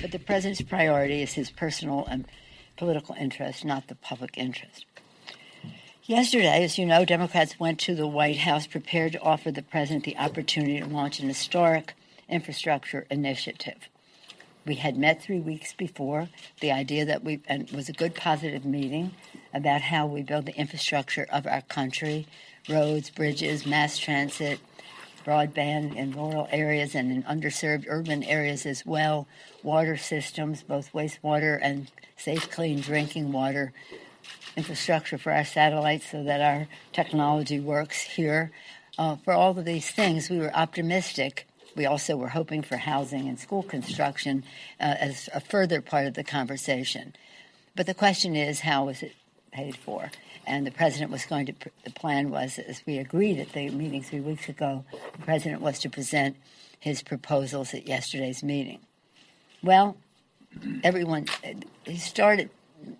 But 0.00 0.12
the 0.12 0.18
president's 0.18 0.62
priority 0.62 1.22
is 1.22 1.32
his 1.32 1.50
personal 1.50 2.06
and 2.06 2.26
political 2.76 3.14
interest, 3.14 3.64
not 3.64 3.88
the 3.88 3.94
public 3.94 4.36
interest. 4.36 4.86
Yesterday, 6.04 6.64
as 6.64 6.78
you 6.78 6.86
know, 6.86 7.04
Democrats 7.04 7.60
went 7.60 7.78
to 7.80 7.94
the 7.94 8.06
White 8.06 8.38
House 8.38 8.66
prepared 8.66 9.12
to 9.12 9.20
offer 9.20 9.52
the 9.52 9.62
president 9.62 10.04
the 10.04 10.16
opportunity 10.16 10.80
to 10.80 10.86
launch 10.86 11.20
an 11.20 11.28
historic 11.28 11.94
infrastructure 12.28 13.06
initiative. 13.10 13.88
We 14.66 14.74
had 14.76 14.96
met 14.96 15.22
three 15.22 15.40
weeks 15.40 15.72
before. 15.72 16.28
The 16.60 16.72
idea 16.72 17.04
that 17.04 17.24
we 17.24 17.40
and 17.46 17.70
was 17.70 17.88
a 17.88 17.92
good 17.92 18.14
positive 18.14 18.64
meeting 18.64 19.12
about 19.54 19.82
how 19.82 20.06
we 20.06 20.22
build 20.22 20.46
the 20.46 20.56
infrastructure 20.56 21.26
of 21.30 21.46
our 21.46 21.62
country, 21.62 22.26
roads, 22.68 23.10
bridges, 23.10 23.66
mass 23.66 23.96
transit, 23.96 24.60
broadband 25.24 25.96
in 25.96 26.12
rural 26.12 26.48
areas 26.50 26.94
and 26.94 27.10
in 27.12 27.22
underserved 27.24 27.84
urban 27.88 28.22
areas 28.24 28.66
as 28.66 28.84
well, 28.86 29.26
water 29.62 29.96
systems, 29.96 30.62
both 30.62 30.92
wastewater 30.92 31.58
and 31.60 31.90
safe, 32.16 32.50
clean 32.50 32.80
drinking 32.80 33.32
water, 33.32 33.72
infrastructure 34.56 35.18
for 35.18 35.32
our 35.32 35.44
satellites 35.44 36.10
so 36.10 36.22
that 36.24 36.40
our 36.40 36.66
technology 36.92 37.60
works 37.60 38.02
here. 38.02 38.50
Uh, 38.98 39.16
for 39.16 39.32
all 39.32 39.56
of 39.56 39.64
these 39.64 39.90
things, 39.90 40.28
we 40.28 40.38
were 40.38 40.54
optimistic 40.54 41.46
we 41.76 41.86
also 41.86 42.16
were 42.16 42.28
hoping 42.28 42.62
for 42.62 42.76
housing 42.76 43.28
and 43.28 43.38
school 43.38 43.62
construction 43.62 44.44
uh, 44.80 44.94
as 44.98 45.28
a 45.32 45.40
further 45.40 45.80
part 45.80 46.06
of 46.06 46.14
the 46.14 46.24
conversation. 46.24 47.14
But 47.76 47.86
the 47.86 47.94
question 47.94 48.36
is, 48.36 48.60
how 48.60 48.86
was 48.86 49.02
it 49.02 49.14
paid 49.52 49.76
for? 49.76 50.10
And 50.50 50.66
the 50.66 50.72
president 50.72 51.12
was 51.12 51.26
going 51.26 51.46
to, 51.46 51.54
the 51.84 51.92
plan 51.92 52.28
was, 52.28 52.58
as 52.58 52.82
we 52.84 52.98
agreed 52.98 53.38
at 53.38 53.52
the 53.52 53.70
meeting 53.70 54.02
three 54.02 54.18
weeks 54.18 54.48
ago, 54.48 54.84
the 55.12 55.18
president 55.18 55.62
was 55.62 55.78
to 55.78 55.88
present 55.88 56.36
his 56.80 57.02
proposals 57.04 57.72
at 57.72 57.86
yesterday's 57.86 58.42
meeting. 58.42 58.80
Well, 59.62 59.96
everyone, 60.82 61.26
he 61.84 61.98
started 61.98 62.50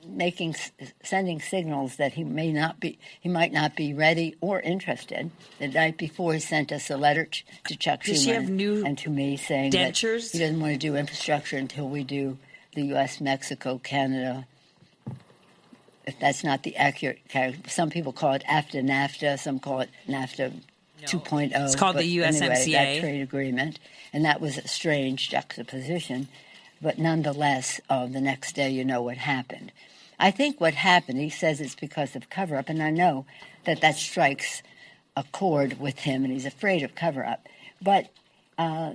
making 0.06 0.55
sending 1.02 1.40
signals 1.40 1.97
that 1.97 2.12
he 2.12 2.22
may 2.22 2.52
not 2.52 2.78
be 2.78 2.98
he 3.18 3.28
might 3.28 3.51
not 3.51 3.74
be 3.74 3.94
ready 3.94 4.36
or 4.40 4.60
interested. 4.60 5.32
The 5.59 5.68
night 5.68 5.97
before, 5.97 6.35
he 6.35 6.39
sent 6.39 6.70
us 6.70 6.89
a 6.89 6.97
letter 6.97 7.27
to 7.64 7.77
Chuck 7.77 8.05
Does 8.05 8.24
Schumer 8.24 8.86
and 8.86 8.97
to 8.98 9.10
me 9.10 9.36
saying 9.36 9.72
dentures? 9.72 10.31
that 10.31 10.39
he 10.39 10.44
doesn't 10.44 10.60
want 10.60 10.74
to 10.74 10.78
do 10.78 10.94
infrastructure 10.94 11.56
until 11.56 11.89
we 11.89 12.05
do 12.05 12.39
the 12.77 12.82
U.S., 12.82 13.20
Mexico, 13.20 13.81
Canada. 13.82 14.47
If 16.06 16.18
that's 16.18 16.43
not 16.43 16.62
the 16.62 16.77
accurate 16.77 17.20
character, 17.28 17.68
some 17.68 17.90
people 17.90 18.12
call 18.12 18.32
it 18.32 18.44
AFTA, 18.48 18.78
NAFTA. 18.78 19.39
Some 19.39 19.59
call 19.60 19.81
it 19.81 19.90
NAFTA 20.09 20.52
no. 20.52 21.06
2.0. 21.06 21.51
It's 21.55 21.77
called 21.77 21.97
the 21.97 22.18
USMCA. 22.18 22.43
Anyway, 22.43 22.72
that 22.72 23.01
trade 23.01 23.20
agreement, 23.22 23.78
and 24.12 24.24
that 24.24 24.40
was 24.40 24.59
a 24.59 24.66
strange 24.66 25.28
juxtaposition 25.28 26.28
but 26.82 26.98
nonetheless, 26.98 27.81
uh, 27.90 28.06
the 28.06 28.20
next 28.20 28.55
day 28.55 28.70
you 28.70 28.85
know 28.85 29.02
what 29.02 29.18
happened. 29.18 29.72
I 30.18 30.31
think 30.31 30.60
what 30.60 30.74
happened, 30.74 31.18
he 31.18 31.31
says 31.31 31.60
it's 31.60 31.74
because 31.74 32.16
of 32.16 32.31
cover 32.31 32.56
up, 32.56 32.68
and 32.68 32.82
I 32.82 32.90
know 32.90 33.27
that 33.64 33.81
that 33.81 33.97
strikes 33.97 34.62
a 35.16 35.24
chord 35.32 35.81
with 35.81 35.98
him, 36.01 36.24
and 36.24 36.32
he's 36.32 36.47
afraid 36.47 36.82
of 36.82 36.94
cover 36.94 37.24
up, 37.24 37.47
but 37.82 38.10
uh, 38.59 38.94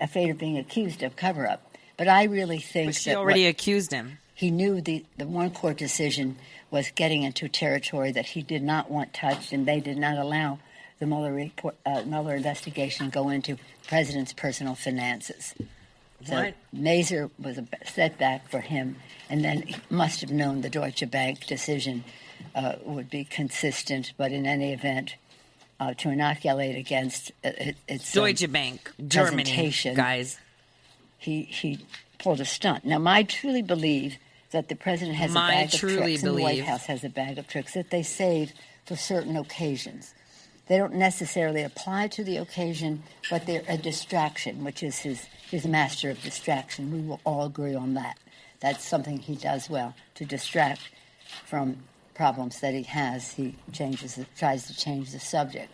afraid 0.00 0.30
of 0.30 0.38
being 0.38 0.58
accused 0.58 1.02
of 1.02 1.16
cover 1.16 1.46
up. 1.46 1.76
But 1.96 2.08
I 2.08 2.24
really 2.24 2.58
think 2.58 2.88
but 2.88 2.94
she 2.96 3.10
that 3.10 3.16
already 3.16 3.44
what, 3.44 3.50
accused 3.50 3.92
him. 3.92 4.18
He 4.34 4.50
knew 4.50 4.80
the, 4.80 5.04
the 5.16 5.26
one 5.26 5.50
court 5.50 5.76
decision 5.76 6.36
was 6.70 6.90
getting 6.90 7.22
into 7.22 7.48
territory 7.48 8.12
that 8.12 8.26
he 8.26 8.42
did 8.42 8.62
not 8.62 8.90
want 8.90 9.12
touched, 9.12 9.52
and 9.52 9.66
they 9.66 9.80
did 9.80 9.98
not 9.98 10.16
allow 10.16 10.58
the 10.98 11.06
Mueller, 11.06 11.32
report, 11.32 11.74
uh, 11.84 12.02
Mueller 12.06 12.36
investigation 12.36 13.10
go 13.10 13.28
into 13.28 13.54
the 13.56 13.88
president's 13.88 14.32
personal 14.32 14.74
finances. 14.74 15.54
So 16.24 16.36
Right. 16.36 16.54
Mazars 16.74 17.30
was 17.38 17.58
a 17.58 17.66
setback 17.84 18.48
for 18.48 18.60
him, 18.60 18.96
and 19.28 19.44
then 19.44 19.62
he 19.62 19.76
must 19.90 20.20
have 20.20 20.30
known 20.30 20.60
the 20.60 20.70
Deutsche 20.70 21.10
Bank 21.10 21.46
decision 21.46 22.04
uh, 22.54 22.76
would 22.84 23.10
be 23.10 23.24
consistent. 23.24 24.12
But 24.16 24.30
in 24.30 24.46
any 24.46 24.72
event, 24.72 25.16
uh, 25.80 25.94
to 25.94 26.10
inoculate 26.10 26.76
against 26.76 27.32
uh, 27.44 27.50
it, 27.58 27.76
its 27.88 28.16
um, 28.16 28.22
Deutsche 28.22 28.50
Bank, 28.52 28.92
Germany, 29.08 29.72
guys. 29.96 30.38
he 31.18 31.42
he 31.42 31.80
pulled 32.22 32.40
a 32.40 32.44
stunt. 32.44 32.84
Now, 32.84 33.02
I 33.06 33.24
truly 33.24 33.62
believe 33.62 34.16
that 34.52 34.68
the 34.68 34.76
president 34.76 35.16
has 35.16 35.32
My 35.32 35.48
a 35.48 35.52
bag 35.52 35.74
of 35.74 35.80
tricks, 35.80 36.22
and 36.22 36.36
the 36.36 36.42
White. 36.42 36.62
House 36.62 36.86
has 36.86 37.04
a 37.04 37.08
bag 37.08 37.38
of 37.38 37.48
tricks 37.48 37.74
that 37.74 37.90
they 37.90 38.02
save 38.02 38.52
for 38.84 38.96
certain 38.96 39.36
occasions. 39.36 40.14
They 40.68 40.78
don't 40.78 40.94
necessarily 40.94 41.62
apply 41.62 42.08
to 42.08 42.24
the 42.24 42.36
occasion, 42.36 43.02
but 43.28 43.46
they're 43.46 43.64
a 43.68 43.76
distraction, 43.76 44.64
which 44.64 44.82
is 44.82 44.98
his 45.00 45.26
his 45.50 45.66
master 45.66 46.10
of 46.10 46.22
distraction. 46.22 46.92
We 46.92 47.00
will 47.00 47.20
all 47.24 47.46
agree 47.46 47.74
on 47.74 47.94
that. 47.94 48.18
That's 48.60 48.84
something 48.84 49.18
he 49.18 49.34
does 49.34 49.68
well 49.68 49.94
to 50.14 50.24
distract 50.24 50.80
from 51.44 51.78
problems 52.14 52.60
that 52.60 52.74
he 52.74 52.84
has. 52.84 53.32
He 53.32 53.56
changes, 53.72 54.18
tries 54.38 54.66
to 54.68 54.76
change 54.76 55.10
the 55.12 55.20
subject. 55.20 55.70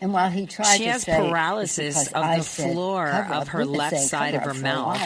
And 0.00 0.12
while 0.12 0.30
he 0.30 0.46
tried 0.46 0.78
She 0.78 0.84
to 0.84 0.90
has 0.90 1.02
say, 1.02 1.16
paralysis 1.16 2.08
of 2.08 2.16
I 2.16 2.38
the 2.38 2.44
floor 2.44 3.08
of 3.08 3.48
her 3.48 3.64
left 3.64 3.94
saying 3.94 4.08
side 4.08 4.34
of 4.34 4.42
her 4.42 4.54
mouth. 4.54 5.00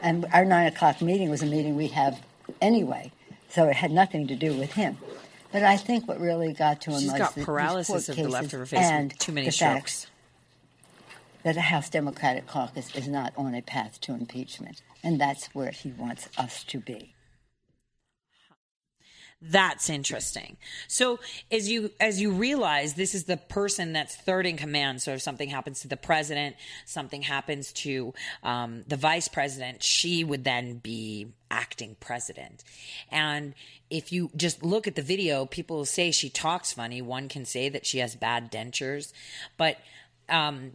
And 0.00 0.26
our 0.32 0.44
nine 0.44 0.66
o'clock 0.66 1.00
meeting 1.02 1.30
was 1.30 1.42
a 1.42 1.46
meeting 1.46 1.76
we 1.76 1.88
have 1.88 2.20
anyway, 2.60 3.12
so 3.48 3.64
it 3.68 3.76
had 3.76 3.90
nothing 3.90 4.26
to 4.28 4.36
do 4.36 4.54
with 4.54 4.72
him. 4.72 4.98
But 5.50 5.62
I 5.62 5.76
think 5.76 6.06
what 6.06 6.20
really 6.20 6.52
got 6.52 6.80
to 6.82 6.90
him 6.90 7.00
She's 7.00 7.10
was 7.12 7.18
got 7.18 7.34
the- 7.34 7.44
paralysis 7.44 8.08
of 8.08 8.16
the 8.16 8.28
left 8.28 8.52
of 8.52 8.60
her 8.60 8.66
face 8.66 8.80
and 8.80 9.18
too 9.18 9.32
many 9.32 9.50
strokes. 9.50 10.06
that 11.42 11.54
the 11.54 11.62
House 11.62 11.88
Democratic 11.88 12.46
Caucus 12.46 12.94
is 12.94 13.08
not 13.08 13.32
on 13.36 13.54
a 13.54 13.62
path 13.62 14.00
to 14.02 14.12
impeachment, 14.12 14.82
and 15.02 15.20
that's 15.20 15.46
where 15.54 15.70
he 15.70 15.90
wants 15.92 16.28
us 16.36 16.62
to 16.64 16.78
be. 16.78 17.14
That's 19.40 19.88
interesting. 19.88 20.56
So 20.88 21.20
as 21.52 21.70
you 21.70 21.92
as 22.00 22.20
you 22.20 22.32
realize 22.32 22.94
this 22.94 23.14
is 23.14 23.24
the 23.24 23.36
person 23.36 23.92
that's 23.92 24.16
third 24.16 24.46
in 24.46 24.56
command. 24.56 25.00
So 25.00 25.12
if 25.12 25.22
something 25.22 25.48
happens 25.48 25.80
to 25.80 25.88
the 25.88 25.96
president, 25.96 26.56
something 26.86 27.22
happens 27.22 27.72
to 27.74 28.14
um, 28.42 28.82
the 28.88 28.96
vice 28.96 29.28
president, 29.28 29.84
she 29.84 30.24
would 30.24 30.42
then 30.42 30.78
be 30.78 31.28
acting 31.52 31.96
president. 32.00 32.64
And 33.12 33.54
if 33.90 34.12
you 34.12 34.30
just 34.34 34.64
look 34.64 34.88
at 34.88 34.96
the 34.96 35.02
video, 35.02 35.46
people 35.46 35.84
say 35.84 36.10
she 36.10 36.30
talks 36.30 36.72
funny. 36.72 37.00
One 37.00 37.28
can 37.28 37.44
say 37.44 37.68
that 37.68 37.86
she 37.86 37.98
has 37.98 38.16
bad 38.16 38.50
dentures, 38.50 39.12
but 39.56 39.76
um, 40.28 40.72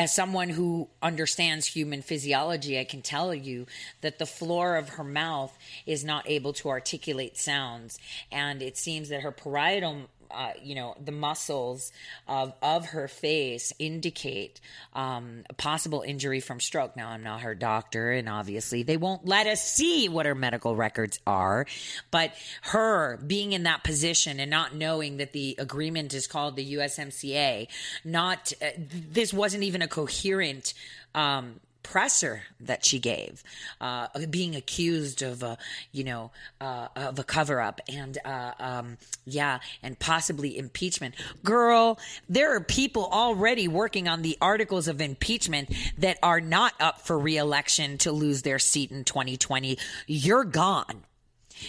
as 0.00 0.14
someone 0.14 0.48
who 0.48 0.88
understands 1.02 1.66
human 1.66 2.00
physiology, 2.00 2.80
I 2.80 2.84
can 2.84 3.02
tell 3.02 3.34
you 3.34 3.66
that 4.00 4.18
the 4.18 4.24
floor 4.24 4.76
of 4.76 4.88
her 4.88 5.04
mouth 5.04 5.54
is 5.84 6.02
not 6.02 6.24
able 6.26 6.54
to 6.54 6.70
articulate 6.70 7.36
sounds. 7.36 7.98
And 8.32 8.62
it 8.62 8.78
seems 8.78 9.10
that 9.10 9.20
her 9.20 9.30
parietal 9.30 10.08
uh, 10.32 10.52
you 10.62 10.74
know, 10.74 10.94
the 11.02 11.12
muscles 11.12 11.92
of, 12.28 12.52
of 12.62 12.86
her 12.86 13.08
face 13.08 13.72
indicate 13.78 14.60
um, 14.94 15.44
a 15.48 15.54
possible 15.54 16.02
injury 16.06 16.40
from 16.40 16.60
stroke. 16.60 16.96
Now, 16.96 17.10
I'm 17.10 17.22
not 17.22 17.42
her 17.42 17.54
doctor, 17.54 18.10
and 18.10 18.28
obviously 18.28 18.82
they 18.82 18.96
won't 18.96 19.26
let 19.26 19.46
us 19.46 19.62
see 19.62 20.08
what 20.08 20.26
her 20.26 20.34
medical 20.34 20.76
records 20.76 21.18
are. 21.26 21.66
But 22.10 22.32
her 22.62 23.18
being 23.18 23.52
in 23.52 23.64
that 23.64 23.84
position 23.84 24.40
and 24.40 24.50
not 24.50 24.74
knowing 24.74 25.18
that 25.18 25.32
the 25.32 25.56
agreement 25.58 26.14
is 26.14 26.26
called 26.26 26.56
the 26.56 26.74
USMCA, 26.74 27.68
not 28.04 28.52
uh, 28.62 28.66
this 28.76 29.32
wasn't 29.32 29.64
even 29.64 29.82
a 29.82 29.88
coherent. 29.88 30.74
Um, 31.14 31.60
presser 31.82 32.42
that 32.60 32.84
she 32.84 32.98
gave, 32.98 33.42
uh, 33.80 34.08
being 34.28 34.54
accused 34.54 35.22
of, 35.22 35.42
a, 35.42 35.58
you 35.92 36.04
know, 36.04 36.30
uh, 36.60 36.88
of 36.96 37.18
a 37.18 37.24
cover 37.24 37.60
up 37.60 37.80
and, 37.88 38.18
uh, 38.24 38.52
um, 38.58 38.98
yeah, 39.24 39.60
and 39.82 39.98
possibly 39.98 40.56
impeachment. 40.56 41.14
Girl, 41.42 41.98
there 42.28 42.54
are 42.54 42.60
people 42.60 43.06
already 43.06 43.68
working 43.68 44.08
on 44.08 44.22
the 44.22 44.36
articles 44.40 44.88
of 44.88 45.00
impeachment 45.00 45.72
that 45.98 46.18
are 46.22 46.40
not 46.40 46.74
up 46.80 47.00
for 47.00 47.18
reelection 47.18 47.98
to 47.98 48.12
lose 48.12 48.42
their 48.42 48.58
seat 48.58 48.90
in 48.90 49.04
2020. 49.04 49.78
You're 50.06 50.44
gone. 50.44 51.04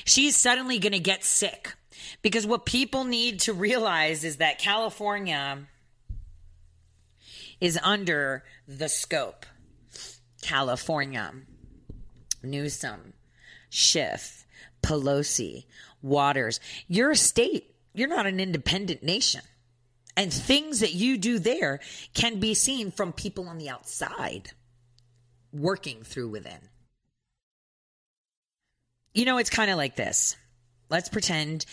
She's 0.05 0.37
suddenly 0.37 0.79
going 0.79 0.93
to 0.93 0.99
get 0.99 1.23
sick 1.23 1.73
because 2.21 2.45
what 2.45 2.65
people 2.65 3.03
need 3.03 3.41
to 3.41 3.53
realize 3.53 4.23
is 4.23 4.37
that 4.37 4.59
California 4.59 5.59
is 7.59 7.79
under 7.81 8.43
the 8.67 8.89
scope 8.89 9.45
California, 10.41 11.33
Newsom, 12.43 13.13
Schiff, 13.69 14.45
Pelosi, 14.81 15.65
Waters. 16.01 16.59
You're 16.87 17.11
a 17.11 17.15
state. 17.15 17.75
You're 17.93 18.07
not 18.07 18.25
an 18.25 18.39
independent 18.39 19.03
nation. 19.03 19.41
And 20.17 20.33
things 20.33 20.81
that 20.81 20.93
you 20.93 21.17
do 21.17 21.39
there 21.39 21.79
can 22.13 22.39
be 22.39 22.53
seen 22.53 22.91
from 22.91 23.13
people 23.13 23.47
on 23.47 23.57
the 23.57 23.69
outside 23.69 24.51
working 25.53 26.03
through 26.03 26.29
within. 26.29 26.69
You 29.13 29.25
know, 29.25 29.37
it's 29.37 29.49
kind 29.49 29.71
of 29.71 29.77
like 29.77 29.95
this. 29.95 30.35
Let's 30.89 31.09
pretend 31.09 31.65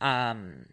um, 0.00 0.66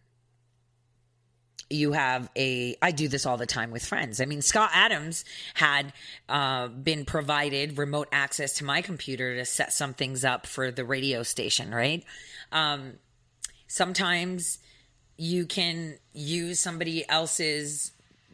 you 1.70 1.92
have 1.92 2.30
a 2.36 2.76
i 2.82 2.92
do 2.92 3.08
this 3.08 3.26
all 3.26 3.38
the 3.38 3.46
time 3.46 3.72
with 3.72 3.86
friends. 3.86 4.20
I 4.22 4.26
mean 4.26 4.42
scott 4.42 4.72
adams 4.74 5.26
had 5.54 5.94
uh, 6.28 6.68
been 6.68 7.06
provided 7.06 7.78
remote 7.78 8.08
access 8.12 8.54
to 8.58 8.64
my 8.64 8.82
computer 8.82 9.36
to 9.36 9.46
set 9.46 9.74
some 9.74 9.94
things 9.94 10.26
up 10.26 10.46
for 10.46 10.72
the 10.72 10.86
radio 10.86 11.24
station 11.24 11.74
right? 11.74 12.04
Um, 12.52 12.94
sometimes 13.68 14.60
you 15.18 15.46
can 15.46 15.98
use 16.14 16.60
somebody 16.60 17.08
else's 17.10 17.92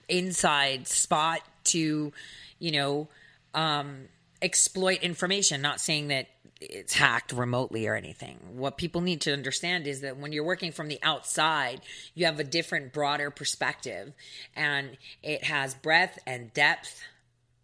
inside 0.08 0.88
spot 0.88 1.42
to 1.66 2.14
you 2.60 2.72
know 2.72 3.08
um, 3.54 4.08
exploit 4.42 5.02
information. 5.02 5.62
Not 5.62 5.82
saying 5.82 6.10
that 6.10 6.28
it's 6.70 6.94
hacked 6.94 7.32
remotely 7.32 7.88
or 7.88 7.96
anything. 7.96 8.40
What 8.54 8.78
people 8.78 9.02
need 9.02 9.22
to 9.22 9.34
understand 9.34 9.88
is 9.88 10.02
that 10.02 10.18
when 10.18 10.32
you're 10.32 10.44
working 10.44 10.72
from 10.72 10.88
the 10.88 11.00
outside, 11.04 11.82
you 12.14 12.26
have 12.26 12.40
a 12.40 12.44
different, 12.44 12.94
broader 12.94 13.32
perspective, 13.32 14.14
and 14.56 14.98
it 15.24 15.44
has 15.44 15.74
breadth 15.74 16.20
and 16.26 16.54
depth 16.54 17.02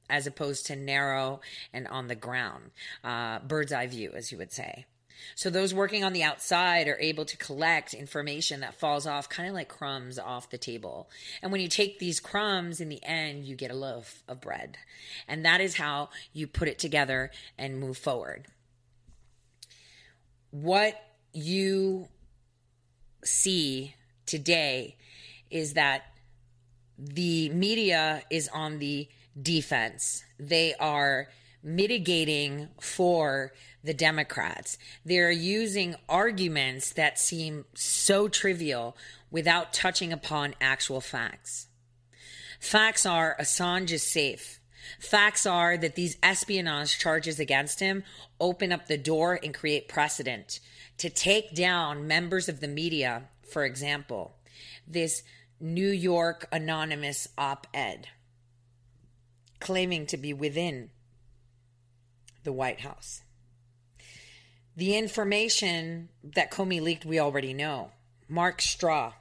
as 0.09 0.27
opposed 0.27 0.65
to 0.65 0.75
narrow 0.75 1.39
and 1.73 1.87
on 1.87 2.07
the 2.07 2.15
ground, 2.15 2.71
uh, 3.03 3.39
bird's 3.39 3.71
eye 3.71 3.87
view, 3.87 4.11
as 4.13 4.31
you 4.31 4.37
would 4.37 4.51
say. 4.51 4.85
So 5.35 5.49
those 5.49 5.73
working 5.73 6.03
on 6.03 6.13
the 6.13 6.23
outside 6.23 6.87
are 6.87 6.99
able 6.99 7.25
to 7.25 7.37
collect 7.37 7.93
information 7.93 8.61
that 8.61 8.75
falls 8.75 9.07
off 9.07 9.29
kind 9.29 9.47
of 9.47 9.55
like 9.55 9.69
crumbs 9.69 10.19
off 10.19 10.49
the 10.49 10.57
table. 10.57 11.09
And 11.41 11.51
when 11.51 11.61
you 11.61 11.67
take 11.67 11.99
these 11.99 12.19
crumbs 12.19 12.81
in 12.81 12.89
the 12.89 13.03
end, 13.03 13.45
you 13.45 13.55
get 13.55 13.71
a 13.71 13.75
loaf 13.75 14.23
of 14.27 14.41
bread. 14.41 14.77
And 15.27 15.45
that 15.45 15.61
is 15.61 15.77
how 15.77 16.09
you 16.33 16.47
put 16.47 16.67
it 16.67 16.79
together 16.79 17.31
and 17.57 17.79
move 17.79 17.97
forward 17.97 18.47
what 20.51 20.95
you 21.33 22.07
see 23.23 23.95
today 24.25 24.95
is 25.49 25.73
that 25.73 26.03
the 26.97 27.49
media 27.49 28.21
is 28.29 28.49
on 28.53 28.79
the 28.79 29.07
defense. 29.41 30.23
They 30.39 30.73
are 30.75 31.27
mitigating 31.63 32.69
for 32.79 33.53
the 33.83 33.93
Democrats. 33.93 34.77
They're 35.05 35.31
using 35.31 35.95
arguments 36.07 36.93
that 36.93 37.19
seem 37.19 37.65
so 37.73 38.27
trivial 38.27 38.95
without 39.29 39.73
touching 39.73 40.13
upon 40.13 40.55
actual 40.61 41.01
facts. 41.01 41.67
Facts 42.59 43.05
are 43.05 43.35
Assange 43.39 43.91
is 43.91 44.03
safe. 44.03 44.60
Facts 44.99 45.45
are 45.45 45.77
that 45.77 45.95
these 45.95 46.17
espionage 46.23 46.97
charges 46.97 47.39
against 47.39 47.79
him 47.79 48.03
open 48.39 48.71
up 48.71 48.87
the 48.87 48.97
door 48.97 49.39
and 49.43 49.53
create 49.53 49.87
precedent 49.87 50.59
to 50.97 51.09
take 51.09 51.55
down 51.55 52.07
members 52.07 52.47
of 52.49 52.59
the 52.59 52.67
media, 52.67 53.23
for 53.49 53.65
example, 53.65 54.35
this 54.87 55.23
New 55.59 55.89
York 55.89 56.47
anonymous 56.51 57.27
op 57.37 57.67
ed 57.73 58.07
claiming 59.59 60.05
to 60.07 60.17
be 60.17 60.33
within 60.33 60.89
the 62.43 62.51
White 62.51 62.81
House. 62.81 63.21
The 64.75 64.97
information 64.97 66.09
that 66.23 66.51
Comey 66.51 66.81
leaked, 66.81 67.05
we 67.05 67.19
already 67.19 67.53
know. 67.53 67.91
Mark 68.27 68.61
Straw. 68.61 69.13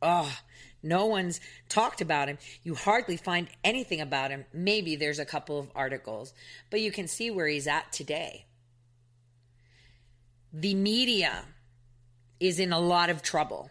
Oh, 0.00 0.38
no 0.82 1.06
one's 1.06 1.40
talked 1.68 2.00
about 2.00 2.28
him. 2.28 2.38
You 2.62 2.74
hardly 2.74 3.16
find 3.16 3.48
anything 3.64 4.00
about 4.00 4.30
him. 4.30 4.44
Maybe 4.52 4.96
there's 4.96 5.18
a 5.18 5.24
couple 5.24 5.58
of 5.58 5.70
articles, 5.74 6.32
but 6.70 6.80
you 6.80 6.92
can 6.92 7.08
see 7.08 7.30
where 7.30 7.46
he's 7.46 7.66
at 7.66 7.92
today. 7.92 8.46
The 10.52 10.74
media 10.74 11.44
is 12.40 12.58
in 12.60 12.72
a 12.72 12.78
lot 12.78 13.10
of 13.10 13.22
trouble. 13.22 13.70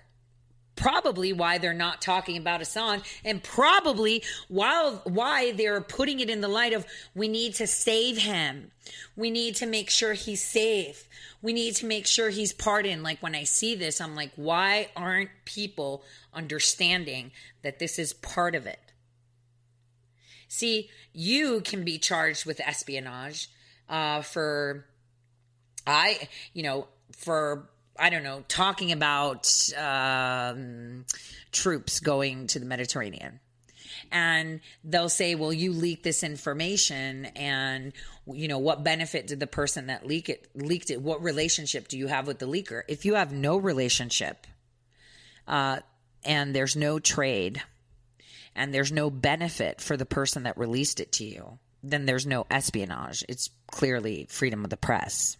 Probably 0.77 1.33
why 1.33 1.57
they're 1.57 1.73
not 1.73 2.01
talking 2.01 2.37
about 2.37 2.61
Assange, 2.61 3.03
and 3.25 3.43
probably 3.43 4.23
while 4.47 5.01
why 5.03 5.51
they're 5.51 5.81
putting 5.81 6.21
it 6.21 6.29
in 6.29 6.39
the 6.39 6.47
light 6.47 6.71
of 6.71 6.85
we 7.13 7.27
need 7.27 7.55
to 7.55 7.67
save 7.67 8.19
him. 8.19 8.71
We 9.15 9.29
need 9.29 9.55
to 9.57 9.65
make 9.65 9.89
sure 9.89 10.13
he's 10.13 10.43
safe. 10.43 11.09
We 11.41 11.51
need 11.51 11.75
to 11.77 11.85
make 11.85 12.07
sure 12.07 12.29
he's 12.29 12.53
pardoned. 12.53 13.03
Like 13.03 13.21
when 13.21 13.35
I 13.35 13.43
see 13.43 13.75
this, 13.75 13.99
I'm 13.99 14.15
like, 14.15 14.31
why 14.35 14.89
aren't 14.95 15.31
people 15.43 16.03
understanding 16.33 17.31
that 17.63 17.79
this 17.79 17.99
is 17.99 18.13
part 18.13 18.55
of 18.55 18.65
it? 18.65 18.79
See, 20.47 20.89
you 21.11 21.61
can 21.61 21.83
be 21.83 21.97
charged 21.97 22.45
with 22.45 22.61
espionage 22.61 23.49
uh, 23.89 24.21
for, 24.21 24.85
I, 25.85 26.29
you 26.53 26.63
know, 26.63 26.87
for 27.11 27.69
I 27.99 28.09
don't 28.09 28.23
know, 28.23 28.43
talking 28.47 28.91
about 28.91 29.51
um, 29.77 31.05
troops 31.51 31.99
going 31.99 32.47
to 32.47 32.59
the 32.59 32.65
Mediterranean 32.65 33.39
and 34.11 34.59
they'll 34.83 35.09
say, 35.09 35.35
"Well, 35.35 35.53
you 35.53 35.73
leaked 35.73 36.03
this 36.03 36.23
information, 36.23 37.25
and 37.35 37.93
you 38.25 38.47
know 38.47 38.59
what 38.59 38.83
benefit 38.83 39.27
did 39.27 39.39
the 39.39 39.47
person 39.47 39.87
that 39.87 40.05
leak 40.05 40.29
it 40.29 40.49
leaked 40.55 40.89
it? 40.89 41.01
What 41.01 41.21
relationship 41.21 41.87
do 41.87 41.97
you 41.97 42.07
have 42.07 42.27
with 42.27 42.39
the 42.39 42.47
leaker? 42.47 42.83
If 42.87 43.05
you 43.05 43.15
have 43.15 43.31
no 43.31 43.57
relationship, 43.57 44.47
uh, 45.47 45.79
and 46.23 46.55
there's 46.55 46.75
no 46.75 46.99
trade, 46.99 47.61
and 48.55 48.73
there's 48.73 48.91
no 48.91 49.09
benefit 49.09 49.81
for 49.81 49.97
the 49.97 50.05
person 50.05 50.43
that 50.43 50.57
released 50.57 50.99
it 50.99 51.11
to 51.13 51.25
you, 51.25 51.59
then 51.83 52.05
there's 52.05 52.25
no 52.25 52.45
espionage. 52.49 53.23
It's 53.27 53.49
clearly 53.71 54.27
freedom 54.29 54.63
of 54.63 54.69
the 54.69 54.77
press." 54.77 55.37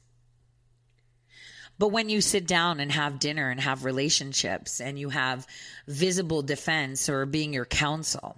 But 1.79 1.89
when 1.89 2.09
you 2.09 2.21
sit 2.21 2.47
down 2.47 2.79
and 2.79 2.91
have 2.91 3.19
dinner 3.19 3.49
and 3.49 3.59
have 3.59 3.85
relationships 3.85 4.81
and 4.81 4.97
you 4.97 5.09
have 5.09 5.45
visible 5.87 6.41
defense 6.41 7.09
or 7.09 7.25
being 7.25 7.53
your 7.53 7.65
counsel, 7.65 8.35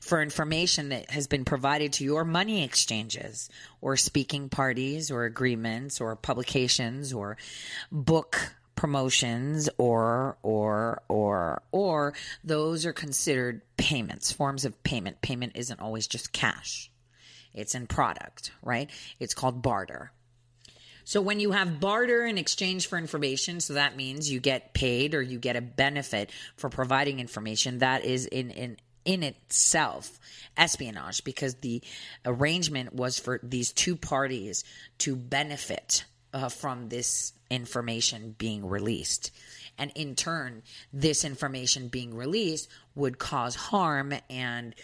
for 0.00 0.22
information 0.22 0.90
that 0.90 1.10
has 1.10 1.26
been 1.26 1.44
provided 1.44 1.94
to 1.94 2.04
your 2.04 2.24
money 2.24 2.62
exchanges 2.62 3.48
or 3.80 3.96
speaking 3.96 4.48
parties 4.48 5.10
or 5.10 5.24
agreements 5.24 6.00
or 6.00 6.14
publications 6.14 7.12
or 7.12 7.36
book 7.90 8.54
promotions 8.76 9.68
or 9.78 10.36
or 10.42 11.02
or 11.08 11.62
or 11.72 12.12
those 12.42 12.84
are 12.84 12.92
considered 12.92 13.62
payments 13.76 14.30
forms 14.30 14.64
of 14.64 14.82
payment. 14.82 15.20
Payment 15.22 15.52
isn't 15.54 15.80
always 15.80 16.06
just 16.06 16.32
cash. 16.32 16.90
It's 17.52 17.74
in 17.74 17.86
product 17.86 18.52
right? 18.62 18.90
It's 19.18 19.34
called 19.34 19.62
barter 19.62 20.12
so 21.04 21.20
when 21.20 21.40
you 21.40 21.52
have 21.52 21.80
barter 21.80 22.24
in 22.24 22.38
exchange 22.38 22.86
for 22.86 22.98
information 22.98 23.60
so 23.60 23.74
that 23.74 23.96
means 23.96 24.30
you 24.30 24.40
get 24.40 24.74
paid 24.74 25.14
or 25.14 25.22
you 25.22 25.38
get 25.38 25.56
a 25.56 25.60
benefit 25.60 26.30
for 26.56 26.68
providing 26.68 27.20
information 27.20 27.78
that 27.78 28.04
is 28.04 28.26
in 28.26 28.50
in 28.50 28.76
in 29.04 29.22
itself 29.22 30.18
espionage 30.56 31.24
because 31.24 31.56
the 31.56 31.82
arrangement 32.24 32.94
was 32.94 33.18
for 33.18 33.40
these 33.42 33.72
two 33.72 33.96
parties 33.96 34.64
to 34.98 35.16
benefit 35.16 36.04
uh, 36.32 36.48
from 36.48 36.88
this 36.88 37.32
information 37.50 38.34
being 38.36 38.66
released. 38.66 39.30
And 39.78 39.92
in 39.94 40.14
turn, 40.14 40.62
this 40.92 41.24
information 41.24 41.88
being 41.88 42.14
released 42.14 42.68
would 42.94 43.18
cause 43.18 43.54
harm 43.54 44.12
and 44.30 44.74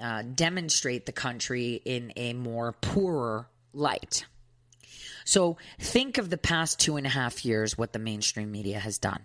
uh, 0.00 0.22
demonstrate 0.22 1.06
the 1.06 1.12
country 1.12 1.80
in 1.84 2.12
a 2.16 2.32
more 2.32 2.72
poorer 2.72 3.48
light. 3.72 4.26
So 5.28 5.58
think 5.78 6.16
of 6.16 6.30
the 6.30 6.38
past 6.38 6.80
two 6.80 6.96
and 6.96 7.06
a 7.06 7.10
half 7.10 7.44
years 7.44 7.76
what 7.76 7.92
the 7.92 7.98
mainstream 7.98 8.50
media 8.50 8.78
has 8.78 8.96
done. 8.96 9.20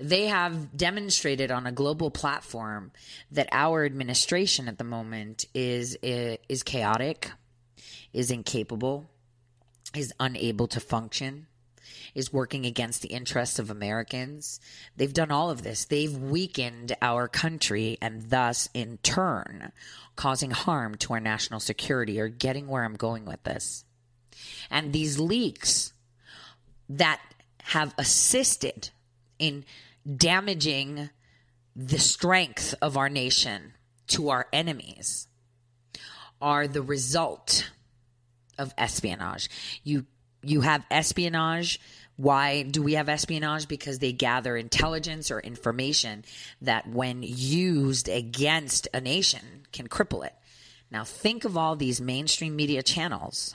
They 0.00 0.26
have 0.26 0.76
demonstrated 0.76 1.52
on 1.52 1.68
a 1.68 1.72
global 1.72 2.10
platform 2.10 2.90
that 3.30 3.48
our 3.52 3.84
administration 3.84 4.66
at 4.66 4.76
the 4.76 4.82
moment 4.82 5.46
is 5.54 5.96
is 6.02 6.64
chaotic, 6.64 7.30
is 8.12 8.32
incapable, 8.32 9.08
is 9.94 10.12
unable 10.18 10.66
to 10.66 10.80
function, 10.80 11.46
is 12.16 12.32
working 12.32 12.66
against 12.66 13.02
the 13.02 13.10
interests 13.10 13.60
of 13.60 13.70
Americans. 13.70 14.58
They've 14.96 15.14
done 15.14 15.30
all 15.30 15.48
of 15.48 15.62
this. 15.62 15.84
They've 15.84 16.18
weakened 16.18 16.96
our 17.00 17.28
country 17.28 17.98
and 18.02 18.30
thus, 18.30 18.68
in 18.74 18.98
turn, 19.04 19.70
causing 20.16 20.50
harm 20.50 20.96
to 20.96 21.12
our 21.12 21.20
national 21.20 21.60
security 21.60 22.18
or 22.18 22.26
getting 22.26 22.66
where 22.66 22.82
I'm 22.82 22.96
going 22.96 23.26
with 23.26 23.44
this. 23.44 23.84
And 24.70 24.92
these 24.92 25.18
leaks 25.18 25.92
that 26.88 27.20
have 27.62 27.94
assisted 27.98 28.90
in 29.38 29.64
damaging 30.16 31.10
the 31.74 31.98
strength 31.98 32.74
of 32.80 32.96
our 32.96 33.08
nation 33.08 33.74
to 34.08 34.30
our 34.30 34.46
enemies 34.52 35.26
are 36.40 36.68
the 36.68 36.82
result 36.82 37.70
of 38.58 38.72
espionage. 38.78 39.50
You 39.82 40.06
you 40.42 40.60
have 40.60 40.84
espionage. 40.90 41.80
Why 42.16 42.62
do 42.62 42.82
we 42.82 42.94
have 42.94 43.08
espionage? 43.08 43.68
Because 43.68 43.98
they 43.98 44.12
gather 44.12 44.56
intelligence 44.56 45.30
or 45.30 45.40
information 45.40 46.24
that, 46.62 46.88
when 46.88 47.22
used 47.22 48.08
against 48.08 48.88
a 48.94 49.00
nation, 49.00 49.66
can 49.72 49.88
cripple 49.88 50.24
it. 50.24 50.34
Now, 50.90 51.04
think 51.04 51.44
of 51.44 51.56
all 51.56 51.76
these 51.76 52.00
mainstream 52.00 52.56
media 52.56 52.82
channels 52.82 53.54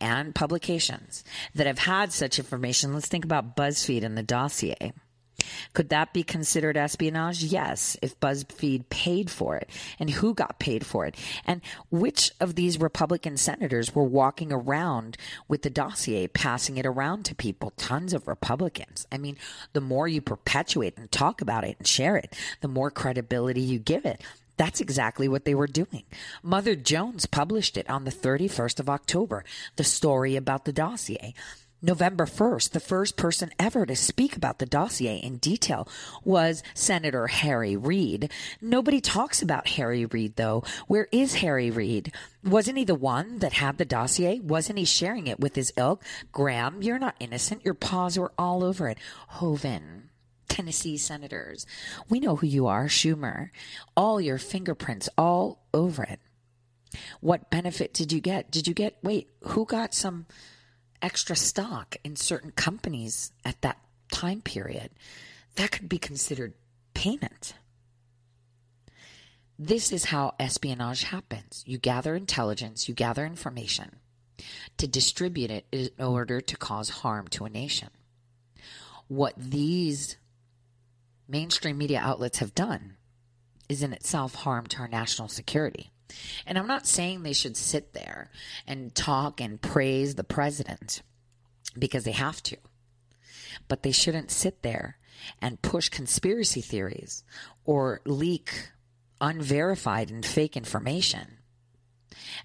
and 0.00 0.34
publications 0.34 1.24
that 1.54 1.66
have 1.66 1.80
had 1.80 2.12
such 2.12 2.38
information. 2.38 2.94
Let's 2.94 3.08
think 3.08 3.24
about 3.24 3.56
BuzzFeed 3.56 4.04
and 4.04 4.16
the 4.16 4.22
dossier. 4.22 4.92
Could 5.72 5.88
that 5.88 6.12
be 6.12 6.22
considered 6.22 6.76
espionage? 6.76 7.42
Yes, 7.42 7.96
if 8.02 8.18
BuzzFeed 8.20 8.88
paid 8.90 9.30
for 9.30 9.56
it. 9.56 9.68
And 9.98 10.10
who 10.10 10.34
got 10.34 10.58
paid 10.58 10.84
for 10.84 11.06
it? 11.06 11.16
And 11.44 11.60
which 11.90 12.32
of 12.40 12.54
these 12.54 12.78
Republican 12.78 13.36
senators 13.36 13.94
were 13.94 14.04
walking 14.04 14.52
around 14.52 15.16
with 15.48 15.62
the 15.62 15.70
dossier, 15.70 16.26
passing 16.28 16.76
it 16.76 16.86
around 16.86 17.24
to 17.24 17.34
people? 17.34 17.72
Tons 17.76 18.12
of 18.12 18.28
Republicans. 18.28 19.06
I 19.10 19.18
mean, 19.18 19.36
the 19.72 19.80
more 19.80 20.08
you 20.08 20.20
perpetuate 20.20 20.96
and 20.96 21.10
talk 21.10 21.40
about 21.40 21.64
it 21.64 21.76
and 21.78 21.86
share 21.86 22.16
it, 22.16 22.34
the 22.60 22.68
more 22.68 22.90
credibility 22.90 23.60
you 23.60 23.78
give 23.78 24.04
it. 24.04 24.22
That's 24.62 24.80
exactly 24.80 25.26
what 25.26 25.44
they 25.44 25.56
were 25.56 25.66
doing. 25.66 26.04
Mother 26.40 26.76
Jones 26.76 27.26
published 27.26 27.76
it 27.76 27.90
on 27.90 28.04
the 28.04 28.12
31st 28.12 28.78
of 28.78 28.88
October, 28.88 29.42
the 29.74 29.82
story 29.82 30.36
about 30.36 30.66
the 30.66 30.72
dossier. 30.72 31.34
November 31.82 32.26
1st, 32.26 32.70
the 32.70 32.78
first 32.78 33.16
person 33.16 33.50
ever 33.58 33.84
to 33.84 33.96
speak 33.96 34.36
about 34.36 34.60
the 34.60 34.66
dossier 34.66 35.16
in 35.16 35.38
detail 35.38 35.88
was 36.22 36.62
Senator 36.74 37.26
Harry 37.26 37.76
Reid. 37.76 38.30
Nobody 38.60 39.00
talks 39.00 39.42
about 39.42 39.66
Harry 39.66 40.04
Reid, 40.04 40.36
though. 40.36 40.62
Where 40.86 41.08
is 41.10 41.34
Harry 41.34 41.72
Reid? 41.72 42.14
Wasn't 42.44 42.78
he 42.78 42.84
the 42.84 42.94
one 42.94 43.40
that 43.40 43.54
had 43.54 43.78
the 43.78 43.84
dossier? 43.84 44.38
Wasn't 44.38 44.78
he 44.78 44.84
sharing 44.84 45.26
it 45.26 45.40
with 45.40 45.56
his 45.56 45.72
ilk? 45.76 46.04
Graham, 46.30 46.84
you're 46.84 47.00
not 47.00 47.16
innocent. 47.18 47.64
Your 47.64 47.74
paws 47.74 48.16
were 48.16 48.30
all 48.38 48.62
over 48.62 48.88
it. 48.88 48.98
Hoeven. 49.26 50.11
Tennessee 50.52 50.98
senators. 50.98 51.64
We 52.10 52.20
know 52.20 52.36
who 52.36 52.46
you 52.46 52.66
are, 52.66 52.84
Schumer. 52.84 53.48
All 53.96 54.20
your 54.20 54.36
fingerprints 54.36 55.08
all 55.16 55.64
over 55.72 56.02
it. 56.02 56.20
What 57.22 57.50
benefit 57.50 57.94
did 57.94 58.12
you 58.12 58.20
get? 58.20 58.50
Did 58.50 58.66
you 58.66 58.74
get, 58.74 58.98
wait, 59.02 59.30
who 59.40 59.64
got 59.64 59.94
some 59.94 60.26
extra 61.00 61.36
stock 61.36 61.96
in 62.04 62.16
certain 62.16 62.50
companies 62.50 63.32
at 63.46 63.62
that 63.62 63.78
time 64.12 64.42
period? 64.42 64.90
That 65.54 65.70
could 65.70 65.88
be 65.88 65.96
considered 65.96 66.52
payment. 66.92 67.54
This 69.58 69.90
is 69.90 70.04
how 70.04 70.34
espionage 70.38 71.04
happens. 71.04 71.64
You 71.66 71.78
gather 71.78 72.14
intelligence, 72.14 72.90
you 72.90 72.94
gather 72.94 73.24
information 73.24 73.96
to 74.76 74.86
distribute 74.86 75.50
it 75.50 75.66
in 75.72 76.04
order 76.04 76.42
to 76.42 76.56
cause 76.58 76.90
harm 76.90 77.28
to 77.28 77.46
a 77.46 77.50
nation. 77.50 77.88
What 79.08 79.32
these 79.38 80.16
mainstream 81.32 81.78
media 81.78 81.98
outlets 81.98 82.38
have 82.38 82.54
done 82.54 82.96
is 83.68 83.82
in 83.82 83.94
itself 83.94 84.34
harm 84.34 84.66
to 84.66 84.78
our 84.80 84.88
national 84.88 85.28
security. 85.28 85.90
And 86.46 86.58
I'm 86.58 86.66
not 86.66 86.86
saying 86.86 87.22
they 87.22 87.32
should 87.32 87.56
sit 87.56 87.94
there 87.94 88.30
and 88.66 88.94
talk 88.94 89.40
and 89.40 89.60
praise 89.60 90.14
the 90.14 90.24
president 90.24 91.02
because 91.76 92.04
they 92.04 92.12
have 92.12 92.42
to. 92.44 92.58
But 93.66 93.82
they 93.82 93.92
shouldn't 93.92 94.30
sit 94.30 94.62
there 94.62 94.98
and 95.40 95.62
push 95.62 95.88
conspiracy 95.88 96.60
theories 96.60 97.24
or 97.64 98.02
leak 98.04 98.68
unverified 99.18 100.10
and 100.10 100.26
fake 100.26 100.54
information 100.56 101.38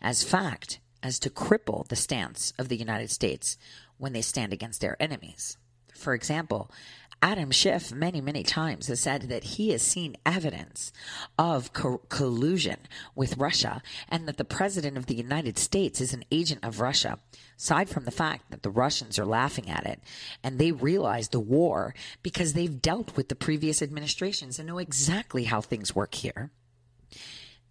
as 0.02 0.24
fact 0.24 0.80
as 1.04 1.20
to 1.20 1.30
cripple 1.30 1.86
the 1.90 1.96
stance 1.98 2.54
of 2.58 2.70
the 2.70 2.78
United 2.78 3.12
States 3.12 3.58
when 3.98 4.14
they 4.14 4.22
stand 4.22 4.54
against 4.54 4.80
their 4.80 4.96
enemies. 5.02 5.58
For 5.94 6.14
example, 6.14 6.72
Adam 7.22 7.50
Schiff 7.50 7.92
many, 7.92 8.22
many 8.22 8.44
times 8.44 8.88
has 8.88 9.00
said 9.00 9.24
that 9.24 9.44
he 9.44 9.72
has 9.72 9.82
seen 9.82 10.18
evidence 10.26 10.92
of 11.38 11.74
co- 11.74 12.02
collusion 12.10 12.78
with 13.16 13.38
Russia 13.38 13.82
and 14.08 14.28
that 14.28 14.38
the 14.38 14.46
president 14.46 14.98
of 14.98 15.08
the 15.08 15.16
United 15.16 15.58
States 15.58 16.00
is 16.00 16.14
an 16.14 16.24
agent 16.32 16.64
of 16.64 16.80
Russia. 16.80 17.18
Aside 17.58 17.90
from 17.90 18.06
the 18.06 18.12
fact 18.12 18.52
that 18.52 18.62
the 18.62 18.70
Russians 18.70 19.18
are 19.18 19.26
laughing 19.26 19.68
at 19.68 19.86
it 19.86 20.00
and 20.44 20.60
they 20.60 20.72
realize 20.72 21.30
the 21.30 21.40
war 21.40 21.96
because 22.22 22.54
they've 22.54 22.82
dealt 22.82 23.18
with 23.18 23.30
the 23.30 23.36
previous 23.36 23.82
administrations 23.82 24.60
and 24.60 24.68
know 24.68 24.78
exactly 24.78 25.46
how 25.46 25.60
things 25.60 25.96
work 25.96 26.14
here. 26.14 26.52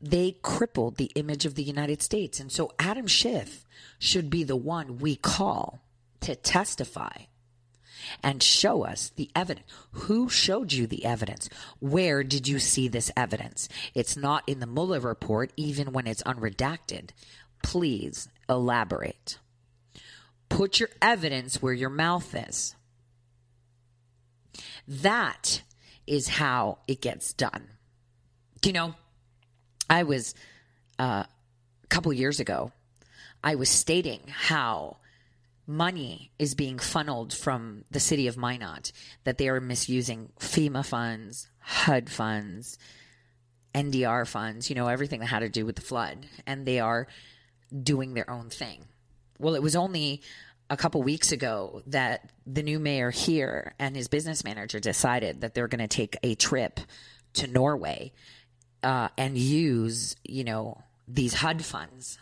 They 0.02 0.38
crippled 0.42 0.96
the 0.96 1.12
image 1.14 1.46
of 1.46 1.54
the 1.54 1.62
United 1.62 2.02
States. 2.02 2.40
And 2.40 2.50
so 2.50 2.72
Adam 2.80 3.06
Schiff 3.06 3.64
should 3.98 4.28
be 4.28 4.42
the 4.42 4.56
one 4.56 4.98
we 4.98 5.14
call 5.14 5.80
to 6.20 6.34
testify 6.34 7.26
and 8.22 8.42
show 8.42 8.84
us 8.84 9.10
the 9.16 9.30
evidence. 9.34 9.66
Who 9.92 10.28
showed 10.28 10.72
you 10.72 10.86
the 10.86 11.04
evidence? 11.04 11.48
Where 11.78 12.22
did 12.22 12.48
you 12.48 12.58
see 12.58 12.88
this 12.88 13.10
evidence? 13.16 13.68
It's 13.94 14.16
not 14.16 14.44
in 14.46 14.60
the 14.60 14.66
Mueller 14.66 15.00
report, 15.00 15.52
even 15.56 15.92
when 15.92 16.06
it's 16.06 16.22
unredacted. 16.22 17.10
Please 17.62 18.28
elaborate. 18.48 19.38
Put 20.48 20.80
your 20.80 20.90
evidence 21.02 21.60
where 21.60 21.72
your 21.72 21.90
mouth 21.90 22.34
is. 22.34 22.76
That 24.86 25.62
is 26.06 26.28
how 26.28 26.78
it 26.86 27.00
gets 27.00 27.32
done. 27.32 27.68
You 28.64 28.72
know, 28.72 28.94
I 29.90 30.04
was 30.04 30.34
uh, 30.98 31.24
a 31.82 31.86
couple 31.88 32.12
years 32.12 32.40
ago, 32.40 32.72
I 33.42 33.54
was 33.54 33.68
stating 33.68 34.20
how 34.28 34.96
money 35.66 36.30
is 36.38 36.54
being 36.54 36.78
funneled 36.78 37.32
from 37.32 37.84
the 37.90 38.00
city 38.00 38.26
of 38.26 38.36
Minot, 38.36 38.92
that 39.24 39.38
they 39.38 39.48
are 39.48 39.60
misusing 39.60 40.30
FEMA 40.38 40.84
funds, 40.84 41.48
HUD 41.60 42.08
funds, 42.10 42.78
NDR 43.74 44.26
funds, 44.26 44.70
you 44.70 44.76
know, 44.76 44.88
everything 44.88 45.20
that 45.20 45.26
had 45.26 45.40
to 45.40 45.48
do 45.48 45.66
with 45.66 45.76
the 45.76 45.82
flood, 45.82 46.26
and 46.46 46.64
they 46.64 46.80
are 46.80 47.06
doing 47.82 48.14
their 48.14 48.30
own 48.30 48.48
thing. 48.48 48.84
Well, 49.38 49.54
it 49.54 49.62
was 49.62 49.76
only 49.76 50.22
a 50.70 50.76
couple 50.76 51.02
weeks 51.02 51.30
ago 51.30 51.82
that 51.86 52.30
the 52.46 52.62
new 52.62 52.78
mayor 52.78 53.10
here 53.10 53.74
and 53.78 53.94
his 53.94 54.08
business 54.08 54.44
manager 54.44 54.80
decided 54.80 55.40
that 55.40 55.54
they're 55.54 55.68
going 55.68 55.86
to 55.86 55.88
take 55.88 56.16
a 56.22 56.34
trip 56.34 56.80
to 57.34 57.46
Norway 57.46 58.12
uh, 58.82 59.08
and 59.18 59.36
use, 59.36 60.16
you 60.24 60.44
know, 60.44 60.82
these 61.06 61.34
HUD 61.34 61.64
funds. 61.64 62.18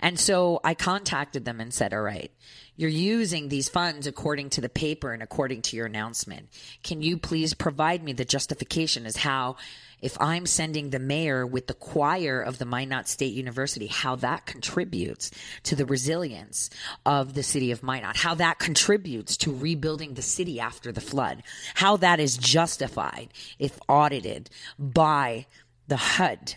And 0.00 0.18
so 0.18 0.60
I 0.64 0.74
contacted 0.74 1.44
them 1.44 1.60
and 1.60 1.72
said, 1.72 1.92
all 1.92 2.02
right, 2.02 2.30
you're 2.76 2.90
using 2.90 3.48
these 3.48 3.68
funds 3.68 4.06
according 4.06 4.50
to 4.50 4.60
the 4.60 4.68
paper 4.68 5.12
and 5.12 5.22
according 5.22 5.62
to 5.62 5.76
your 5.76 5.86
announcement. 5.86 6.48
Can 6.82 7.02
you 7.02 7.16
please 7.16 7.54
provide 7.54 8.02
me 8.02 8.12
the 8.12 8.24
justification 8.24 9.06
as 9.06 9.16
how, 9.16 9.56
if 10.02 10.20
I'm 10.20 10.44
sending 10.44 10.90
the 10.90 10.98
mayor 10.98 11.46
with 11.46 11.68
the 11.68 11.74
choir 11.74 12.42
of 12.42 12.58
the 12.58 12.66
Minot 12.66 13.08
State 13.08 13.32
University, 13.32 13.86
how 13.86 14.14
that 14.16 14.44
contributes 14.44 15.30
to 15.62 15.74
the 15.74 15.86
resilience 15.86 16.68
of 17.06 17.32
the 17.32 17.42
city 17.42 17.70
of 17.70 17.82
Minot, 17.82 18.18
how 18.18 18.34
that 18.34 18.58
contributes 18.58 19.38
to 19.38 19.56
rebuilding 19.56 20.12
the 20.12 20.22
city 20.22 20.60
after 20.60 20.92
the 20.92 21.00
flood, 21.00 21.42
how 21.76 21.96
that 21.96 22.20
is 22.20 22.36
justified 22.36 23.28
if 23.58 23.78
audited 23.88 24.50
by 24.78 25.46
the 25.88 25.96
HUD 25.96 26.56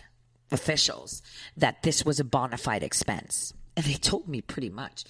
officials 0.52 1.22
that 1.56 1.82
this 1.82 2.04
was 2.04 2.20
a 2.20 2.24
bona 2.24 2.56
fide 2.56 2.82
expense. 2.82 3.52
And 3.76 3.84
they 3.86 3.94
told 3.94 4.28
me 4.28 4.40
pretty 4.40 4.70
much 4.70 5.04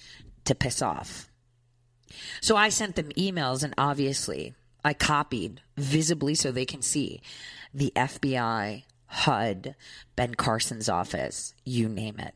to 0.45 0.55
piss 0.55 0.81
off. 0.81 1.27
So 2.41 2.55
I 2.55 2.69
sent 2.69 2.95
them 2.95 3.09
emails, 3.17 3.63
and 3.63 3.73
obviously 3.77 4.53
I 4.83 4.93
copied 4.93 5.61
visibly 5.77 6.35
so 6.35 6.51
they 6.51 6.65
can 6.65 6.81
see 6.81 7.21
the 7.73 7.91
FBI, 7.95 8.83
HUD, 9.07 9.75
Ben 10.15 10.35
Carson's 10.35 10.89
office, 10.89 11.53
you 11.63 11.87
name 11.87 12.19
it. 12.19 12.33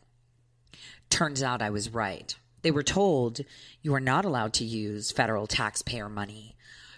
Turns 1.09 1.43
out 1.43 1.61
I 1.61 1.69
was 1.69 1.93
right. 1.93 2.35
They 2.61 2.71
were 2.71 2.83
told 2.83 3.41
you 3.81 3.93
are 3.93 3.99
not 3.99 4.25
allowed 4.25 4.53
to 4.53 4.65
use 4.65 5.11
federal 5.11 5.47
taxpayer 5.47 6.09
money 6.09 6.55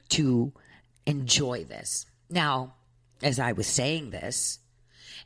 to 0.10 0.54
enjoy 1.06 1.64
this. 1.64 2.06
Now, 2.30 2.76
as 3.22 3.40
I 3.40 3.52
was 3.52 3.68
saying 3.68 4.12
this, 4.12 4.60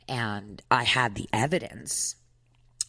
and 0.08 0.62
I 0.70 0.84
had 0.84 1.14
the 1.14 1.28
evidence, 1.32 2.16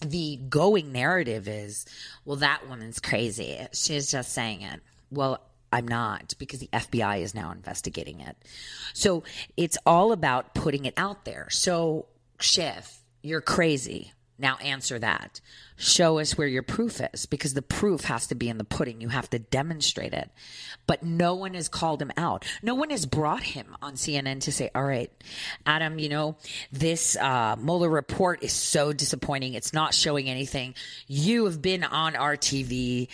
the 0.02 0.38
going 0.50 0.92
narrative 0.92 1.48
is, 1.48 1.86
well, 2.26 2.38
that 2.38 2.68
woman's 2.70 3.00
crazy. 3.00 3.66
She's 3.74 4.12
just 4.12 4.34
saying 4.34 4.62
it. 4.62 4.82
Well, 5.12 5.42
I'm 5.72 5.88
not 5.88 6.34
because 6.38 6.60
the 6.60 6.70
FBI 6.72 7.22
is 7.22 7.34
now 7.34 7.52
investigating 7.52 8.20
it. 8.20 8.38
So 8.94 9.24
it's 9.58 9.78
all 9.86 10.12
about 10.12 10.54
putting 10.54 10.86
it 10.86 10.94
out 10.98 11.26
there. 11.26 11.48
So, 11.50 12.06
Schiff, 12.40 13.00
you're 13.24 13.42
crazy. 13.42 14.14
Now 14.40 14.58
answer 14.58 14.98
that. 15.00 15.42
Show 15.78 16.20
us 16.20 16.38
where 16.38 16.48
your 16.48 16.64
proof 16.64 17.02
is 17.14 17.26
because 17.26 17.54
the 17.54 17.62
proof 17.62 18.06
has 18.06 18.28
to 18.28 18.36
be 18.36 18.50
in 18.50 18.58
the 18.58 18.64
pudding. 18.64 19.02
You 19.02 19.10
have 19.10 19.30
to 19.32 19.40
demonstrate 19.40 20.14
it. 20.14 20.30
But 20.88 21.04
no 21.04 21.36
one 21.36 21.54
has 21.54 21.68
called 21.68 22.02
him 22.02 22.12
out. 22.18 22.46
No 22.62 22.76
one 22.76 22.90
has 22.90 23.06
brought 23.06 23.44
him 23.44 23.76
on 23.82 23.94
CNN 23.94 24.42
to 24.42 24.52
say, 24.52 24.70
all 24.74 24.84
right, 24.84 25.12
Adam, 25.66 26.00
you 26.00 26.10
know, 26.10 26.36
this 26.72 27.16
uh, 27.16 27.56
Mueller 27.60 27.90
report 27.90 28.44
is 28.44 28.54
so 28.54 28.92
disappointing. 28.94 29.54
It's 29.54 29.74
not 29.74 29.94
showing 29.94 30.30
anything. 30.30 30.76
You 31.08 31.46
have 31.46 31.62
been 31.62 31.84
on 31.84 32.16
our 32.16 32.36
TV, 32.36 33.08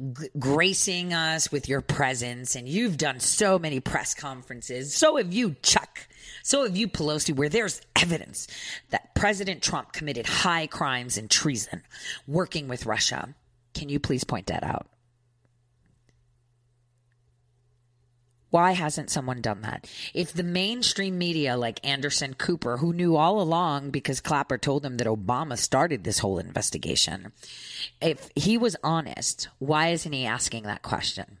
g- 0.00 0.28
gracing 0.38 1.12
us 1.12 1.50
with 1.50 1.68
your 1.68 1.80
presence, 1.80 2.54
and 2.54 2.68
you've 2.68 2.96
done 2.96 3.20
so 3.20 3.58
many 3.58 3.80
press 3.80 4.14
conferences. 4.14 4.94
So 4.94 5.16
have 5.16 5.32
you, 5.32 5.56
Chuck. 5.62 6.06
So 6.42 6.64
have 6.64 6.76
you, 6.76 6.88
Pelosi, 6.88 7.34
where 7.34 7.48
there's 7.48 7.80
evidence 7.94 8.46
that 8.90 9.14
President 9.14 9.62
Trump 9.62 9.92
committed 9.92 10.26
high 10.26 10.66
crimes 10.66 11.18
and 11.18 11.30
treason 11.30 11.82
working 12.26 12.68
with 12.68 12.86
Russia. 12.86 13.34
Can 13.74 13.88
you 13.88 13.98
please 13.98 14.24
point 14.24 14.46
that 14.46 14.62
out? 14.62 14.88
Why 18.50 18.72
hasn't 18.72 19.10
someone 19.10 19.40
done 19.42 19.62
that? 19.62 19.90
If 20.14 20.32
the 20.32 20.42
mainstream 20.42 21.18
media, 21.18 21.56
like 21.56 21.84
Anderson 21.84 22.32
Cooper, 22.34 22.78
who 22.78 22.92
knew 22.92 23.16
all 23.16 23.40
along 23.40 23.90
because 23.90 24.20
Clapper 24.20 24.56
told 24.56 24.84
him 24.84 24.96
that 24.96 25.06
Obama 25.06 25.58
started 25.58 26.04
this 26.04 26.20
whole 26.20 26.38
investigation, 26.38 27.32
if 28.00 28.30
he 28.34 28.56
was 28.56 28.76
honest, 28.82 29.48
why 29.58 29.88
isn't 29.88 30.12
he 30.12 30.24
asking 30.24 30.62
that 30.62 30.82
question? 30.82 31.38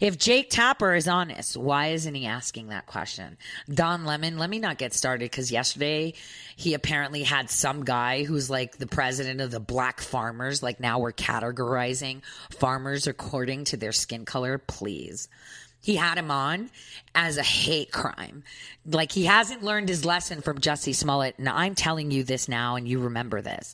If 0.00 0.18
Jake 0.18 0.50
Tapper 0.50 0.94
is 0.94 1.08
honest, 1.08 1.56
why 1.56 1.88
isn't 1.88 2.14
he 2.14 2.26
asking 2.26 2.68
that 2.68 2.86
question? 2.86 3.36
Don 3.72 4.04
Lemon, 4.04 4.38
let 4.38 4.50
me 4.50 4.58
not 4.58 4.78
get 4.78 4.94
started 4.94 5.30
because 5.30 5.50
yesterday 5.50 6.14
he 6.56 6.74
apparently 6.74 7.22
had 7.22 7.50
some 7.50 7.84
guy 7.84 8.24
who's 8.24 8.50
like 8.50 8.78
the 8.78 8.86
president 8.86 9.40
of 9.40 9.50
the 9.50 9.60
black 9.60 10.00
farmers. 10.00 10.62
Like 10.62 10.80
now 10.80 10.98
we're 10.98 11.12
categorizing 11.12 12.22
farmers 12.58 13.06
according 13.06 13.64
to 13.64 13.76
their 13.76 13.92
skin 13.92 14.24
color. 14.24 14.58
Please. 14.58 15.28
He 15.86 15.94
had 15.94 16.18
him 16.18 16.32
on 16.32 16.70
as 17.14 17.36
a 17.36 17.44
hate 17.44 17.92
crime. 17.92 18.42
Like 18.84 19.12
he 19.12 19.26
hasn't 19.26 19.62
learned 19.62 19.88
his 19.88 20.04
lesson 20.04 20.40
from 20.40 20.58
Jesse 20.60 20.92
Smollett. 20.92 21.38
And 21.38 21.48
I'm 21.48 21.76
telling 21.76 22.10
you 22.10 22.24
this 22.24 22.48
now, 22.48 22.74
and 22.74 22.88
you 22.88 22.98
remember 22.98 23.40
this. 23.40 23.72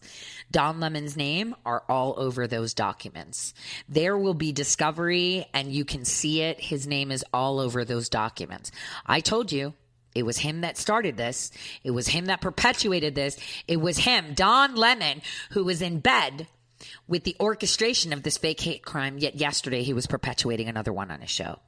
Don 0.51 0.79
Lemon's 0.79 1.17
name 1.17 1.55
are 1.65 1.85
all 1.89 2.13
over 2.19 2.47
those 2.47 2.75
documents. 2.75 3.55
There 3.89 4.19
will 4.19 4.35
be 4.35 4.53
discovery, 4.53 5.47
and 5.55 5.73
you 5.73 5.87
can 5.87 6.05
see 6.05 6.43
it. 6.43 6.61
His 6.61 6.87
name 6.87 7.11
is 7.11 7.25
all 7.33 7.59
over 7.59 7.83
those 7.83 8.11
documents. 8.11 8.71
I 9.07 9.21
told 9.21 9.51
you. 9.51 9.73
It 10.15 10.27
was 10.27 10.37
him 10.37 10.61
that 10.61 10.77
started 10.77 11.17
this. 11.17 11.51
It 11.83 11.93
was 11.93 12.09
him 12.09 12.27
that 12.27 12.43
perpetuated 12.43 13.15
this. 13.15 13.39
It 13.67 13.79
was 13.79 13.97
him, 13.97 14.35
Don 14.35 14.75
Lemon, 14.75 15.23
who 15.53 15.65
was 15.65 15.81
in 15.81 16.01
bed 16.01 16.47
with 17.09 17.25
the 17.25 17.37
orchestration 17.41 18.13
of 18.13 18.23
this 18.23 18.37
fake 18.37 18.61
hate 18.61 18.85
crime. 18.85 19.17
Yet 19.17 19.37
yesterday 19.37 19.83
he 19.83 19.95
was 19.95 20.07
perpetuating 20.07 20.69
another 20.69 20.93
one 20.93 21.11
on 21.11 21.23
his 21.23 21.31
show. 21.31 21.61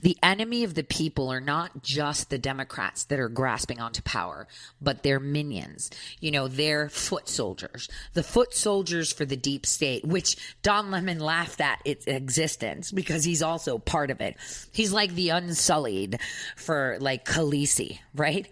The 0.00 0.16
enemy 0.22 0.62
of 0.62 0.74
the 0.74 0.84
people 0.84 1.32
are 1.32 1.40
not 1.40 1.82
just 1.82 2.30
the 2.30 2.38
Democrats 2.38 3.04
that 3.04 3.18
are 3.18 3.28
grasping 3.28 3.80
onto 3.80 4.00
power, 4.02 4.46
but 4.80 5.02
their 5.02 5.18
minions. 5.18 5.90
You 6.20 6.30
know, 6.30 6.46
their 6.46 6.88
foot 6.88 7.28
soldiers, 7.28 7.88
the 8.14 8.22
foot 8.22 8.54
soldiers 8.54 9.12
for 9.12 9.24
the 9.24 9.36
deep 9.36 9.66
state, 9.66 10.04
which 10.04 10.36
Don 10.62 10.90
Lemon 10.90 11.18
laughed 11.18 11.60
at 11.60 11.80
its 11.84 12.06
existence 12.06 12.92
because 12.92 13.24
he's 13.24 13.42
also 13.42 13.78
part 13.78 14.10
of 14.10 14.20
it. 14.20 14.36
He's 14.72 14.92
like 14.92 15.14
the 15.14 15.30
unsullied 15.30 16.20
for 16.56 16.96
like 17.00 17.24
Khaleesi, 17.24 17.98
right? 18.14 18.46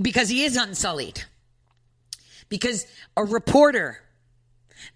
Because 0.00 0.28
he 0.28 0.44
is 0.44 0.56
unsullied. 0.56 1.24
Because 2.48 2.86
a 3.16 3.24
reporter 3.24 3.98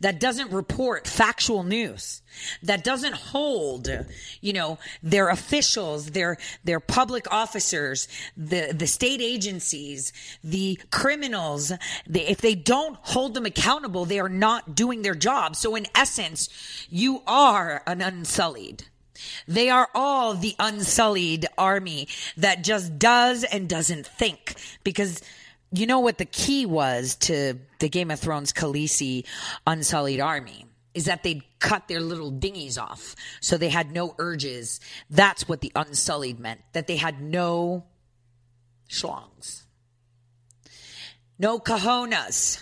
that 0.00 0.20
doesn't 0.20 0.50
report 0.50 1.06
factual 1.06 1.62
news, 1.62 2.22
that 2.62 2.84
doesn't 2.84 3.14
hold, 3.14 3.88
you 4.40 4.52
know, 4.52 4.78
their 5.02 5.28
officials, 5.28 6.10
their 6.10 6.36
their 6.64 6.80
public 6.80 7.32
officers, 7.32 8.08
the 8.36 8.72
the 8.72 8.86
state 8.86 9.20
agencies, 9.20 10.12
the 10.42 10.78
criminals, 10.90 11.72
if 12.06 12.40
they 12.40 12.54
don't 12.54 12.96
hold 13.02 13.34
them 13.34 13.46
accountable, 13.46 14.04
they 14.04 14.20
are 14.20 14.28
not 14.28 14.74
doing 14.74 15.02
their 15.02 15.14
job. 15.14 15.56
So 15.56 15.74
in 15.76 15.86
essence, 15.94 16.48
you 16.88 17.22
are 17.26 17.82
an 17.86 18.00
unsullied. 18.00 18.84
They 19.46 19.68
are 19.68 19.88
all 19.94 20.34
the 20.34 20.54
unsullied 20.58 21.46
army 21.58 22.08
that 22.36 22.64
just 22.64 22.98
does 22.98 23.44
and 23.44 23.68
doesn't 23.68 24.06
think 24.06 24.54
because 24.82 25.20
you 25.72 25.86
know 25.86 26.00
what 26.00 26.18
the 26.18 26.24
key 26.24 26.66
was 26.66 27.14
to 27.16 27.54
the 27.78 27.88
Game 27.88 28.10
of 28.10 28.18
Thrones 28.18 28.52
Khaleesi 28.52 29.24
Unsullied 29.66 30.20
Army 30.20 30.66
is 30.94 31.04
that 31.04 31.22
they'd 31.22 31.42
cut 31.60 31.86
their 31.86 32.00
little 32.00 32.32
dinghies 32.32 32.76
off, 32.76 33.14
so 33.40 33.56
they 33.56 33.68
had 33.68 33.92
no 33.92 34.14
urges. 34.18 34.80
That's 35.08 35.48
what 35.48 35.60
the 35.60 35.72
Unsullied 35.76 36.40
meant. 36.40 36.60
That 36.72 36.88
they 36.88 36.96
had 36.96 37.20
no 37.22 37.84
schlongs, 38.88 39.62
no 41.38 41.60
cojones, 41.60 42.60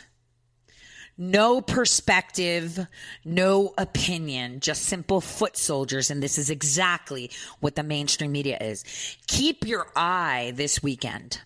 no 1.17 1.63
perspective, 1.63 2.87
no 3.25 3.73
opinion, 3.79 4.61
just 4.61 4.83
simple 4.83 5.23
foot 5.23 5.57
soldiers. 5.57 6.11
And 6.11 6.23
this 6.23 6.37
is 6.37 6.51
exactly 6.51 7.31
what 7.61 7.77
the 7.77 7.83
mainstream 7.83 8.33
media 8.33 8.59
is. 8.61 8.85
Keep 9.27 9.67
your 9.67 9.87
eye 9.97 10.53
this 10.55 10.83
weekend 10.83 11.41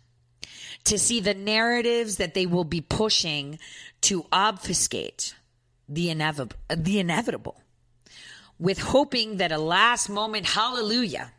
to 0.85 0.99
see 0.99 1.21
the 1.21 1.35
narratives 1.35 2.17
that 2.17 2.35
they 2.35 2.47
will 2.47 2.65
be 2.65 2.81
pushing 2.81 3.59
to 4.03 4.27
obfuscate 4.33 5.35
the 5.89 6.11
inevitable, 6.11 6.57
the 6.75 6.99
inevitable 6.99 7.61
with 8.59 8.79
hoping 8.79 9.37
that 9.39 9.53
a 9.53 9.59
last 9.59 10.09
moment 10.09 10.47
hallelujah 10.47 11.33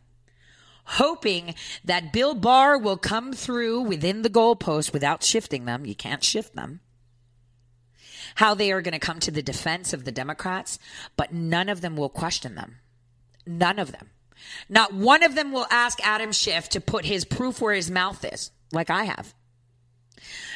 hoping 0.86 1.56
that 1.84 2.14
Bill 2.14 2.36
Barr 2.36 2.78
will 2.78 2.98
come 2.98 3.34
through 3.34 3.82
within 3.82 4.22
the 4.22 4.30
goalpost 4.30 4.94
without 4.94 5.24
shifting 5.24 5.66
them. 5.66 5.86
You 5.86 5.96
can't 5.96 6.24
shift 6.24 6.56
them. 6.56 6.82
How 8.36 8.54
they 8.54 8.72
are 8.72 8.82
going 8.82 8.94
to 8.94 9.00
come 9.00 9.20
to 9.22 9.32
the 9.32 9.44
defense 9.44 9.94
of 9.94 10.06
the 10.06 10.12
Democrats, 10.12 10.80
but 11.16 11.34
none 11.34 11.70
of 11.70 11.82
them 11.82 11.96
will 11.96 12.10
question 12.10 12.56
them. 12.56 12.78
None 13.46 13.80
of 13.80 13.92
them. 13.92 14.10
Not 14.68 14.94
one 14.94 15.24
of 15.24 15.36
them 15.36 15.52
will 15.52 15.68
ask 15.70 16.06
Adam 16.06 16.32
Schiff 16.32 16.68
to 16.70 16.82
put 16.82 17.06
his 17.06 17.26
proof 17.26 17.62
where 17.62 17.76
his 17.76 17.92
mouth 17.92 18.26
is 18.26 18.52
like 18.74 18.90
I 18.90 19.06
have. 19.06 19.34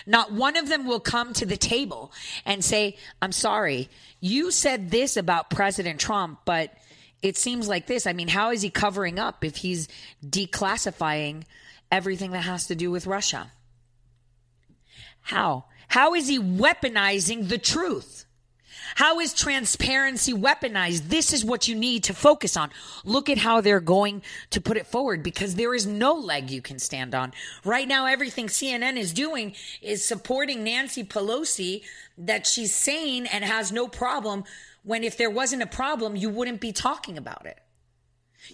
Not 0.06 0.32
one 0.32 0.56
of 0.56 0.70
them 0.70 0.86
will 0.88 1.00
come 1.00 1.34
to 1.34 1.46
the 1.46 1.58
table 1.58 2.12
and 2.46 2.64
say, 2.64 2.98
I'm 3.22 3.32
sorry, 3.32 3.90
you 4.20 4.52
said 4.52 4.92
this 4.92 5.18
about 5.18 5.50
President 5.50 6.00
Trump, 6.00 6.40
but 6.46 6.74
it 7.22 7.36
seems 7.36 7.68
like 7.68 7.88
this. 7.88 8.08
I 8.08 8.14
mean, 8.14 8.30
how 8.30 8.52
is 8.52 8.62
he 8.62 8.70
covering 8.70 9.20
up 9.20 9.44
if 9.44 9.58
he's 9.58 9.88
declassifying 10.26 11.44
everything 11.92 12.32
that 12.32 12.42
has 12.42 12.68
to 12.68 12.76
do 12.76 12.92
with 12.92 13.08
Russia. 13.08 13.52
How? 15.22 15.66
How 15.90 16.14
is 16.16 16.28
he 16.28 16.40
weaponizing 16.40 17.50
the 17.50 17.58
truth? 17.58 18.26
How 18.96 19.20
is 19.20 19.34
transparency 19.34 20.34
weaponized? 20.34 21.10
This 21.10 21.34
is 21.34 21.44
what 21.44 21.68
you 21.68 21.76
need 21.76 22.04
to 22.06 22.14
focus 22.14 22.58
on. 22.58 22.70
Look 23.04 23.30
at 23.30 23.38
how 23.38 23.62
they're 23.62 23.80
going 23.80 24.22
to 24.52 24.62
put 24.62 24.78
it 24.78 24.88
forward 24.88 25.24
because 25.24 25.56
there 25.56 25.74
is 25.74 25.86
no 25.86 26.14
leg 26.14 26.50
you 26.50 26.62
can 26.62 26.80
stand 26.80 27.14
on. 27.14 27.34
Right 27.64 27.88
now, 27.88 28.06
everything 28.06 28.48
CNN 28.48 28.98
is 28.98 29.14
doing 29.14 29.54
is 29.82 30.04
supporting 30.04 30.64
Nancy 30.64 31.04
Pelosi 31.04 31.84
that 32.18 32.48
she's 32.48 32.74
sane 32.74 33.26
and 33.26 33.44
has 33.44 33.72
no 33.72 33.88
problem 33.88 34.44
when 34.84 35.04
if 35.04 35.18
there 35.18 35.30
wasn't 35.30 35.62
a 35.62 35.68
problem, 35.68 36.16
you 36.16 36.30
wouldn't 36.30 36.62
be 36.62 36.72
talking 36.72 37.18
about 37.18 37.46
it. 37.46 37.60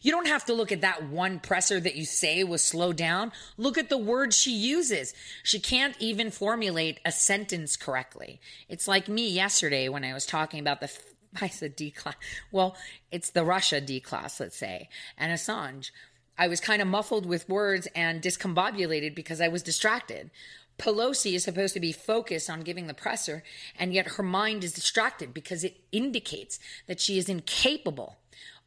You 0.02 0.12
don't 0.12 0.28
have 0.28 0.46
to 0.46 0.54
look 0.54 0.72
at 0.72 0.82
that 0.82 1.08
one 1.08 1.40
presser 1.40 1.80
that 1.80 1.96
you 1.96 2.06
say 2.06 2.44
was 2.44 2.62
slowed 2.62 2.98
down. 2.98 3.32
Look 3.58 3.78
at 3.78 3.90
the 3.90 3.98
words 3.98 4.38
she 4.38 4.52
uses. 4.52 5.14
She 5.44 5.60
can't 5.60 5.96
even 6.00 6.32
formulate 6.32 7.00
a 7.06 7.12
sentence 7.12 7.76
correctly. 7.76 8.40
It's 8.70 8.88
like 8.88 9.08
me 9.08 9.30
yesterday 9.30 9.90
when 9.90 10.04
I 10.04 10.14
was 10.14 10.26
talking 10.26 10.60
about 10.60 10.82
the 10.82 10.92
I 11.42 11.48
said 11.48 11.76
D 11.76 11.92
class. 11.92 12.16
Well, 12.52 12.76
it's 13.12 13.32
the 13.32 13.44
Russia 13.44 13.82
D 13.82 14.00
class, 14.00 14.40
let's 14.40 14.58
say, 14.58 14.90
and 15.18 15.32
Assange. 15.32 15.92
I 16.38 16.48
was 16.48 16.60
kind 16.60 16.82
of 16.82 16.88
muffled 16.88 17.26
with 17.26 17.48
words 17.48 17.88
and 17.96 18.22
discombobulated 18.22 19.14
because 19.14 19.40
I 19.40 19.50
was 19.50 19.62
distracted. 19.62 20.32
Pelosi 20.80 21.36
is 21.36 21.44
supposed 21.44 21.76
to 21.76 21.80
be 21.80 21.92
focused 21.92 22.50
on 22.50 22.62
giving 22.62 22.88
the 22.88 22.96
presser, 22.96 23.44
and 23.78 23.94
yet 23.94 24.14
her 24.14 24.24
mind 24.24 24.64
is 24.64 24.74
distracted 24.74 25.34
because 25.34 25.64
it 25.64 25.78
indicates 25.92 26.60
that 26.88 27.00
she 27.00 27.20
is 27.20 27.30
incapable 27.30 28.18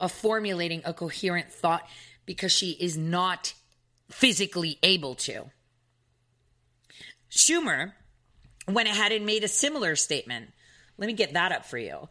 of 0.00 0.12
formulating 0.12 0.82
a 0.84 0.92
coherent 0.92 1.52
thought 1.52 1.88
because 2.26 2.52
she 2.52 2.72
is 2.72 2.96
not 2.96 3.54
physically 4.10 4.78
able 4.82 5.14
to. 5.14 5.50
Schumer 7.30 7.92
went 8.68 8.88
ahead 8.88 9.12
and 9.12 9.26
made 9.26 9.44
a 9.44 9.48
similar 9.48 9.96
statement. 9.96 10.50
Let 10.98 11.06
me 11.06 11.12
get 11.12 11.34
that 11.34 11.52
up 11.52 11.64
for 11.64 11.78
you. 11.78 12.08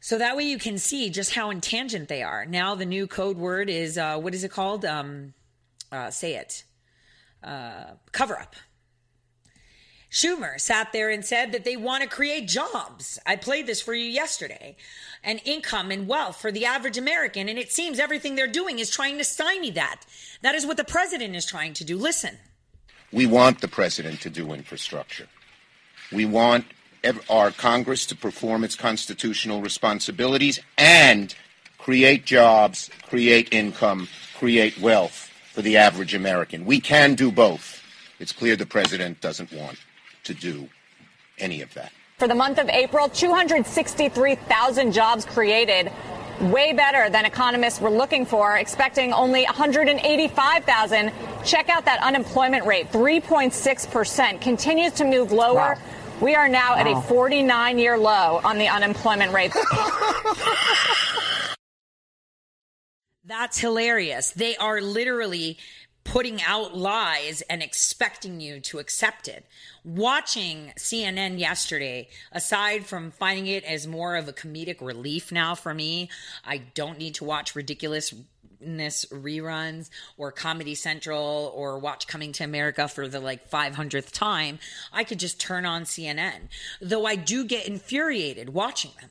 So 0.00 0.18
that 0.18 0.36
way 0.36 0.44
you 0.44 0.58
can 0.58 0.78
see 0.78 1.10
just 1.10 1.34
how 1.34 1.50
in 1.50 1.60
tangent 1.60 2.08
they 2.08 2.22
are. 2.22 2.46
Now 2.46 2.74
the 2.74 2.86
new 2.86 3.06
code 3.06 3.36
word 3.36 3.68
is 3.68 3.98
uh, 3.98 4.18
what 4.18 4.34
is 4.34 4.44
it 4.44 4.50
called? 4.50 4.84
Um, 4.84 5.34
uh, 5.92 6.10
say 6.10 6.36
it. 6.36 6.64
Uh, 7.42 7.84
cover 8.12 8.38
up. 8.38 8.56
Schumer 10.10 10.60
sat 10.60 10.92
there 10.92 11.08
and 11.08 11.24
said 11.24 11.52
that 11.52 11.64
they 11.64 11.76
want 11.76 12.02
to 12.02 12.08
create 12.08 12.48
jobs. 12.48 13.18
I 13.24 13.36
played 13.36 13.66
this 13.68 13.80
for 13.80 13.94
you 13.94 14.04
yesterday. 14.04 14.76
And 15.22 15.40
income 15.44 15.90
and 15.90 16.08
wealth 16.08 16.40
for 16.40 16.50
the 16.50 16.64
average 16.64 16.98
American. 16.98 17.48
And 17.48 17.58
it 17.58 17.70
seems 17.70 18.00
everything 18.00 18.34
they're 18.34 18.48
doing 18.48 18.78
is 18.78 18.90
trying 18.90 19.18
to 19.18 19.24
stymie 19.24 19.70
that. 19.72 20.02
That 20.42 20.54
is 20.54 20.66
what 20.66 20.78
the 20.78 20.84
president 20.84 21.36
is 21.36 21.46
trying 21.46 21.74
to 21.74 21.84
do. 21.84 21.96
Listen. 21.96 22.38
We 23.12 23.26
want 23.26 23.60
the 23.60 23.68
president 23.68 24.20
to 24.22 24.30
do 24.30 24.52
infrastructure. 24.52 25.28
We 26.10 26.24
want 26.24 26.64
our 27.28 27.50
Congress 27.52 28.04
to 28.06 28.16
perform 28.16 28.64
its 28.64 28.74
constitutional 28.74 29.60
responsibilities 29.60 30.58
and 30.76 31.34
create 31.78 32.24
jobs, 32.24 32.90
create 33.08 33.48
income, 33.52 34.08
create 34.36 34.78
wealth 34.80 35.30
for 35.52 35.62
the 35.62 35.76
average 35.76 36.14
American. 36.14 36.64
We 36.64 36.80
can 36.80 37.14
do 37.14 37.30
both. 37.30 37.82
It's 38.18 38.32
clear 38.32 38.56
the 38.56 38.66
president 38.66 39.20
doesn't 39.20 39.52
want 39.52 39.78
to 40.30 40.40
do 40.40 40.68
any 41.38 41.62
of 41.62 41.72
that. 41.74 41.92
For 42.18 42.28
the 42.28 42.34
month 42.34 42.58
of 42.58 42.68
April, 42.68 43.08
263,000 43.08 44.92
jobs 44.92 45.24
created. 45.24 45.90
Way 46.40 46.72
better 46.72 47.10
than 47.10 47.24
economists 47.24 47.80
were 47.80 47.90
looking 47.90 48.24
for, 48.24 48.56
expecting 48.56 49.12
only 49.12 49.44
185,000. 49.44 51.12
Check 51.44 51.68
out 51.68 51.84
that 51.84 52.02
unemployment 52.02 52.64
rate, 52.64 52.90
3.6%, 52.92 54.40
continues 54.40 54.92
to 54.94 55.04
move 55.04 55.32
lower. 55.32 55.54
Wow. 55.54 55.78
We 56.20 56.34
are 56.34 56.48
now 56.48 56.74
wow. 56.74 56.80
at 56.80 56.86
a 56.86 57.00
49 57.02 57.78
year 57.78 57.98
low 57.98 58.40
on 58.44 58.58
the 58.58 58.68
unemployment 58.68 59.32
rate. 59.32 59.52
That's 63.24 63.58
hilarious. 63.58 64.32
They 64.32 64.56
are 64.56 64.80
literally 64.80 65.56
putting 66.10 66.42
out 66.42 66.76
lies 66.76 67.40
and 67.42 67.62
expecting 67.62 68.40
you 68.40 68.58
to 68.58 68.80
accept 68.80 69.28
it. 69.28 69.46
Watching 69.84 70.72
CNN 70.76 71.38
yesterday, 71.38 72.08
aside 72.32 72.84
from 72.84 73.12
finding 73.12 73.46
it 73.46 73.62
as 73.62 73.86
more 73.86 74.16
of 74.16 74.26
a 74.26 74.32
comedic 74.32 74.80
relief 74.80 75.30
now 75.30 75.54
for 75.54 75.72
me, 75.72 76.10
I 76.44 76.58
don't 76.74 76.98
need 76.98 77.14
to 77.14 77.24
watch 77.24 77.54
ridiculous 77.54 78.12
reruns 78.60 79.88
or 80.16 80.32
Comedy 80.32 80.74
Central 80.74 81.52
or 81.54 81.78
watch 81.78 82.08
Coming 82.08 82.32
to 82.32 82.44
America 82.44 82.88
for 82.88 83.06
the 83.06 83.20
like 83.20 83.48
500th 83.48 84.10
time. 84.10 84.58
I 84.92 85.04
could 85.04 85.20
just 85.20 85.40
turn 85.40 85.64
on 85.64 85.84
CNN. 85.84 86.48
Though 86.80 87.06
I 87.06 87.14
do 87.14 87.44
get 87.44 87.68
infuriated 87.68 88.48
watching 88.52 88.90
them 89.00 89.10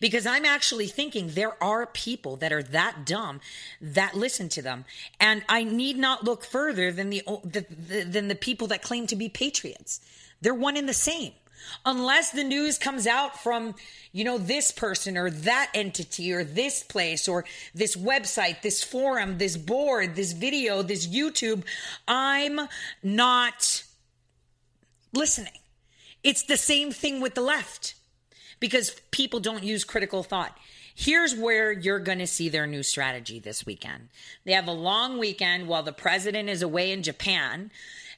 because 0.00 0.26
I'm 0.26 0.44
actually 0.44 0.86
thinking 0.86 1.28
there 1.28 1.62
are 1.62 1.86
people 1.86 2.36
that 2.36 2.52
are 2.52 2.62
that 2.62 3.04
dumb 3.04 3.40
that 3.80 4.14
listen 4.14 4.48
to 4.50 4.62
them, 4.62 4.84
and 5.20 5.42
I 5.48 5.64
need 5.64 5.98
not 5.98 6.24
look 6.24 6.44
further 6.44 6.92
than 6.92 7.10
the, 7.10 7.22
the, 7.44 7.66
the 7.70 8.04
than 8.04 8.28
the 8.28 8.34
people 8.34 8.66
that 8.68 8.82
claim 8.82 9.06
to 9.08 9.16
be 9.16 9.28
patriots. 9.28 10.00
They're 10.40 10.54
one 10.54 10.76
and 10.76 10.88
the 10.88 10.94
same. 10.94 11.32
Unless 11.84 12.30
the 12.30 12.44
news 12.44 12.78
comes 12.78 13.06
out 13.06 13.40
from, 13.40 13.74
you 14.12 14.24
know, 14.24 14.38
this 14.38 14.70
person 14.70 15.16
or 15.16 15.30
that 15.30 15.70
entity 15.74 16.32
or 16.32 16.44
this 16.44 16.82
place 16.82 17.28
or 17.28 17.44
this 17.74 17.96
website, 17.96 18.62
this 18.62 18.82
forum, 18.82 19.38
this 19.38 19.56
board, 19.56 20.14
this 20.14 20.32
video, 20.32 20.82
this 20.82 21.06
YouTube, 21.06 21.64
I'm 22.06 22.60
not 23.02 23.82
listening. 25.12 25.52
It's 26.22 26.42
the 26.42 26.56
same 26.56 26.90
thing 26.90 27.20
with 27.20 27.34
the 27.34 27.42
left 27.42 27.94
because 28.60 29.00
people 29.10 29.40
don't 29.40 29.64
use 29.64 29.84
critical 29.84 30.22
thought. 30.22 30.56
Here's 30.94 31.34
where 31.34 31.70
you're 31.70 32.00
going 32.00 32.18
to 32.18 32.26
see 32.26 32.48
their 32.48 32.66
new 32.66 32.82
strategy 32.82 33.38
this 33.38 33.64
weekend. 33.64 34.08
They 34.44 34.52
have 34.52 34.66
a 34.66 34.72
long 34.72 35.18
weekend 35.18 35.68
while 35.68 35.84
the 35.84 35.92
president 35.92 36.48
is 36.48 36.60
away 36.60 36.90
in 36.90 37.04
Japan. 37.04 37.70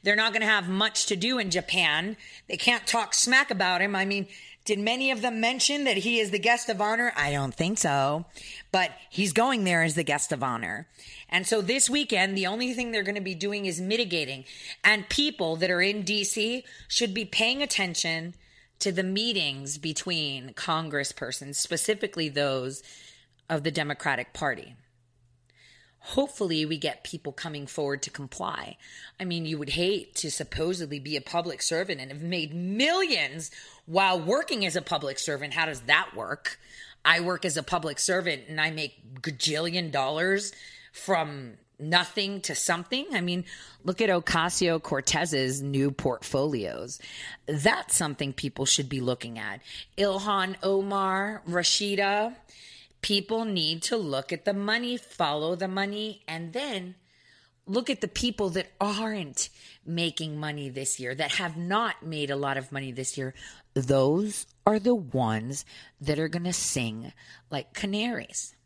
They're 0.02 0.16
not 0.16 0.32
going 0.32 0.40
to 0.40 0.46
have 0.46 0.68
much 0.68 1.06
to 1.06 1.16
do 1.16 1.38
in 1.38 1.50
Japan. 1.50 2.16
They 2.48 2.56
can't 2.56 2.86
talk 2.86 3.12
smack 3.12 3.50
about 3.50 3.82
him. 3.82 3.94
I 3.94 4.06
mean, 4.06 4.28
did 4.64 4.78
many 4.78 5.10
of 5.10 5.20
them 5.20 5.40
mention 5.40 5.84
that 5.84 5.98
he 5.98 6.20
is 6.20 6.30
the 6.30 6.38
guest 6.38 6.68
of 6.68 6.80
honor? 6.80 7.12
I 7.16 7.32
don't 7.32 7.54
think 7.54 7.76
so. 7.78 8.24
But 8.72 8.92
he's 9.10 9.32
going 9.32 9.64
there 9.64 9.82
as 9.82 9.94
the 9.94 10.02
guest 10.02 10.32
of 10.32 10.42
honor. 10.42 10.86
And 11.28 11.46
so 11.46 11.60
this 11.60 11.90
weekend, 11.90 12.36
the 12.36 12.46
only 12.46 12.72
thing 12.72 12.92
they're 12.92 13.02
going 13.02 13.14
to 13.14 13.20
be 13.20 13.34
doing 13.34 13.66
is 13.66 13.80
mitigating. 13.80 14.44
And 14.82 15.08
people 15.08 15.56
that 15.56 15.70
are 15.70 15.82
in 15.82 16.02
DC 16.02 16.62
should 16.88 17.12
be 17.12 17.24
paying 17.24 17.62
attention 17.62 18.34
to 18.80 18.92
the 18.92 19.02
meetings 19.02 19.78
between 19.78 20.54
congresspersons, 20.54 21.56
specifically 21.56 22.28
those 22.28 22.82
of 23.48 23.62
the 23.62 23.70
Democratic 23.70 24.32
Party. 24.32 24.74
Hopefully, 26.00 26.64
we 26.64 26.78
get 26.78 27.04
people 27.04 27.30
coming 27.30 27.66
forward 27.66 28.02
to 28.02 28.10
comply. 28.10 28.78
I 29.18 29.24
mean, 29.24 29.44
you 29.44 29.58
would 29.58 29.70
hate 29.70 30.14
to 30.16 30.30
supposedly 30.30 30.98
be 30.98 31.16
a 31.16 31.20
public 31.20 31.60
servant 31.60 32.00
and 32.00 32.10
have 32.10 32.22
made 32.22 32.54
millions 32.54 33.50
while 33.84 34.18
working 34.18 34.64
as 34.64 34.76
a 34.76 34.82
public 34.82 35.18
servant. 35.18 35.52
How 35.52 35.66
does 35.66 35.82
that 35.82 36.16
work? 36.16 36.58
I 37.04 37.20
work 37.20 37.44
as 37.44 37.58
a 37.58 37.62
public 37.62 37.98
servant 37.98 38.44
and 38.48 38.60
I 38.60 38.70
make 38.70 39.20
gajillion 39.20 39.92
dollars 39.92 40.52
from 40.92 41.58
nothing 41.80 42.40
to 42.42 42.54
something. 42.54 43.06
I 43.12 43.20
mean, 43.20 43.44
look 43.84 44.00
at 44.00 44.10
Ocasio 44.10 44.82
Cortez's 44.82 45.62
new 45.62 45.90
portfolios. 45.90 47.00
That's 47.46 47.96
something 47.96 48.32
people 48.32 48.66
should 48.66 48.88
be 48.88 49.00
looking 49.00 49.38
at. 49.38 49.60
Ilhan 49.98 50.56
Omar, 50.62 51.42
Rashida, 51.48 52.34
people 53.02 53.44
need 53.44 53.82
to 53.84 53.96
look 53.96 54.32
at 54.32 54.44
the 54.44 54.54
money, 54.54 54.96
follow 54.96 55.54
the 55.54 55.68
money, 55.68 56.22
and 56.28 56.52
then 56.52 56.94
look 57.66 57.88
at 57.88 58.00
the 58.00 58.08
people 58.08 58.50
that 58.50 58.70
aren't 58.80 59.48
making 59.86 60.38
money 60.38 60.68
this 60.68 60.98
year, 60.98 61.14
that 61.14 61.32
have 61.32 61.56
not 61.56 62.04
made 62.04 62.30
a 62.30 62.36
lot 62.36 62.56
of 62.56 62.72
money 62.72 62.92
this 62.92 63.16
year. 63.16 63.34
Those 63.74 64.46
are 64.66 64.78
the 64.78 64.94
ones 64.94 65.64
that 66.00 66.18
are 66.18 66.28
going 66.28 66.44
to 66.44 66.52
sing 66.52 67.12
like 67.50 67.72
canaries. 67.72 68.56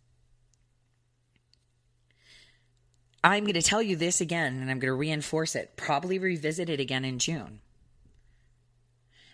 I'm 3.24 3.44
going 3.44 3.54
to 3.54 3.62
tell 3.62 3.80
you 3.80 3.96
this 3.96 4.20
again, 4.20 4.60
and 4.60 4.70
I'm 4.70 4.78
going 4.78 4.90
to 4.90 4.94
reinforce 4.94 5.56
it, 5.56 5.76
probably 5.76 6.18
revisit 6.18 6.68
it 6.68 6.78
again 6.78 7.06
in 7.06 7.18
June. 7.18 7.60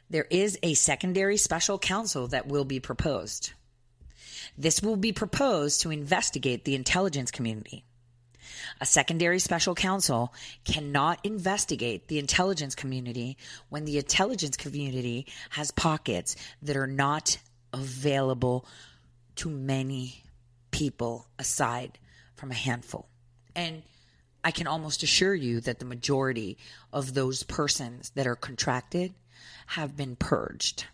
There 0.09 0.29
is 0.31 0.57
a 0.62 0.75
secondary 0.75 1.37
special 1.37 1.77
counsel 1.77 2.29
that 2.29 2.47
will 2.47 2.65
be 2.65 2.79
proposed. 2.79 3.53
This 4.57 4.81
will 4.81 4.95
be 4.95 5.12
proposed 5.12 5.81
to 5.81 5.91
investigate 5.91 6.65
the 6.65 6.77
intelligence 6.77 7.33
community. 7.33 7.83
A 8.81 8.87
secondary 8.87 9.41
special 9.41 9.75
counsel 9.75 10.33
cannot 10.65 11.19
investigate 11.25 12.07
the 12.07 12.21
intelligence 12.21 12.77
community 12.77 13.37
when 13.71 13.87
the 13.87 13.99
intelligence 13.99 14.57
community 14.57 15.27
has 15.51 15.73
pockets 15.73 16.37
that 16.62 16.77
are 16.77 16.87
not 16.87 17.39
available 17.73 18.67
to 19.37 19.51
many 19.51 20.23
people 20.71 21.27
aside 21.41 21.99
from 22.37 22.53
a 22.53 22.55
handful. 22.55 23.09
And 23.55 23.82
I 24.43 24.51
can 24.51 24.66
almost 24.66 25.02
assure 25.02 25.35
you 25.35 25.60
that 25.60 25.78
the 25.78 25.85
majority 25.85 26.56
of 26.93 27.14
those 27.14 27.43
persons 27.43 28.10
that 28.14 28.27
are 28.27 28.36
contracted 28.36 29.12
have 29.66 29.97
been 29.97 30.16
purged. 30.16 30.86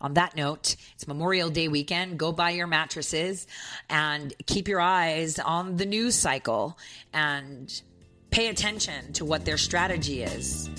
On 0.00 0.14
that 0.14 0.36
note, 0.36 0.76
it's 0.94 1.06
Memorial 1.06 1.50
Day 1.50 1.68
weekend. 1.68 2.18
Go 2.18 2.32
buy 2.32 2.50
your 2.50 2.66
mattresses 2.66 3.46
and 3.90 4.32
keep 4.46 4.68
your 4.68 4.80
eyes 4.80 5.38
on 5.38 5.76
the 5.76 5.86
news 5.86 6.14
cycle 6.14 6.78
and 7.12 7.82
pay 8.30 8.48
attention 8.48 9.12
to 9.14 9.24
what 9.24 9.44
their 9.44 9.58
strategy 9.58 10.22
is. 10.22 10.70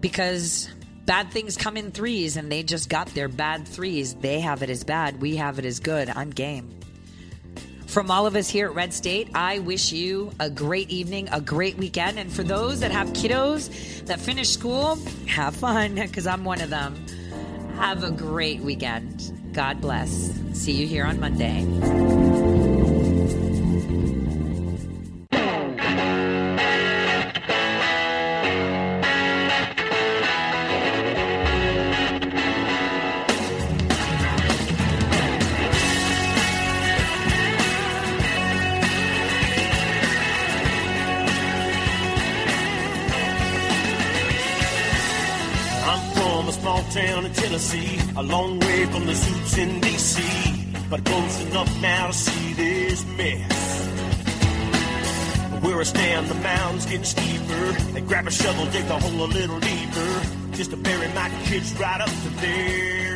Because 0.00 0.68
bad 1.06 1.30
things 1.30 1.56
come 1.56 1.76
in 1.76 1.90
threes 1.90 2.36
and 2.36 2.52
they 2.52 2.62
just 2.62 2.88
got 2.88 3.08
their 3.08 3.28
bad 3.28 3.66
threes. 3.66 4.14
They 4.14 4.40
have 4.40 4.62
it 4.62 4.70
as 4.70 4.84
bad, 4.84 5.20
we 5.20 5.36
have 5.36 5.58
it 5.58 5.64
as 5.64 5.80
good. 5.80 6.08
I'm 6.08 6.30
game. 6.30 6.77
From 7.88 8.10
all 8.10 8.26
of 8.26 8.36
us 8.36 8.50
here 8.50 8.66
at 8.66 8.74
Red 8.74 8.92
State, 8.92 9.30
I 9.34 9.60
wish 9.60 9.92
you 9.92 10.30
a 10.38 10.50
great 10.50 10.90
evening, 10.90 11.30
a 11.32 11.40
great 11.40 11.78
weekend. 11.78 12.18
And 12.18 12.30
for 12.30 12.42
those 12.42 12.80
that 12.80 12.90
have 12.90 13.08
kiddos 13.08 14.04
that 14.04 14.20
finish 14.20 14.50
school, 14.50 14.98
have 15.26 15.56
fun 15.56 15.94
because 15.94 16.26
I'm 16.26 16.44
one 16.44 16.60
of 16.60 16.68
them. 16.68 17.06
Have 17.76 18.04
a 18.04 18.10
great 18.10 18.60
weekend. 18.60 19.32
God 19.54 19.80
bless. 19.80 20.38
See 20.52 20.72
you 20.72 20.86
here 20.86 21.06
on 21.06 21.18
Monday. 21.18 22.47
A 47.58 48.22
long 48.22 48.60
way 48.60 48.86
from 48.86 49.04
the 49.04 49.14
suits 49.16 49.58
in 49.58 49.80
D.C., 49.80 50.22
but 50.88 51.04
close 51.04 51.44
enough 51.46 51.82
now 51.82 52.06
to 52.06 52.12
see 52.12 52.52
this 52.52 53.04
mess. 53.16 53.86
Where 55.60 55.80
I 55.80 55.82
stand, 55.82 56.28
the 56.28 56.36
mountain's 56.36 56.86
getting 56.86 57.02
steeper. 57.02 57.72
They 57.94 58.00
grab 58.02 58.28
a 58.28 58.30
shovel, 58.30 58.64
dig 58.66 58.86
the 58.86 58.96
hole 59.00 59.24
a 59.24 59.26
little 59.26 59.58
deeper, 59.58 60.20
just 60.52 60.70
to 60.70 60.76
bury 60.76 61.08
my 61.08 61.30
kids 61.46 61.74
right 61.80 62.00
up 62.00 62.08
to 62.08 62.28
there. 62.40 63.07